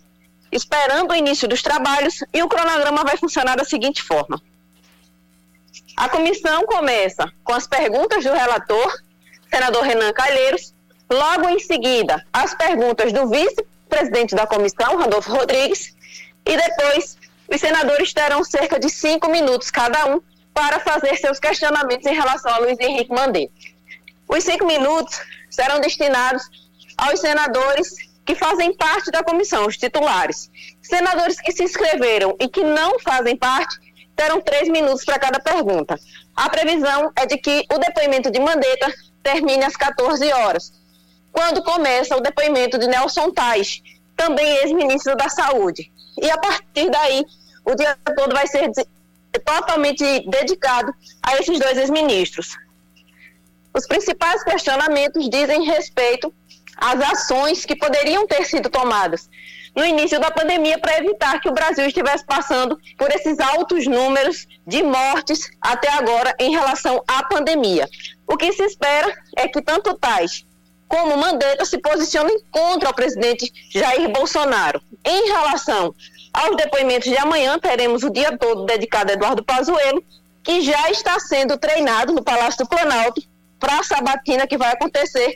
esperando 0.52 1.12
o 1.12 1.16
início 1.16 1.48
dos 1.48 1.62
trabalhos 1.62 2.24
e 2.34 2.44
o 2.44 2.50
cronograma 2.50 3.04
vai 3.04 3.16
funcionar 3.16 3.56
da 3.56 3.64
seguinte 3.64 4.04
forma. 4.04 4.42
A 5.96 6.10
comissão 6.10 6.66
começa 6.66 7.32
com 7.44 7.54
as 7.54 7.68
perguntas 7.68 8.24
do 8.24 8.34
relator, 8.34 8.94
senador 9.50 9.84
Renan 9.84 10.12
Calheiros, 10.12 10.74
logo 11.10 11.48
em 11.50 11.60
seguida 11.60 12.26
as 12.34 12.54
perguntas 12.54 13.14
do 13.14 13.30
vice-presidente 13.30 14.36
da 14.36 14.46
comissão, 14.46 14.98
Randolfo 14.98 15.32
Rodrigues, 15.32 15.96
e 16.46 16.58
depois 16.58 17.18
os 17.54 17.60
senadores 17.60 18.14
terão 18.14 18.44
cerca 18.44 18.80
de 18.80 18.90
cinco 18.90 19.30
minutos 19.30 19.70
cada 19.70 20.16
um 20.16 20.22
para 20.54 20.80
fazer 20.80 21.16
seus 21.18 21.40
questionamentos 21.40 22.06
em 22.06 22.14
relação 22.14 22.52
a 22.52 22.58
Luiz 22.60 22.80
Henrique 22.80 23.12
Mandetta. 23.12 23.54
Os 24.28 24.44
cinco 24.44 24.66
minutos 24.66 25.20
serão 25.50 25.82
destinados 25.82 26.44
aos 26.98 27.20
senadores 27.20 27.90
que 28.26 28.36
fazem 28.36 28.74
parte 28.76 29.12
da 29.12 29.24
comissão, 29.24 29.68
os 29.68 29.78
titulares. 29.78 30.50
Senadores 30.82 31.42
que 31.42 31.52
se 31.52 31.64
inscreveram 31.64 32.36
e 32.40 32.48
que 32.48 32.64
não 32.64 33.00
fazem 33.00 33.36
parte 33.36 33.78
terão 34.16 34.40
três 34.40 34.70
minutos 34.70 35.04
para 35.04 35.20
cada 35.20 35.40
pergunta. 35.40 36.00
A 36.36 36.50
previsão 36.50 37.12
é 37.18 37.26
de 37.26 37.38
que 37.38 37.66
o 37.74 37.78
depoimento 37.78 38.32
de 38.32 38.40
Mandetta 38.40 38.94
termine 39.22 39.64
às 39.64 39.76
14 39.76 40.32
horas, 40.32 40.72
quando 41.32 41.64
começa 41.64 42.16
o 42.16 42.22
depoimento 42.22 42.78
de 42.78 42.88
Nelson 42.88 43.32
Tais, 43.32 43.82
também 44.16 44.58
ex-ministro 44.58 45.16
da 45.16 45.28
Saúde. 45.30 45.92
E 46.22 46.30
a 46.30 46.38
partir 46.38 46.90
daí, 46.90 47.26
o 47.66 47.76
dia 47.76 47.98
todo 48.16 48.34
vai 48.34 48.48
ser 48.48 48.72
totalmente 49.46 50.04
dedicado 50.30 50.94
a 51.24 51.38
esses 51.38 51.60
dois 51.60 51.78
ex-ministros. 51.78 52.58
Os 53.74 53.88
principais 53.88 54.44
questionamentos 54.44 55.30
dizem 55.30 55.64
respeito 55.64 56.34
às 56.76 57.00
ações 57.02 57.66
que 57.66 57.76
poderiam 57.76 58.28
ter 58.28 58.46
sido 58.46 58.70
tomadas 58.70 59.30
no 59.76 59.86
início 59.86 60.20
da 60.20 60.30
pandemia 60.30 60.78
para 60.80 60.98
evitar 60.98 61.40
que 61.40 61.50
o 61.50 61.54
Brasil 61.54 61.86
estivesse 61.86 62.26
passando 62.26 62.78
por 62.98 63.10
esses 63.12 63.40
altos 63.40 63.88
números 63.88 64.48
de 64.68 64.84
mortes 64.84 65.50
até 65.62 65.90
agora 65.90 66.36
em 66.40 66.52
relação 66.52 67.02
à 67.08 67.24
pandemia. 67.24 67.88
O 68.28 68.36
que 68.36 68.52
se 68.52 68.64
espera 68.64 69.14
é 69.38 69.48
que 69.48 69.62
tanto 69.62 69.94
Tais 69.98 70.46
como 70.88 71.16
Mandetta 71.16 71.64
se 71.64 71.78
posicionem 71.78 72.38
contra 72.52 72.90
o 72.90 72.94
presidente 72.94 73.50
Jair 73.70 74.10
Bolsonaro. 74.10 74.82
Em 75.06 75.28
relação 75.28 75.96
aos 76.34 76.56
depoimentos 76.56 77.10
de 77.10 77.18
amanhã, 77.18 77.60
teremos 77.60 78.04
o 78.04 78.10
dia 78.10 78.38
todo 78.38 78.66
dedicado 78.66 79.12
a 79.12 79.14
Eduardo 79.14 79.44
Pazuello, 79.44 80.04
que 80.44 80.62
já 80.62 80.90
está 80.90 81.20
sendo 81.20 81.58
treinado 81.58 82.14
no 82.14 82.24
Palácio 82.24 82.64
do 82.64 82.70
Planalto 82.70 83.22
para 83.60 83.80
a 83.80 83.84
sabatina 83.84 84.48
que 84.48 84.58
vai 84.58 84.72
acontecer 84.72 85.36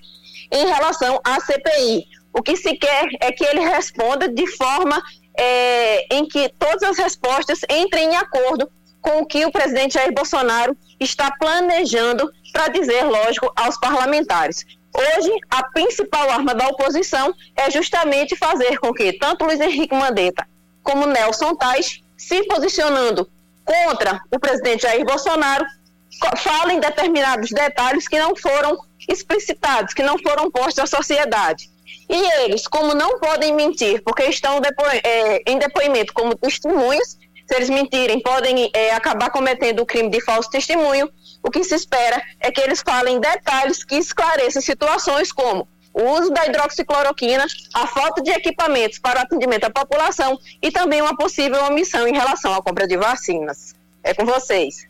em 0.51 0.65
relação 0.65 1.19
à 1.23 1.39
CPI. 1.39 2.05
O 2.33 2.41
que 2.41 2.55
se 2.55 2.75
quer 2.75 3.07
é 3.21 3.31
que 3.31 3.43
ele 3.43 3.61
responda 3.61 4.27
de 4.27 4.47
forma 4.55 5.01
é, 5.37 6.15
em 6.15 6.27
que 6.27 6.49
todas 6.57 6.83
as 6.83 6.97
respostas 6.97 7.61
entrem 7.69 8.11
em 8.11 8.15
acordo 8.15 8.69
com 9.01 9.19
o 9.19 9.25
que 9.25 9.45
o 9.45 9.51
presidente 9.51 9.93
Jair 9.93 10.13
Bolsonaro 10.13 10.75
está 10.99 11.29
planejando 11.39 12.29
para 12.51 12.69
dizer, 12.69 13.03
lógico, 13.03 13.51
aos 13.55 13.77
parlamentares. 13.77 14.65
Hoje, 14.93 15.31
a 15.49 15.63
principal 15.71 16.29
arma 16.31 16.55
da 16.55 16.67
oposição 16.69 17.33
é 17.55 17.69
justamente 17.69 18.35
fazer 18.35 18.79
com 18.79 18.93
que 18.93 19.13
tanto 19.13 19.45
Luiz 19.45 19.59
Henrique 19.59 19.93
Mandetta 19.93 20.47
como 20.85 21.05
Nelson 21.05 21.55
Tais, 21.55 21.99
se 22.17 22.43
posicionando 22.43 23.29
contra 23.65 24.21
o 24.33 24.39
presidente 24.39 24.83
Jair 24.83 25.03
Bolsonaro, 25.03 25.65
co- 26.21 26.37
falem 26.37 26.79
determinados 26.79 27.49
detalhes 27.49 28.07
que 28.07 28.17
não 28.17 28.35
foram 28.35 28.77
explicitados, 29.09 29.93
que 29.93 30.03
não 30.03 30.17
foram 30.19 30.49
postos 30.49 30.79
à 30.83 30.87
sociedade. 30.87 31.69
E 32.09 32.15
eles, 32.43 32.67
como 32.67 32.93
não 32.93 33.19
podem 33.19 33.53
mentir, 33.53 34.01
porque 34.03 34.23
estão 34.25 34.61
depo 34.61 34.83
eh, 35.03 35.41
em 35.47 35.57
depoimento 35.57 36.13
como 36.13 36.35
testemunhas, 36.35 37.17
se 37.47 37.55
eles 37.55 37.69
mentirem, 37.69 38.21
podem 38.21 38.69
eh, 38.73 38.91
acabar 38.91 39.29
cometendo 39.31 39.81
o 39.81 39.85
crime 39.85 40.09
de 40.09 40.21
falso 40.21 40.49
testemunho. 40.49 41.09
O 41.43 41.49
que 41.51 41.63
se 41.63 41.75
espera 41.75 42.21
é 42.39 42.51
que 42.51 42.61
eles 42.61 42.81
falem 42.81 43.19
detalhes 43.19 43.83
que 43.83 43.95
esclareçam 43.95 44.61
situações 44.61 45.31
como 45.31 45.67
o 45.95 46.19
uso 46.19 46.29
da 46.29 46.45
hidroxicloroquina, 46.45 47.47
a 47.73 47.87
falta 47.87 48.21
de 48.21 48.29
equipamentos 48.29 48.99
para 48.99 49.19
o 49.19 49.23
atendimento 49.23 49.63
à 49.63 49.69
população 49.69 50.37
e 50.61 50.69
também 50.69 51.01
uma 51.01 51.15
possível 51.15 51.63
omissão 51.65 52.05
em 52.05 52.13
relação 52.13 52.53
à 52.53 52.61
compra 52.61 52.85
de 52.85 52.97
vacinas. 52.97 53.73
É 54.03 54.13
com 54.13 54.25
vocês. 54.25 54.85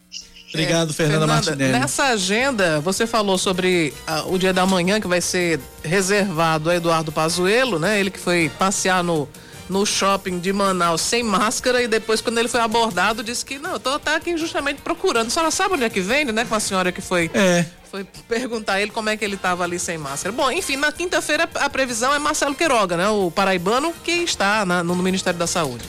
Obrigado, 0.50 0.94
Fernanda, 0.94 1.28
Martinelli. 1.28 1.72
Nessa 1.72 2.06
agenda, 2.06 2.80
você 2.80 3.06
falou 3.06 3.38
sobre 3.38 3.94
ah, 4.08 4.24
o 4.26 4.38
dia 4.38 4.54
da 4.54 4.66
manhã 4.66 5.00
que 5.00 5.08
vai 5.08 5.22
ser 5.22 5.60
reservado 5.84 6.70
a 6.70 6.76
Eduardo 6.76 7.12
Pazuello, 7.12 7.78
né? 7.78 8.00
Ele 8.00 8.10
que 8.10 8.20
foi 8.20 8.50
passear 8.58 9.04
no, 9.04 9.28
no 9.70 9.86
shopping 9.86 10.40
de 10.40 10.54
Manaus 10.54 11.02
sem 11.02 11.24
máscara 11.24 11.82
e 11.82 11.88
depois, 11.88 12.22
quando 12.22 12.38
ele 12.38 12.48
foi 12.48 12.62
abordado, 12.62 13.24
disse 13.24 13.46
que 13.46 13.60
não, 13.60 13.74
eu 13.74 13.80
tô 13.80 14.00
tá 14.00 14.16
aqui 14.16 14.38
justamente 14.38 14.82
procurando. 14.82 15.28
A 15.28 15.30
senhora 15.30 15.52
sabe 15.52 15.76
onde 15.76 15.84
é 15.84 15.90
que 15.90 16.02
vende, 16.02 16.32
né? 16.32 16.46
Com 16.46 16.56
a 16.56 16.60
senhora 16.60 16.92
que 16.92 17.02
foi, 17.02 17.30
É. 17.34 17.66
foi 17.96 18.04
perguntar 18.28 18.74
a 18.74 18.82
ele 18.82 18.92
como 18.92 19.10
é 19.10 19.16
que 19.16 19.24
ele 19.24 19.36
estava 19.36 19.64
ali 19.64 19.80
sem 19.80 19.98
máscara. 19.98 20.34
Bom, 20.36 20.52
enfim, 20.52 20.76
na 20.76 20.92
quinta-feira 20.92 21.50
a 21.56 21.70
previsão 21.70 22.14
é 22.14 22.20
Marcelo 22.20 22.54
Queiroga, 22.54 22.98
né? 22.98 23.08
O 23.08 23.32
paraibano 23.32 23.94
que 24.04 24.12
está 24.12 24.66
na- 24.66 24.84
no 24.84 24.96
Ministério 24.98 25.40
da 25.40 25.48
Saúde. 25.48 25.86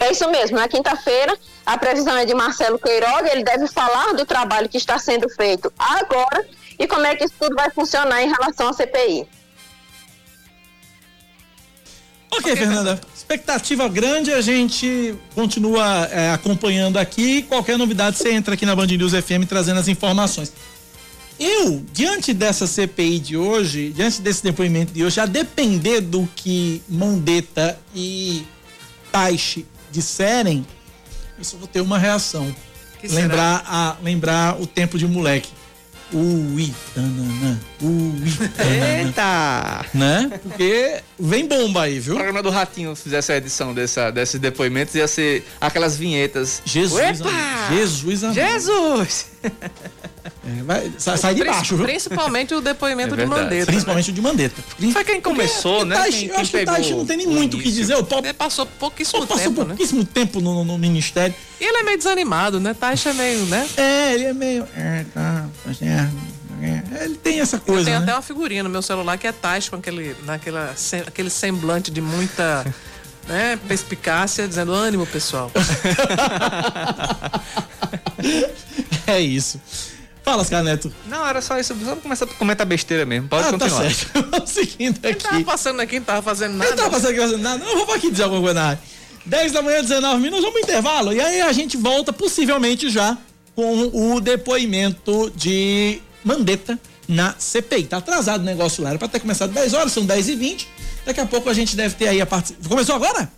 É 0.00 0.10
isso 0.10 0.28
mesmo. 0.30 0.56
Na 0.58 0.68
quinta-feira, 0.68 1.38
a 1.64 1.78
previsão 1.78 2.16
é 2.16 2.24
de 2.26 2.34
Marcelo 2.34 2.78
Queiroga. 2.78 3.30
Ele 3.32 3.42
deve 3.44 3.66
falar 3.68 4.12
do 4.12 4.26
trabalho 4.26 4.68
que 4.68 4.76
está 4.76 4.98
sendo 4.98 5.28
feito 5.30 5.72
agora 5.78 6.46
e 6.78 6.86
como 6.86 7.06
é 7.06 7.14
que 7.16 7.24
isso 7.24 7.34
tudo 7.40 7.54
vai 7.54 7.70
funcionar 7.70 8.22
em 8.22 8.28
relação 8.30 8.68
à 8.68 8.72
CPI. 8.72 9.26
Ok, 12.38 12.56
Fernanda. 12.56 13.00
Expectativa 13.14 13.88
grande, 13.88 14.32
a 14.32 14.40
gente 14.40 15.14
continua 15.34 16.08
é, 16.10 16.32
acompanhando 16.32 16.98
aqui. 16.98 17.42
Qualquer 17.42 17.78
novidade, 17.78 18.18
você 18.18 18.32
entra 18.32 18.54
aqui 18.54 18.66
na 18.66 18.76
Band 18.76 18.86
News 18.86 19.12
FM 19.12 19.46
trazendo 19.48 19.80
as 19.80 19.88
informações. 19.88 20.52
Eu, 21.38 21.84
diante 21.92 22.32
dessa 22.32 22.66
CPI 22.66 23.18
de 23.18 23.36
hoje, 23.36 23.92
diante 23.94 24.20
desse 24.20 24.42
depoimento 24.42 24.92
de 24.92 25.04
hoje, 25.04 25.18
a 25.20 25.26
depender 25.26 26.00
do 26.00 26.28
que 26.36 26.82
Mandetta 26.88 27.78
e 27.94 28.46
Taishi 29.10 29.66
disserem, 29.90 30.64
eu 31.36 31.44
só 31.44 31.56
vou 31.56 31.66
ter 31.66 31.80
uma 31.80 31.98
reação. 31.98 32.54
Que 33.00 33.08
lembrar, 33.08 33.64
a, 33.66 33.96
lembrar 34.02 34.60
o 34.60 34.66
tempo 34.66 34.96
de 34.96 35.06
moleque. 35.06 35.50
Ui, 36.14 36.72
tanana, 36.94 37.60
ui, 37.82 38.48
tanana. 38.56 38.98
Eita! 39.02 39.84
Né? 39.92 40.30
Porque 40.42 41.00
vem 41.18 41.46
bomba 41.48 41.82
aí, 41.82 41.98
O 41.98 42.02
viu? 42.02 42.14
programa 42.14 42.40
do 42.40 42.50
Ratinho 42.50 42.94
fizesse 42.94 43.32
a 43.32 43.36
edição 43.36 43.74
dessa, 43.74 44.12
desses 44.12 44.38
depoimentos, 44.38 44.94
ia 44.94 45.08
ser 45.08 45.44
aquelas 45.60 45.96
vinhetas. 45.96 46.62
Jesus, 46.64 47.20
Epa! 47.20 47.30
Jesus. 47.70 48.34
Jesus! 48.34 49.33
É, 49.44 50.62
vai, 50.62 50.92
sai, 50.98 51.16
sai 51.16 51.34
de 51.34 51.40
Prin- 51.40 51.50
baixo, 51.50 51.76
viu? 51.76 51.86
Principalmente 51.86 52.54
o 52.54 52.60
depoimento 52.60 53.14
É 53.14 53.18
de. 53.18 53.26
Mandetta. 53.26 53.66
Principalmente 53.66 54.10
o 54.10 54.12
de 54.12 54.20
Mandetta. 54.20 54.62
Foi 54.92 55.04
quem 55.04 55.20
começou, 55.20 55.78
Porque 55.78 55.88
né? 55.88 55.94
o 55.96 55.98
Taishi- 55.98 56.18
Quem- 56.18 56.28
eu 56.28 56.32
quem 56.34 56.42
acho 56.42 56.50
que 56.50 56.56
o 56.56 56.60
pegou 56.60 56.74
Taishi 56.74 56.94
não 56.94 57.06
tem 57.06 57.16
nem 57.16 57.26
muito 57.26 57.56
o 57.56 57.60
que 57.60 57.70
dizer. 57.72 57.94
O 57.96 58.04
Pop 58.04 58.24
Ele 58.26 58.32
passou 58.34 58.66
pouquíssimo 58.66 59.26
passou 59.26 59.42
tempo, 59.44 59.60
né? 59.62 59.68
pouquíssimo 59.68 60.04
tempo 60.04 60.40
no, 60.40 60.64
no 60.64 60.76
ministério. 60.78 61.34
E 61.60 61.64
ele 61.64 61.78
é 61.78 61.82
meio 61.82 61.96
desanimado, 61.98 62.60
né? 62.60 62.74
Taixa 62.74 63.10
é 63.10 63.12
meio, 63.14 63.46
né? 63.46 63.66
É, 63.76 64.14
ele 64.14 64.24
é 64.24 64.32
meio. 64.34 64.66
É, 64.76 65.04
tá, 65.14 65.46
tá. 65.64 66.10
É, 66.62 67.04
ele 67.04 67.16
tem 67.16 67.40
essa 67.40 67.56
Eu 67.56 67.60
coisa. 67.60 67.84
tenho 67.84 67.98
né? 67.98 68.04
até 68.04 68.14
uma 68.14 68.22
figurinha 68.22 68.62
no 68.62 68.70
meu 68.70 68.80
celular 68.82 69.18
que 69.18 69.26
é 69.26 69.32
Taixa 69.32 69.70
com 69.70 69.76
aquele, 69.76 70.16
naquela, 70.24 70.74
aquele 71.06 71.28
semblante 71.30 71.90
de 71.90 72.00
muita 72.00 72.64
né, 73.28 73.58
perspicácia, 73.68 74.46
dizendo 74.48 74.72
ânimo, 74.72 75.06
pessoal. 75.06 75.50
É 79.06 79.20
isso. 79.20 79.60
Fala, 80.22 80.42
Scaneto. 80.42 80.92
Não, 81.06 81.26
era 81.26 81.42
só 81.42 81.58
isso. 81.58 81.76
Só 81.84 81.96
começar 81.96 82.24
a 82.24 82.28
comentar 82.28 82.66
besteira 82.66 83.04
mesmo. 83.04 83.28
Pode 83.28 83.46
Ah, 83.48 83.52
tá 83.52 83.58
continuar. 83.58 83.90
certo. 83.90 84.24
Vamos 84.30 84.50
seguindo 84.50 84.98
Ele 85.02 85.14
tava 85.16 85.34
aqui. 85.36 85.44
passando 85.44 85.80
aqui, 85.80 85.98
não 85.98 86.06
tava 86.06 86.22
fazendo 86.22 86.54
nada. 86.56 86.74
tava 86.74 86.90
passando 86.90 87.10
aqui 87.10 87.20
fazendo 87.20 87.42
nada. 87.42 87.62
Eu 87.64 87.84
vou 87.84 87.94
aqui 87.94 88.10
dizer 88.10 88.22
alguma 88.22 88.40
coisa 88.40 88.54
na 88.54 88.66
área. 88.68 88.80
10 89.26 89.52
da 89.52 89.62
manhã, 89.62 89.80
19 89.82 90.16
minutos, 90.22 90.44
vamos 90.44 90.60
pro 90.60 90.70
intervalo. 90.70 91.12
E 91.12 91.20
aí 91.20 91.40
a 91.42 91.52
gente 91.52 91.76
volta 91.76 92.12
possivelmente 92.12 92.88
já 92.90 93.16
com 93.54 93.90
o 94.14 94.20
depoimento 94.20 95.30
de 95.36 96.00
Mandetta 96.24 96.78
na 97.06 97.34
CPI. 97.38 97.84
Tá 97.84 97.98
atrasado 97.98 98.40
o 98.40 98.44
negócio 98.44 98.82
lá. 98.82 98.90
Era 98.90 98.98
pra 98.98 99.08
ter 99.08 99.20
começado 99.20 99.52
10 99.52 99.74
horas, 99.74 99.92
são 99.92 100.04
10 100.06 100.28
e 100.30 100.34
20 100.34 100.68
Daqui 101.04 101.20
a 101.20 101.26
pouco 101.26 101.48
a 101.50 101.54
gente 101.54 101.76
deve 101.76 101.94
ter 101.94 102.08
aí 102.08 102.20
a 102.20 102.26
parte. 102.26 102.54
Começou 102.68 102.94
agora? 102.96 103.28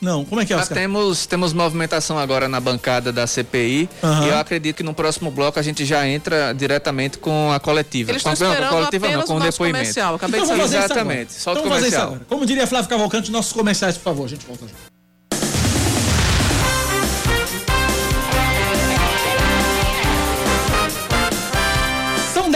Não, 0.00 0.24
como 0.24 0.40
é 0.40 0.44
que 0.44 0.52
é, 0.52 0.56
Já 0.56 0.62
Oscar? 0.62 0.76
temos, 0.78 1.26
temos 1.26 1.52
movimentação 1.52 2.18
agora 2.18 2.48
na 2.48 2.58
bancada 2.58 3.12
da 3.12 3.24
CPI 3.24 3.88
Aham. 4.02 4.26
e 4.26 4.28
eu 4.30 4.36
acredito 4.38 4.78
que 4.78 4.82
no 4.82 4.92
próximo 4.92 5.30
bloco 5.30 5.60
a 5.60 5.62
gente 5.62 5.84
já 5.84 6.04
entra 6.08 6.52
diretamente 6.52 7.18
com 7.18 7.52
a 7.52 7.60
coletiva. 7.60 8.10
Eles 8.10 8.20
com, 8.20 8.32
estão 8.32 8.48
não, 8.48 8.52
esperando 8.54 8.70
com 8.70 8.76
a 8.76 8.78
coletiva 8.80 9.08
não, 9.08 9.22
com 9.22 9.36
o 9.36 9.40
depoimento. 9.40 9.78
comercial. 9.78 10.14
Acabei 10.16 10.40
Então 10.40 10.56
de 10.56 10.62
saber. 10.68 10.76
Exatamente. 10.84 11.32
Solta 11.34 11.60
então 11.60 11.66
o 11.66 11.68
vamos 11.70 11.84
fazer 11.84 11.86
isso 11.86 11.96
comercial. 11.96 12.06
agora. 12.08 12.24
Como 12.28 12.44
diria 12.46 12.66
Flávio 12.66 12.88
Cavalcante, 12.90 13.30
nossos 13.30 13.52
comerciais, 13.52 13.96
por 13.96 14.02
favor. 14.02 14.24
A 14.24 14.28
gente 14.28 14.44
volta 14.44 14.66
já. 14.66 14.91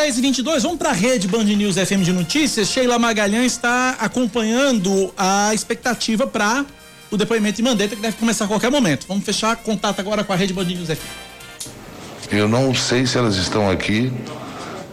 10 0.06 0.18
e 0.18 0.20
22 0.20 0.62
vamos 0.62 0.78
para 0.78 0.90
a 0.90 0.92
rede 0.92 1.26
Band 1.26 1.42
News 1.42 1.74
FM 1.74 2.04
de 2.04 2.12
Notícias. 2.12 2.68
Sheila 2.68 2.96
Magalhães 2.96 3.50
está 3.54 3.96
acompanhando 3.98 5.12
a 5.18 5.52
expectativa 5.52 6.28
para 6.28 6.64
o 7.10 7.16
depoimento 7.16 7.56
de 7.56 7.64
Mandetta, 7.64 7.96
que 7.96 8.02
deve 8.02 8.16
começar 8.16 8.44
a 8.44 8.46
qualquer 8.46 8.70
momento. 8.70 9.04
Vamos 9.08 9.24
fechar 9.24 9.56
contato 9.56 9.98
agora 9.98 10.22
com 10.22 10.32
a 10.32 10.36
rede 10.36 10.52
Band 10.52 10.66
News 10.66 10.90
FM. 10.90 12.30
Eu 12.30 12.46
não 12.46 12.72
sei 12.72 13.04
se 13.04 13.18
elas 13.18 13.34
estão 13.34 13.68
aqui, 13.68 14.12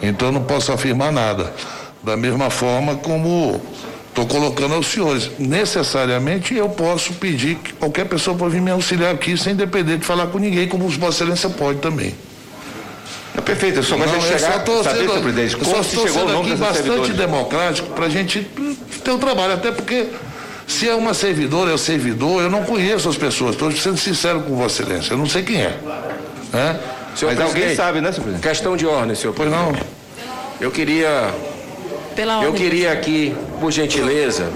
então 0.02 0.32
não 0.32 0.44
posso 0.46 0.72
afirmar 0.72 1.12
nada. 1.12 1.54
Da 2.02 2.18
mesma 2.18 2.50
forma 2.50 2.96
como 2.96 3.62
estou 4.10 4.26
colocando 4.26 4.74
aos 4.74 4.88
senhores. 4.88 5.30
Necessariamente 5.38 6.56
eu 6.56 6.70
posso 6.70 7.14
pedir 7.14 7.58
que 7.58 7.72
qualquer 7.74 8.10
pessoa 8.10 8.36
pode 8.36 8.56
vir 8.56 8.64
me 8.64 8.72
auxiliar 8.72 9.14
aqui 9.14 9.38
sem 9.38 9.56
depender 9.56 9.98
de 10.00 10.06
falar 10.06 10.26
com 10.26 10.40
ninguém, 10.40 10.68
como 10.68 10.90
Vossa 10.90 11.24
Excelência 11.24 11.52
pode 11.52 11.78
também. 11.78 12.16
É 13.36 13.42
perfeito, 13.42 13.80
eu 13.80 13.84
só 13.84 13.98
gosto 13.98 14.10
de 14.12 14.16
eu 14.16 14.22
chegar, 14.22 14.64
só 14.66 14.84
saber, 14.84 14.98
sendo- 15.00 15.10
senhor 15.10 15.22
presidente, 15.24 15.54
eu 15.54 15.60
só 15.66 15.72
como 15.72 15.84
se 15.84 15.90
estou 15.90 16.08
chegou 16.08 16.22
o 16.24 16.26
sendo 16.28 16.34
nome 16.38 16.50
dessa 16.52 16.64
bastante 16.66 16.86
servidora. 16.88 17.14
democrático 17.14 17.88
para 17.94 18.06
a 18.06 18.10
gente 18.10 18.48
ter 19.04 19.12
o 19.12 19.18
trabalho, 19.18 19.54
até 19.54 19.72
porque 19.72 20.08
se 20.68 20.88
é 20.88 20.94
uma 20.94 21.14
servidora, 21.16 21.72
é 21.72 21.74
o 21.74 21.78
servidor, 21.78 22.44
eu 22.44 22.50
não 22.50 22.64
conheço 22.64 23.10
as 23.10 23.18
pessoas, 23.18 23.54
estou 23.54 23.72
sendo 23.72 23.98
sincero 23.98 24.42
com 24.42 24.56
Vossa 24.56 24.84
Excelência, 24.84 25.14
eu 25.14 25.18
não 25.18 25.28
sei 25.28 25.42
quem 25.44 25.62
é. 25.62 25.74
Né? 26.54 26.80
Senhor 27.16 27.32
Mas 27.32 27.38
presidente, 27.40 27.42
alguém 27.42 27.76
sabe, 27.76 28.02
né, 28.02 28.12
senhor 28.12 28.24
presidente? 28.24 28.48
Questão 28.48 28.78
de 28.78 28.86
ordem, 28.86 29.16
senhor 29.16 29.34
Pois 29.34 29.50
não. 29.50 29.76
Eu 30.62 30.70
queria, 30.72 31.34
Pela 32.16 32.34
eu 32.44 32.50
ordem. 32.50 32.54
queria 32.54 32.92
aqui, 32.92 33.36
por 33.60 33.72
gentileza, 33.72 34.48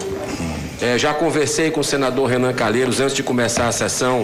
eh, 0.82 0.98
já 1.00 1.14
conversei 1.16 1.72
com 1.72 1.80
o 1.82 1.84
senador 1.84 2.30
Renan 2.30 2.54
Calheiros 2.54 3.00
antes 3.02 3.16
de 3.16 3.24
começar 3.24 3.68
a 3.68 3.72
sessão, 3.72 4.24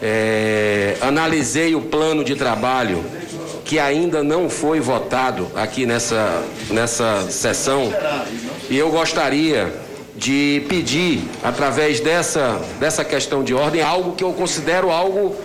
eh, 0.00 0.96
analisei 1.00 1.74
o 1.74 1.80
plano 1.80 2.24
de 2.24 2.34
trabalho 2.36 3.04
que 3.70 3.78
ainda 3.78 4.20
não 4.24 4.50
foi 4.50 4.80
votado 4.80 5.46
aqui 5.54 5.86
nessa, 5.86 6.42
nessa 6.72 7.30
sessão 7.30 7.94
e 8.68 8.76
eu 8.76 8.90
gostaria 8.90 9.72
de 10.16 10.64
pedir, 10.68 11.22
através 11.40 12.00
dessa, 12.00 12.60
dessa 12.80 13.04
questão 13.04 13.44
de 13.44 13.54
ordem, 13.54 13.80
algo 13.80 14.16
que 14.16 14.24
eu 14.24 14.32
considero 14.32 14.90
algo 14.90 15.36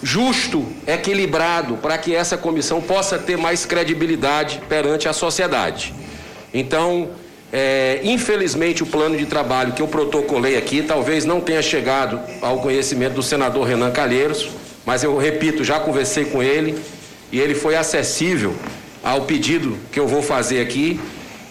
justo, 0.00 0.64
equilibrado, 0.86 1.76
para 1.78 1.98
que 1.98 2.14
essa 2.14 2.36
comissão 2.36 2.80
possa 2.80 3.18
ter 3.18 3.36
mais 3.36 3.66
credibilidade 3.66 4.62
perante 4.68 5.08
a 5.08 5.12
sociedade. 5.12 5.92
Então, 6.54 7.10
é, 7.52 7.98
infelizmente, 8.04 8.84
o 8.84 8.86
plano 8.86 9.16
de 9.16 9.26
trabalho 9.26 9.72
que 9.72 9.82
eu 9.82 9.88
protocolei 9.88 10.56
aqui 10.56 10.82
talvez 10.82 11.24
não 11.24 11.40
tenha 11.40 11.62
chegado 11.62 12.20
ao 12.40 12.60
conhecimento 12.60 13.14
do 13.14 13.24
senador 13.24 13.66
Renan 13.66 13.90
Calheiros, 13.90 14.50
mas 14.86 15.02
eu 15.02 15.16
repito, 15.16 15.64
já 15.64 15.80
conversei 15.80 16.26
com 16.26 16.40
ele 16.40 16.78
e 17.34 17.40
ele 17.40 17.56
foi 17.56 17.74
acessível 17.74 18.54
ao 19.02 19.22
pedido 19.22 19.76
que 19.90 19.98
eu 19.98 20.06
vou 20.06 20.22
fazer 20.22 20.60
aqui, 20.60 21.00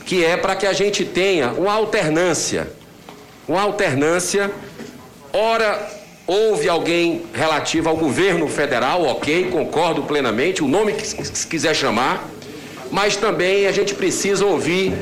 que 0.05 0.23
é 0.23 0.37
para 0.37 0.55
que 0.55 0.65
a 0.65 0.71
gente 0.71 1.03
tenha 1.03 1.51
uma 1.51 1.73
alternância, 1.73 2.71
uma 3.45 3.61
alternância, 3.61 4.49
ora 5.33 5.77
houve 6.25 6.69
alguém 6.69 7.23
relativo 7.33 7.89
ao 7.89 7.97
governo 7.97 8.47
federal, 8.47 9.03
ok, 9.03 9.49
concordo 9.51 10.03
plenamente, 10.03 10.63
o 10.63 10.69
nome 10.69 10.93
que 10.93 11.05
se 11.05 11.45
quiser 11.47 11.75
chamar, 11.75 12.29
mas 12.89 13.17
também 13.17 13.67
a 13.67 13.71
gente 13.73 13.93
precisa 13.93 14.45
ouvir 14.45 14.93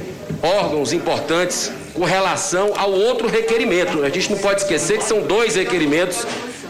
órgãos 0.41 0.93
importantes 0.93 1.71
com 1.93 2.05
relação 2.05 2.73
ao 2.75 2.91
outro 2.91 3.27
requerimento. 3.27 4.03
A 4.03 4.09
gente 4.09 4.31
não 4.31 4.39
pode 4.39 4.61
esquecer 4.61 4.97
que 4.97 5.03
são 5.03 5.21
dois 5.21 5.53
requerimentos 5.53 6.25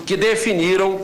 que 0.06 0.18
definiram 0.18 1.00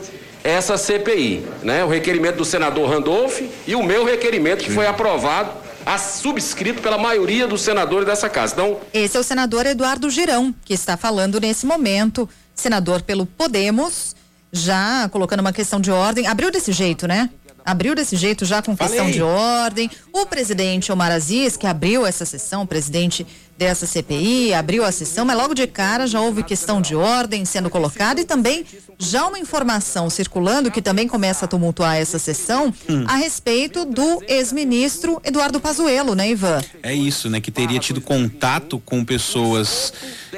essa 0.47 0.77
CPI, 0.77 1.45
né? 1.63 1.83
O 1.83 1.87
requerimento 1.89 2.37
do 2.37 2.45
senador 2.45 2.89
Randolph 2.89 3.41
e 3.67 3.75
o 3.75 3.83
meu 3.83 4.05
requerimento 4.05 4.63
que 4.63 4.71
foi 4.71 4.87
aprovado, 4.87 5.51
a- 5.85 5.97
subscrito 5.97 6.81
pela 6.81 6.97
maioria 6.97 7.45
dos 7.47 7.61
senadores 7.61 8.05
dessa 8.05 8.29
casa. 8.29 8.53
Então, 8.53 8.79
Esse 8.93 9.17
é 9.17 9.19
o 9.19 9.23
senador 9.23 9.65
Eduardo 9.65 10.09
Girão, 10.09 10.53
que 10.65 10.73
está 10.73 10.95
falando 10.97 11.39
nesse 11.39 11.65
momento, 11.65 12.29
senador 12.55 13.01
pelo 13.01 13.25
Podemos, 13.25 14.15
já 14.51 15.09
colocando 15.11 15.41
uma 15.41 15.51
questão 15.53 15.79
de 15.79 15.91
ordem. 15.91 16.27
Abriu 16.27 16.49
desse 16.51 16.71
jeito, 16.71 17.07
né? 17.07 17.29
Abriu 17.65 17.93
desse 17.93 18.15
jeito 18.15 18.45
já 18.45 18.61
com 18.61 18.75
questão 18.77 18.97
Falei. 18.99 19.13
de 19.13 19.21
ordem. 19.21 19.91
O 20.13 20.25
presidente 20.25 20.89
Omar 20.89 21.11
Aziz, 21.11 21.57
que 21.57 21.67
abriu 21.67 22.05
essa 22.05 22.23
sessão, 22.25 22.61
o 22.61 22.67
presidente 22.67 23.27
dessa 23.58 23.88
CPI, 23.88 24.53
abriu 24.53 24.86
a 24.86 24.91
sessão, 24.91 25.26
mas 25.26 25.36
logo 25.36 25.53
de 25.53 25.66
cara 25.66 26.05
já 26.05 26.22
houve 26.22 26.43
questão 26.43 26.80
de 26.82 26.95
ordem 26.95 27.43
sendo 27.43 27.70
colocada 27.70 28.22
e 28.22 28.26
também 28.26 28.66
já 28.99 29.26
uma 29.26 29.39
informação 29.39 30.10
circulando 30.10 30.70
que 30.72 30.82
também 30.82 31.08
começa 31.08 31.45
a 31.45 31.47
tumultuar 31.47 31.97
essa 31.97 32.20
sessão 32.20 32.74
Hum. 32.89 33.03
a 33.08 33.16
respeito 33.16 33.86
do 33.86 34.22
ex-ministro 34.28 35.20
Eduardo 35.24 35.60
Pazuello, 35.60 36.16
né, 36.16 36.30
Ivan? 36.30 36.62
É 36.84 36.93
isso, 36.93 37.30
né? 37.30 37.39
Que 37.41 37.51
teria 37.51 37.80
tido 37.80 37.99
contato 38.01 38.80
com 38.80 39.03
pessoas 39.03 39.93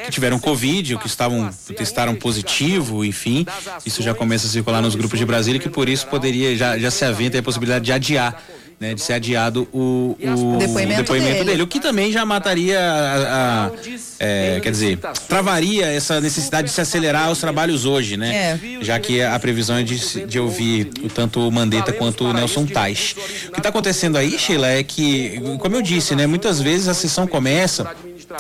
que 0.06 0.12
tiveram 0.12 0.40
Covid 0.40 0.94
ou 0.96 1.00
que 1.00 1.08
estavam, 1.08 1.50
testaram 1.76 2.16
positivo, 2.16 3.04
enfim. 3.06 3.46
Isso 3.86 4.02
já 4.02 4.14
começa 4.14 4.48
a 4.48 4.50
circular 4.50 4.82
nos 4.82 4.96
grupos 4.96 5.20
de 5.20 5.26
Brasília, 5.26 5.60
que 5.60 5.70
por 5.70 5.88
isso 5.90 6.08
poderia, 6.08 6.56
já, 6.56 6.78
já 6.78 6.90
se 6.92 7.04
aventa 7.06 7.38
a 7.38 7.44
possibilidade 7.44 7.86
de 7.86 7.92
adiar. 7.92 8.42
Né, 8.80 8.94
de 8.94 9.02
ser 9.02 9.12
adiado 9.12 9.68
o, 9.74 10.16
o 10.22 10.58
Depoimento 10.58 11.12
dele. 11.12 11.44
dele. 11.52 11.64
o 11.64 11.68
que 11.68 11.82
também 11.82 12.14
já 12.14 12.24
mataria 12.26 12.80
a, 12.80 13.66
a- 13.66 13.72
é, 14.20 14.60
quer 14.62 14.72
dizer, 14.72 14.98
travaria 15.28 15.86
essa 15.88 16.22
necessidade 16.22 16.70
de 16.70 16.74
se 16.74 16.80
acelerar 16.80 17.30
os 17.30 17.40
trabalhos 17.40 17.84
hoje, 17.86 18.16
né? 18.16 18.58
Já 18.82 18.98
que 18.98 19.22
a 19.22 19.38
previsão 19.38 19.76
é 19.78 19.84
de, 19.84 20.26
de 20.26 20.40
ouvir 20.40 20.86
tanto 21.14 21.46
o 21.46 21.52
Mandetta 21.52 21.92
quanto 21.92 22.24
o 22.24 22.32
Nelson 22.32 22.66
Tais. 22.66 23.16
O 23.50 23.52
que 23.52 23.60
está 23.60 23.68
acontecendo 23.68 24.18
aí, 24.18 24.40
Sheila, 24.40 24.68
é 24.70 24.82
que, 24.82 25.42
como 25.60 25.76
eu 25.76 25.82
disse, 25.82 26.16
né, 26.16 26.26
muitas 26.26 26.62
vezes 26.62 26.88
a 26.88 26.94
sessão 26.94 27.28
começa 27.28 27.86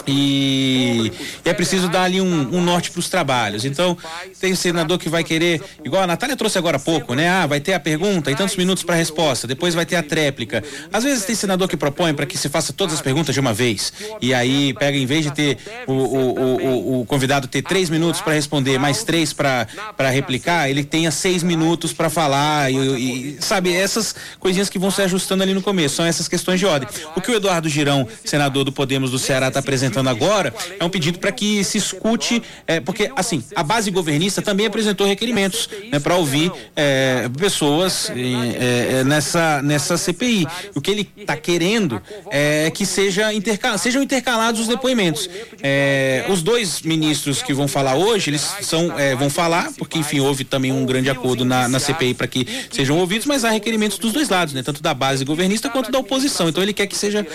e, 0.08 1.12
e 1.46 1.50
é 1.50 1.54
preciso 1.54 1.90
dar 1.90 2.04
ali 2.04 2.22
um, 2.22 2.56
um 2.56 2.62
norte 2.62 2.92
para 2.92 3.00
os 3.00 3.10
trabalhos. 3.10 3.66
Então, 3.66 3.98
tem 4.40 4.56
senador 4.56 4.98
que 4.98 5.10
vai 5.10 5.24
querer, 5.24 5.62
igual 5.84 6.04
a 6.04 6.08
Natália 6.08 6.36
trouxe 6.36 6.58
agora 6.58 6.78
há 6.78 6.80
pouco, 6.80 7.14
né? 7.14 7.30
Ah, 7.30 7.46
vai 7.46 7.60
ter 7.60 7.74
a 7.74 7.80
pergunta 7.80 8.32
e 8.32 8.36
tantos 8.36 8.56
minutos 8.56 8.84
para 8.84 8.96
a 8.96 8.98
resposta, 8.98 9.48
depois 9.48 9.74
vai 9.74 9.86
ter 9.86 9.96
a 9.96 10.04
tréplica. 10.04 10.64
Às 10.92 11.04
vezes 11.04 11.26
tem 11.26 11.36
senador 11.36 11.68
que 11.68 11.76
propõe 11.76 12.14
para 12.14 12.26
que 12.26 12.38
se 12.38 12.50
faça 12.50 12.72
todas 12.72 12.96
as 12.96 13.02
perguntas 13.02 13.34
de 13.34 13.40
uma 13.40 13.54
vez. 13.54 13.92
E 14.22 14.34
aí 14.34 14.74
pega, 14.74 14.98
em 14.98 15.06
vez 15.06 15.24
de 15.24 15.32
ter 15.32 15.58
o, 15.88 15.94
o, 15.94 16.36
o, 16.38 17.02
o 17.02 17.06
convidado 17.06 17.48
ter 17.48 17.62
três 17.62 17.90
minutos 17.90 18.22
para 18.22 18.34
responder, 18.34 18.78
mais 18.78 19.04
três 19.04 19.34
para 19.34 19.68
replicar, 20.12 20.70
ele 20.70 20.84
tenha 20.84 21.12
seis 21.12 21.44
minutos 21.44 21.94
para 21.94 22.10
falar. 22.10 22.72
E, 22.72 22.78
e, 22.78 23.38
sabe, 23.42 23.74
essas 23.74 24.16
coisinhas 24.40 24.70
que 24.70 24.80
vão 24.80 24.92
se 24.92 25.02
ajustando 25.02 25.44
ali 25.44 25.54
no 25.54 25.62
começo, 25.62 25.96
são 25.96 26.06
essas 26.06 26.28
questões 26.28 26.60
de 26.60 26.66
ordem. 26.66 26.88
O 27.16 27.22
que 27.22 27.32
o 27.32 27.36
Eduardo 27.36 27.68
Girão, 27.68 28.08
senador 28.24 28.64
do 28.64 28.72
Podemos 28.72 29.12
do 29.12 29.20
Ceará, 29.20 29.48
está 29.48 29.60
apresentando 29.60 29.79
agora 30.10 30.54
é 30.80 30.84
um 30.84 30.90
pedido 30.90 31.20
para 31.20 31.32
que 31.32 31.64
se 31.64 31.78
escute, 31.78 32.42
é, 32.68 32.80
porque 32.80 33.12
assim, 33.16 33.44
a 33.56 33.64
base 33.64 33.92
governista 33.92 34.42
também 34.42 34.66
apresentou 34.66 35.08
requerimentos 35.08 35.70
né, 35.92 36.00
para 36.00 36.16
ouvir 36.16 36.52
é, 36.76 37.30
pessoas 37.38 38.10
é, 38.10 39.00
é, 39.00 39.04
nessa, 39.04 39.62
nessa 39.62 39.98
CPI. 39.98 40.48
O 40.76 40.82
que 40.82 40.92
ele 40.92 41.10
está 41.18 41.36
querendo 41.36 42.02
é 42.32 42.72
que 42.72 42.86
seja 42.86 43.30
sejam 43.78 44.02
intercalados 44.02 44.62
os 44.62 44.68
depoimentos. 44.68 45.30
É, 45.62 46.26
os 46.30 46.42
dois 46.42 46.82
ministros 46.82 47.42
que 47.42 47.54
vão 47.54 47.68
falar 47.68 47.96
hoje, 47.96 48.30
eles 48.30 48.42
são, 48.62 48.98
é, 48.98 49.16
vão 49.16 49.30
falar, 49.30 49.72
porque 49.78 49.98
enfim, 49.98 50.20
houve 50.20 50.44
também 50.44 50.72
um 50.72 50.86
grande 50.86 51.10
acordo 51.10 51.46
na, 51.46 51.68
na 51.68 51.80
CPI 51.80 52.14
para 52.14 52.28
que 52.28 52.48
sejam 52.72 52.98
ouvidos, 52.98 53.26
mas 53.26 53.44
há 53.44 53.50
requerimentos 53.50 53.98
dos 53.98 54.14
dois 54.14 54.30
lados, 54.30 54.54
né? 54.54 54.64
Tanto 54.64 54.82
da 54.82 54.94
base 54.94 55.26
governista 55.26 55.70
quanto 55.70 55.92
da 55.92 56.00
oposição. 56.00 56.50
Então 56.50 56.62
ele 56.62 56.74
quer 56.74 56.88
que 56.88 56.96
seja 56.96 57.26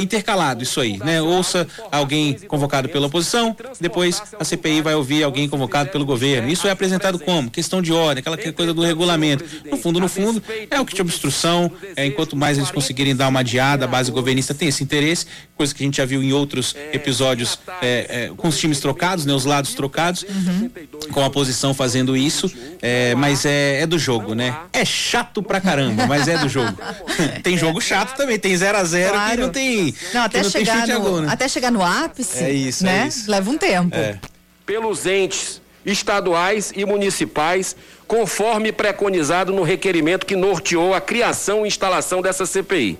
intercalado 0.00 0.62
isso 0.62 0.80
aí, 0.80 0.98
né? 0.98 1.20
Ouça 1.20 1.66
alguém 1.90 2.34
convocado 2.34 2.88
pela 2.88 3.06
oposição, 3.06 3.56
depois 3.80 4.22
a 4.38 4.44
CPI 4.44 4.80
vai 4.82 4.94
ouvir 4.94 5.22
alguém 5.22 5.48
convocado 5.48 5.90
pelo 5.90 6.04
governo. 6.04 6.48
Isso 6.48 6.66
é 6.66 6.70
apresentado 6.70 7.18
como? 7.18 7.50
Questão 7.50 7.80
de 7.80 7.92
ordem, 7.92 8.20
aquela 8.20 8.36
coisa 8.52 8.74
do 8.74 8.82
regulamento. 8.82 9.44
No 9.70 9.76
fundo, 9.76 10.00
no 10.00 10.08
fundo, 10.08 10.42
é 10.70 10.80
o 10.80 10.84
que 10.84 10.94
de 10.94 11.02
obstrução, 11.02 11.70
é, 11.94 12.06
enquanto 12.06 12.34
mais 12.36 12.58
eles 12.58 12.70
conseguirem 12.70 13.14
dar 13.14 13.28
uma 13.28 13.40
adiada, 13.40 13.84
a 13.84 13.88
base 13.88 14.10
governista 14.10 14.54
tem 14.54 14.68
esse 14.68 14.82
interesse, 14.82 15.26
coisa 15.56 15.74
que 15.74 15.82
a 15.82 15.86
gente 15.86 15.96
já 15.96 16.04
viu 16.04 16.22
em 16.22 16.32
outros 16.32 16.74
episódios 16.92 17.58
é, 17.80 18.06
é, 18.08 18.32
com 18.36 18.48
os 18.48 18.58
times 18.58 18.80
trocados, 18.80 19.24
né? 19.24 19.32
Os 19.32 19.44
lados 19.44 19.74
trocados, 19.74 20.24
uhum. 20.24 20.70
com 21.12 21.20
a 21.20 21.26
oposição 21.26 21.74
fazendo 21.74 22.16
isso, 22.16 22.50
é, 22.82 23.14
mas 23.14 23.44
é, 23.44 23.82
é, 23.82 23.86
do 23.86 23.98
jogo, 23.98 24.34
né? 24.34 24.56
É 24.72 24.84
chato 24.84 25.42
pra 25.42 25.60
caramba, 25.60 26.06
mas 26.06 26.28
é 26.28 26.38
do 26.38 26.48
jogo. 26.48 26.76
tem 27.42 27.56
jogo 27.56 27.80
chato 27.80 28.16
também, 28.16 28.38
tem 28.38 28.56
0 28.56 28.78
a 28.78 28.84
0 28.84 29.12
claro. 29.12 29.30
que 29.30 29.36
não 29.36 29.48
tem. 29.50 29.94
Não, 30.12 30.22
até, 30.22 30.42
não 30.42 30.50
chegar 30.50 30.86
no, 30.86 31.00
gol, 31.00 31.20
né? 31.22 31.28
até 31.30 31.48
chegar 31.48 31.65
no 31.70 31.82
ápice. 31.82 32.42
É 32.42 32.50
isso, 32.50 32.84
né? 32.84 33.04
É 33.04 33.08
isso. 33.08 33.30
Leva 33.30 33.50
um 33.50 33.58
tempo. 33.58 33.94
É. 33.94 34.18
Pelos 34.64 35.06
entes 35.06 35.60
estaduais 35.84 36.72
e 36.74 36.84
municipais, 36.84 37.76
conforme 38.08 38.72
preconizado 38.72 39.52
no 39.52 39.62
requerimento 39.62 40.26
que 40.26 40.34
norteou 40.34 40.92
a 40.94 41.00
criação 41.00 41.64
e 41.64 41.68
instalação 41.68 42.20
dessa 42.20 42.44
CPI. 42.44 42.98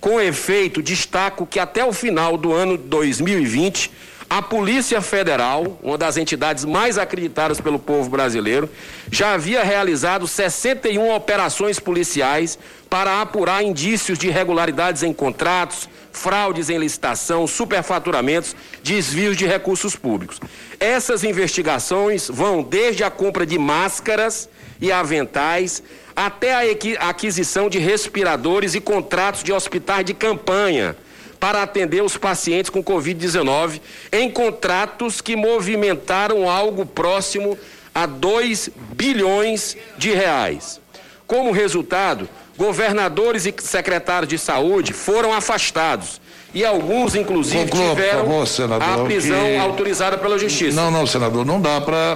Com 0.00 0.20
efeito, 0.20 0.82
destaco 0.82 1.46
que 1.46 1.60
até 1.60 1.84
o 1.84 1.92
final 1.92 2.36
do 2.36 2.52
ano 2.52 2.76
2020, 2.76 3.90
a 4.34 4.40
Polícia 4.40 5.02
Federal, 5.02 5.78
uma 5.82 5.98
das 5.98 6.16
entidades 6.16 6.64
mais 6.64 6.96
acreditadas 6.96 7.60
pelo 7.60 7.78
povo 7.78 8.08
brasileiro, 8.08 8.66
já 9.10 9.34
havia 9.34 9.62
realizado 9.62 10.26
61 10.26 11.14
operações 11.14 11.78
policiais 11.78 12.58
para 12.88 13.20
apurar 13.20 13.62
indícios 13.62 14.18
de 14.18 14.28
irregularidades 14.28 15.02
em 15.02 15.12
contratos, 15.12 15.86
fraudes 16.12 16.70
em 16.70 16.78
licitação, 16.78 17.46
superfaturamentos, 17.46 18.56
desvios 18.82 19.36
de 19.36 19.44
recursos 19.44 19.96
públicos. 19.96 20.40
Essas 20.80 21.24
investigações 21.24 22.26
vão 22.26 22.62
desde 22.62 23.04
a 23.04 23.10
compra 23.10 23.44
de 23.44 23.58
máscaras 23.58 24.48
e 24.80 24.90
aventais 24.90 25.82
até 26.16 26.54
a 26.54 27.10
aquisição 27.10 27.68
de 27.68 27.78
respiradores 27.78 28.74
e 28.74 28.80
contratos 28.80 29.44
de 29.44 29.52
hospitais 29.52 30.06
de 30.06 30.14
campanha 30.14 30.96
para 31.42 31.60
atender 31.60 32.04
os 32.04 32.16
pacientes 32.16 32.70
com 32.70 32.84
Covid-19 32.84 33.80
em 34.12 34.30
contratos 34.30 35.20
que 35.20 35.34
movimentaram 35.34 36.48
algo 36.48 36.86
próximo 36.86 37.58
a 37.92 38.06
2 38.06 38.70
bilhões 38.92 39.76
de 39.98 40.12
reais. 40.12 40.80
Como 41.26 41.50
resultado, 41.50 42.28
governadores 42.56 43.44
e 43.44 43.52
secretários 43.58 44.28
de 44.28 44.38
saúde 44.38 44.92
foram 44.92 45.34
afastados 45.34 46.20
e 46.54 46.64
alguns, 46.64 47.16
inclusive, 47.16 47.64
Conclua, 47.64 47.88
tiveram 47.88 48.20
favor, 48.20 48.46
senador, 48.46 49.00
a 49.00 49.04
prisão 49.04 49.44
que... 49.44 49.56
autorizada 49.56 50.18
pela 50.18 50.38
Justiça. 50.38 50.80
Não, 50.80 50.92
não, 50.92 51.08
senador, 51.08 51.44
não 51.44 51.60
dá 51.60 51.80
para 51.80 52.14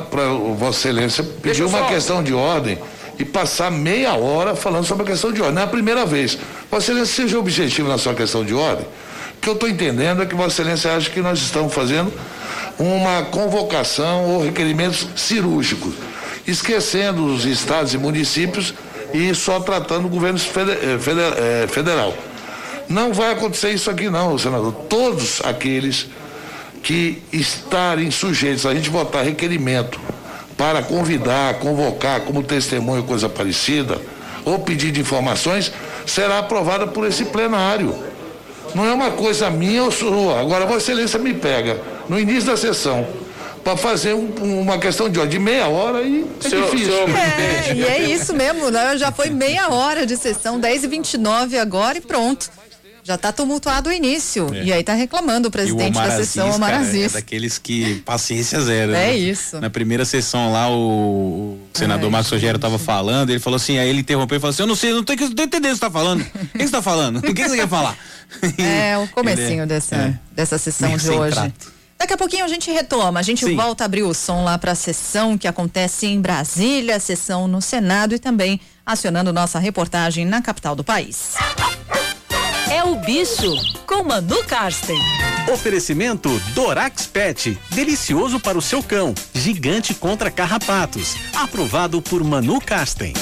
Vossa 0.57 0.89
Excelência 0.89 1.24
pedir 1.43 1.64
uma 1.64 1.81
só... 1.81 1.87
questão 1.87 2.22
de 2.22 2.33
ordem 2.33 2.79
e 3.18 3.24
passar 3.24 3.72
meia 3.72 4.14
hora 4.14 4.55
falando 4.55 4.85
sobre 4.85 5.03
a 5.03 5.07
questão 5.07 5.33
de 5.33 5.41
ordem. 5.41 5.57
Não 5.57 5.62
é 5.62 5.64
a 5.64 5.68
primeira 5.68 6.07
vez. 6.07 6.39
Vossa 6.70 6.93
Excelência, 6.93 7.24
seja 7.24 7.41
objetivo 7.41 7.89
na 7.89 7.99
sua 7.99 8.14
questão 8.14 8.45
de 8.45 8.55
ordem 8.55 8.87
que 9.47 9.51
eu 9.51 9.55
estou 9.55 9.68
entendendo 9.68 10.20
é 10.20 10.26
que 10.26 10.34
Vossa 10.34 10.61
Excelência 10.61 10.97
acha 10.97 11.09
que 11.09 11.20
nós 11.20 11.38
estamos 11.38 11.72
fazendo 11.72 12.12
uma 12.76 13.22
convocação 13.26 14.24
ou 14.24 14.44
requerimentos 14.44 15.07
cirúrgicos, 15.14 15.94
esquecendo 16.44 17.24
os 17.24 17.44
estados 17.44 17.94
e 17.94 17.99
municípios 17.99 18.74
e 19.14 19.32
só 19.36 19.61
tratando 19.61 20.07
o 20.07 20.09
governo 20.09 20.36
eh, 20.36 21.62
eh, 21.64 21.66
federal. 21.68 22.12
Não 22.88 23.12
vai 23.12 23.30
acontecer 23.30 23.70
isso 23.70 23.88
aqui 23.88 24.11
não, 24.11 24.36
senador. 24.36 24.72
Todos 24.88 25.40
aqueles 25.44 26.09
que 26.82 27.22
estarem 27.32 28.11
sujeitos 28.11 28.66
a 28.66 28.74
gente 28.74 28.90
votar 28.90 29.24
requerimento 29.24 30.01
para 30.57 30.82
convidar, 30.82 31.55
convocar 31.61 32.22
como 32.22 32.42
testemunho 32.42 33.05
coisa 33.05 33.28
parecida, 33.28 34.01
ou 34.44 34.59
pedir 34.59 34.90
de 34.90 35.01
informações, 35.01 35.72
será 36.05 36.40
aprovada 36.40 36.88
por 36.88 37.07
esse 37.07 37.26
plenário. 37.26 37.94
Não 38.75 38.87
é 38.87 38.93
uma 38.93 39.11
coisa 39.11 39.51
minha 39.51 39.85
ou 39.85 39.91
sua. 39.91 40.41
Agora, 40.41 40.67
Vossa 40.67 40.79
Excelência 40.93 41.19
me 41.19 41.35
pega 41.35 41.81
no 42.09 42.19
início 42.19 42.45
da 42.45 42.57
sessão 42.57 43.07
para 43.64 43.77
fazer 43.77 44.14
um, 44.14 44.61
uma 44.61 44.79
questão 44.79 45.09
de, 45.09 45.19
ó, 45.19 45.25
de 45.25 45.39
meia 45.39 45.67
hora 45.67 46.03
e 46.03 46.25
é 46.45 46.49
senhor, 46.49 46.71
difícil. 46.71 46.93
Senhor 46.93 47.11
é, 47.11 47.75
e 47.75 47.83
é 47.85 48.03
isso 48.03 48.33
mesmo, 48.33 48.71
né? 48.71 48.97
Já 48.97 49.11
foi 49.11 49.29
meia 49.29 49.71
hora 49.71 50.07
de 50.07 50.17
sessão, 50.17 50.61
10 50.61 50.85
e 50.85 50.87
29 50.87 51.59
agora 51.59 51.99
e 51.99 52.01
pronto. 52.01 52.49
Já 53.07 53.14
está 53.14 53.30
tumultuado 53.30 53.88
o 53.88 53.92
início. 53.92 54.52
É. 54.52 54.64
E 54.64 54.72
aí 54.72 54.80
está 54.80 54.92
reclamando 54.92 55.46
o 55.46 55.50
presidente 55.50 55.96
o 55.96 56.02
da 56.02 56.11
sessão, 56.11 56.50
Omar 56.50 56.74
Aziz. 56.74 57.14
É 57.14 57.20
daqueles 57.20 57.57
que 57.57 58.02
paciência 58.04 58.61
zero. 58.61 58.90
É 58.90 59.07
né? 59.07 59.16
isso. 59.16 59.61
Na 59.61 59.70
primeira 59.70 60.04
sessão 60.04 60.52
lá, 60.52 60.68
o, 60.68 61.52
o 61.54 61.59
senador 61.72 62.11
Marcos 62.11 62.32
Rogério 62.32 62.57
estava 62.57 62.80
falando, 62.80 63.30
ele 63.30 63.38
falou 63.38 63.59
assim, 63.59 63.78
aí 63.78 63.88
ele 63.88 64.00
interrompeu 64.00 64.38
e 64.38 64.40
falou 64.40 64.50
assim, 64.50 64.62
eu 64.64 64.66
não 64.66 64.74
sei, 64.74 64.92
não 64.92 65.04
tô, 65.04 65.14
não 65.14 65.34
tô 65.36 65.42
entendendo 65.44 65.74
o 65.74 65.74
que 65.74 65.78
você 65.78 65.86
está 65.86 65.90
falando. 65.90 66.20
O 66.20 66.24
que 66.24 66.59
você 66.59 66.64
está 66.64 66.82
falando? 66.82 67.18
O 67.18 67.34
que 67.34 67.48
você 67.48 67.57
quer 67.57 67.68
falar? 67.68 67.96
É, 68.59 68.98
o 68.98 69.07
comecinho 69.07 69.62
é, 69.62 69.66
dessa, 69.66 69.94
é, 69.94 70.18
dessa 70.32 70.59
sessão 70.59 70.96
de 70.96 71.11
hoje. 71.11 71.36
Trato. 71.36 71.72
Daqui 71.96 72.12
a 72.12 72.16
pouquinho 72.16 72.44
a 72.44 72.48
gente 72.48 72.72
retoma, 72.72 73.20
a 73.20 73.22
gente 73.22 73.44
Sim. 73.44 73.54
volta 73.54 73.84
a 73.84 73.86
abrir 73.86 74.02
o 74.02 74.12
som 74.12 74.42
lá 74.42 74.59
para 74.59 74.72
a 74.72 74.74
sessão 74.74 75.38
que 75.38 75.46
acontece 75.46 76.07
em 76.07 76.20
Brasília, 76.20 76.98
sessão 76.98 77.46
no 77.46 77.62
Senado 77.62 78.16
e 78.16 78.18
também 78.18 78.61
acionando 78.84 79.32
nossa 79.32 79.61
reportagem 79.61 80.24
na 80.24 80.42
capital 80.42 80.74
do 80.74 80.82
país. 80.82 81.36
É 82.71 82.83
o 82.83 82.97
bicho 82.97 83.55
com 83.87 84.03
Manu 84.03 84.43
Karsten. 84.45 84.99
Oferecimento 85.53 86.29
Dorax 86.53 87.07
Pet, 87.07 87.57
delicioso 87.71 88.41
para 88.41 88.59
o 88.59 88.62
seu 88.62 88.83
cão, 88.83 89.14
gigante 89.33 89.95
contra 89.95 90.33
carrapatos, 90.33 91.14
aprovado 91.37 92.03
por 92.03 92.25
Manu 92.25 92.61
Karsten. 92.61 93.12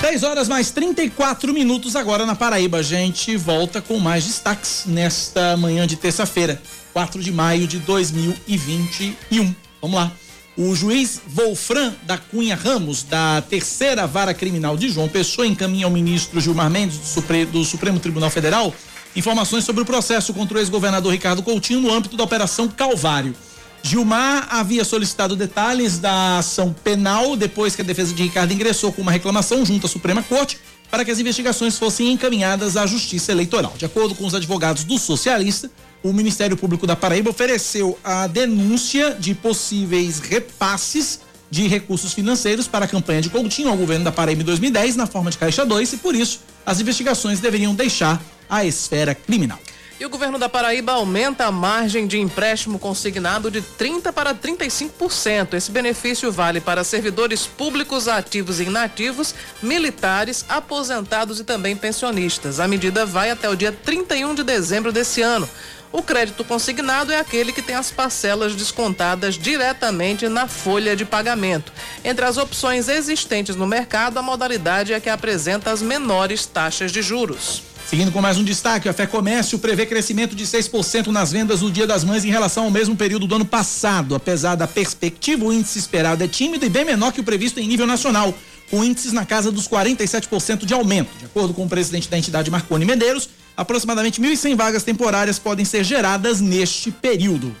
Dez 0.00 0.22
horas 0.24 0.48
mais 0.48 0.70
34 0.70 1.52
minutos 1.54 1.96
agora 1.96 2.26
na 2.26 2.34
Paraíba. 2.34 2.78
A 2.78 2.82
gente 2.82 3.36
volta 3.36 3.80
com 3.80 3.98
mais 3.98 4.26
destaques 4.26 4.82
nesta 4.84 5.56
manhã 5.56 5.86
de 5.86 5.96
terça-feira, 5.96 6.60
4 6.92 7.22
de 7.22 7.32
maio 7.32 7.66
de 7.66 7.78
2021. 7.78 9.54
Vamos 9.80 9.96
lá. 9.96 10.12
O 10.56 10.74
juiz 10.74 11.20
Wolfram 11.26 11.94
da 12.02 12.18
Cunha 12.18 12.54
Ramos, 12.54 13.02
da 13.02 13.42
terceira 13.48 14.06
vara 14.06 14.34
criminal 14.34 14.76
de 14.76 14.90
João 14.90 15.08
Pessoa, 15.08 15.46
encaminha 15.46 15.86
ao 15.86 15.90
ministro 15.90 16.40
Gilmar 16.42 16.68
Mendes 16.68 16.98
do, 16.98 17.06
Supre 17.06 17.46
do 17.46 17.64
Supremo 17.64 17.98
Tribunal 17.98 18.28
Federal 18.28 18.74
informações 19.16 19.64
sobre 19.64 19.82
o 19.82 19.86
processo 19.86 20.32
contra 20.32 20.56
o 20.56 20.60
ex-governador 20.60 21.12
Ricardo 21.12 21.42
Coutinho 21.42 21.80
no 21.80 21.92
âmbito 21.92 22.16
da 22.16 22.24
Operação 22.24 22.68
Calvário. 22.68 23.34
Gilmar 23.82 24.46
havia 24.50 24.84
solicitado 24.84 25.34
detalhes 25.34 25.98
da 25.98 26.38
ação 26.38 26.74
penal 26.84 27.34
depois 27.36 27.74
que 27.74 27.82
a 27.82 27.84
defesa 27.84 28.14
de 28.14 28.22
Ricardo 28.22 28.52
ingressou 28.52 28.92
com 28.92 29.02
uma 29.02 29.10
reclamação 29.10 29.64
junto 29.64 29.86
à 29.86 29.88
Suprema 29.88 30.22
Corte 30.22 30.58
para 30.90 31.04
que 31.04 31.10
as 31.10 31.18
investigações 31.18 31.78
fossem 31.78 32.12
encaminhadas 32.12 32.76
à 32.76 32.86
Justiça 32.86 33.32
Eleitoral. 33.32 33.74
De 33.76 33.84
acordo 33.84 34.14
com 34.14 34.26
os 34.26 34.34
advogados 34.34 34.84
do 34.84 34.98
socialista, 34.98 35.70
o 36.02 36.12
Ministério 36.12 36.56
Público 36.56 36.86
da 36.86 36.96
Paraíba 36.96 37.30
ofereceu 37.30 37.98
a 38.02 38.26
denúncia 38.26 39.14
de 39.14 39.34
possíveis 39.34 40.18
repasses 40.18 41.20
de 41.50 41.68
recursos 41.68 42.12
financeiros 42.12 42.66
para 42.66 42.86
a 42.86 42.88
campanha 42.88 43.20
de 43.20 43.30
Coutinho 43.30 43.68
ao 43.68 43.76
governo 43.76 44.04
da 44.04 44.12
Paraíba 44.12 44.42
em 44.42 44.44
2010 44.44 44.96
na 44.96 45.06
forma 45.06 45.30
de 45.30 45.38
Caixa 45.38 45.66
2 45.66 45.92
e 45.92 45.96
por 45.98 46.14
isso 46.14 46.40
as 46.64 46.80
investigações 46.80 47.40
deveriam 47.40 47.74
deixar 47.74 48.20
a 48.48 48.64
esfera 48.64 49.14
criminal. 49.14 49.58
E 50.00 50.04
o 50.04 50.08
governo 50.08 50.36
da 50.36 50.48
Paraíba 50.48 50.92
aumenta 50.92 51.46
a 51.46 51.52
margem 51.52 52.08
de 52.08 52.18
empréstimo 52.18 52.76
consignado 52.76 53.52
de 53.52 53.62
30% 53.62 54.10
para 54.12 54.34
35%. 54.34 55.54
Esse 55.54 55.70
benefício 55.70 56.32
vale 56.32 56.60
para 56.60 56.82
servidores 56.82 57.46
públicos 57.46 58.08
ativos 58.08 58.58
e 58.58 58.64
inativos, 58.64 59.32
militares, 59.62 60.44
aposentados 60.48 61.38
e 61.38 61.44
também 61.44 61.76
pensionistas. 61.76 62.58
A 62.58 62.66
medida 62.66 63.06
vai 63.06 63.30
até 63.30 63.48
o 63.48 63.54
dia 63.54 63.70
31 63.70 64.34
de 64.34 64.42
dezembro 64.42 64.90
desse 64.90 65.22
ano. 65.22 65.48
O 65.92 66.02
crédito 66.02 66.42
consignado 66.42 67.12
é 67.12 67.20
aquele 67.20 67.52
que 67.52 67.60
tem 67.60 67.76
as 67.76 67.90
parcelas 67.90 68.54
descontadas 68.54 69.34
diretamente 69.36 70.26
na 70.26 70.48
folha 70.48 70.96
de 70.96 71.04
pagamento. 71.04 71.70
Entre 72.02 72.24
as 72.24 72.38
opções 72.38 72.88
existentes 72.88 73.54
no 73.54 73.66
mercado, 73.66 74.16
a 74.16 74.22
modalidade 74.22 74.94
é 74.94 75.00
que 75.00 75.10
apresenta 75.10 75.70
as 75.70 75.82
menores 75.82 76.46
taxas 76.46 76.90
de 76.90 77.02
juros. 77.02 77.62
Seguindo 77.86 78.10
com 78.10 78.22
mais 78.22 78.38
um 78.38 78.44
destaque, 78.44 78.88
a 78.88 78.92
Fé 78.94 79.06
Comércio 79.06 79.58
prevê 79.58 79.84
crescimento 79.84 80.34
de 80.34 80.46
6% 80.46 81.08
nas 81.08 81.30
vendas 81.30 81.60
no 81.60 81.70
Dia 81.70 81.86
das 81.86 82.04
Mães 82.04 82.24
em 82.24 82.30
relação 82.30 82.64
ao 82.64 82.70
mesmo 82.70 82.96
período 82.96 83.26
do 83.26 83.34
ano 83.34 83.44
passado. 83.44 84.14
Apesar 84.14 84.54
da 84.54 84.66
perspectiva, 84.66 85.44
o 85.44 85.52
índice 85.52 85.78
esperado 85.78 86.24
é 86.24 86.28
tímido 86.28 86.64
e 86.64 86.70
bem 86.70 86.86
menor 86.86 87.12
que 87.12 87.20
o 87.20 87.24
previsto 87.24 87.60
em 87.60 87.68
nível 87.68 87.86
nacional, 87.86 88.32
com 88.70 88.82
índices 88.82 89.12
na 89.12 89.26
casa 89.26 89.52
dos 89.52 89.68
47% 89.68 90.64
de 90.64 90.72
aumento. 90.72 91.10
De 91.18 91.26
acordo 91.26 91.52
com 91.52 91.66
o 91.66 91.68
presidente 91.68 92.08
da 92.08 92.16
entidade, 92.16 92.50
Marconi 92.50 92.86
Medeiros, 92.86 93.28
aproximadamente 93.56 94.20
1.100 94.20 94.56
vagas 94.56 94.82
temporárias 94.82 95.38
podem 95.38 95.64
ser 95.64 95.84
geradas 95.84 96.40
neste 96.40 96.90
período. 96.90 97.54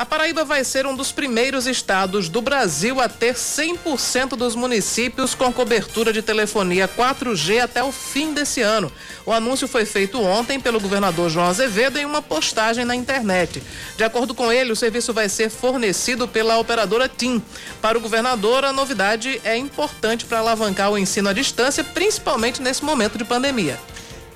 A 0.00 0.06
Paraíba 0.06 0.46
vai 0.46 0.64
ser 0.64 0.86
um 0.86 0.96
dos 0.96 1.12
primeiros 1.12 1.66
estados 1.66 2.30
do 2.30 2.40
Brasil 2.40 3.02
a 3.02 3.06
ter 3.06 3.34
100% 3.34 4.30
dos 4.30 4.54
municípios 4.54 5.34
com 5.34 5.52
cobertura 5.52 6.10
de 6.10 6.22
telefonia 6.22 6.88
4G 6.88 7.60
até 7.60 7.84
o 7.84 7.92
fim 7.92 8.32
desse 8.32 8.62
ano. 8.62 8.90
O 9.26 9.32
anúncio 9.32 9.68
foi 9.68 9.84
feito 9.84 10.18
ontem 10.18 10.58
pelo 10.58 10.80
governador 10.80 11.28
João 11.28 11.48
Azevedo 11.48 11.98
em 11.98 12.06
uma 12.06 12.22
postagem 12.22 12.86
na 12.86 12.96
internet. 12.96 13.62
De 13.98 14.02
acordo 14.02 14.32
com 14.32 14.50
ele, 14.50 14.72
o 14.72 14.76
serviço 14.76 15.12
vai 15.12 15.28
ser 15.28 15.50
fornecido 15.50 16.26
pela 16.26 16.56
operadora 16.58 17.06
TIM. 17.06 17.42
Para 17.82 17.98
o 17.98 18.00
governador, 18.00 18.64
a 18.64 18.72
novidade 18.72 19.38
é 19.44 19.54
importante 19.54 20.24
para 20.24 20.38
alavancar 20.38 20.90
o 20.90 20.96
ensino 20.96 21.28
à 21.28 21.34
distância, 21.34 21.84
principalmente 21.84 22.62
nesse 22.62 22.82
momento 22.82 23.18
de 23.18 23.24
pandemia. 23.26 23.78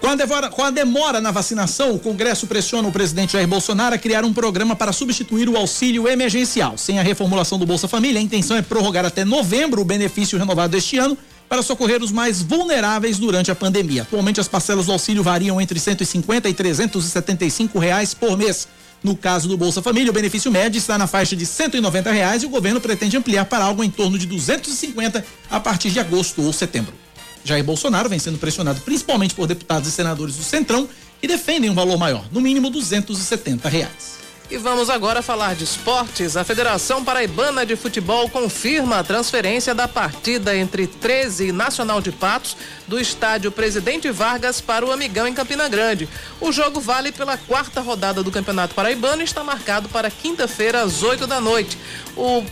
Com 0.05 0.11
a, 0.11 0.15
demora, 0.17 0.51
com 0.51 0.63
a, 0.63 0.71
demora, 0.71 1.19
na 1.19 1.31
vacinação, 1.31 1.95
o 1.95 1.99
Congresso 1.99 2.47
pressiona 2.47 2.87
o 2.87 2.93
presidente 2.93 3.33
Jair 3.33 3.49
Bolsonaro 3.49 3.95
a 3.95 3.99
criar 3.99 4.23
um 4.23 4.35
programa 4.35 4.77
para 4.77 4.93
substituir 4.93 5.49
o 5.49 5.57
auxílio 5.57 6.07
emergencial. 6.07 6.77
Sem 6.77 6.99
a 6.99 7.03
reformulação 7.03 7.59
do 7.59 7.65
Bolsa 7.65 7.89
Família, 7.89 8.21
a 8.21 8.23
intenção 8.23 8.55
é 8.55 8.61
prorrogar 8.61 9.07
até 9.07 9.25
novembro 9.25 9.81
o 9.81 9.85
benefício 9.85 10.39
renovado 10.39 10.73
deste 10.73 10.99
ano 10.99 11.17
para 11.49 11.63
socorrer 11.63 12.03
os 12.03 12.13
mais 12.13 12.43
vulneráveis 12.43 13.19
durante 13.19 13.51
a 13.51 13.55
pandemia. 13.55 14.03
Atualmente, 14.03 14.39
as 14.39 14.47
parcelas 14.47 14.85
do 14.85 14.93
auxílio 14.93 15.23
variam 15.23 15.59
entre 15.59 15.81
150 15.81 16.51
e 16.51 16.53
375 16.53 17.79
reais 17.79 18.13
por 18.13 18.37
mês. 18.37 18.69
No 19.03 19.17
caso 19.17 19.49
do 19.49 19.57
Bolsa 19.57 19.81
Família, 19.81 20.11
o 20.11 20.15
benefício 20.15 20.53
médio 20.53 20.77
está 20.77 20.99
na 20.99 21.07
faixa 21.07 21.35
de 21.35 21.47
190 21.47 22.13
reais 22.13 22.43
e 22.43 22.47
o 22.47 22.51
governo 22.51 22.79
pretende 22.79 23.17
ampliar 23.17 23.47
para 23.47 23.65
algo 23.65 23.83
em 23.83 23.89
torno 23.89 24.19
de 24.19 24.27
250 24.27 25.25
a 25.51 25.59
partir 25.59 25.89
de 25.89 25.99
agosto 25.99 26.43
ou 26.43 26.53
setembro. 26.53 27.04
Jair 27.45 27.63
Bolsonaro 27.63 28.09
vem 28.09 28.19
sendo 28.19 28.39
pressionado 28.39 28.81
principalmente 28.81 29.35
por 29.35 29.47
deputados 29.47 29.89
e 29.89 29.93
senadores 29.93 30.37
do 30.37 30.43
Centrão 30.43 30.89
que 31.21 31.29
defendem 31.29 31.71
um 31.71 31.75
valor 31.75 31.99
maior, 31.99 32.25
no 32.33 32.41
mínimo 32.41 32.71
270 32.71 33.69
reais. 33.69 34.25
E 34.51 34.59
vamos 34.59 34.91
agora 34.91 35.23
falar 35.23 35.55
de 35.55 35.65
esportes. 35.65 36.37
A 36.37 36.45
Federação 36.45 37.03
Paraibana 37.03 37.65
de 37.65 37.77
Futebol 37.77 38.29
confirma 38.29 38.99
a 38.99 39.05
transferência 39.05 39.75
da 39.75 39.89
partida 39.89 40.55
entre 40.55 40.87
13 40.87 41.49
e 41.49 41.53
Nacional 41.53 42.01
de 42.03 42.13
Patos 42.13 42.55
do 42.87 43.01
estádio 43.01 43.51
Presidente 43.51 44.11
Vargas 44.11 44.61
para 44.61 44.85
o 44.85 44.93
Amigão 44.93 45.27
em 45.27 45.33
Campina 45.33 45.67
Grande. 45.67 46.07
O 46.43 46.53
jogo 46.53 46.79
vale 46.79 47.11
pela 47.11 47.39
quarta 47.39 47.81
rodada 47.81 48.23
do 48.23 48.31
Campeonato 48.31 48.75
Paraibano 48.75 49.23
e 49.23 49.25
está 49.25 49.43
marcado 49.43 49.89
para 49.89 50.11
quinta-feira 50.11 50.83
às 50.83 51.03
8 51.03 51.27
da 51.27 51.41
noite. 51.41 51.79
O 52.15 52.45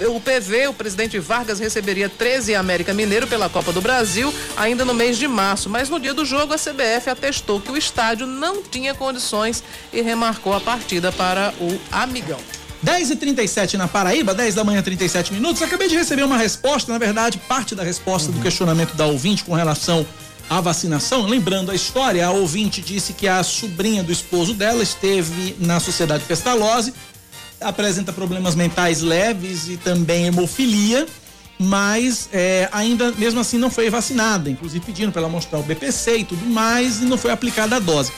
o 0.00 0.20
PV, 0.20 0.68
o 0.68 0.74
presidente 0.74 1.18
Vargas, 1.18 1.58
receberia 1.58 2.08
13 2.08 2.54
América 2.54 2.92
Mineiro 2.92 3.26
pela 3.26 3.48
Copa 3.48 3.72
do 3.72 3.80
Brasil 3.80 4.32
ainda 4.56 4.84
no 4.84 4.94
mês 4.94 5.16
de 5.16 5.28
março, 5.28 5.70
mas 5.70 5.88
no 5.88 6.00
dia 6.00 6.12
do 6.12 6.24
jogo 6.24 6.52
a 6.52 6.58
CBF 6.58 7.10
atestou 7.10 7.60
que 7.60 7.70
o 7.70 7.76
estádio 7.76 8.26
não 8.26 8.62
tinha 8.62 8.94
condições 8.94 9.62
e 9.92 10.00
remarcou 10.00 10.52
a 10.52 10.60
partida 10.60 11.12
para 11.12 11.54
o 11.60 11.78
Amigão. 11.92 12.38
10 12.82 13.12
e 13.12 13.16
37 13.16 13.76
na 13.78 13.88
Paraíba, 13.88 14.34
10 14.34 14.54
da 14.54 14.62
manhã, 14.62 14.82
37 14.82 15.32
minutos. 15.32 15.62
Acabei 15.62 15.88
de 15.88 15.96
receber 15.96 16.22
uma 16.22 16.36
resposta, 16.36 16.92
na 16.92 16.98
verdade, 16.98 17.38
parte 17.38 17.74
da 17.74 17.82
resposta 17.82 18.30
uhum. 18.30 18.36
do 18.36 18.42
questionamento 18.42 18.94
da 18.94 19.06
ouvinte 19.06 19.42
com 19.42 19.54
relação 19.54 20.06
a 20.50 20.60
vacinação. 20.60 21.26
Lembrando 21.26 21.70
a 21.70 21.74
história, 21.74 22.26
a 22.26 22.30
ouvinte 22.30 22.82
disse 22.82 23.12
que 23.12 23.26
a 23.26 23.42
sobrinha 23.42 24.02
do 24.02 24.12
esposo 24.12 24.52
dela 24.52 24.82
esteve 24.82 25.56
na 25.58 25.80
Sociedade 25.80 26.24
Pestalozzi, 26.24 26.92
apresenta 27.60 28.12
problemas 28.12 28.54
mentais 28.54 29.00
leves 29.00 29.68
e 29.68 29.76
também 29.76 30.26
hemofilia, 30.26 31.06
mas 31.58 32.28
é, 32.32 32.68
ainda 32.72 33.12
mesmo 33.12 33.40
assim 33.40 33.58
não 33.58 33.70
foi 33.70 33.88
vacinada, 33.88 34.50
inclusive 34.50 34.84
pedindo 34.84 35.12
para 35.12 35.22
ela 35.22 35.30
mostrar 35.30 35.58
o 35.58 35.62
BPC 35.62 36.18
e 36.18 36.24
tudo 36.24 36.44
mais, 36.46 37.00
e 37.00 37.04
não 37.04 37.16
foi 37.16 37.30
aplicada 37.30 37.76
a 37.76 37.78
dose. 37.78 38.12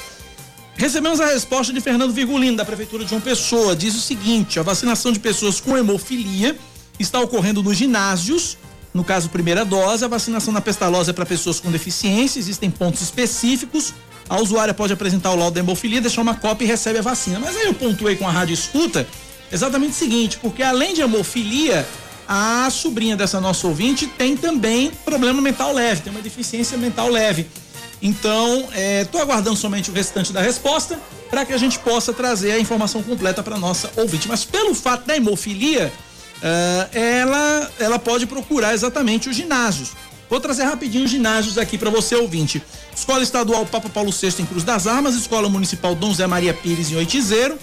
Recebemos 0.77 1.21
a 1.21 1.27
resposta 1.27 1.73
de 1.73 1.81
Fernando 1.81 2.13
Virgulino, 2.13 2.57
da 2.57 2.65
Prefeitura 2.65 3.03
de 3.03 3.11
João 3.11 3.21
Pessoa. 3.21 3.75
Diz 3.75 3.95
o 3.95 4.01
seguinte: 4.01 4.61
a 4.61 4.63
vacinação 4.63 5.11
de 5.11 5.19
pessoas 5.19 5.59
com 5.59 5.77
hemofilia 5.77 6.57
está 6.99 7.19
ocorrendo 7.21 7.63
nos 7.63 7.77
ginásios. 7.77 8.59
No 8.93 9.05
caso, 9.05 9.29
primeira 9.29 9.65
dose, 9.65 10.05
a 10.05 10.09
vacinação 10.09 10.53
na 10.53 10.61
pestalose 10.61 11.11
é 11.11 11.13
para 11.13 11.27
pessoas 11.27 11.61
com 11.61 11.71
deficiência, 11.71 12.39
existem 12.39 12.71
pontos 12.71 13.03
específicos. 13.03 13.93
A 14.29 14.41
usuária 14.41 14.75
pode 14.75 14.93
apresentar 14.93 15.31
o 15.33 15.37
laudo 15.37 15.55
da 15.55 15.61
hemofilia, 15.61 16.01
deixar 16.01 16.23
uma 16.23 16.35
cópia 16.35 16.65
e 16.65 16.69
recebe 16.69 16.99
a 16.99 17.03
vacina. 17.03 17.39
Mas 17.39 17.57
aí 17.57 17.67
eu 17.67 17.75
pontuei 17.75 18.17
com 18.17 18.27
a 18.27 18.31
rádio 18.31 18.55
escuta 18.55 19.07
exatamente 19.51 19.93
o 19.93 19.95
seguinte, 19.95 20.39
porque 20.39 20.63
além 20.63 20.95
de 20.95 21.01
hemofilia, 21.01 21.87
a 22.29 22.69
sobrinha 22.71 23.17
dessa 23.17 23.41
nossa 23.41 23.67
ouvinte 23.67 24.07
tem 24.07 24.37
também 24.37 24.91
problema 25.05 25.41
mental 25.41 25.73
leve, 25.73 26.03
tem 26.03 26.13
uma 26.13 26.23
deficiência 26.23 26.77
mental 26.77 27.09
leve. 27.09 27.47
Então, 28.03 28.69
estou 29.01 29.21
aguardando 29.21 29.57
somente 29.57 29.91
o 29.91 29.95
restante 29.95 30.33
da 30.33 30.41
resposta 30.41 31.01
para 31.31 31.45
que 31.45 31.53
a 31.53 31.59
gente 31.59 31.79
possa 31.79 32.13
trazer 32.13 32.53
a 32.53 32.59
informação 32.59 33.03
completa 33.03 33.43
para 33.43 33.57
nossa 33.59 33.91
ouvinte. 33.97 34.29
Mas 34.29 34.45
pelo 34.45 34.75
fato 34.75 35.07
da 35.07 35.17
hemofilia, 35.17 35.93
uh, 36.37 36.97
ela, 36.97 37.73
ela 37.79 37.99
pode 37.99 38.27
procurar 38.27 38.75
exatamente 38.75 39.29
os 39.29 39.37
ginásios. 39.37 39.93
Vou 40.29 40.41
trazer 40.41 40.65
rapidinho 40.65 41.05
os 41.05 41.11
ginásios 41.11 41.57
aqui 41.57 41.79
para 41.79 41.89
você 41.89 42.15
ouvinte. 42.17 42.63
Escola 42.95 43.23
Estadual 43.23 43.65
Papa 43.67 43.89
Paulo 43.89 44.11
VI 44.11 44.35
em 44.41 44.47
Cruz 44.47 44.65
das 44.65 44.87
Armas, 44.87 45.15
Escola 45.15 45.49
Municipal 45.49 45.95
Dom 45.95 46.13
Zé 46.13 46.27
Maria 46.27 46.53
Pires 46.53 46.91
em 46.91 46.97
Oitizeiro, 46.97 47.57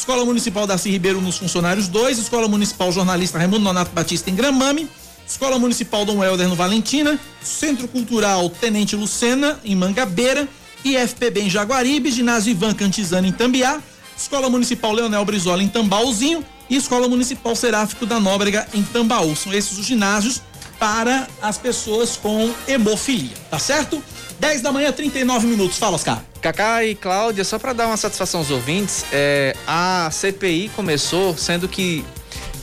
Escola 0.00 0.24
Municipal 0.24 0.66
Darcy 0.66 0.90
Ribeiro 0.90 1.20
nos 1.20 1.36
Funcionários 1.36 1.86
2, 1.86 2.18
Escola 2.18 2.48
Municipal 2.48 2.90
Jornalista 2.90 3.36
Raimundo 3.36 3.60
Nonato 3.60 3.92
Batista 3.92 4.30
em 4.30 4.34
Gramame, 4.34 4.88
Escola 5.28 5.58
Municipal 5.58 6.06
Dom 6.06 6.24
Helder 6.24 6.48
no 6.48 6.56
Valentina, 6.56 7.20
Centro 7.42 7.86
Cultural 7.86 8.48
Tenente 8.48 8.96
Lucena 8.96 9.60
em 9.62 9.76
Mangabeira, 9.76 10.48
IFPB 10.86 11.42
em 11.42 11.50
Jaguaribe, 11.50 12.10
Ginásio 12.10 12.52
Ivan 12.52 12.72
Cantizano 12.72 13.26
em 13.26 13.32
Tambiá, 13.32 13.78
Escola 14.16 14.48
Municipal 14.48 14.90
Leonel 14.90 15.22
Brizola 15.26 15.62
em 15.62 15.68
Tambauzinho 15.68 16.42
e 16.70 16.76
Escola 16.76 17.06
Municipal 17.06 17.54
Seráfico 17.54 18.06
da 18.06 18.18
Nóbrega 18.18 18.66
em 18.72 18.82
Tambaú. 18.82 19.36
São 19.36 19.52
esses 19.52 19.76
os 19.76 19.84
ginásios 19.84 20.40
para 20.78 21.28
as 21.42 21.58
pessoas 21.58 22.16
com 22.16 22.50
hemofilia, 22.66 23.36
tá 23.50 23.58
certo? 23.58 24.02
10 24.40 24.62
da 24.62 24.72
manhã, 24.72 24.90
39 24.90 25.46
minutos. 25.46 25.76
Fala, 25.78 25.96
Oscar. 25.96 26.22
Cacá 26.40 26.82
e 26.82 26.94
Cláudia, 26.94 27.44
só 27.44 27.58
para 27.58 27.74
dar 27.74 27.86
uma 27.86 27.96
satisfação 27.98 28.40
aos 28.40 28.50
ouvintes, 28.50 29.04
é, 29.12 29.54
a 29.66 30.08
CPI 30.10 30.70
começou 30.74 31.36
sendo 31.36 31.68
que 31.68 32.02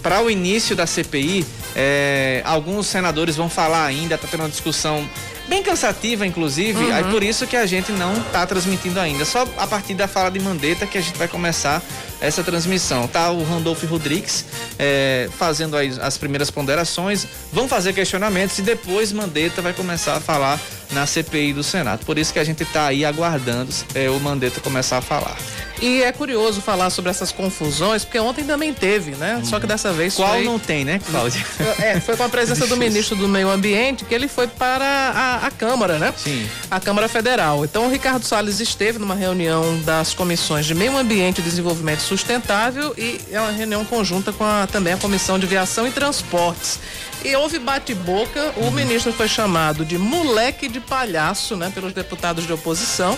para 0.02 0.20
o 0.24 0.30
início 0.30 0.76
da 0.76 0.88
CPI, 0.88 1.46
é, 1.76 2.42
alguns 2.46 2.88
senadores 2.88 3.36
vão 3.36 3.48
falar 3.48 3.86
ainda, 3.86 4.16
está 4.16 4.28
tendo 4.28 4.40
uma 4.42 4.50
discussão 4.50 5.08
bem 5.48 5.64
cansativa, 5.64 6.26
inclusive, 6.26 6.84
uhum. 6.84 6.94
aí 6.94 7.04
por 7.06 7.24
isso 7.24 7.48
que 7.48 7.56
a 7.56 7.66
gente 7.66 7.92
não 7.92 8.14
está 8.18 8.46
transmitindo 8.46 9.00
ainda. 9.00 9.26
Só 9.26 9.48
a 9.58 9.68
partir 9.68 9.94
da 9.94 10.08
fala 10.08 10.30
de 10.30 10.40
Mandetta 10.40 10.86
que 10.86 10.98
a 10.98 11.02
gente 11.02 11.18
vai 11.18 11.28
começar 11.28 11.82
essa 12.20 12.44
transmissão. 12.44 13.08
Tá 13.08 13.32
o 13.32 13.44
Randolph 13.44 13.84
Rodrigues 13.84 14.46
é, 14.78 15.30
fazendo 15.38 15.78
as, 15.78 15.98
as 16.00 16.18
primeiras 16.18 16.52
ponderações, 16.52 17.26
vão 17.52 17.68
fazer 17.68 17.94
questionamentos 17.94 18.58
e 18.60 18.62
depois 18.62 19.12
Mandetta 19.12 19.62
vai 19.62 19.74
começar 19.74 20.16
a 20.16 20.20
falar 20.20 20.60
na 20.92 21.06
CPI 21.06 21.54
do 21.54 21.64
Senado. 21.64 22.06
Por 22.06 22.18
isso 22.18 22.34
que 22.34 22.40
a 22.40 22.44
gente 22.44 22.64
está 22.64 22.88
aí 22.88 23.06
aguardando 23.06 23.74
é, 23.94 24.10
o 24.10 24.20
Mandetta 24.20 24.60
começar 24.60 24.98
a 24.98 25.02
falar. 25.02 25.38
E 25.82 26.02
é 26.02 26.12
curioso 26.12 26.62
falar 26.62 26.90
sobre 26.90 27.12
essas 27.12 27.32
confusões, 27.32 28.04
porque 28.04 28.20
ontem 28.20 28.44
também 28.44 28.74
teve, 28.74 29.12
né? 29.12 29.38
Hum. 29.42 29.46
Só 29.46 29.60
que 29.60 29.68
dessa 29.68 29.92
vez 29.94 30.16
Qual 30.16 30.30
foi... 30.30 30.44
não 30.44 30.58
tem, 30.58 30.84
né, 30.84 31.00
Cláudia? 31.10 31.46
É, 31.80 32.00
foi 32.00 32.18
com 32.18 32.24
a 32.24 32.30
presença 32.30 32.66
do 32.68 32.76
ministro 32.78 33.16
do 33.16 33.28
Meio 33.28 33.50
Ambiente 33.50 34.06
que 34.06 34.14
ele 34.14 34.28
foi 34.28 34.48
para 34.48 34.86
a, 34.86 35.48
a 35.48 35.52
Câmara, 35.52 36.00
né? 36.00 36.14
Sim. 36.18 36.48
A 36.70 36.80
Câmara 36.80 37.08
Federal. 37.08 37.64
Então 37.64 37.86
o 37.86 37.90
Ricardo 37.90 38.24
Salles 38.24 38.60
esteve 38.60 39.00
numa 39.00 39.16
reunião 39.16 39.80
das 39.82 40.14
comissões 40.14 40.66
de 40.66 40.74
Meio 40.74 40.98
Ambiente 40.98 41.40
e 41.40 41.42
Desenvolvimento 41.42 42.02
Sustentável 42.02 42.94
e 42.98 43.20
é 43.32 43.40
uma 43.40 43.52
reunião 43.52 43.86
conjunta 43.86 44.34
com 44.34 44.44
a, 44.44 44.68
também 44.68 44.94
a 44.94 44.98
Comissão 44.98 45.38
de 45.38 45.46
Viação 45.46 45.88
e 45.88 45.92
Transportes. 45.92 46.80
E 47.24 47.36
houve 47.36 47.60
bate-boca, 47.60 48.54
o 48.58 48.66
uhum. 48.66 48.72
ministro 48.72 49.12
foi 49.12 49.28
chamado 49.28 49.84
de 49.84 49.98
moleque 49.98 50.68
de 50.68 50.80
palhaço, 50.80 51.56
né, 51.56 51.72
pelos 51.74 51.92
deputados 51.92 52.46
de 52.46 52.54
oposição, 52.54 53.18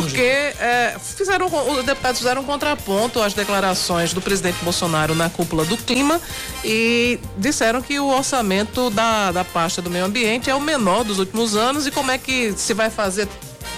porque 0.00 0.22
é, 0.22 0.96
fizeram, 0.98 1.46
os 1.46 1.84
deputados 1.84 2.18
fizeram 2.18 2.42
um 2.42 2.44
contraponto 2.44 3.20
às 3.20 3.34
declarações 3.34 4.12
do 4.12 4.20
presidente 4.20 4.56
Bolsonaro 4.62 5.14
na 5.14 5.28
cúpula 5.28 5.64
do 5.64 5.76
clima 5.76 6.20
e 6.64 7.20
disseram 7.36 7.82
que 7.82 8.00
o 8.00 8.08
orçamento 8.08 8.90
da, 8.90 9.30
da 9.30 9.44
pasta 9.44 9.82
do 9.82 9.90
meio 9.90 10.06
ambiente 10.06 10.48
é 10.48 10.54
o 10.54 10.60
menor 10.60 11.04
dos 11.04 11.18
últimos 11.18 11.54
anos 11.54 11.86
e 11.86 11.90
como 11.90 12.10
é 12.10 12.18
que 12.18 12.52
se 12.56 12.72
vai 12.72 12.90
fazer 12.90 13.28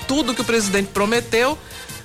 tudo 0.06 0.34
que 0.34 0.40
o 0.40 0.44
presidente 0.44 0.88
prometeu 0.88 1.58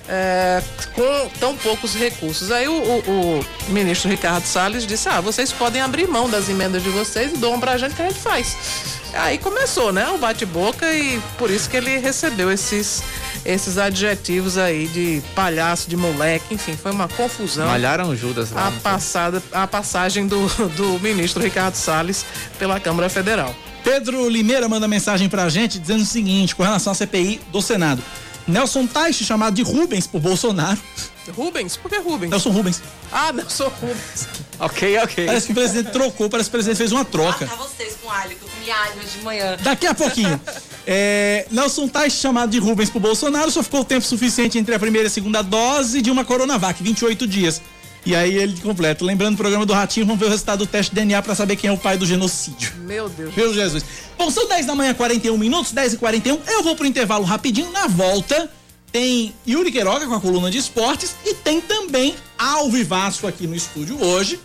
é, 0.08 0.62
com 0.94 1.28
tão 1.40 1.56
poucos 1.56 1.94
recursos. 1.94 2.50
Aí 2.50 2.68
o, 2.68 2.72
o, 2.72 3.40
o, 3.40 3.46
ministro 3.68 4.08
Ricardo 4.08 4.44
Salles 4.44 4.86
disse: 4.86 5.08
Ah, 5.08 5.20
vocês 5.20 5.52
podem 5.52 5.82
abrir 5.82 6.06
mão 6.06 6.28
das 6.28 6.48
emendas 6.48 6.82
de 6.82 6.90
vocês 6.90 7.32
e 7.32 7.36
doam 7.36 7.58
pra 7.58 7.76
gente 7.76 7.94
que 7.94 8.02
a 8.02 8.08
gente 8.08 8.20
faz. 8.20 8.56
Aí 9.14 9.38
começou, 9.38 9.92
né? 9.92 10.06
O 10.08 10.18
bate-boca 10.18 10.92
e 10.92 11.20
por 11.38 11.50
isso 11.50 11.70
que 11.70 11.76
ele 11.76 11.98
recebeu 11.98 12.50
esses 12.50 13.02
esses 13.44 13.78
adjetivos 13.78 14.58
aí 14.58 14.88
de 14.88 15.22
palhaço, 15.34 15.88
de 15.88 15.96
moleque, 15.96 16.52
enfim, 16.52 16.76
foi 16.76 16.90
uma 16.90 17.06
confusão. 17.06 17.68
Malharam 17.68 18.14
Judas 18.16 18.50
lá. 18.50 18.68
A, 18.68 18.72
passada, 18.72 19.42
a 19.52 19.66
passagem 19.68 20.26
do, 20.26 20.48
do 20.76 20.98
ministro 20.98 21.42
Ricardo 21.42 21.76
Salles 21.76 22.26
pela 22.58 22.80
Câmara 22.80 23.08
Federal. 23.08 23.54
Pedro 23.84 24.28
Limeira 24.28 24.68
manda 24.68 24.88
mensagem 24.88 25.28
pra 25.28 25.48
gente 25.48 25.78
dizendo 25.78 26.02
o 26.02 26.06
seguinte, 26.06 26.56
com 26.56 26.64
relação 26.64 26.92
à 26.92 26.94
CPI 26.94 27.40
do 27.52 27.62
Senado. 27.62 28.02
Nelson 28.46 28.86
Teich, 28.86 29.24
chamado 29.24 29.54
de 29.54 29.62
Rubens 29.62 30.06
por 30.06 30.20
Bolsonaro. 30.20 30.80
Rubens? 31.34 31.76
Por 31.76 31.90
que 31.90 31.98
Rubens? 31.98 32.30
Nelson 32.30 32.50
Rubens. 32.50 32.82
Ah, 33.10 33.32
Nelson 33.32 33.68
Rubens. 33.80 34.28
ok, 34.60 34.98
ok. 34.98 35.26
Parece 35.26 35.46
que 35.46 35.52
o 35.52 35.54
presidente 35.54 35.90
trocou, 35.90 36.30
parece 36.30 36.48
que 36.48 36.56
o 36.56 36.58
presidente 36.58 36.78
fez 36.78 36.92
uma 36.92 37.04
troca. 37.04 37.48
Ah, 37.50 37.56
vocês 37.56 37.96
com 38.00 38.10
alho, 38.10 38.36
que 38.36 38.44
eu 38.44 38.48
comi 38.48 38.70
alho 38.70 39.00
de 39.00 39.18
manhã. 39.24 39.56
Daqui 39.60 39.86
a 39.86 39.94
pouquinho. 39.94 40.40
é, 40.86 41.46
Nelson 41.50 41.88
Teich, 41.88 42.16
chamado 42.16 42.50
de 42.50 42.58
Rubens 42.58 42.88
por 42.88 43.00
Bolsonaro, 43.00 43.50
só 43.50 43.62
ficou 43.62 43.80
o 43.80 43.84
tempo 43.84 44.06
suficiente 44.06 44.58
entre 44.58 44.74
a 44.74 44.78
primeira 44.78 45.06
e 45.06 45.08
a 45.08 45.10
segunda 45.10 45.42
dose 45.42 46.00
de 46.00 46.10
uma 46.10 46.24
Coronavac, 46.24 46.80
28 46.82 47.26
dias. 47.26 47.60
E 48.06 48.14
aí 48.14 48.36
ele 48.36 48.58
completa. 48.60 49.04
Lembrando 49.04 49.34
o 49.34 49.36
programa 49.36 49.66
do 49.66 49.72
Ratinho, 49.72 50.06
vamos 50.06 50.20
ver 50.20 50.26
o 50.26 50.30
resultado 50.30 50.60
do 50.60 50.66
teste 50.66 50.90
de 50.90 50.94
DNA 50.94 51.20
para 51.20 51.34
saber 51.34 51.56
quem 51.56 51.68
é 51.68 51.72
o 51.72 51.76
pai 51.76 51.98
do 51.98 52.06
genocídio. 52.06 52.72
Meu 52.78 53.08
Deus. 53.08 53.34
Meu 53.34 53.52
Jesus. 53.52 53.84
Bom, 54.16 54.30
são 54.30 54.48
10 54.48 54.64
da 54.64 54.76
manhã, 54.76 54.94
41 54.94 55.36
minutos, 55.36 55.72
10 55.72 55.94
e 55.94 55.96
41. 55.96 56.38
Eu 56.46 56.62
vou 56.62 56.76
pro 56.76 56.86
intervalo 56.86 57.24
rapidinho. 57.24 57.72
Na 57.72 57.88
volta, 57.88 58.48
tem 58.92 59.34
Yuri 59.46 59.72
Queiroga 59.72 60.06
com 60.06 60.14
a 60.14 60.20
coluna 60.20 60.52
de 60.52 60.58
esportes 60.58 61.16
e 61.24 61.34
tem 61.34 61.60
também 61.60 62.14
ao 62.38 62.70
vivaço 62.70 63.26
aqui 63.26 63.44
no 63.44 63.56
estúdio 63.56 64.00
hoje, 64.00 64.38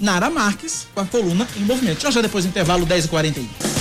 Nara 0.00 0.28
Marques 0.28 0.88
com 0.92 1.00
a 1.00 1.06
coluna 1.06 1.46
em 1.56 1.60
movimento. 1.60 2.02
Já 2.02 2.10
já 2.10 2.20
depois 2.20 2.44
do 2.44 2.48
intervalo, 2.48 2.84
10 2.84 3.04
e 3.04 3.08
41. 3.08 3.77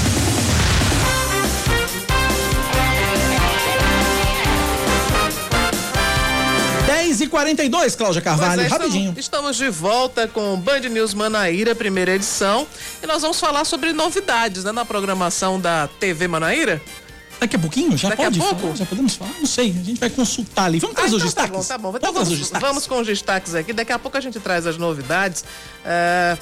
E 7.28 7.30
42 7.30 7.96
Cláudia 7.96 8.22
Carvalho, 8.22 8.62
é, 8.62 8.68
rapidinho. 8.68 9.14
Estamos, 9.18 9.56
estamos, 9.56 9.58
de 9.58 9.70
volta 9.70 10.28
com 10.28 10.54
o 10.54 10.58
Band 10.58 10.80
News 10.80 11.14
Manaíra, 11.14 11.76
primeira 11.76 12.16
edição. 12.16 12.66
E 13.04 13.06
nós 13.06 13.22
vamos 13.22 13.40
falar 13.40 13.66
sobre 13.66 13.94
novidades 13.94 14.64
né, 14.64 14.72
na 14.72 14.86
programação 14.86 15.60
da 15.60 15.88
TV 16.00 16.28
Manaíra. 16.28 16.82
Daqui 17.40 17.56
a 17.56 17.60
pouquinho? 17.60 17.96
Já 17.96 18.10
Daqui 18.10 18.24
pode 18.24 18.40
a 18.40 18.44
pouco? 18.44 18.62
Falar? 18.62 18.76
Já 18.76 18.86
podemos 18.86 19.16
falar? 19.16 19.32
Não 19.38 19.46
sei. 19.46 19.70
A 19.70 19.84
gente 19.84 20.00
vai 20.00 20.10
consultar 20.10 20.66
ali. 20.66 20.80
Vamos 20.80 20.96
trazer 20.96 21.16
ah, 21.16 21.18
então 21.18 21.28
os 21.28 21.34
destaques? 21.36 21.68
Tá 21.68 21.78
bom, 21.78 21.92
tá 21.92 21.92
bom. 21.92 21.98
Então 21.98 22.14
vamos, 22.14 22.30
vamos, 22.30 22.62
vamos, 22.62 22.88
com 22.88 23.00
os 23.00 23.06
destaques 23.06 23.54
aqui. 23.54 23.74
Daqui 23.74 23.92
a 23.92 24.00
pouco 24.00 24.18
a 24.18 24.22
gente 24.22 24.40
traz 24.40 24.66
as 24.66 24.78
novidades. 24.78 25.44
É 25.86 26.38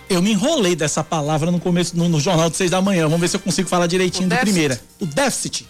Eu 0.10 0.22
me 0.22 0.32
enrolei 0.32 0.76
dessa 0.76 1.04
palavra 1.04 1.50
no 1.50 1.60
começo, 1.60 1.98
no, 1.98 2.08
no 2.08 2.20
jornal 2.20 2.50
de 2.50 2.58
seis 2.58 2.70
da 2.70 2.82
manhã. 2.82 3.04
Vamos 3.04 3.22
ver 3.22 3.30
se 3.30 3.36
eu 3.38 3.40
consigo 3.40 3.68
falar 3.68 3.88
direitinho 3.88 4.30
de 4.30 4.36
primeira. 4.38 4.80
O 5.00 5.06
déficit. 5.06 5.68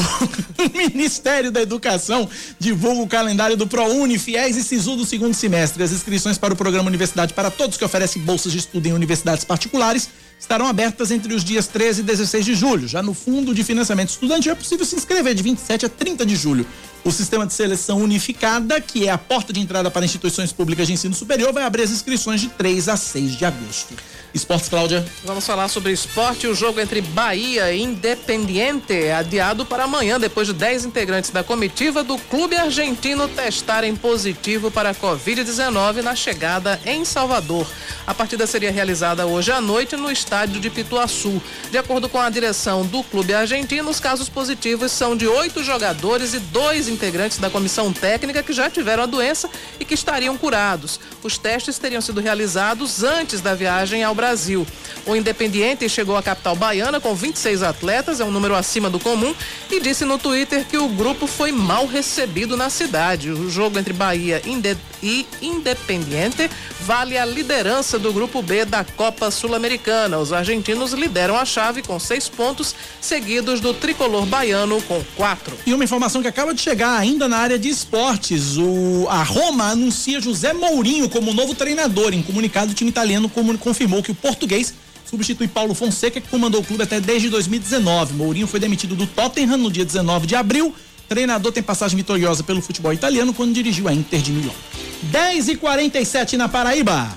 Ministério 0.77 1.51
da 1.51 1.61
Educação 1.61 2.29
divulga 2.59 3.01
o 3.01 3.07
calendário 3.07 3.57
do 3.57 3.65
ProUni, 3.65 4.19
Fiéis 4.19 4.55
e 4.55 4.63
Sisu 4.63 4.95
do 4.95 5.05
segundo 5.05 5.33
semestre. 5.33 5.81
As 5.81 5.91
inscrições 5.91 6.37
para 6.37 6.53
o 6.53 6.57
programa 6.57 6.87
Universidade 6.87 7.33
para 7.33 7.49
Todos, 7.49 7.77
que 7.77 7.85
oferece 7.85 8.19
bolsas 8.19 8.51
de 8.51 8.59
estudo 8.59 8.85
em 8.85 8.93
universidades 8.93 9.43
particulares, 9.43 10.09
estarão 10.41 10.65
abertas 10.65 11.11
entre 11.11 11.35
os 11.35 11.43
dias 11.43 11.67
13 11.67 12.01
e 12.01 12.03
16 12.03 12.43
de 12.43 12.55
julho. 12.55 12.87
Já 12.87 13.03
no 13.03 13.13
Fundo 13.13 13.53
de 13.53 13.63
Financiamento 13.63 14.09
Estudantil 14.09 14.51
é 14.51 14.55
possível 14.55 14.83
se 14.85 14.95
inscrever 14.95 15.35
de 15.35 15.43
27 15.43 15.85
a 15.85 15.89
30 15.89 16.25
de 16.25 16.35
julho. 16.35 16.65
O 17.03 17.11
sistema 17.11 17.47
de 17.47 17.53
seleção 17.53 17.99
unificada, 17.99 18.79
que 18.79 19.07
é 19.07 19.11
a 19.11 19.17
porta 19.17 19.51
de 19.51 19.59
entrada 19.59 19.89
para 19.89 20.05
instituições 20.05 20.51
públicas 20.51 20.85
de 20.85 20.93
ensino 20.93 21.15
superior, 21.15 21.51
vai 21.51 21.63
abrir 21.63 21.81
as 21.81 21.89
inscrições 21.89 22.41
de 22.41 22.49
3 22.49 22.89
a 22.89 22.95
6 22.95 23.37
de 23.37 23.43
agosto. 23.43 23.95
Esportes, 24.33 24.69
Cláudia. 24.69 25.05
Vamos 25.25 25.45
falar 25.45 25.67
sobre 25.67 25.91
esporte. 25.91 26.47
O 26.47 26.55
jogo 26.55 26.79
entre 26.79 27.01
Bahia 27.01 27.73
e 27.73 27.81
Independiente 27.81 28.93
é 28.93 29.13
adiado 29.13 29.65
para 29.65 29.83
amanhã, 29.83 30.17
depois 30.17 30.47
de 30.47 30.53
10 30.53 30.85
integrantes 30.85 31.31
da 31.31 31.43
comitiva 31.43 32.01
do 32.01 32.17
clube 32.17 32.55
argentino 32.55 33.27
testarem 33.27 33.93
positivo 33.93 34.71
para 34.71 34.91
a 34.91 34.95
Covid-19 34.95 36.01
na 36.01 36.15
chegada 36.15 36.79
em 36.85 37.03
Salvador. 37.03 37.67
A 38.07 38.13
partida 38.13 38.47
seria 38.47 38.71
realizada 38.71 39.25
hoje 39.25 39.51
à 39.51 39.59
noite 39.59 39.97
no 39.97 40.09
estádio 40.09 40.61
de 40.61 40.69
Pituaçu. 40.69 41.41
De 41.69 41.77
acordo 41.77 42.07
com 42.07 42.19
a 42.19 42.29
direção 42.29 42.85
do 42.85 43.03
clube 43.03 43.33
argentino, 43.33 43.89
os 43.89 43.99
casos 43.99 44.29
positivos 44.29 44.93
são 44.93 45.17
de 45.17 45.27
oito 45.27 45.61
jogadores 45.61 46.33
e 46.33 46.39
dois 46.39 46.87
integrantes 46.91 47.37
da 47.37 47.49
comissão 47.49 47.91
técnica 47.91 48.43
que 48.43 48.53
já 48.53 48.69
tiveram 48.69 49.03
a 49.03 49.05
doença 49.05 49.49
e 49.79 49.85
que 49.85 49.93
estariam 49.93 50.37
curados. 50.37 50.99
Os 51.23 51.37
testes 51.37 51.79
teriam 51.79 52.01
sido 52.01 52.21
realizados 52.21 53.03
antes 53.03 53.41
da 53.41 53.55
viagem 53.55 54.03
ao 54.03 54.13
Brasil. 54.13 54.65
O 55.05 55.15
Independiente 55.15 55.87
chegou 55.89 56.15
à 56.15 56.23
capital 56.23 56.55
baiana 56.55 56.99
com 56.99 57.15
26 57.15 57.63
atletas, 57.63 58.19
é 58.19 58.25
um 58.25 58.31
número 58.31 58.55
acima 58.55 58.89
do 58.89 58.99
comum, 58.99 59.33
e 59.69 59.79
disse 59.79 60.05
no 60.05 60.17
Twitter 60.17 60.65
que 60.65 60.77
o 60.77 60.87
grupo 60.89 61.25
foi 61.25 61.51
mal 61.51 61.85
recebido 61.85 62.55
na 62.55 62.69
cidade. 62.69 63.31
O 63.31 63.49
jogo 63.49 63.79
entre 63.79 63.93
Bahia 63.93 64.41
e 64.45 65.25
Independiente 65.41 66.49
vale 66.81 67.17
a 67.17 67.25
liderança 67.25 67.97
do 67.97 68.13
grupo 68.13 68.41
B 68.41 68.65
da 68.65 68.83
Copa 68.83 69.31
Sul-Americana. 69.31 70.17
Os 70.17 70.33
argentinos 70.33 70.93
lideram 70.93 71.37
a 71.37 71.45
chave 71.45 71.81
com 71.81 71.99
seis 71.99 72.27
pontos, 72.27 72.75
seguidos 72.99 73.59
do 73.59 73.73
tricolor 73.73 74.25
baiano 74.25 74.81
com 74.83 75.03
quatro. 75.15 75.57
E 75.65 75.73
uma 75.73 75.83
informação 75.83 76.21
que 76.21 76.27
acaba 76.27 76.53
de 76.53 76.61
chegar 76.61 76.80
ainda 76.83 77.27
na 77.27 77.37
área 77.37 77.59
de 77.59 77.69
esportes. 77.69 78.57
O, 78.57 79.07
a 79.09 79.23
Roma 79.23 79.65
anuncia 79.65 80.19
José 80.19 80.53
Mourinho 80.53 81.09
como 81.09 81.33
novo 81.33 81.53
treinador. 81.53 82.13
Em 82.13 82.21
comunicado, 82.21 82.71
o 82.71 82.73
time 82.73 82.89
italiano 82.89 83.29
confirmou 83.29 84.01
que 84.01 84.11
o 84.11 84.15
português 84.15 84.73
substitui 85.05 85.47
Paulo 85.47 85.73
Fonseca, 85.73 86.21
que 86.21 86.29
comandou 86.29 86.61
o 86.61 86.63
clube 86.63 86.83
até 86.83 86.99
desde 86.99 87.29
2019. 87.29 88.13
Mourinho 88.13 88.47
foi 88.47 88.59
demitido 88.59 88.95
do 88.95 89.05
Tottenham 89.05 89.57
no 89.57 89.69
dia 89.69 89.85
19 89.85 90.25
de 90.25 90.35
abril. 90.35 90.73
Treinador 91.09 91.51
tem 91.51 91.61
passagem 91.61 91.97
vitoriosa 91.97 92.43
pelo 92.43 92.61
futebol 92.61 92.93
italiano 92.93 93.33
quando 93.33 93.53
dirigiu 93.53 93.87
a 93.87 93.93
Inter 93.93 94.21
de 94.21 94.31
Milão. 94.31 94.55
10 95.03 95.49
e 95.49 95.55
47 95.57 96.37
na 96.37 96.47
Paraíba. 96.47 97.09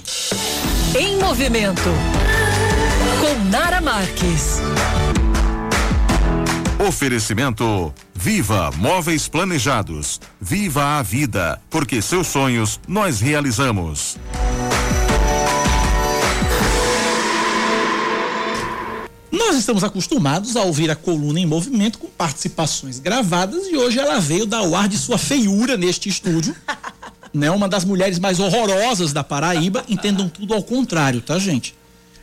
Em 0.98 1.16
movimento. 1.16 1.90
Com 3.20 3.50
Nara 3.50 3.80
Marques. 3.80 4.58
Oferecimento 6.86 7.94
Viva 8.24 8.70
Móveis 8.78 9.28
Planejados. 9.28 10.18
Viva 10.40 10.98
a 10.98 11.02
vida, 11.02 11.60
porque 11.68 12.00
seus 12.00 12.26
sonhos 12.26 12.80
nós 12.88 13.20
realizamos. 13.20 14.16
Nós 19.30 19.56
estamos 19.56 19.84
acostumados 19.84 20.56
a 20.56 20.62
ouvir 20.62 20.90
a 20.90 20.96
coluna 20.96 21.38
em 21.38 21.44
movimento 21.44 21.98
com 21.98 22.08
participações 22.08 22.98
gravadas 22.98 23.66
e 23.66 23.76
hoje 23.76 23.98
ela 23.98 24.18
veio 24.18 24.46
dar 24.46 24.62
o 24.62 24.74
ar 24.74 24.88
de 24.88 24.96
sua 24.96 25.18
feiura 25.18 25.76
neste 25.76 26.08
estúdio. 26.08 26.56
né? 27.30 27.50
Uma 27.50 27.68
das 27.68 27.84
mulheres 27.84 28.18
mais 28.18 28.40
horrorosas 28.40 29.12
da 29.12 29.22
Paraíba. 29.22 29.84
Entendam 29.86 30.30
tudo 30.30 30.54
ao 30.54 30.62
contrário, 30.62 31.20
tá, 31.20 31.38
gente? 31.38 31.76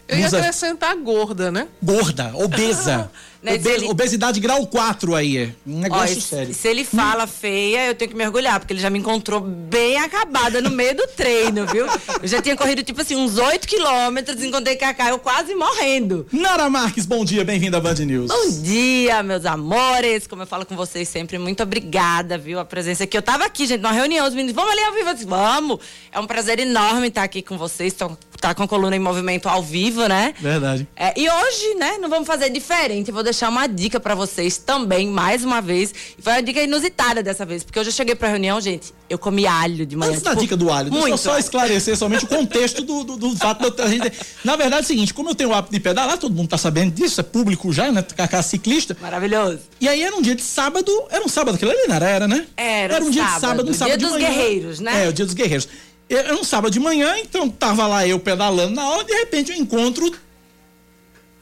Eu 0.07 0.17
ia 0.17 0.25
Usa- 0.25 0.39
acrescentar 0.39 0.95
gorda, 0.95 1.51
né? 1.51 1.67
gorda, 1.79 2.31
obesa. 2.33 3.11
Né, 3.41 3.55
Obe- 3.55 3.69
ele- 3.69 3.85
Obesidade 3.87 4.39
grau 4.39 4.67
4 4.67 5.15
aí. 5.15 5.35
é 5.37 5.49
Um 5.65 5.77
Ó, 5.77 5.81
negócio 5.81 6.17
e 6.17 6.21
sério. 6.21 6.53
se 6.53 6.67
ele 6.67 6.85
fala 6.85 7.25
feia, 7.25 7.87
eu 7.87 7.95
tenho 7.95 8.11
que 8.11 8.15
mergulhar, 8.15 8.59
porque 8.59 8.71
ele 8.71 8.79
já 8.79 8.89
me 8.89 8.99
encontrou 8.99 9.41
bem 9.41 9.97
acabada 9.97 10.61
no 10.61 10.69
meio 10.69 10.95
do 10.95 11.07
treino, 11.07 11.65
viu? 11.65 11.87
Eu 12.21 12.27
já 12.27 12.39
tinha 12.39 12.55
corrido, 12.55 12.83
tipo 12.83 13.01
assim, 13.01 13.15
uns 13.15 13.39
8 13.39 13.67
quilômetros, 13.67 14.43
encontrei 14.43 14.75
Cacá, 14.75 15.09
eu 15.09 15.17
quase 15.17 15.55
morrendo. 15.55 16.27
Nara 16.31 16.69
Marques, 16.69 17.07
bom 17.07 17.25
dia, 17.25 17.43
bem-vinda 17.43 17.77
à 17.77 17.81
Band 17.81 17.95
News. 17.95 18.27
Bom 18.27 18.61
dia, 18.61 19.23
meus 19.23 19.43
amores. 19.43 20.27
Como 20.27 20.43
eu 20.43 20.47
falo 20.47 20.63
com 20.63 20.75
vocês 20.75 21.09
sempre, 21.09 21.39
muito 21.39 21.63
obrigada, 21.63 22.37
viu? 22.37 22.59
A 22.59 22.65
presença 22.65 23.05
aqui. 23.05 23.17
Eu 23.17 23.23
tava 23.23 23.43
aqui, 23.45 23.65
gente, 23.65 23.81
numa 23.81 23.91
reunião, 23.93 24.27
os 24.27 24.35
meninos, 24.35 24.53
vamos 24.53 24.71
ali 24.71 24.83
ao 24.83 24.93
vivo. 24.93 25.09
Eu 25.09 25.13
disse, 25.15 25.25
vamos. 25.25 25.79
É 26.11 26.19
um 26.19 26.27
prazer 26.27 26.59
enorme 26.59 27.07
estar 27.07 27.23
aqui 27.23 27.41
com 27.41 27.57
vocês. 27.57 27.91
Tô, 27.93 28.11
tá 28.39 28.53
com 28.53 28.61
a 28.63 28.67
coluna 28.67 28.95
em 28.95 28.99
movimento 28.99 29.49
ao 29.49 29.63
vivo, 29.63 30.07
né? 30.07 30.35
Verdade. 30.39 30.87
É, 30.95 31.19
e 31.19 31.27
hoje, 31.27 31.73
né, 31.79 31.97
não 31.99 32.07
vamos 32.09 32.27
fazer 32.27 32.49
diferente. 32.51 33.11
Vou 33.11 33.23
deixar 33.31 33.49
uma 33.49 33.65
dica 33.67 33.99
pra 33.99 34.13
vocês 34.13 34.57
também, 34.57 35.07
mais 35.07 35.43
uma 35.43 35.61
vez. 35.61 35.93
E 36.17 36.21
foi 36.21 36.33
uma 36.33 36.43
dica 36.43 36.61
inusitada 36.61 37.23
dessa 37.23 37.45
vez, 37.45 37.63
porque 37.63 37.79
eu 37.79 37.85
cheguei 37.91 38.13
pra 38.13 38.27
reunião, 38.29 38.59
gente, 38.61 38.93
eu 39.09 39.17
comi 39.17 39.47
alho 39.47 39.85
de 39.85 39.95
manhã. 39.95 40.11
Antes 40.11 40.21
da 40.23 40.31
tipo, 40.31 40.41
dica 40.41 40.57
do 40.57 40.69
alho, 40.69 40.89
deixa 40.89 41.05
eu 41.05 41.09
muito 41.09 41.21
só 41.21 41.37
esclarecer 41.37 41.97
somente 41.97 42.25
o 42.25 42.27
contexto 42.27 42.83
do, 42.83 43.03
do, 43.03 43.17
do 43.17 43.35
fato 43.37 43.59
de 43.71 43.79
eu- 43.81 43.85
a 43.85 43.89
gente. 43.89 44.11
Na 44.43 44.55
verdade 44.55 44.81
é 44.83 44.85
o 44.85 44.87
seguinte, 44.87 45.13
como 45.13 45.29
eu 45.29 45.35
tenho 45.35 45.49
o 45.49 45.53
hábito 45.53 45.73
de 45.73 45.79
pedalar, 45.79 46.17
todo 46.17 46.33
mundo 46.35 46.49
tá 46.49 46.57
sabendo 46.57 46.91
disso, 46.93 47.19
é 47.19 47.23
público 47.23 47.71
já, 47.73 47.91
né? 47.91 48.01
Cacá 48.15 48.41
ciclista. 48.43 48.95
Maravilhoso. 49.01 49.59
E 49.79 49.87
aí 49.87 50.01
era 50.03 50.15
um 50.15 50.21
dia 50.21 50.35
de 50.35 50.43
sábado, 50.43 50.91
era 51.09 51.23
um 51.23 51.29
sábado 51.29 51.55
aquilo 51.55 51.71
ali, 51.71 51.87
não 51.87 51.95
era? 51.95 52.09
Era, 52.09 52.27
né? 52.27 52.45
Era 52.57 53.03
um 53.03 53.09
dia 53.09 53.23
de 53.23 53.29
sábado, 53.29 53.41
sábado, 53.41 53.61
um 53.61 53.65
dia 53.65 53.73
sábado 53.75 53.97
de 53.97 54.05
dos 54.05 54.15
guerreiros, 54.17 54.79
né? 54.79 55.05
É, 55.05 55.09
o 55.09 55.13
dia 55.13 55.25
dos 55.25 55.33
guerreiros. 55.33 55.67
Era 56.09 56.35
um 56.35 56.43
sábado 56.43 56.71
de 56.71 56.79
manhã, 56.79 57.15
então 57.19 57.49
tava 57.49 57.87
lá 57.87 58.05
eu 58.05 58.19
pedalando 58.19 58.75
na 58.75 58.83
aula, 58.83 59.03
de 59.05 59.13
repente 59.13 59.51
eu 59.51 59.57
encontro. 59.57 60.11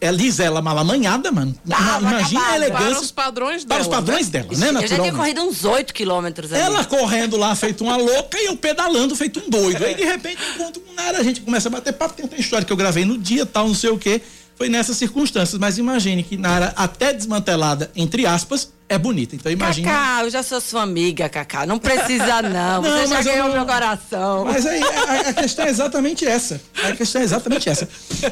É 0.02 0.12
Lisela 0.12 0.62
Malamanhada, 0.62 1.30
mano. 1.32 1.54
Tava 1.68 2.00
Imagina 2.00 2.40
a 2.40 2.44
acabada. 2.44 2.56
elegância. 2.56 2.90
Para 2.90 3.02
os 3.02 3.12
padrões 3.12 3.66
Para 3.66 3.82
os 3.82 3.88
dela, 3.88 3.98
padrões 4.02 4.26
né? 4.28 4.32
dela, 4.32 4.54
Isso, 4.54 4.62
né? 4.62 4.84
Eu 4.84 4.88
já 4.88 4.96
tinha 5.00 5.14
corrido 5.14 5.42
uns 5.42 5.66
8 5.66 5.94
quilômetros 5.94 6.54
ali. 6.54 6.62
Ela 6.62 6.86
correndo 6.86 7.36
lá 7.36 7.54
feito 7.54 7.84
uma 7.84 7.98
louca 7.98 8.38
e 8.40 8.46
eu 8.46 8.56
pedalando 8.56 9.14
feito 9.16 9.42
um 9.46 9.50
doido. 9.50 9.84
Aí 9.84 9.96
de 9.96 10.06
repente 10.06 10.40
encontro 10.56 10.82
com 10.82 10.94
Nara, 10.94 11.18
a 11.20 11.24
gente 11.24 11.42
começa 11.42 11.68
a 11.68 11.72
bater 11.72 11.92
papo, 11.94 12.14
tem 12.14 12.24
outra 12.24 12.40
história 12.40 12.66
que 12.66 12.72
eu 12.72 12.78
gravei 12.78 13.04
no 13.04 13.18
dia, 13.18 13.46
tal, 13.46 13.68
não 13.68 13.76
sei 13.76 13.90
o 13.90 13.98
quê. 13.98 14.22
Foi 14.56 14.70
nessas 14.70 14.96
circunstâncias, 14.98 15.60
mas 15.60 15.78
imagine 15.78 16.24
que 16.24 16.38
Nara, 16.38 16.74
até 16.76 17.14
desmantelada, 17.14 17.92
entre 17.96 18.26
aspas, 18.26 18.72
é 18.90 18.98
bonita. 18.98 19.36
Então 19.36 19.52
imagine. 19.52 19.88
Cacá, 19.88 20.24
eu 20.24 20.30
já 20.30 20.44
sou 20.44 20.60
sua 20.60 20.82
amiga, 20.82 21.30
Cacá. 21.30 21.66
Não 21.66 21.78
precisa, 21.80 22.41
não. 22.41 22.82
Não, 22.90 23.07
Você 23.07 23.07
já 23.07 23.22
ganhou 23.22 23.48
não- 23.48 23.56
meu 23.56 23.66
coração. 23.66 24.45
Mas 24.45 24.66
aí 24.66 24.82
a, 24.84 25.30
a 25.30 25.34
questão 25.34 25.66
é 25.66 25.70
exatamente 25.70 26.26
essa. 26.26 26.60
A 26.84 26.91
questão 26.94 27.22
é 27.22 27.24
exatamente 27.26 27.70
essa. 27.70 27.88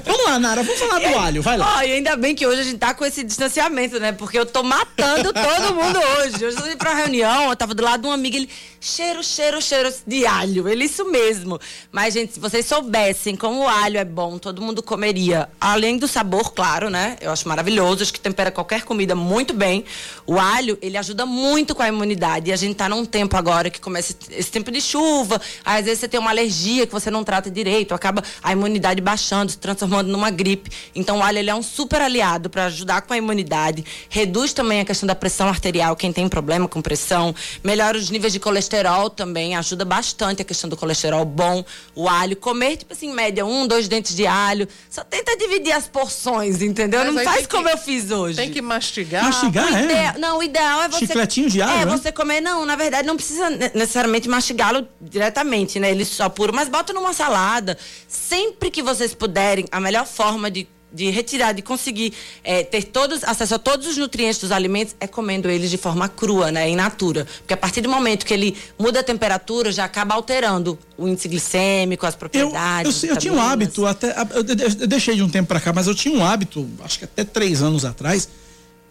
Vamos 0.05 0.25
lá, 0.25 0.39
Nara, 0.39 0.63
vamos 0.63 0.79
falar 0.79 0.99
do 0.99 1.17
alho, 1.17 1.41
vai 1.41 1.57
lá. 1.57 1.85
E 1.85 1.91
ainda 1.93 2.15
bem 2.15 2.33
que 2.35 2.45
hoje 2.47 2.61
a 2.61 2.63
gente 2.63 2.77
tá 2.77 2.93
com 2.93 3.05
esse 3.05 3.23
distanciamento, 3.23 3.99
né? 3.99 4.11
Porque 4.11 4.37
eu 4.37 4.45
tô 4.45 4.63
matando 4.63 5.31
todo 5.31 5.75
mundo 5.75 5.99
hoje. 5.99 6.45
Hoje 6.45 6.57
eu 6.57 6.61
fui 6.63 6.75
pra 6.75 6.93
reunião, 6.93 7.49
eu 7.49 7.55
tava 7.55 7.73
do 7.75 7.83
lado 7.83 8.01
de 8.01 8.07
um 8.07 8.11
amigo, 8.11 8.35
ele, 8.35 8.49
cheiro, 8.81 9.23
cheiro, 9.23 9.61
cheiro 9.61 9.93
de 10.07 10.25
alho. 10.25 10.67
Ele, 10.67 10.85
isso 10.85 11.05
mesmo. 11.05 11.59
Mas, 11.91 12.13
gente, 12.13 12.33
se 12.33 12.39
vocês 12.39 12.65
soubessem 12.65 13.35
como 13.35 13.59
o 13.61 13.67
alho 13.67 13.97
é 13.97 14.05
bom, 14.05 14.37
todo 14.37 14.61
mundo 14.61 14.81
comeria. 14.81 15.47
Além 15.61 15.97
do 15.97 16.07
sabor, 16.07 16.51
claro, 16.53 16.89
né? 16.89 17.15
Eu 17.21 17.31
acho 17.31 17.47
maravilhoso, 17.47 18.03
acho 18.03 18.13
que 18.13 18.19
tempera 18.19 18.49
qualquer 18.51 18.83
comida 18.83 19.13
muito 19.15 19.53
bem. 19.53 19.85
O 20.25 20.39
alho, 20.39 20.46
ele 20.81 20.97
ajuda 20.97 21.25
muito 21.25 21.75
com 21.75 21.83
a 21.83 21.87
imunidade. 21.87 22.49
E 22.49 22.53
a 22.53 22.55
gente 22.55 22.75
tá 22.75 22.87
num 22.89 23.05
tempo 23.05 23.35
agora 23.35 23.69
que 23.69 23.79
começa 23.81 24.15
esse 24.31 24.49
tempo 24.51 24.71
de 24.71 24.79
chuva. 24.81 25.41
Aí, 25.65 25.79
às 25.79 25.85
vezes 25.85 25.99
você 25.99 26.07
tem 26.07 26.19
uma 26.19 26.29
alergia 26.29 26.85
que 26.87 26.93
você 26.93 27.09
não 27.11 27.23
trata 27.23 27.49
direito, 27.51 27.93
acaba 27.93 28.23
a 28.41 28.51
imunidade 28.51 29.01
baixando, 29.01 29.51
se 29.51 29.57
transformando 29.57 30.07
numa 30.09 30.29
gripe. 30.29 30.69
Então, 30.95 31.19
o 31.19 31.23
alho 31.23 31.37
ele 31.37 31.49
é 31.49 31.55
um 31.55 31.61
super 31.63 32.01
aliado 32.01 32.49
para 32.49 32.65
ajudar 32.65 33.01
com 33.01 33.13
a 33.13 33.17
imunidade. 33.17 33.83
Reduz 34.09 34.53
também 34.53 34.79
a 34.79 34.85
questão 34.85 35.05
da 35.07 35.15
pressão 35.15 35.47
arterial, 35.49 35.95
quem 35.95 36.11
tem 36.13 36.27
problema 36.29 36.67
com 36.67 36.81
pressão. 36.81 37.33
Melhora 37.63 37.97
os 37.97 38.09
níveis 38.09 38.31
de 38.33 38.39
colesterol 38.39 39.09
também, 39.09 39.55
ajuda 39.55 39.83
bastante 39.85 40.41
a 40.41 40.45
questão 40.45 40.69
do 40.69 40.77
colesterol 40.77 41.25
bom. 41.25 41.63
O 41.95 42.07
alho, 42.07 42.35
comer, 42.37 42.77
tipo 42.77 42.93
assim, 42.93 43.07
em 43.09 43.13
média, 43.13 43.45
um, 43.45 43.67
dois 43.67 43.87
dentes 43.87 44.15
de 44.15 44.25
alho. 44.27 44.67
Só 44.89 45.03
tenta 45.03 45.35
dividir 45.37 45.71
as 45.73 45.87
porções, 45.87 46.61
entendeu? 46.61 47.03
Mas 47.03 47.13
não 47.15 47.23
faz 47.23 47.37
tem 47.37 47.45
que- 47.47 47.55
como 47.55 47.69
eu 47.69 47.77
fiz 47.77 48.11
hoje. 48.11 48.35
Tem 48.37 48.51
que 48.51 48.61
mastigar. 48.61 49.23
Mastigar, 49.23 49.75
é? 49.75 49.83
idea- 49.85 50.15
Não, 50.37 50.39
o 50.39 50.43
ideal 50.43 50.81
é 50.83 50.87
você. 50.89 50.99
Chicletinho 51.07 51.49
de 51.49 51.61
alho, 51.61 51.81
É, 51.81 51.85
né? 51.85 51.91
você 51.97 52.11
comer. 52.11 52.41
Não, 52.41 52.65
na 52.65 52.75
verdade, 52.75 53.07
não 53.07 53.15
precisa 53.15 53.49
ne- 53.49 53.71
necessariamente 53.73 54.29
mastigá-lo 54.29 54.87
diretamente, 55.01 55.79
né? 55.79 55.89
Ele 55.91 56.05
só 56.05 56.29
puro, 56.29 56.53
mas 56.53 56.69
bota 56.69 56.93
numa 56.93 57.13
salada. 57.13 57.77
Sempre 58.07 58.69
que 58.71 58.81
vocês 58.83 59.13
puderem, 59.13 59.65
a 59.71 59.79
melhor 59.79 60.05
forma 60.05 60.49
de. 60.51 60.67
De 60.89 61.09
retirar, 61.09 61.51
de 61.51 61.61
conseguir 61.61 62.13
é, 62.45 62.63
ter 62.63 62.81
todos, 62.81 63.21
acesso 63.25 63.55
a 63.55 63.59
todos 63.59 63.85
os 63.87 63.97
nutrientes 63.97 64.39
dos 64.39 64.53
alimentos 64.53 64.95
é 65.01 65.05
comendo 65.05 65.49
eles 65.49 65.69
de 65.69 65.77
forma 65.77 66.07
crua, 66.07 66.49
né? 66.49 66.69
In 66.69 66.77
natura. 66.77 67.27
Porque 67.39 67.53
a 67.53 67.57
partir 67.57 67.81
do 67.81 67.89
momento 67.89 68.25
que 68.25 68.33
ele 68.33 68.55
muda 68.79 69.01
a 69.01 69.03
temperatura, 69.03 69.69
já 69.69 69.83
acaba 69.83 70.15
alterando 70.15 70.79
o 70.97 71.05
índice 71.05 71.27
glicêmico, 71.27 72.05
as 72.05 72.13
Eu, 72.13 72.17
propriedades. 72.19 72.95
sei, 72.95 73.11
eu 73.11 73.17
tinha 73.17 73.33
um 73.33 73.41
hábito, 73.41 73.85
até. 73.85 74.11
Eu, 74.11 74.45
eu 74.79 74.87
deixei 74.87 75.13
de 75.13 75.21
um 75.21 75.29
tempo 75.29 75.49
pra 75.49 75.59
cá, 75.59 75.73
mas 75.73 75.87
eu 75.87 75.93
tinha 75.93 76.17
um 76.17 76.23
hábito, 76.25 76.65
acho 76.81 76.99
que 76.99 77.03
até 77.05 77.25
três 77.25 77.61
anos 77.61 77.83
atrás. 77.83 78.29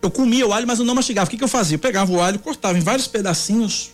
Eu 0.03 0.11
comia 0.11 0.47
o 0.47 0.53
alho, 0.53 0.67
mas 0.67 0.79
eu 0.79 0.85
não 0.85 0.95
mastigava. 0.95 1.27
O 1.27 1.31
que, 1.31 1.37
que 1.39 1.45
eu 1.45 1.49
fazia? 1.49 1.75
Eu 1.77 1.81
pegava 1.81 2.13
o 2.13 2.21
alho, 2.21 2.39
cortava 2.39 2.77
em 2.79 2.81
vários 2.81 3.07
pedacinhos, 3.07 3.91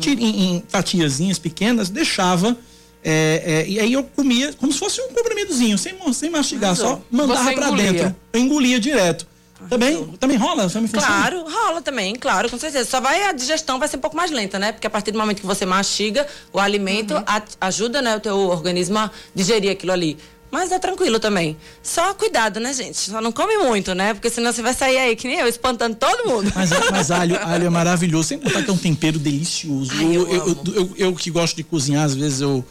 tira 0.00 0.20
em, 0.20 0.54
em 0.56 0.64
fatiazinhas 0.68 1.38
pequenas, 1.38 1.88
deixava. 1.90 2.56
é, 3.02 3.42
é, 3.66 3.68
e 3.68 3.78
aí 3.80 3.92
eu 3.92 4.04
comia 4.04 4.52
como 4.54 4.72
se 4.72 4.78
fosse 4.78 5.00
um 5.02 5.08
comprimidozinho, 5.12 5.76
sem, 5.76 5.94
sem 6.14 6.30
mastigar, 6.30 6.74
só 6.74 7.00
mandava 7.10 7.52
engolia. 7.52 7.92
dentro. 7.92 8.16
Eu 8.32 8.40
engolia 8.40 8.80
direto. 8.80 9.26
Também, 9.68 10.04
também 10.20 10.36
rola? 10.36 10.68
Também 10.68 10.88
funciona? 10.88 11.06
Claro, 11.06 11.42
rola 11.48 11.80
também, 11.80 12.14
claro, 12.16 12.50
com 12.50 12.58
certeza. 12.58 12.88
Só 12.88 13.00
vai 13.00 13.22
a 13.24 13.32
digestão 13.32 13.78
vai 13.78 13.88
ser 13.88 13.96
um 13.96 14.00
pouco 14.00 14.14
mais 14.16 14.30
lenta, 14.30 14.58
né? 14.58 14.72
Porque 14.72 14.86
a 14.86 14.90
partir 14.90 15.10
do 15.10 15.18
momento 15.18 15.40
que 15.40 15.46
você 15.46 15.64
mastiga 15.64 16.26
o 16.52 16.58
alimento, 16.60 17.14
a- 17.26 17.42
ajuda, 17.62 18.02
né, 18.02 18.14
o 18.16 18.20
teu 18.20 18.36
organismo 18.36 18.98
a 18.98 19.10
digerir 19.34 19.70
aquilo 19.70 19.92
ali. 19.92 20.18
Mas 20.54 20.70
é 20.70 20.78
tranquilo 20.78 21.18
também. 21.18 21.56
Só 21.82 22.14
cuidado, 22.14 22.60
né, 22.60 22.72
gente? 22.72 22.96
Só 22.96 23.20
não 23.20 23.32
come 23.32 23.58
muito, 23.58 23.92
né? 23.92 24.14
Porque 24.14 24.30
senão 24.30 24.52
você 24.52 24.62
vai 24.62 24.72
sair 24.72 24.96
aí, 24.98 25.16
que 25.16 25.26
nem 25.26 25.40
eu, 25.40 25.48
espantando 25.48 25.96
todo 25.96 26.28
mundo. 26.28 26.52
Mas, 26.54 26.70
mas 26.92 27.10
alho, 27.10 27.36
alho 27.44 27.66
é 27.66 27.68
maravilhoso, 27.70 28.28
sem 28.28 28.38
contar 28.38 28.62
que 28.62 28.70
é 28.70 28.72
um 28.72 28.76
tempero 28.78 29.18
delicioso. 29.18 29.92
eu, 30.00 30.12
eu, 30.12 30.46
eu, 30.46 30.74
eu- 30.74 30.90
eu 30.96 31.14
que 31.16 31.28
gosto 31.28 31.56
de 31.56 31.64
cozinhar, 31.64 32.04
às 32.04 32.14
vezes 32.14 32.40
eu 32.40 32.64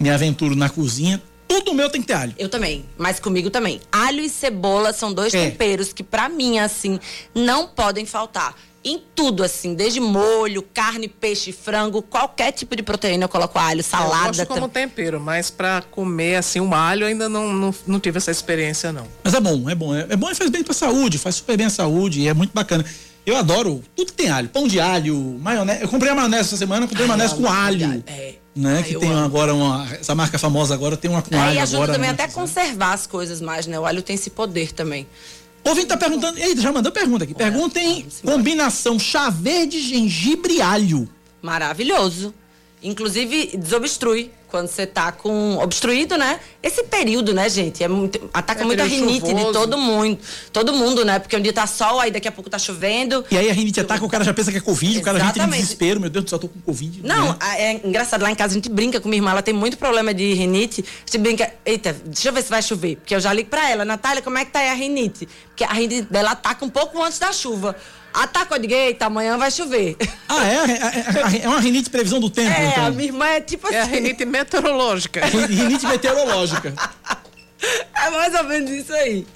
me 0.00 0.10
aventuro 0.10 0.56
na 0.56 0.68
cozinha. 0.68 1.22
Tudo 1.46 1.72
meu 1.72 1.88
tem 1.88 2.00
que 2.02 2.08
ter 2.08 2.14
alho. 2.14 2.34
Eu 2.36 2.48
também, 2.48 2.84
mas 2.98 3.20
comigo 3.20 3.50
também. 3.50 3.80
Alho 3.92 4.20
e 4.20 4.28
cebola 4.28 4.92
são 4.92 5.14
dois 5.14 5.32
É. 5.32 5.48
temperos 5.48 5.92
que, 5.92 6.02
pra 6.02 6.28
mim, 6.28 6.58
assim, 6.58 6.98
não 7.32 7.68
podem 7.68 8.04
faltar. 8.04 8.54
Em 8.88 9.02
tudo, 9.14 9.42
assim, 9.44 9.74
desde 9.74 10.00
molho, 10.00 10.62
carne, 10.62 11.08
peixe, 11.08 11.52
frango, 11.52 12.00
qualquer 12.00 12.52
tipo 12.52 12.74
de 12.74 12.82
proteína 12.82 13.24
eu 13.24 13.28
coloco 13.28 13.58
alho, 13.58 13.80
Eu 13.80 13.84
salada. 13.84 14.28
gosto 14.28 14.46
como 14.46 14.66
tempero, 14.66 15.20
mas 15.20 15.50
pra 15.50 15.82
comer 15.90 16.36
assim 16.36 16.58
um 16.58 16.72
alho 16.74 17.04
ainda 17.06 17.28
não, 17.28 17.52
não, 17.52 17.74
não 17.86 18.00
tive 18.00 18.16
essa 18.16 18.30
experiência 18.30 18.90
não. 18.90 19.06
Mas 19.22 19.34
é 19.34 19.40
bom, 19.40 19.68
é 19.68 19.74
bom. 19.74 19.94
É, 19.94 20.06
é 20.08 20.16
bom 20.16 20.30
e 20.30 20.34
faz 20.34 20.48
bem 20.48 20.64
pra 20.64 20.72
saúde, 20.72 21.18
faz 21.18 21.34
super 21.34 21.56
bem 21.56 21.66
a 21.66 21.70
saúde 21.70 22.20
e 22.22 22.28
é 22.28 22.32
muito 22.32 22.52
bacana. 22.54 22.82
Eu 23.26 23.36
adoro 23.36 23.82
tudo 23.94 24.06
que 24.06 24.14
tem 24.16 24.30
alho. 24.30 24.48
Pão 24.48 24.66
de 24.66 24.80
alho, 24.80 25.14
maionese. 25.38 25.82
Eu 25.82 25.88
comprei 25.88 26.10
a 26.10 26.14
maionese 26.14 26.40
essa 26.48 26.56
semana, 26.56 26.88
comprei 26.88 27.06
maionese 27.06 27.34
com 27.34 27.46
alho. 27.46 28.02
Né? 28.56 28.82
que 28.82 28.98
tem 28.98 29.12
agora 29.12 29.54
uma. 29.54 29.86
Essa 30.00 30.14
marca 30.14 30.38
famosa 30.38 30.72
agora 30.74 30.96
tem 30.96 31.10
uma 31.10 31.20
com 31.20 31.34
É, 31.34 31.38
alho 31.38 31.54
e 31.56 31.58
ajuda 31.58 31.76
agora. 31.76 31.92
também 31.92 32.08
né? 32.08 32.14
até 32.14 32.24
a 32.24 32.28
conservar 32.28 32.94
as 32.94 33.06
coisas 33.06 33.40
mais, 33.40 33.66
né? 33.66 33.78
O 33.78 33.84
alho 33.84 34.00
tem 34.02 34.14
esse 34.14 34.30
poder 34.30 34.72
também. 34.72 35.06
Ouvinte 35.64 35.86
tá 35.88 35.96
perguntando. 35.96 36.38
Eita, 36.38 36.60
já 36.60 36.72
mandou 36.72 36.90
pergunta 36.90 37.24
aqui. 37.24 37.34
Perguntem 37.34 38.06
combinação 38.24 38.98
chá 38.98 39.28
verde, 39.30 39.80
gengibre 39.80 40.54
e 40.54 40.62
alho. 40.62 41.08
Maravilhoso. 41.42 42.34
Inclusive, 42.82 43.56
desobstrui. 43.56 44.30
Quando 44.48 44.66
você 44.66 44.86
tá 44.86 45.12
com 45.12 45.58
obstruído, 45.58 46.16
né? 46.16 46.40
Esse 46.62 46.82
período, 46.84 47.34
né, 47.34 47.50
gente? 47.50 47.84
É 47.84 47.88
muito, 47.88 48.30
ataca 48.32 48.62
É 48.62 48.64
muito 48.64 48.80
a 48.80 48.86
rinite 48.86 49.26
de 49.26 49.28
chuvoso. 49.28 49.52
todo 49.52 49.76
mundo. 49.76 50.18
Todo 50.50 50.72
mundo, 50.72 51.04
né? 51.04 51.18
Porque 51.18 51.36
um 51.36 51.40
dia 51.40 51.52
tá 51.52 51.66
sol, 51.66 52.00
aí 52.00 52.10
daqui 52.10 52.26
a 52.26 52.32
pouco 52.32 52.48
tá 52.48 52.58
chovendo. 52.58 53.22
E 53.30 53.36
aí 53.36 53.50
a 53.50 53.52
rinite 53.52 53.78
ataca, 53.78 54.02
o 54.02 54.08
cara 54.08 54.24
já 54.24 54.32
pensa 54.32 54.50
que 54.50 54.56
é 54.56 54.60
Covid, 54.62 55.00
o 55.00 55.02
cara 55.02 55.18
já 55.18 55.26
entra 55.26 55.36
em 55.36 55.42
Exatamente. 55.42 55.60
desespero. 55.60 56.00
Meu 56.00 56.08
Deus 56.08 56.30
céu, 56.30 56.38
tô 56.38 56.48
com 56.48 56.58
Covid. 56.60 57.06
Não, 57.06 57.32
né? 57.32 57.38
é 57.58 57.86
engraçado, 57.86 58.22
lá 58.22 58.30
em 58.30 58.34
casa 58.34 58.54
a 58.54 58.56
gente 58.56 58.70
brinca 58.70 58.98
com 59.02 59.08
minha 59.10 59.18
irmã, 59.18 59.32
ela 59.32 59.42
tem 59.42 59.52
muito 59.52 59.76
problema 59.76 60.14
de 60.14 60.32
rinite. 60.32 60.82
A 60.82 61.10
gente 61.10 61.18
brinca, 61.18 61.52
eita, 61.66 61.92
deixa 62.06 62.30
eu 62.30 62.32
ver 62.32 62.42
se 62.42 62.48
vai 62.48 62.62
chover. 62.62 62.96
Porque 62.96 63.14
eu 63.14 63.20
já 63.20 63.30
ligo 63.34 63.50
pra 63.50 63.68
ela, 63.68 63.84
Natália, 63.84 64.22
como 64.22 64.38
é 64.38 64.46
que 64.46 64.50
tá 64.50 64.60
aí 64.60 64.70
a 64.70 64.74
rinite? 64.74 65.28
Porque 65.48 65.62
a 65.64 65.74
rinite 65.74 66.08
dela 66.10 66.30
ataca 66.30 66.64
um 66.64 66.70
pouco 66.70 67.02
antes 67.02 67.18
da 67.18 67.34
chuva. 67.34 67.76
Atacou, 68.22 68.56
eu 68.56 68.60
digo, 68.62 68.74
eita, 68.74 69.06
amanhã 69.06 69.36
vai 69.38 69.50
chover. 69.50 69.96
Ah, 70.28 70.44
é? 70.46 70.54
É, 70.54 71.38
é- 71.38 71.42
é 71.44 71.48
uma 71.48 71.60
rinite 71.60 71.88
previsão 71.88 72.18
do 72.20 72.28
tempo, 72.28 72.50
É, 72.50 72.68
então. 72.68 72.86
a 72.86 72.90
minha 72.90 73.08
irmã 73.08 73.26
é 73.26 73.40
tipo 73.40 73.66
assim. 73.66 73.76
É 73.76 73.80
a 73.82 73.84
rinite 73.84 74.24
meteorológica. 74.24 75.24
Rinite 75.26 75.86
meteorológica. 75.86 76.74
É 77.60 78.10
mais 78.10 78.34
ou 78.34 78.44
menos 78.44 78.70
isso 78.70 78.92
aí. 78.92 79.26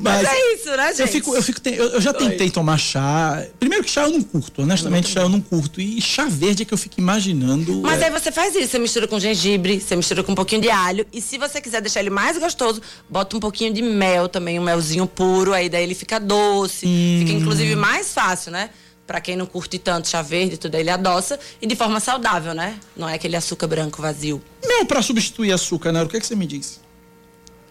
Mas, 0.00 0.28
é 0.28 0.54
isso, 0.54 0.70
né, 0.76 0.88
gente? 0.88 1.00
Eu, 1.00 1.08
fico, 1.08 1.34
eu, 1.34 1.42
fico, 1.42 1.60
eu, 1.68 1.88
eu 1.90 2.00
já 2.00 2.12
tentei 2.12 2.50
tomar 2.50 2.78
chá. 2.78 3.44
Primeiro 3.58 3.84
que 3.84 3.90
chá 3.90 4.02
eu 4.02 4.10
não 4.10 4.22
curto, 4.22 4.62
honestamente, 4.62 5.08
chá 5.08 5.22
eu 5.22 5.28
não 5.28 5.40
curto. 5.40 5.80
E 5.80 6.00
chá 6.00 6.26
verde 6.26 6.62
é 6.62 6.64
que 6.64 6.72
eu 6.72 6.78
fico 6.78 7.00
imaginando. 7.00 7.80
Mas 7.82 8.00
é, 8.00 8.06
aí 8.06 8.10
você 8.10 8.30
faz 8.30 8.54
isso, 8.54 8.68
você 8.68 8.78
mistura 8.78 9.08
com 9.08 9.18
gengibre, 9.18 9.80
você 9.80 9.96
mistura 9.96 10.22
com 10.22 10.32
um 10.32 10.34
pouquinho 10.34 10.62
de 10.62 10.70
alho. 10.70 11.04
E 11.12 11.20
se 11.20 11.36
você 11.36 11.60
quiser 11.60 11.80
deixar 11.80 12.00
ele 12.00 12.10
mais 12.10 12.38
gostoso, 12.38 12.80
bota 13.10 13.36
um 13.36 13.40
pouquinho 13.40 13.72
de 13.72 13.82
mel 13.82 14.28
também, 14.28 14.58
um 14.58 14.62
melzinho 14.62 15.06
puro, 15.06 15.52
aí 15.52 15.68
daí 15.68 15.82
ele 15.82 15.94
fica 15.94 16.20
doce. 16.20 16.86
Fica 17.18 17.32
inclusive 17.32 17.74
mais 17.74 18.12
fácil, 18.12 18.52
né? 18.52 18.70
Pra 19.06 19.20
quem 19.20 19.36
não 19.36 19.46
curte 19.46 19.78
tanto 19.78 20.06
chá 20.06 20.22
verde, 20.22 20.58
tudo 20.58 20.74
aí 20.74 20.82
ele 20.82 20.90
adoça. 20.90 21.40
E 21.60 21.66
de 21.66 21.74
forma 21.74 21.98
saudável, 21.98 22.54
né? 22.54 22.78
Não 22.96 23.08
é 23.08 23.14
aquele 23.14 23.36
açúcar 23.36 23.66
branco 23.66 24.00
vazio. 24.00 24.40
Mel 24.64 24.84
pra 24.86 25.02
substituir 25.02 25.50
açúcar, 25.50 25.92
né? 25.92 26.02
O 26.02 26.08
que, 26.08 26.18
é 26.18 26.20
que 26.20 26.26
você 26.26 26.36
me 26.36 26.46
diz? 26.46 26.78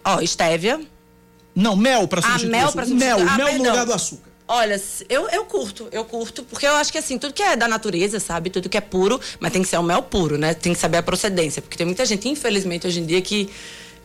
Ó, 0.08 0.22
estévia. 0.22 0.80
Não, 1.56 1.76
mel 1.76 2.08
pra 2.08 2.20
Ah, 2.20 2.24
substituir 2.24 2.52
mel 2.52 2.68
açúcar. 2.68 2.76
pra 2.76 2.86
substituir. 2.86 3.16
Mel, 3.18 3.28
Ah, 3.30 3.38
mel 3.38 3.58
no 3.58 3.64
lugar 3.70 3.86
do 3.86 3.94
açúcar. 3.94 4.28
Olha, 4.50 4.82
eu, 5.10 5.28
eu 5.30 5.44
curto, 5.44 5.90
eu 5.92 6.06
curto, 6.06 6.44
porque 6.44 6.66
eu 6.66 6.76
acho 6.76 6.90
que 6.92 6.98
assim, 6.98 7.18
tudo 7.18 7.34
que 7.34 7.44
é 7.44 7.58
da 7.58 7.68
natureza, 7.68 8.18
sabe? 8.20 8.50
Tudo 8.50 8.70
que 8.70 8.78
é 8.78 8.82
puro, 8.82 9.20
mas 9.42 9.52
tem 9.52 9.62
que 9.62 9.68
ser 9.68 9.78
um 9.78 9.84
mel 9.84 10.02
puro, 10.02 10.38
né? 10.38 10.54
Tem 10.54 10.74
que 10.74 10.80
saber 10.80 10.98
a 11.00 11.04
procedência, 11.04 11.62
porque 11.62 11.76
tem 11.76 11.86
muita 11.86 12.06
gente, 12.06 12.30
infelizmente, 12.30 12.88
hoje 12.88 13.00
em 13.02 13.06
dia 13.06 13.22
que 13.22 13.50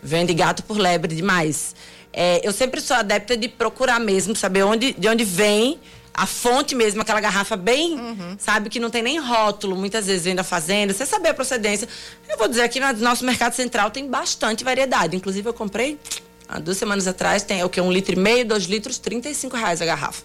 Vende 0.04 0.34
gato 0.34 0.64
por 0.64 0.78
lebre 0.78 1.14
demais. 1.14 1.76
É, 2.12 2.40
eu 2.42 2.52
sempre 2.52 2.80
sou 2.80 2.96
adepta 2.96 3.36
de 3.36 3.46
procurar 3.46 4.00
mesmo, 4.00 4.34
saber 4.34 4.64
onde, 4.64 4.92
de 4.94 5.06
onde 5.06 5.24
vem 5.24 5.78
a 6.14 6.26
fonte 6.26 6.74
mesmo, 6.74 7.00
aquela 7.00 7.20
garrafa 7.20 7.56
bem, 7.56 7.98
sabe, 8.38 8.68
que 8.68 8.78
não 8.78 8.90
tem 8.90 9.02
nem 9.02 9.18
rótulo, 9.18 9.74
muitas 9.76 10.06
vezes 10.06 10.24
vem 10.24 10.34
da 10.34 10.44
fazenda, 10.44 10.92
você 10.92 11.06
saber 11.06 11.30
a 11.30 11.34
procedência. 11.34 11.88
Eu 12.28 12.36
vou 12.36 12.48
dizer 12.48 12.68
que 12.68 12.78
no 12.78 12.92
nosso 12.94 13.24
mercado 13.24 13.54
central 13.54 13.90
tem 13.90 14.06
bastante 14.06 14.62
variedade. 14.62 15.16
Inclusive, 15.16 15.48
eu 15.48 15.54
comprei 15.54 15.98
há 16.48 16.58
duas 16.58 16.76
semanas 16.76 17.06
atrás, 17.06 17.42
tem 17.42 17.64
o 17.64 17.68
que? 17.68 17.80
Um 17.80 17.90
litro 17.90 18.14
e 18.14 18.18
meio, 18.18 18.44
dois 18.44 18.64
litros, 18.64 18.98
35 18.98 19.56
reais 19.56 19.80
a 19.80 19.86
garrafa. 19.86 20.22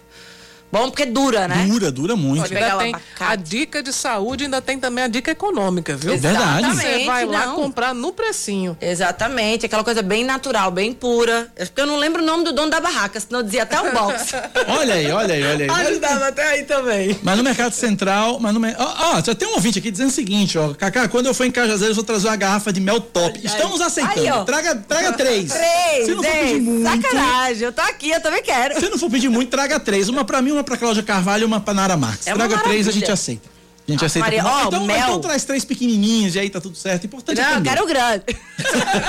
Bom, 0.70 0.90
porque 0.90 1.06
dura, 1.06 1.48
né? 1.48 1.66
Dura, 1.66 1.90
dura 1.90 2.16
muito. 2.16 2.40
Pode 2.42 2.54
pegar 2.54 2.78
Ainda 2.78 2.98
tem 2.98 3.26
a 3.26 3.36
dica 3.36 3.82
de 3.82 3.92
saúde, 3.92 4.44
ainda 4.44 4.60
tem 4.60 4.78
também 4.78 5.04
a 5.04 5.08
dica 5.08 5.30
econômica, 5.30 5.96
viu? 5.96 6.12
É 6.12 6.16
verdade. 6.16 6.68
Você 6.74 7.04
vai 7.04 7.24
lá 7.24 7.46
não. 7.46 7.56
comprar 7.56 7.94
no 7.94 8.12
precinho. 8.12 8.76
Exatamente, 8.80 9.66
aquela 9.66 9.82
coisa 9.82 10.02
bem 10.02 10.24
natural, 10.24 10.70
bem 10.70 10.92
pura. 10.92 11.50
É 11.56 11.64
porque 11.64 11.80
eu 11.80 11.86
não 11.86 11.96
lembro 11.96 12.22
o 12.22 12.26
nome 12.26 12.44
do 12.44 12.52
dono 12.52 12.70
da 12.70 12.80
barraca, 12.80 13.18
senão 13.18 13.40
eu 13.40 13.44
dizia 13.44 13.62
até 13.62 13.80
o 13.80 13.92
box. 13.92 14.32
Olha 14.68 14.94
aí, 14.94 15.10
olha 15.10 15.34
aí, 15.34 15.42
olha 15.44 15.64
aí. 15.64 15.86
Ajudava 15.86 16.28
até 16.28 16.42
aí 16.42 16.64
também. 16.64 17.18
Mas 17.22 17.36
no 17.36 17.42
Mercado 17.42 17.72
Central, 17.72 18.38
mas 18.38 18.52
no 18.54 18.60
ó, 18.78 19.14
ó, 19.14 19.22
já 19.22 19.34
tem 19.34 19.48
um 19.48 19.54
ouvinte 19.54 19.78
aqui 19.78 19.90
dizendo 19.90 20.08
o 20.08 20.12
seguinte, 20.12 20.58
ó, 20.58 20.74
Cacá, 20.74 21.08
quando 21.08 21.26
eu 21.26 21.34
for 21.34 21.44
em 21.44 21.50
Cajazeiras, 21.50 21.90
eu 21.90 21.94
vou 21.94 22.04
trazer 22.04 22.28
uma 22.28 22.36
garrafa 22.36 22.72
de 22.72 22.80
mel 22.80 23.00
top. 23.00 23.40
Estamos 23.42 23.80
aceitando. 23.80 24.20
Aí, 24.20 24.44
traga, 24.44 24.74
traga 24.76 25.12
três. 25.12 25.50
Três, 25.50 26.06
Se 26.06 26.14
não 26.14 26.22
for 26.22 26.32
pedir 26.32 26.60
muito, 26.60 26.82
Sacanagem, 26.82 27.64
eu 27.64 27.72
tô 27.72 27.82
aqui, 27.82 28.10
eu 28.10 28.20
também 28.20 28.42
quero. 28.42 28.78
Se 28.78 28.88
não 28.88 28.98
for 28.98 29.10
pedir 29.10 29.28
muito, 29.28 29.50
traga 29.50 29.80
três. 29.80 30.08
Uma 30.08 30.24
pra 30.24 30.42
mim, 30.42 30.57
uma 30.58 30.64
pra 30.64 30.76
Cláudia 30.76 31.02
Carvalho 31.02 31.42
e 31.42 31.44
uma 31.44 31.60
pra 31.60 31.72
Nara 31.72 31.96
Marques. 31.96 32.26
É 32.26 32.34
traga 32.34 32.58
três, 32.58 32.86
a 32.88 32.92
gente 32.92 33.10
aceita. 33.10 33.48
A 33.86 33.90
gente 33.90 34.02
Ah, 34.02 34.06
aceita. 34.06 34.26
Maria, 34.26 34.44
ó, 34.44 34.66
então, 34.66 34.84
mel. 34.84 34.98
então 34.98 35.20
traz 35.20 35.44
três 35.44 35.64
pequenininhos 35.64 36.34
e 36.34 36.38
aí 36.38 36.50
tá 36.50 36.60
tudo 36.60 36.76
certo. 36.76 37.06
Importante 37.06 37.40
Não, 37.40 37.48
eu 37.48 37.54
comer. 37.54 37.68
quero 37.70 37.84
o 37.84 37.86
grande. 37.86 38.24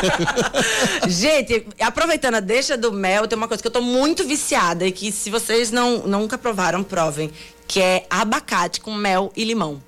Gente, 1.07 1.65
aproveitando 1.81 2.35
a 2.35 2.39
deixa 2.39 2.77
do 2.77 2.91
mel, 2.91 3.27
tem 3.27 3.38
uma 3.38 3.47
coisa 3.47 3.61
que 3.61 3.67
eu 3.67 3.71
tô 3.71 3.81
muito 3.81 4.26
viciada 4.26 4.85
e 4.88 4.91
que 4.91 5.11
se 5.11 5.30
vocês 5.30 5.69
não, 5.71 5.99
nunca 6.07 6.38
provaram, 6.38 6.84
provem. 6.84 7.31
Que 7.67 7.80
é 7.81 8.05
abacate 8.09 8.80
com 8.81 8.93
mel 8.93 9.31
e 9.35 9.43
limão. 9.43 9.81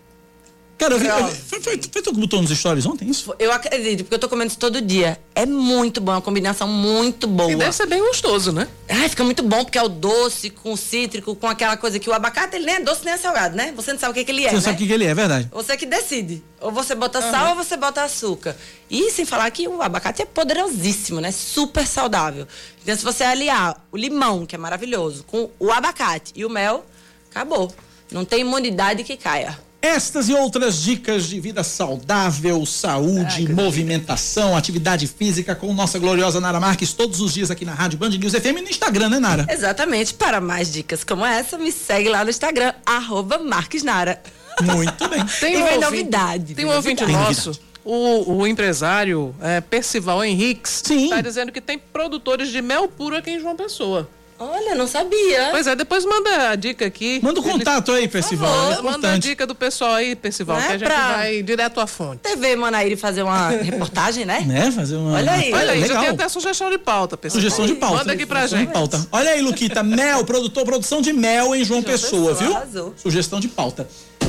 Cara, 0.82 0.96
eu 0.96 1.00
vi, 1.00 1.06
Prova. 1.06 1.22
eu 1.22 1.28
vi- 1.28 1.42
foi, 1.48 1.62
foi, 1.62 1.80
foi 1.92 2.02
tu 2.02 2.12
que 2.12 2.20
botou 2.20 2.42
nos 2.42 2.50
stories 2.50 2.88
ontem 2.88 3.08
isso? 3.08 3.32
Eu 3.38 3.52
acredito, 3.52 4.00
porque 4.04 4.16
eu 4.16 4.20
tô 4.20 4.28
comendo 4.28 4.50
isso 4.50 4.58
todo 4.58 4.82
dia. 4.82 5.20
É 5.36 5.46
muito 5.46 6.02
bom, 6.02 6.12
é 6.14 6.16
uma 6.16 6.22
combinação 6.24 6.68
muito 6.68 7.28
boa. 7.28 7.52
E 7.52 7.56
deve 7.56 7.72
ser 7.72 7.86
bem 7.86 8.00
gostoso, 8.02 8.52
né? 8.52 8.68
Ai, 8.90 9.08
fica 9.08 9.24
muito 9.24 9.44
bom, 9.44 9.64
porque 9.64 9.78
é 9.78 9.84
o 9.84 9.88
doce 9.88 10.50
com 10.50 10.74
o 10.74 10.78
cítrico, 10.78 11.36
com 11.36 11.48
aquela 11.48 11.78
coisa 11.78 12.00
que 12.00 12.10
o 12.10 12.14
abacate, 12.14 12.56
ele 12.56 12.66
nem 12.66 12.76
é 12.78 12.80
doce 12.80 13.06
nem 13.06 13.14
é 13.14 13.18
salgado, 13.18 13.56
né? 13.56 13.72
Você 13.76 13.94
não 13.94 14.00
sabe 14.00 14.12
o 14.12 14.14
que, 14.16 14.26
que 14.26 14.32
ele 14.32 14.44
é, 14.44 14.50
Você 14.50 14.56
né? 14.56 14.62
sabe 14.62 14.76
o 14.76 14.78
que, 14.80 14.88
que 14.88 14.94
ele 14.94 15.06
é, 15.06 15.10
é 15.10 15.14
verdade. 15.14 15.50
Você 15.52 15.78
que 15.78 15.86
decide. 15.86 16.44
Ou 16.60 16.72
você 16.72 16.96
bota 16.96 17.22
sal 17.22 17.50
ou 17.50 17.56
você 17.56 17.78
bota 17.78 18.02
açúcar. 18.02 18.58
E 18.90 19.12
sem 19.12 19.24
falar 19.24 19.52
que 19.52 19.68
o 19.68 19.84
abacate 19.84 20.24
é 20.24 20.26
poderosíssimo, 20.26 21.22
né? 21.22 21.32
Super 21.32 21.86
saudável. 21.86 22.48
Então, 22.82 22.96
se 22.96 23.04
você 23.04 23.24
aliar 23.24 23.86
o 23.92 23.98
limão, 23.98 24.48
que 24.48 24.56
é 24.56 24.58
maravilhoso, 24.58 25.24
com 25.26 25.48
o 25.60 25.72
abacate 25.72 26.32
e 26.36 26.44
o 26.44 26.50
mel, 26.50 26.84
acabou. 27.30 27.72
Não 28.12 28.26
tem 28.26 28.42
imunidade 28.42 29.04
que 29.04 29.16
caia. 29.16 29.58
Estas 29.82 30.30
e 30.30 30.34
outras 30.34 30.80
dicas 30.82 31.26
de 31.26 31.40
vida 31.40 31.64
saudável, 31.64 32.64
saúde, 32.68 33.52
movimentação, 33.52 34.56
atividade 34.56 35.08
física 35.08 35.56
com 35.56 35.74
nossa 35.74 35.98
gloriosa 35.98 36.40
Nara 36.40 36.60
Marques 36.60 36.94
todos 36.94 37.20
os 37.20 37.34
dias 37.34 37.50
aqui 37.50 37.66
na 37.66 37.74
Rádio 37.74 37.98
Band 37.98 38.10
News 38.10 38.34
FM 38.34 38.58
e 38.60 38.62
no 38.62 38.70
Instagram, 38.70 39.10
né, 39.10 39.20
Nara? 39.20 39.48
Exatamente. 39.50 40.14
Para 40.14 40.40
mais 40.40 40.72
dicas 40.72 41.04
como 41.04 41.26
essa, 41.26 41.58
me 41.58 41.72
segue 41.72 42.10
lá 42.10 42.24
no 42.24 42.30
Instagram, 42.30 42.74
arroba 42.86 43.40
Marquesnara. 43.40 44.22
Muito 44.62 45.10
bem. 45.10 45.26
Tem 45.40 45.58
um 45.58 45.62
ouvinte- 45.64 45.80
novidade. 45.80 46.54
Tem 46.54 46.66
um 46.66 46.76
ouvinte 46.76 47.02
novidade. 47.02 47.28
nosso, 47.48 47.60
o, 47.84 48.36
o 48.38 48.48
empresário 48.48 49.34
é, 49.42 49.60
Percival 49.62 50.24
Henriques, 50.24 50.84
está 50.88 51.22
dizendo 51.22 51.52
que 51.52 51.60
tem 51.60 51.80
produtores 51.80 52.50
de 52.50 52.62
mel 52.62 52.88
puro 52.88 53.16
aqui 53.16 53.32
em 53.32 53.40
João 53.40 53.56
Pessoa. 53.56 54.08
Olha, 54.44 54.76
não 54.76 54.88
sabia. 54.88 55.50
Pois 55.52 55.68
é, 55.68 55.76
depois 55.76 56.04
manda 56.04 56.50
a 56.50 56.56
dica 56.56 56.86
aqui. 56.86 57.20
Manda 57.22 57.40
o 57.40 57.44
contato 57.44 57.92
aí, 57.92 58.08
Percival. 58.08 58.50
é 58.50 58.54
Manda 58.62 58.76
a 58.76 58.80
importante. 58.92 59.22
dica 59.24 59.46
do 59.46 59.54
pessoal 59.54 59.94
aí, 59.94 60.16
Percival, 60.16 60.58
é 60.58 60.62
que 60.62 60.68
a 60.68 60.78
gente 60.78 60.84
pra- 60.88 61.12
vai 61.18 61.44
direto 61.44 61.80
à 61.80 61.86
fonte. 61.86 62.20
TV 62.22 62.56
Manaíra 62.56 62.98
fazer 62.98 63.22
uma 63.24 63.50
reportagem, 63.62 64.26
né? 64.26 64.42
Né? 64.48 64.72
Fazer 64.72 64.96
uma. 64.96 65.14
Olha 65.18 65.32
aí. 65.34 65.54
Olha 65.54 65.72
aí, 65.74 65.82
já 65.82 65.88
legal. 65.88 66.02
tem 66.04 66.10
até 66.14 66.28
sugestão 66.30 66.70
de 66.72 66.78
pauta, 66.78 67.16
pessoal. 67.16 67.40
Sugestão 67.42 67.66
de 67.68 67.76
pauta. 67.76 67.98
Manda 67.98 68.14
aqui 68.14 68.26
pra 68.26 68.42
Sugestão 68.42 68.60
gente. 68.60 68.74
pauta. 68.74 69.08
Olha 69.12 69.32
aí, 69.32 69.42
Luquita, 69.42 69.84
mel, 69.84 70.26
produtor, 70.26 70.66
produção 70.66 71.02
de 71.02 71.14
mel 71.14 71.54
em 71.56 71.64
João, 71.64 71.84
Pessoa, 71.84 72.32
Pessoa, 72.32 72.34
viu? 72.34 72.56
arrasou. 72.58 72.94
Sugestão 72.98 73.40
de 73.40 73.48
pauta. 73.48 73.88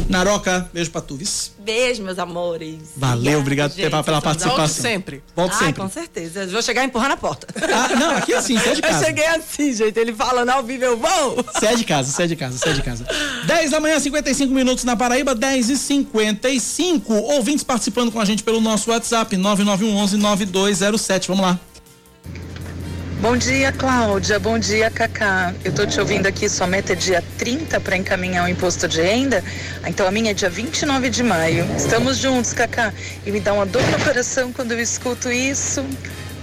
Naroca, 0.08 0.68
beijo 0.72 0.90
pra 0.90 1.00
tu, 1.00 1.16
vis. 1.16 1.52
Beijo, 1.58 2.02
meus 2.02 2.18
amores. 2.18 2.78
Valeu, 2.96 3.40
obrigado 3.40 3.72
gente, 3.72 3.88
pela, 3.88 4.02
participação. 4.02 4.52
ótimos. 4.52 4.70
sempre. 4.72 5.22
Volto 5.34 5.52
ah, 5.52 5.58
sempre. 5.58 5.82
com 5.82 5.88
certeza. 5.88 6.42
Eu 6.42 6.50
vou 6.50 6.62
chegar 6.62 6.84
empurrando 6.84 7.12
a 7.12 7.16
porta. 7.16 7.46
Ah, 7.72 7.96
não, 7.96 8.10
aqui 8.16 8.32
é 8.32 8.36
assim, 8.36 8.58
você 8.58 8.70
é 8.70 8.74
de 8.74 8.80
Eu 8.84 8.88
casa. 8.90 9.04
cheguei 9.06 9.26
assim, 9.26 9.72
gente. 9.72 9.98
Ele 9.98 10.12
falando 10.12 10.50
ao 10.50 10.62
vivo, 10.62 10.84
eu 10.84 10.98
vou. 10.98 11.42
Você 11.54 11.66
é 11.66 11.74
de 11.74 11.84
casa, 11.84 12.10
você 12.10 12.24
é 12.24 12.26
de 12.26 12.36
casa, 12.36 12.58
você 12.58 12.68
é 12.68 12.72
de 12.72 12.82
casa. 12.82 13.06
10 13.46 13.70
da 13.70 13.80
manhã, 13.80 13.98
55 13.98 14.52
minutos 14.52 14.84
na 14.84 14.96
Paraíba, 14.96 15.34
10 15.34 15.70
e 15.70 15.76
55 15.78 17.12
Ouvintes 17.14 17.64
participando 17.64 18.12
com 18.12 18.20
a 18.20 18.24
gente 18.24 18.42
pelo 18.42 18.60
nosso 18.60 18.90
WhatsApp, 18.90 19.34
9911-9207. 19.36 21.28
Vamos 21.28 21.42
lá. 21.42 21.58
Bom 23.22 23.36
dia, 23.36 23.70
Cláudia. 23.70 24.36
Bom 24.40 24.58
dia, 24.58 24.90
Cacá. 24.90 25.54
Eu 25.64 25.72
tô 25.72 25.86
te 25.86 26.00
ouvindo 26.00 26.26
aqui, 26.26 26.48
sua 26.48 26.66
meta 26.66 26.92
é 26.92 26.96
dia 26.96 27.22
30 27.38 27.78
para 27.78 27.96
encaminhar 27.96 28.44
o 28.44 28.48
imposto 28.48 28.88
de 28.88 29.00
renda. 29.00 29.44
Então 29.86 30.08
a 30.08 30.10
minha 30.10 30.32
é 30.32 30.34
dia 30.34 30.50
29 30.50 31.08
de 31.08 31.22
maio. 31.22 31.64
Estamos 31.76 32.18
juntos, 32.18 32.52
Cacá. 32.52 32.92
E 33.24 33.30
me 33.30 33.38
dá 33.38 33.52
uma 33.52 33.64
dor 33.64 33.84
no 33.92 34.04
coração 34.04 34.52
quando 34.52 34.72
eu 34.72 34.80
escuto 34.80 35.30
isso. 35.30 35.86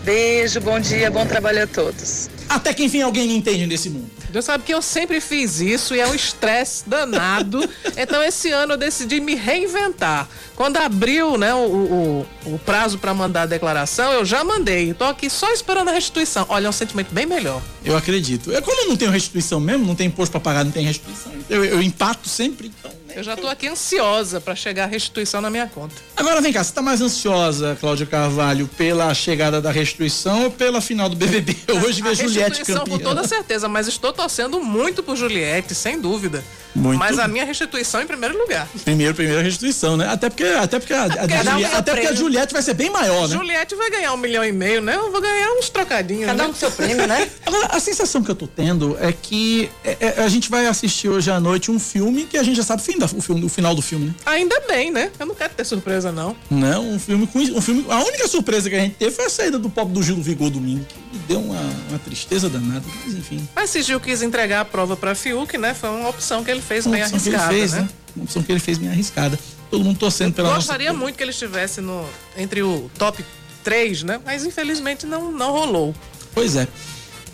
Beijo, 0.06 0.61
bom 0.61 0.80
dia, 0.80 1.11
bom 1.11 1.26
trabalho 1.26 1.64
a 1.64 1.68
todos. 1.68 2.30
Até 2.49 2.73
que 2.73 2.84
enfim 2.84 3.01
alguém 3.03 3.27
me 3.27 3.35
entende 3.35 3.67
nesse 3.67 3.89
mundo. 3.91 4.09
Deus 4.30 4.43
sabe 4.43 4.63
que 4.63 4.73
eu 4.73 4.81
sempre 4.81 5.21
fiz 5.21 5.59
isso 5.59 5.95
e 5.95 5.99
é 5.99 6.07
um 6.07 6.15
estresse 6.15 6.89
danado. 6.89 7.67
Então 7.95 8.21
esse 8.23 8.51
ano 8.51 8.73
eu 8.73 8.77
decidi 8.77 9.19
me 9.19 9.35
reinventar. 9.35 10.27
Quando 10.55 10.77
abriu 10.77 11.38
né, 11.38 11.53
o, 11.53 12.26
o, 12.45 12.53
o 12.53 12.59
prazo 12.59 12.97
para 12.97 13.13
mandar 13.13 13.43
a 13.43 13.45
declaração, 13.45 14.11
eu 14.11 14.26
já 14.26 14.43
mandei. 14.43 14.93
Tô 14.93 15.05
aqui 15.05 15.30
só 15.30 15.51
esperando 15.51 15.89
a 15.89 15.91
restituição. 15.91 16.45
Olha, 16.49 16.65
é 16.67 16.69
um 16.69 16.73
sentimento 16.73 17.13
bem 17.13 17.26
melhor. 17.26 17.61
Eu 17.85 17.95
acredito. 17.95 18.51
É 18.51 18.61
como 18.61 18.81
eu 18.81 18.89
não 18.89 18.97
tenho 18.97 19.11
restituição 19.11 19.59
mesmo, 19.59 19.85
não 19.85 19.95
tem 19.95 20.07
imposto 20.07 20.31
pra 20.31 20.41
pagar, 20.41 20.65
não 20.65 20.71
tem 20.71 20.85
restituição. 20.85 21.31
Eu, 21.49 21.63
eu 21.63 21.81
empato 21.81 22.27
sempre, 22.27 22.67
então. 22.67 22.98
Eu 23.15 23.23
já 23.23 23.36
tô 23.36 23.48
aqui 23.48 23.68
ansiosa 23.68 24.40
para 24.40 24.56
chegar 24.56 24.84
a 24.84 24.88
restituição 24.88 25.41
na 25.41 25.49
minha 25.49 25.68
conta. 25.68 25.95
Agora 26.15 26.41
vem 26.41 26.53
cá, 26.53 26.64
você 26.64 26.72
tá 26.73 26.81
mais 26.81 27.02
ansiosa, 27.02 27.76
Cláudia 27.80 28.06
Carvalho, 28.06 28.68
pela 28.77 29.14
chegada 29.14 29.60
da 29.61 29.72
restituição 29.72 30.44
ou 30.45 30.52
pela 30.52 30.80
final 30.80 31.10
do 31.10 31.15
BBB? 31.15 31.56
Eu 31.68 31.77
hoje 31.84 32.02
A 32.02 32.06
vejo 32.06 32.23
Juliette 32.23 32.49
restituição 32.49 32.84
campeã. 32.86 32.98
com 32.98 33.03
toda 33.03 33.27
certeza, 33.27 33.68
mas 33.68 33.88
estou 33.88 34.14
torcendo 34.14 34.61
muito 34.61 35.02
por 35.02 35.15
Juliette, 35.15 35.73
sem 35.73 35.99
dúvida. 35.99 36.44
Muito 36.75 36.99
Mas 36.99 37.17
a 37.17 37.27
minha 37.27 37.45
restituição 37.45 38.01
em 38.01 38.07
primeiro 38.07 38.37
lugar. 38.37 38.67
Primeiro, 38.83 39.13
primeira 39.15 39.41
restituição, 39.41 39.97
né? 39.97 40.07
Até 40.07 40.29
porque, 40.29 40.43
até 40.43 40.79
porque, 40.79 40.93
a, 40.93 41.03
a 41.03 41.05
um 41.05 41.09
Juliette, 41.09 41.69
seu 41.69 41.79
até 41.79 41.91
porque 41.93 42.07
a. 42.07 42.13
Juliette 42.13 42.53
vai 42.53 42.61
ser 42.61 42.73
bem 42.73 42.89
maior, 42.89 43.27
né? 43.27 43.35
Juliette 43.35 43.75
vai 43.75 43.89
ganhar 43.89 44.13
um 44.13 44.17
milhão 44.17 44.43
e 44.45 44.51
meio, 44.51 44.81
né? 44.81 44.95
Eu 44.95 45.11
vou 45.11 45.21
ganhar 45.21 45.51
uns 45.53 45.69
trocadinhos. 45.69 46.25
Cada 46.25 46.43
né? 46.43 46.49
um 46.49 46.53
com 46.53 46.59
seu 46.59 46.71
prêmio, 46.71 47.07
né? 47.07 47.29
Agora, 47.45 47.67
a 47.67 47.79
sensação 47.79 48.23
que 48.23 48.29
eu 48.31 48.35
tô 48.35 48.47
tendo 48.47 48.97
é 49.01 49.11
que 49.11 49.69
é, 49.83 49.97
é, 49.99 50.23
a 50.23 50.27
gente 50.29 50.49
vai 50.49 50.67
assistir 50.67 51.09
hoje 51.09 51.31
à 51.31 51.39
noite 51.39 51.71
um 51.71 51.79
filme 51.79 52.25
que 52.25 52.37
a 52.37 52.43
gente 52.43 52.57
já 52.57 52.63
sabe 52.63 52.81
o, 52.81 52.85
fim 52.85 52.97
da- 52.97 53.05
o, 53.05 53.21
filme, 53.21 53.45
o 53.45 53.49
final 53.49 53.73
do 53.73 53.81
filme, 53.81 54.07
né? 54.07 54.13
Ainda 54.25 54.59
bem, 54.67 54.91
né? 54.91 55.11
Eu 55.19 55.25
não 55.25 55.35
quero 55.35 55.53
ter 55.53 55.65
surpresa, 55.65 56.11
não. 56.11 56.35
Não, 56.49 56.91
um 56.91 56.99
filme 56.99 57.25
com. 57.27 57.39
Um 57.39 57.61
filme, 57.61 57.85
a 57.89 58.03
única 58.03 58.27
surpresa 58.27 58.69
que 58.69 58.75
a 58.75 58.79
gente 58.79 58.95
teve 58.95 59.11
foi 59.11 59.25
a 59.25 59.29
saída 59.29 59.57
do 59.57 59.69
pobre 59.69 59.93
do 59.93 60.03
Gil 60.03 60.17
Vigor 60.21 60.49
domingo, 60.49 60.85
que 60.85 60.95
me 61.17 61.23
deu 61.27 61.39
uma, 61.39 61.59
uma 61.89 61.99
tristeza 61.99 62.49
danada, 62.49 62.85
mas 63.03 63.15
enfim. 63.15 63.47
Mas 63.55 63.69
se 63.69 63.81
Gil 63.81 63.99
quis 63.99 64.21
entregar 64.21 64.61
a 64.61 64.65
prova 64.65 64.95
pra 64.95 65.15
Fiuk, 65.15 65.57
né? 65.57 65.73
Foi 65.73 65.89
uma 65.89 66.09
opção 66.09 66.43
que 66.43 66.51
ele 66.51 66.59
fez 66.61 66.86
Uma 66.86 66.94
bem 66.94 67.02
ele 67.03 67.14
arriscada, 67.14 67.53
fez, 67.53 67.72
né? 67.73 67.81
né? 67.81 67.90
Uma 68.15 68.26
opção 68.26 68.44
que 68.44 68.52
ele 68.52 68.60
fez 68.60 68.77
bem 68.77 68.90
arriscada. 68.90 69.40
Todo 69.69 69.84
mundo 69.84 69.99
torcendo 69.99 70.34
pela 70.34 70.56
Gostaria 70.56 70.91
muito 70.94 71.15
que 71.15 71.23
ele 71.23 71.31
estivesse 71.31 71.80
no, 71.80 72.06
entre 72.36 72.61
o 72.64 72.90
top 72.98 73.23
3, 73.64 74.03
né? 74.03 74.19
Mas 74.26 74.45
infelizmente 74.45 75.06
não, 75.06 75.31
não 75.31 75.52
rolou. 75.52 75.94
Pois 76.34 76.56
é. 76.56 76.68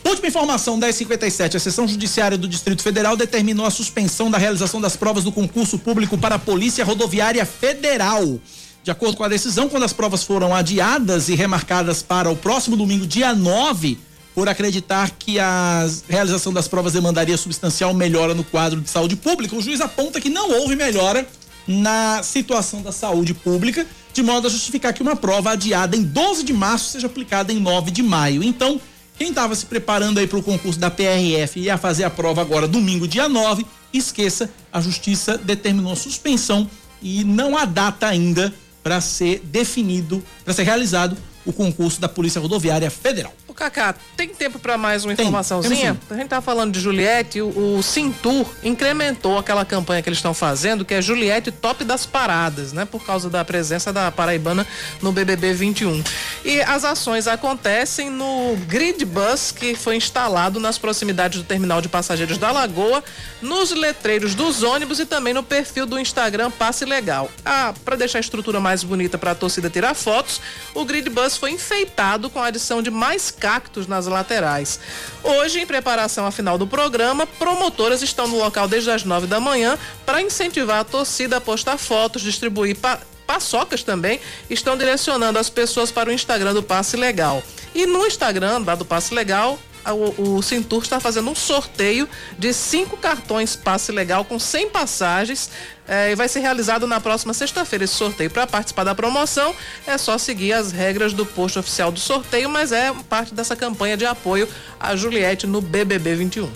Última 0.04 0.28
informação, 0.28 0.78
1057. 0.78 1.58
A 1.58 1.60
sessão 1.60 1.88
judiciária 1.88 2.38
do 2.38 2.48
Distrito 2.48 2.84
Federal 2.84 3.18
determinou 3.18 3.66
a 3.66 3.72
suspensão 3.72 4.30
da 4.30 4.38
realização 4.38 4.80
das 4.80 4.96
provas 4.96 5.24
do 5.24 5.32
concurso 5.32 5.80
público 5.80 6.16
para 6.16 6.36
a 6.36 6.40
Polícia 6.40 6.86
Rodoviária 6.86 7.44
Federal. 7.44 8.40
De 8.84 8.92
acordo 8.92 9.18
com 9.18 9.24
a 9.24 9.28
decisão, 9.28 9.68
quando 9.68 9.82
as 9.82 9.94
provas 9.94 10.24
foram 10.24 10.54
adiadas 10.54 11.28
e 11.28 11.34
remarcadas 11.34 12.04
para 12.04 12.30
o 12.30 12.36
próximo 12.36 12.78
domingo, 12.78 13.08
dia 13.08 13.34
9, 13.34 13.98
por 14.36 14.50
acreditar 14.50 15.12
que 15.12 15.40
a 15.40 15.88
realização 16.10 16.52
das 16.52 16.68
provas 16.68 16.92
demandaria 16.92 17.38
substancial 17.38 17.94
melhora 17.94 18.34
no 18.34 18.44
quadro 18.44 18.82
de 18.82 18.90
saúde 18.90 19.16
pública, 19.16 19.56
o 19.56 19.62
juiz 19.62 19.80
aponta 19.80 20.20
que 20.20 20.30
não 20.30 20.52
houve 20.60 20.76
melhora 20.76 21.26
na 21.66 22.22
situação 22.22 22.82
da 22.82 22.92
saúde 22.92 23.34
pública, 23.34 23.88
de 24.14 24.22
modo 24.22 24.48
a 24.48 24.50
justificar 24.50 24.94
que 24.94 25.02
uma 25.02 25.16
prova 25.16 25.52
adiada 25.52 25.96
em 25.96 26.04
12 26.04 26.44
de 26.44 26.54
março 26.54 26.92
seja 26.92 27.08
aplicada 27.08 27.54
em 27.54 27.60
9 27.60 27.92
de 27.92 28.04
maio. 28.04 28.44
Então, 28.44 28.80
quem 29.18 29.30
estava 29.30 29.56
se 29.56 29.66
preparando 29.66 30.20
aí 30.20 30.28
para 30.28 30.38
o 30.38 30.44
concurso 30.44 30.78
da 30.78 30.92
PRF 30.92 31.58
e 31.58 31.64
ia 31.64 31.78
fazer 31.78 32.04
a 32.04 32.10
prova 32.10 32.42
agora 32.42 32.68
domingo, 32.68 33.08
dia 33.08 33.30
9, 33.30 33.66
esqueça, 33.94 34.50
a 34.72 34.82
justiça 34.82 35.38
determinou 35.38 35.96
suspensão 35.96 36.70
e 37.02 37.24
não 37.24 37.58
há 37.58 37.64
data 37.64 38.06
ainda 38.06 38.54
para 38.84 39.00
ser 39.00 39.40
definido, 39.46 40.22
para 40.44 40.54
ser 40.54 40.64
realizado 40.64 41.18
o 41.46 41.54
concurso 41.54 42.02
da 42.02 42.10
Polícia 42.10 42.42
Rodoviária 42.42 42.92
Federal. 42.92 43.34
Cacá, 43.56 43.96
tem 44.18 44.28
tempo 44.28 44.60
para 44.60 44.78
mais 44.78 45.06
uma 45.06 45.14
informaçãozinha? 45.14 45.98
A 46.10 46.16
gente 46.16 46.28
tá 46.28 46.42
falando 46.42 46.74
de 46.74 46.80
Juliette, 46.80 47.42
o, 47.42 47.78
o 47.78 47.82
Cintur 47.82 48.46
incrementou 48.62 49.38
aquela 49.38 49.64
campanha 49.64 50.02
que 50.02 50.10
eles 50.10 50.18
estão 50.18 50.34
fazendo, 50.34 50.84
que 50.84 50.94
é 50.94 51.02
Juliette 51.02 51.52
Top 51.52 51.82
das 51.86 52.06
Paradas, 52.06 52.74
né? 52.74 52.84
Por 52.84 53.06
causa 53.06 53.30
da 53.30 53.46
presença 53.46 53.94
da 53.94 54.12
paraibana 54.12 54.68
no 55.02 55.14
BBB 55.14 55.54
21. 55.54 56.04
E 56.44 56.62
as 56.62 56.84
ações 56.84 57.28
acontecem 57.28 58.10
no 58.10 58.58
Grid 58.68 59.06
Bus, 59.06 59.52
que 59.52 59.74
foi 59.74 59.96
instalado 59.96 60.60
nas 60.60 60.78
proximidades 60.78 61.42
do 61.42 61.46
terminal 61.46 61.82
de 61.82 61.88
passageiros 61.88 62.38
da 62.38 62.52
Lagoa, 62.52 63.02
nos 63.42 63.72
letreiros 63.72 64.36
dos 64.36 64.64
ônibus 64.64 65.00
e 65.00 65.06
também 65.06 65.34
no 65.34 65.44
perfil 65.44 65.86
do 65.86 65.98
Instagram 65.98 66.52
Passe 66.52 66.84
Legal. 66.84 67.32
Ah, 67.46 67.74
para 67.86 67.96
deixar 67.96 68.20
a 68.20 68.22
estrutura 68.22 68.60
mais 68.60 68.84
bonita 68.84 69.18
para 69.18 69.32
a 69.32 69.36
torcida 69.36 69.70
tirar 69.70 69.94
fotos, 69.94 70.42
o 70.74 70.84
Grid 70.84 71.10
Bus 71.10 71.38
foi 71.38 71.52
enfeitado 71.52 72.30
com 72.30 72.42
a 72.42 72.48
adição 72.48 72.82
de 72.82 72.92
mais 72.92 73.32
cactos 73.46 73.86
nas 73.86 74.08
laterais. 74.08 74.80
Hoje, 75.24 75.60
em 75.60 75.68
preparação 75.68 76.26
à 76.26 76.32
final 76.32 76.58
do 76.58 76.66
programa, 76.66 77.28
promotoras 77.28 78.02
estão 78.02 78.28
no 78.28 78.40
local 78.40 78.68
desde 78.68 78.90
as 78.90 79.04
nove 79.04 79.28
da 79.28 79.40
manhã 79.40 79.78
para 80.04 80.20
incentivar 80.20 80.80
a 80.80 80.84
torcida 80.84 81.38
a 81.38 81.42
postar 81.42 81.78
fotos, 81.78 82.24
distribuir 82.24 82.76
pa 82.76 83.00
paçocas 83.28 83.84
também, 83.84 84.20
estão 84.50 84.78
direcionando 84.78 85.40
as 85.40 85.50
pessoas 85.50 85.92
para 85.92 86.10
o 86.10 86.14
Instagram 86.14 86.54
do 86.54 86.64
Passe 86.64 86.96
Legal. 86.96 87.42
E 87.74 87.86
no 87.86 88.06
Instagram 88.06 88.64
lá 88.66 88.76
do 88.76 88.86
Passe 88.86 89.14
Legal, 89.14 89.60
o, 89.94 90.38
o 90.38 90.42
Cintur 90.42 90.84
está 90.84 91.00
fazendo 91.00 91.30
um 91.30 91.36
sorteio 91.36 92.08
de 92.38 92.54
cinco 92.54 92.98
cartões 92.98 93.56
passe 93.56 93.92
legal 93.92 94.26
com 94.26 94.40
100 94.40 94.70
passagens 94.70 95.50
eh, 95.88 96.12
e 96.12 96.16
vai 96.16 96.28
ser 96.28 96.40
realizado 96.40 96.88
na 96.88 97.00
próxima 97.00 97.34
sexta-feira 97.34 97.86
esse 97.86 97.94
sorteio. 97.94 98.30
Para 98.30 98.48
participar 98.48 98.84
da 98.84 98.96
promoção 98.96 99.54
é 99.86 99.98
só 99.98 100.18
seguir 100.18 100.54
as 100.54 100.72
regras 100.72 101.14
do 101.14 101.26
post 101.26 101.60
oficial 101.60 101.92
do 101.92 102.00
sorteio, 102.00 102.50
mas 102.50 102.72
é 102.72 102.94
parte 103.10 103.34
dessa 103.34 103.56
campanha 103.56 103.96
de 103.96 104.06
apoio 104.06 104.48
a 104.80 104.96
Juliette 104.96 105.46
no 105.46 105.62
BBB 105.62 106.16
21. 106.16 106.50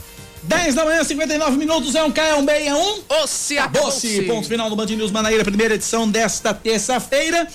10 0.43 0.76
da 0.76 0.85
manhã, 0.85 1.03
59 1.03 1.57
minutos, 1.57 1.95
é 1.95 2.03
um 2.03 2.11
K, 2.11 2.22
é 2.22 2.35
um 2.35 2.45
B, 2.45 2.51
é 2.51 2.73
um. 2.73 3.01
Osse, 3.22 3.57
Acabou-se. 3.57 4.22
Ponto 4.23 4.47
final 4.47 4.69
do 4.69 4.76
Band 4.76 4.85
News 4.85 5.11
Manaíra, 5.11 5.43
primeira 5.43 5.76
edição 5.76 6.10
desta 6.10 6.53
terça-feira. 6.53 7.47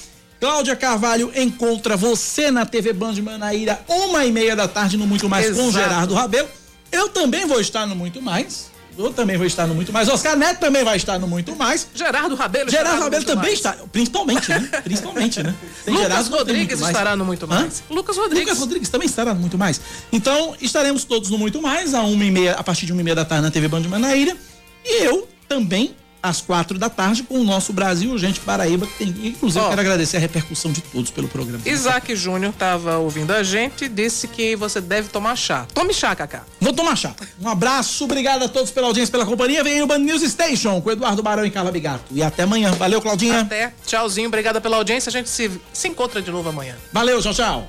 Cláudia 0.45 0.77
Carvalho 0.77 1.33
encontra 1.35 1.97
você 1.97 2.51
na 2.51 2.67
TV 2.67 2.93
Band 2.93 3.15
Manaíra, 3.23 3.81
uma 3.89 4.27
e 4.27 4.31
meia 4.31 4.55
da 4.55 4.69
tarde 4.69 4.95
no 4.99 5.07
Muito 5.07 5.27
Mais 5.27 5.47
com 5.47 5.53
Exato. 5.53 5.73
Gerardo 5.73 6.13
Rabelo. 6.13 6.49
Eu 6.93 7.09
também 7.09 7.47
vou 7.47 7.59
estar 7.63 7.87
no 7.87 7.97
Muito 7.97 8.21
Mais. 8.21 8.71
Eu 8.99 9.11
também 9.11 9.39
vou 9.39 9.47
estar 9.47 9.67
no 9.67 9.75
Muito 9.75 9.91
Mais. 9.91 10.07
Oscar 10.07 10.37
Neto 10.37 10.61
também 10.61 10.85
vai 10.85 10.99
estar 10.99 11.19
no 11.19 11.27
Muito 11.27 11.57
Mais. 11.57 11.89
Gerardo 11.95 12.35
Rabelo 12.35 12.71
Gerardo 12.71 12.99
no 12.99 13.05
Rabelo 13.05 13.25
também 13.25 13.45
Mais. 13.45 13.55
está. 13.55 13.73
Principalmente, 13.91 14.51
né? 14.51 14.61
Principalmente, 14.85 15.43
né? 15.43 15.55
Tem 15.83 15.95
Lucas 15.95 16.09
Gerardo, 16.11 16.37
Rodrigues 16.37 16.79
estará 16.79 17.17
no 17.17 17.25
Muito 17.25 17.47
Hã? 17.47 17.61
Mais. 17.61 17.83
Lucas 17.89 18.15
Rodrigues. 18.19 18.45
Lucas 18.45 18.59
Rodrigues 18.59 18.89
também 18.91 19.07
estará 19.07 19.33
no 19.33 19.41
Muito 19.41 19.57
Mais. 19.57 19.81
Então, 20.13 20.55
estaremos 20.61 21.05
todos 21.05 21.31
no 21.31 21.39
Muito 21.39 21.63
Mais, 21.63 21.95
a, 21.95 22.03
uma 22.03 22.23
e 22.23 22.31
meia, 22.31 22.53
a 22.53 22.63
partir 22.63 22.85
de 22.85 22.93
uma 22.93 23.01
e 23.01 23.05
meia 23.05 23.17
da 23.17 23.25
tarde 23.25 23.45
na 23.45 23.51
TV 23.51 23.67
Band 23.67 23.81
de 23.81 23.89
Manaíra. 23.89 24.37
E 24.85 25.05
eu 25.05 25.27
também, 25.49 25.97
às 26.25 26.41
quatro 26.41 26.79
da 26.79 26.89
tarde, 26.89 27.23
com 27.23 27.39
o 27.39 27.45
nosso 27.45 27.71
Brasil 27.71 28.11
Urgente 28.11 28.41
Paraíba. 28.41 28.87
Que 28.87 29.05
tem, 29.05 29.09
inclusive, 29.29 29.63
Ó. 29.63 29.69
quero 29.69 29.81
agradecer 29.83 30.17
a 30.17 30.21
repercussão 30.21 30.73
de 30.73 30.81
todos 30.81 31.11
pelo 31.11 31.29
programa. 31.29 31.63
Isaac 31.67 32.17
Júnior 32.17 32.51
estava 32.51 32.97
ouvindo 32.97 33.31
a 33.33 33.43
gente 33.43 33.85
e 33.85 33.89
disse 33.89 34.27
que 34.27 34.57
você 34.57 34.81
deve 34.81 35.11
tomar 35.11 35.37
chá. 35.37 35.67
Tome 35.75 35.93
chá, 35.93 36.17
Cacá. 36.17 36.45
Vou 36.59 36.73
tomar 36.73 36.97
chá. 36.97 37.15
Um 37.41 37.49
abraço, 37.49 38.05
obrigado 38.05 38.43
a 38.45 38.49
todos 38.49 38.71
pela 38.71 38.87
audiência, 38.87 39.13
pela 39.13 39.27
companhia. 39.27 39.63
Vem 39.63 39.75
aí 39.75 39.83
o 39.83 39.87
Band 39.87 39.99
News 39.99 40.23
Station 40.23 40.81
com 40.81 40.91
Eduardo 40.91 41.23
Barão 41.23 41.45
e 41.45 41.51
Carla 41.51 41.71
Bigato. 41.71 42.05
E 42.11 42.23
até 42.23 42.45
amanhã. 42.45 42.73
Valeu, 42.73 43.03
Claudinha. 43.03 43.41
Até. 43.41 43.75
Tchauzinho, 43.87 44.29
obrigada 44.29 44.61
pela 44.63 44.79
audiência. 44.79 45.11
A 45.11 45.13
gente 45.13 45.29
se, 45.29 45.51
se 45.73 45.89
encontra 45.89 46.23
de 46.23 46.31
novo 46.31 46.49
amanhã. 46.49 46.75
Valeu, 46.91 47.21
tchau, 47.21 47.35
tchau. 47.35 47.69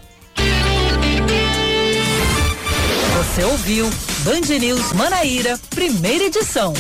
Você 3.18 3.44
ouviu 3.44 3.90
Band 4.24 4.58
News 4.60 4.94
Manaíra, 4.94 5.60
primeira 5.70 6.24
edição. 6.24 6.74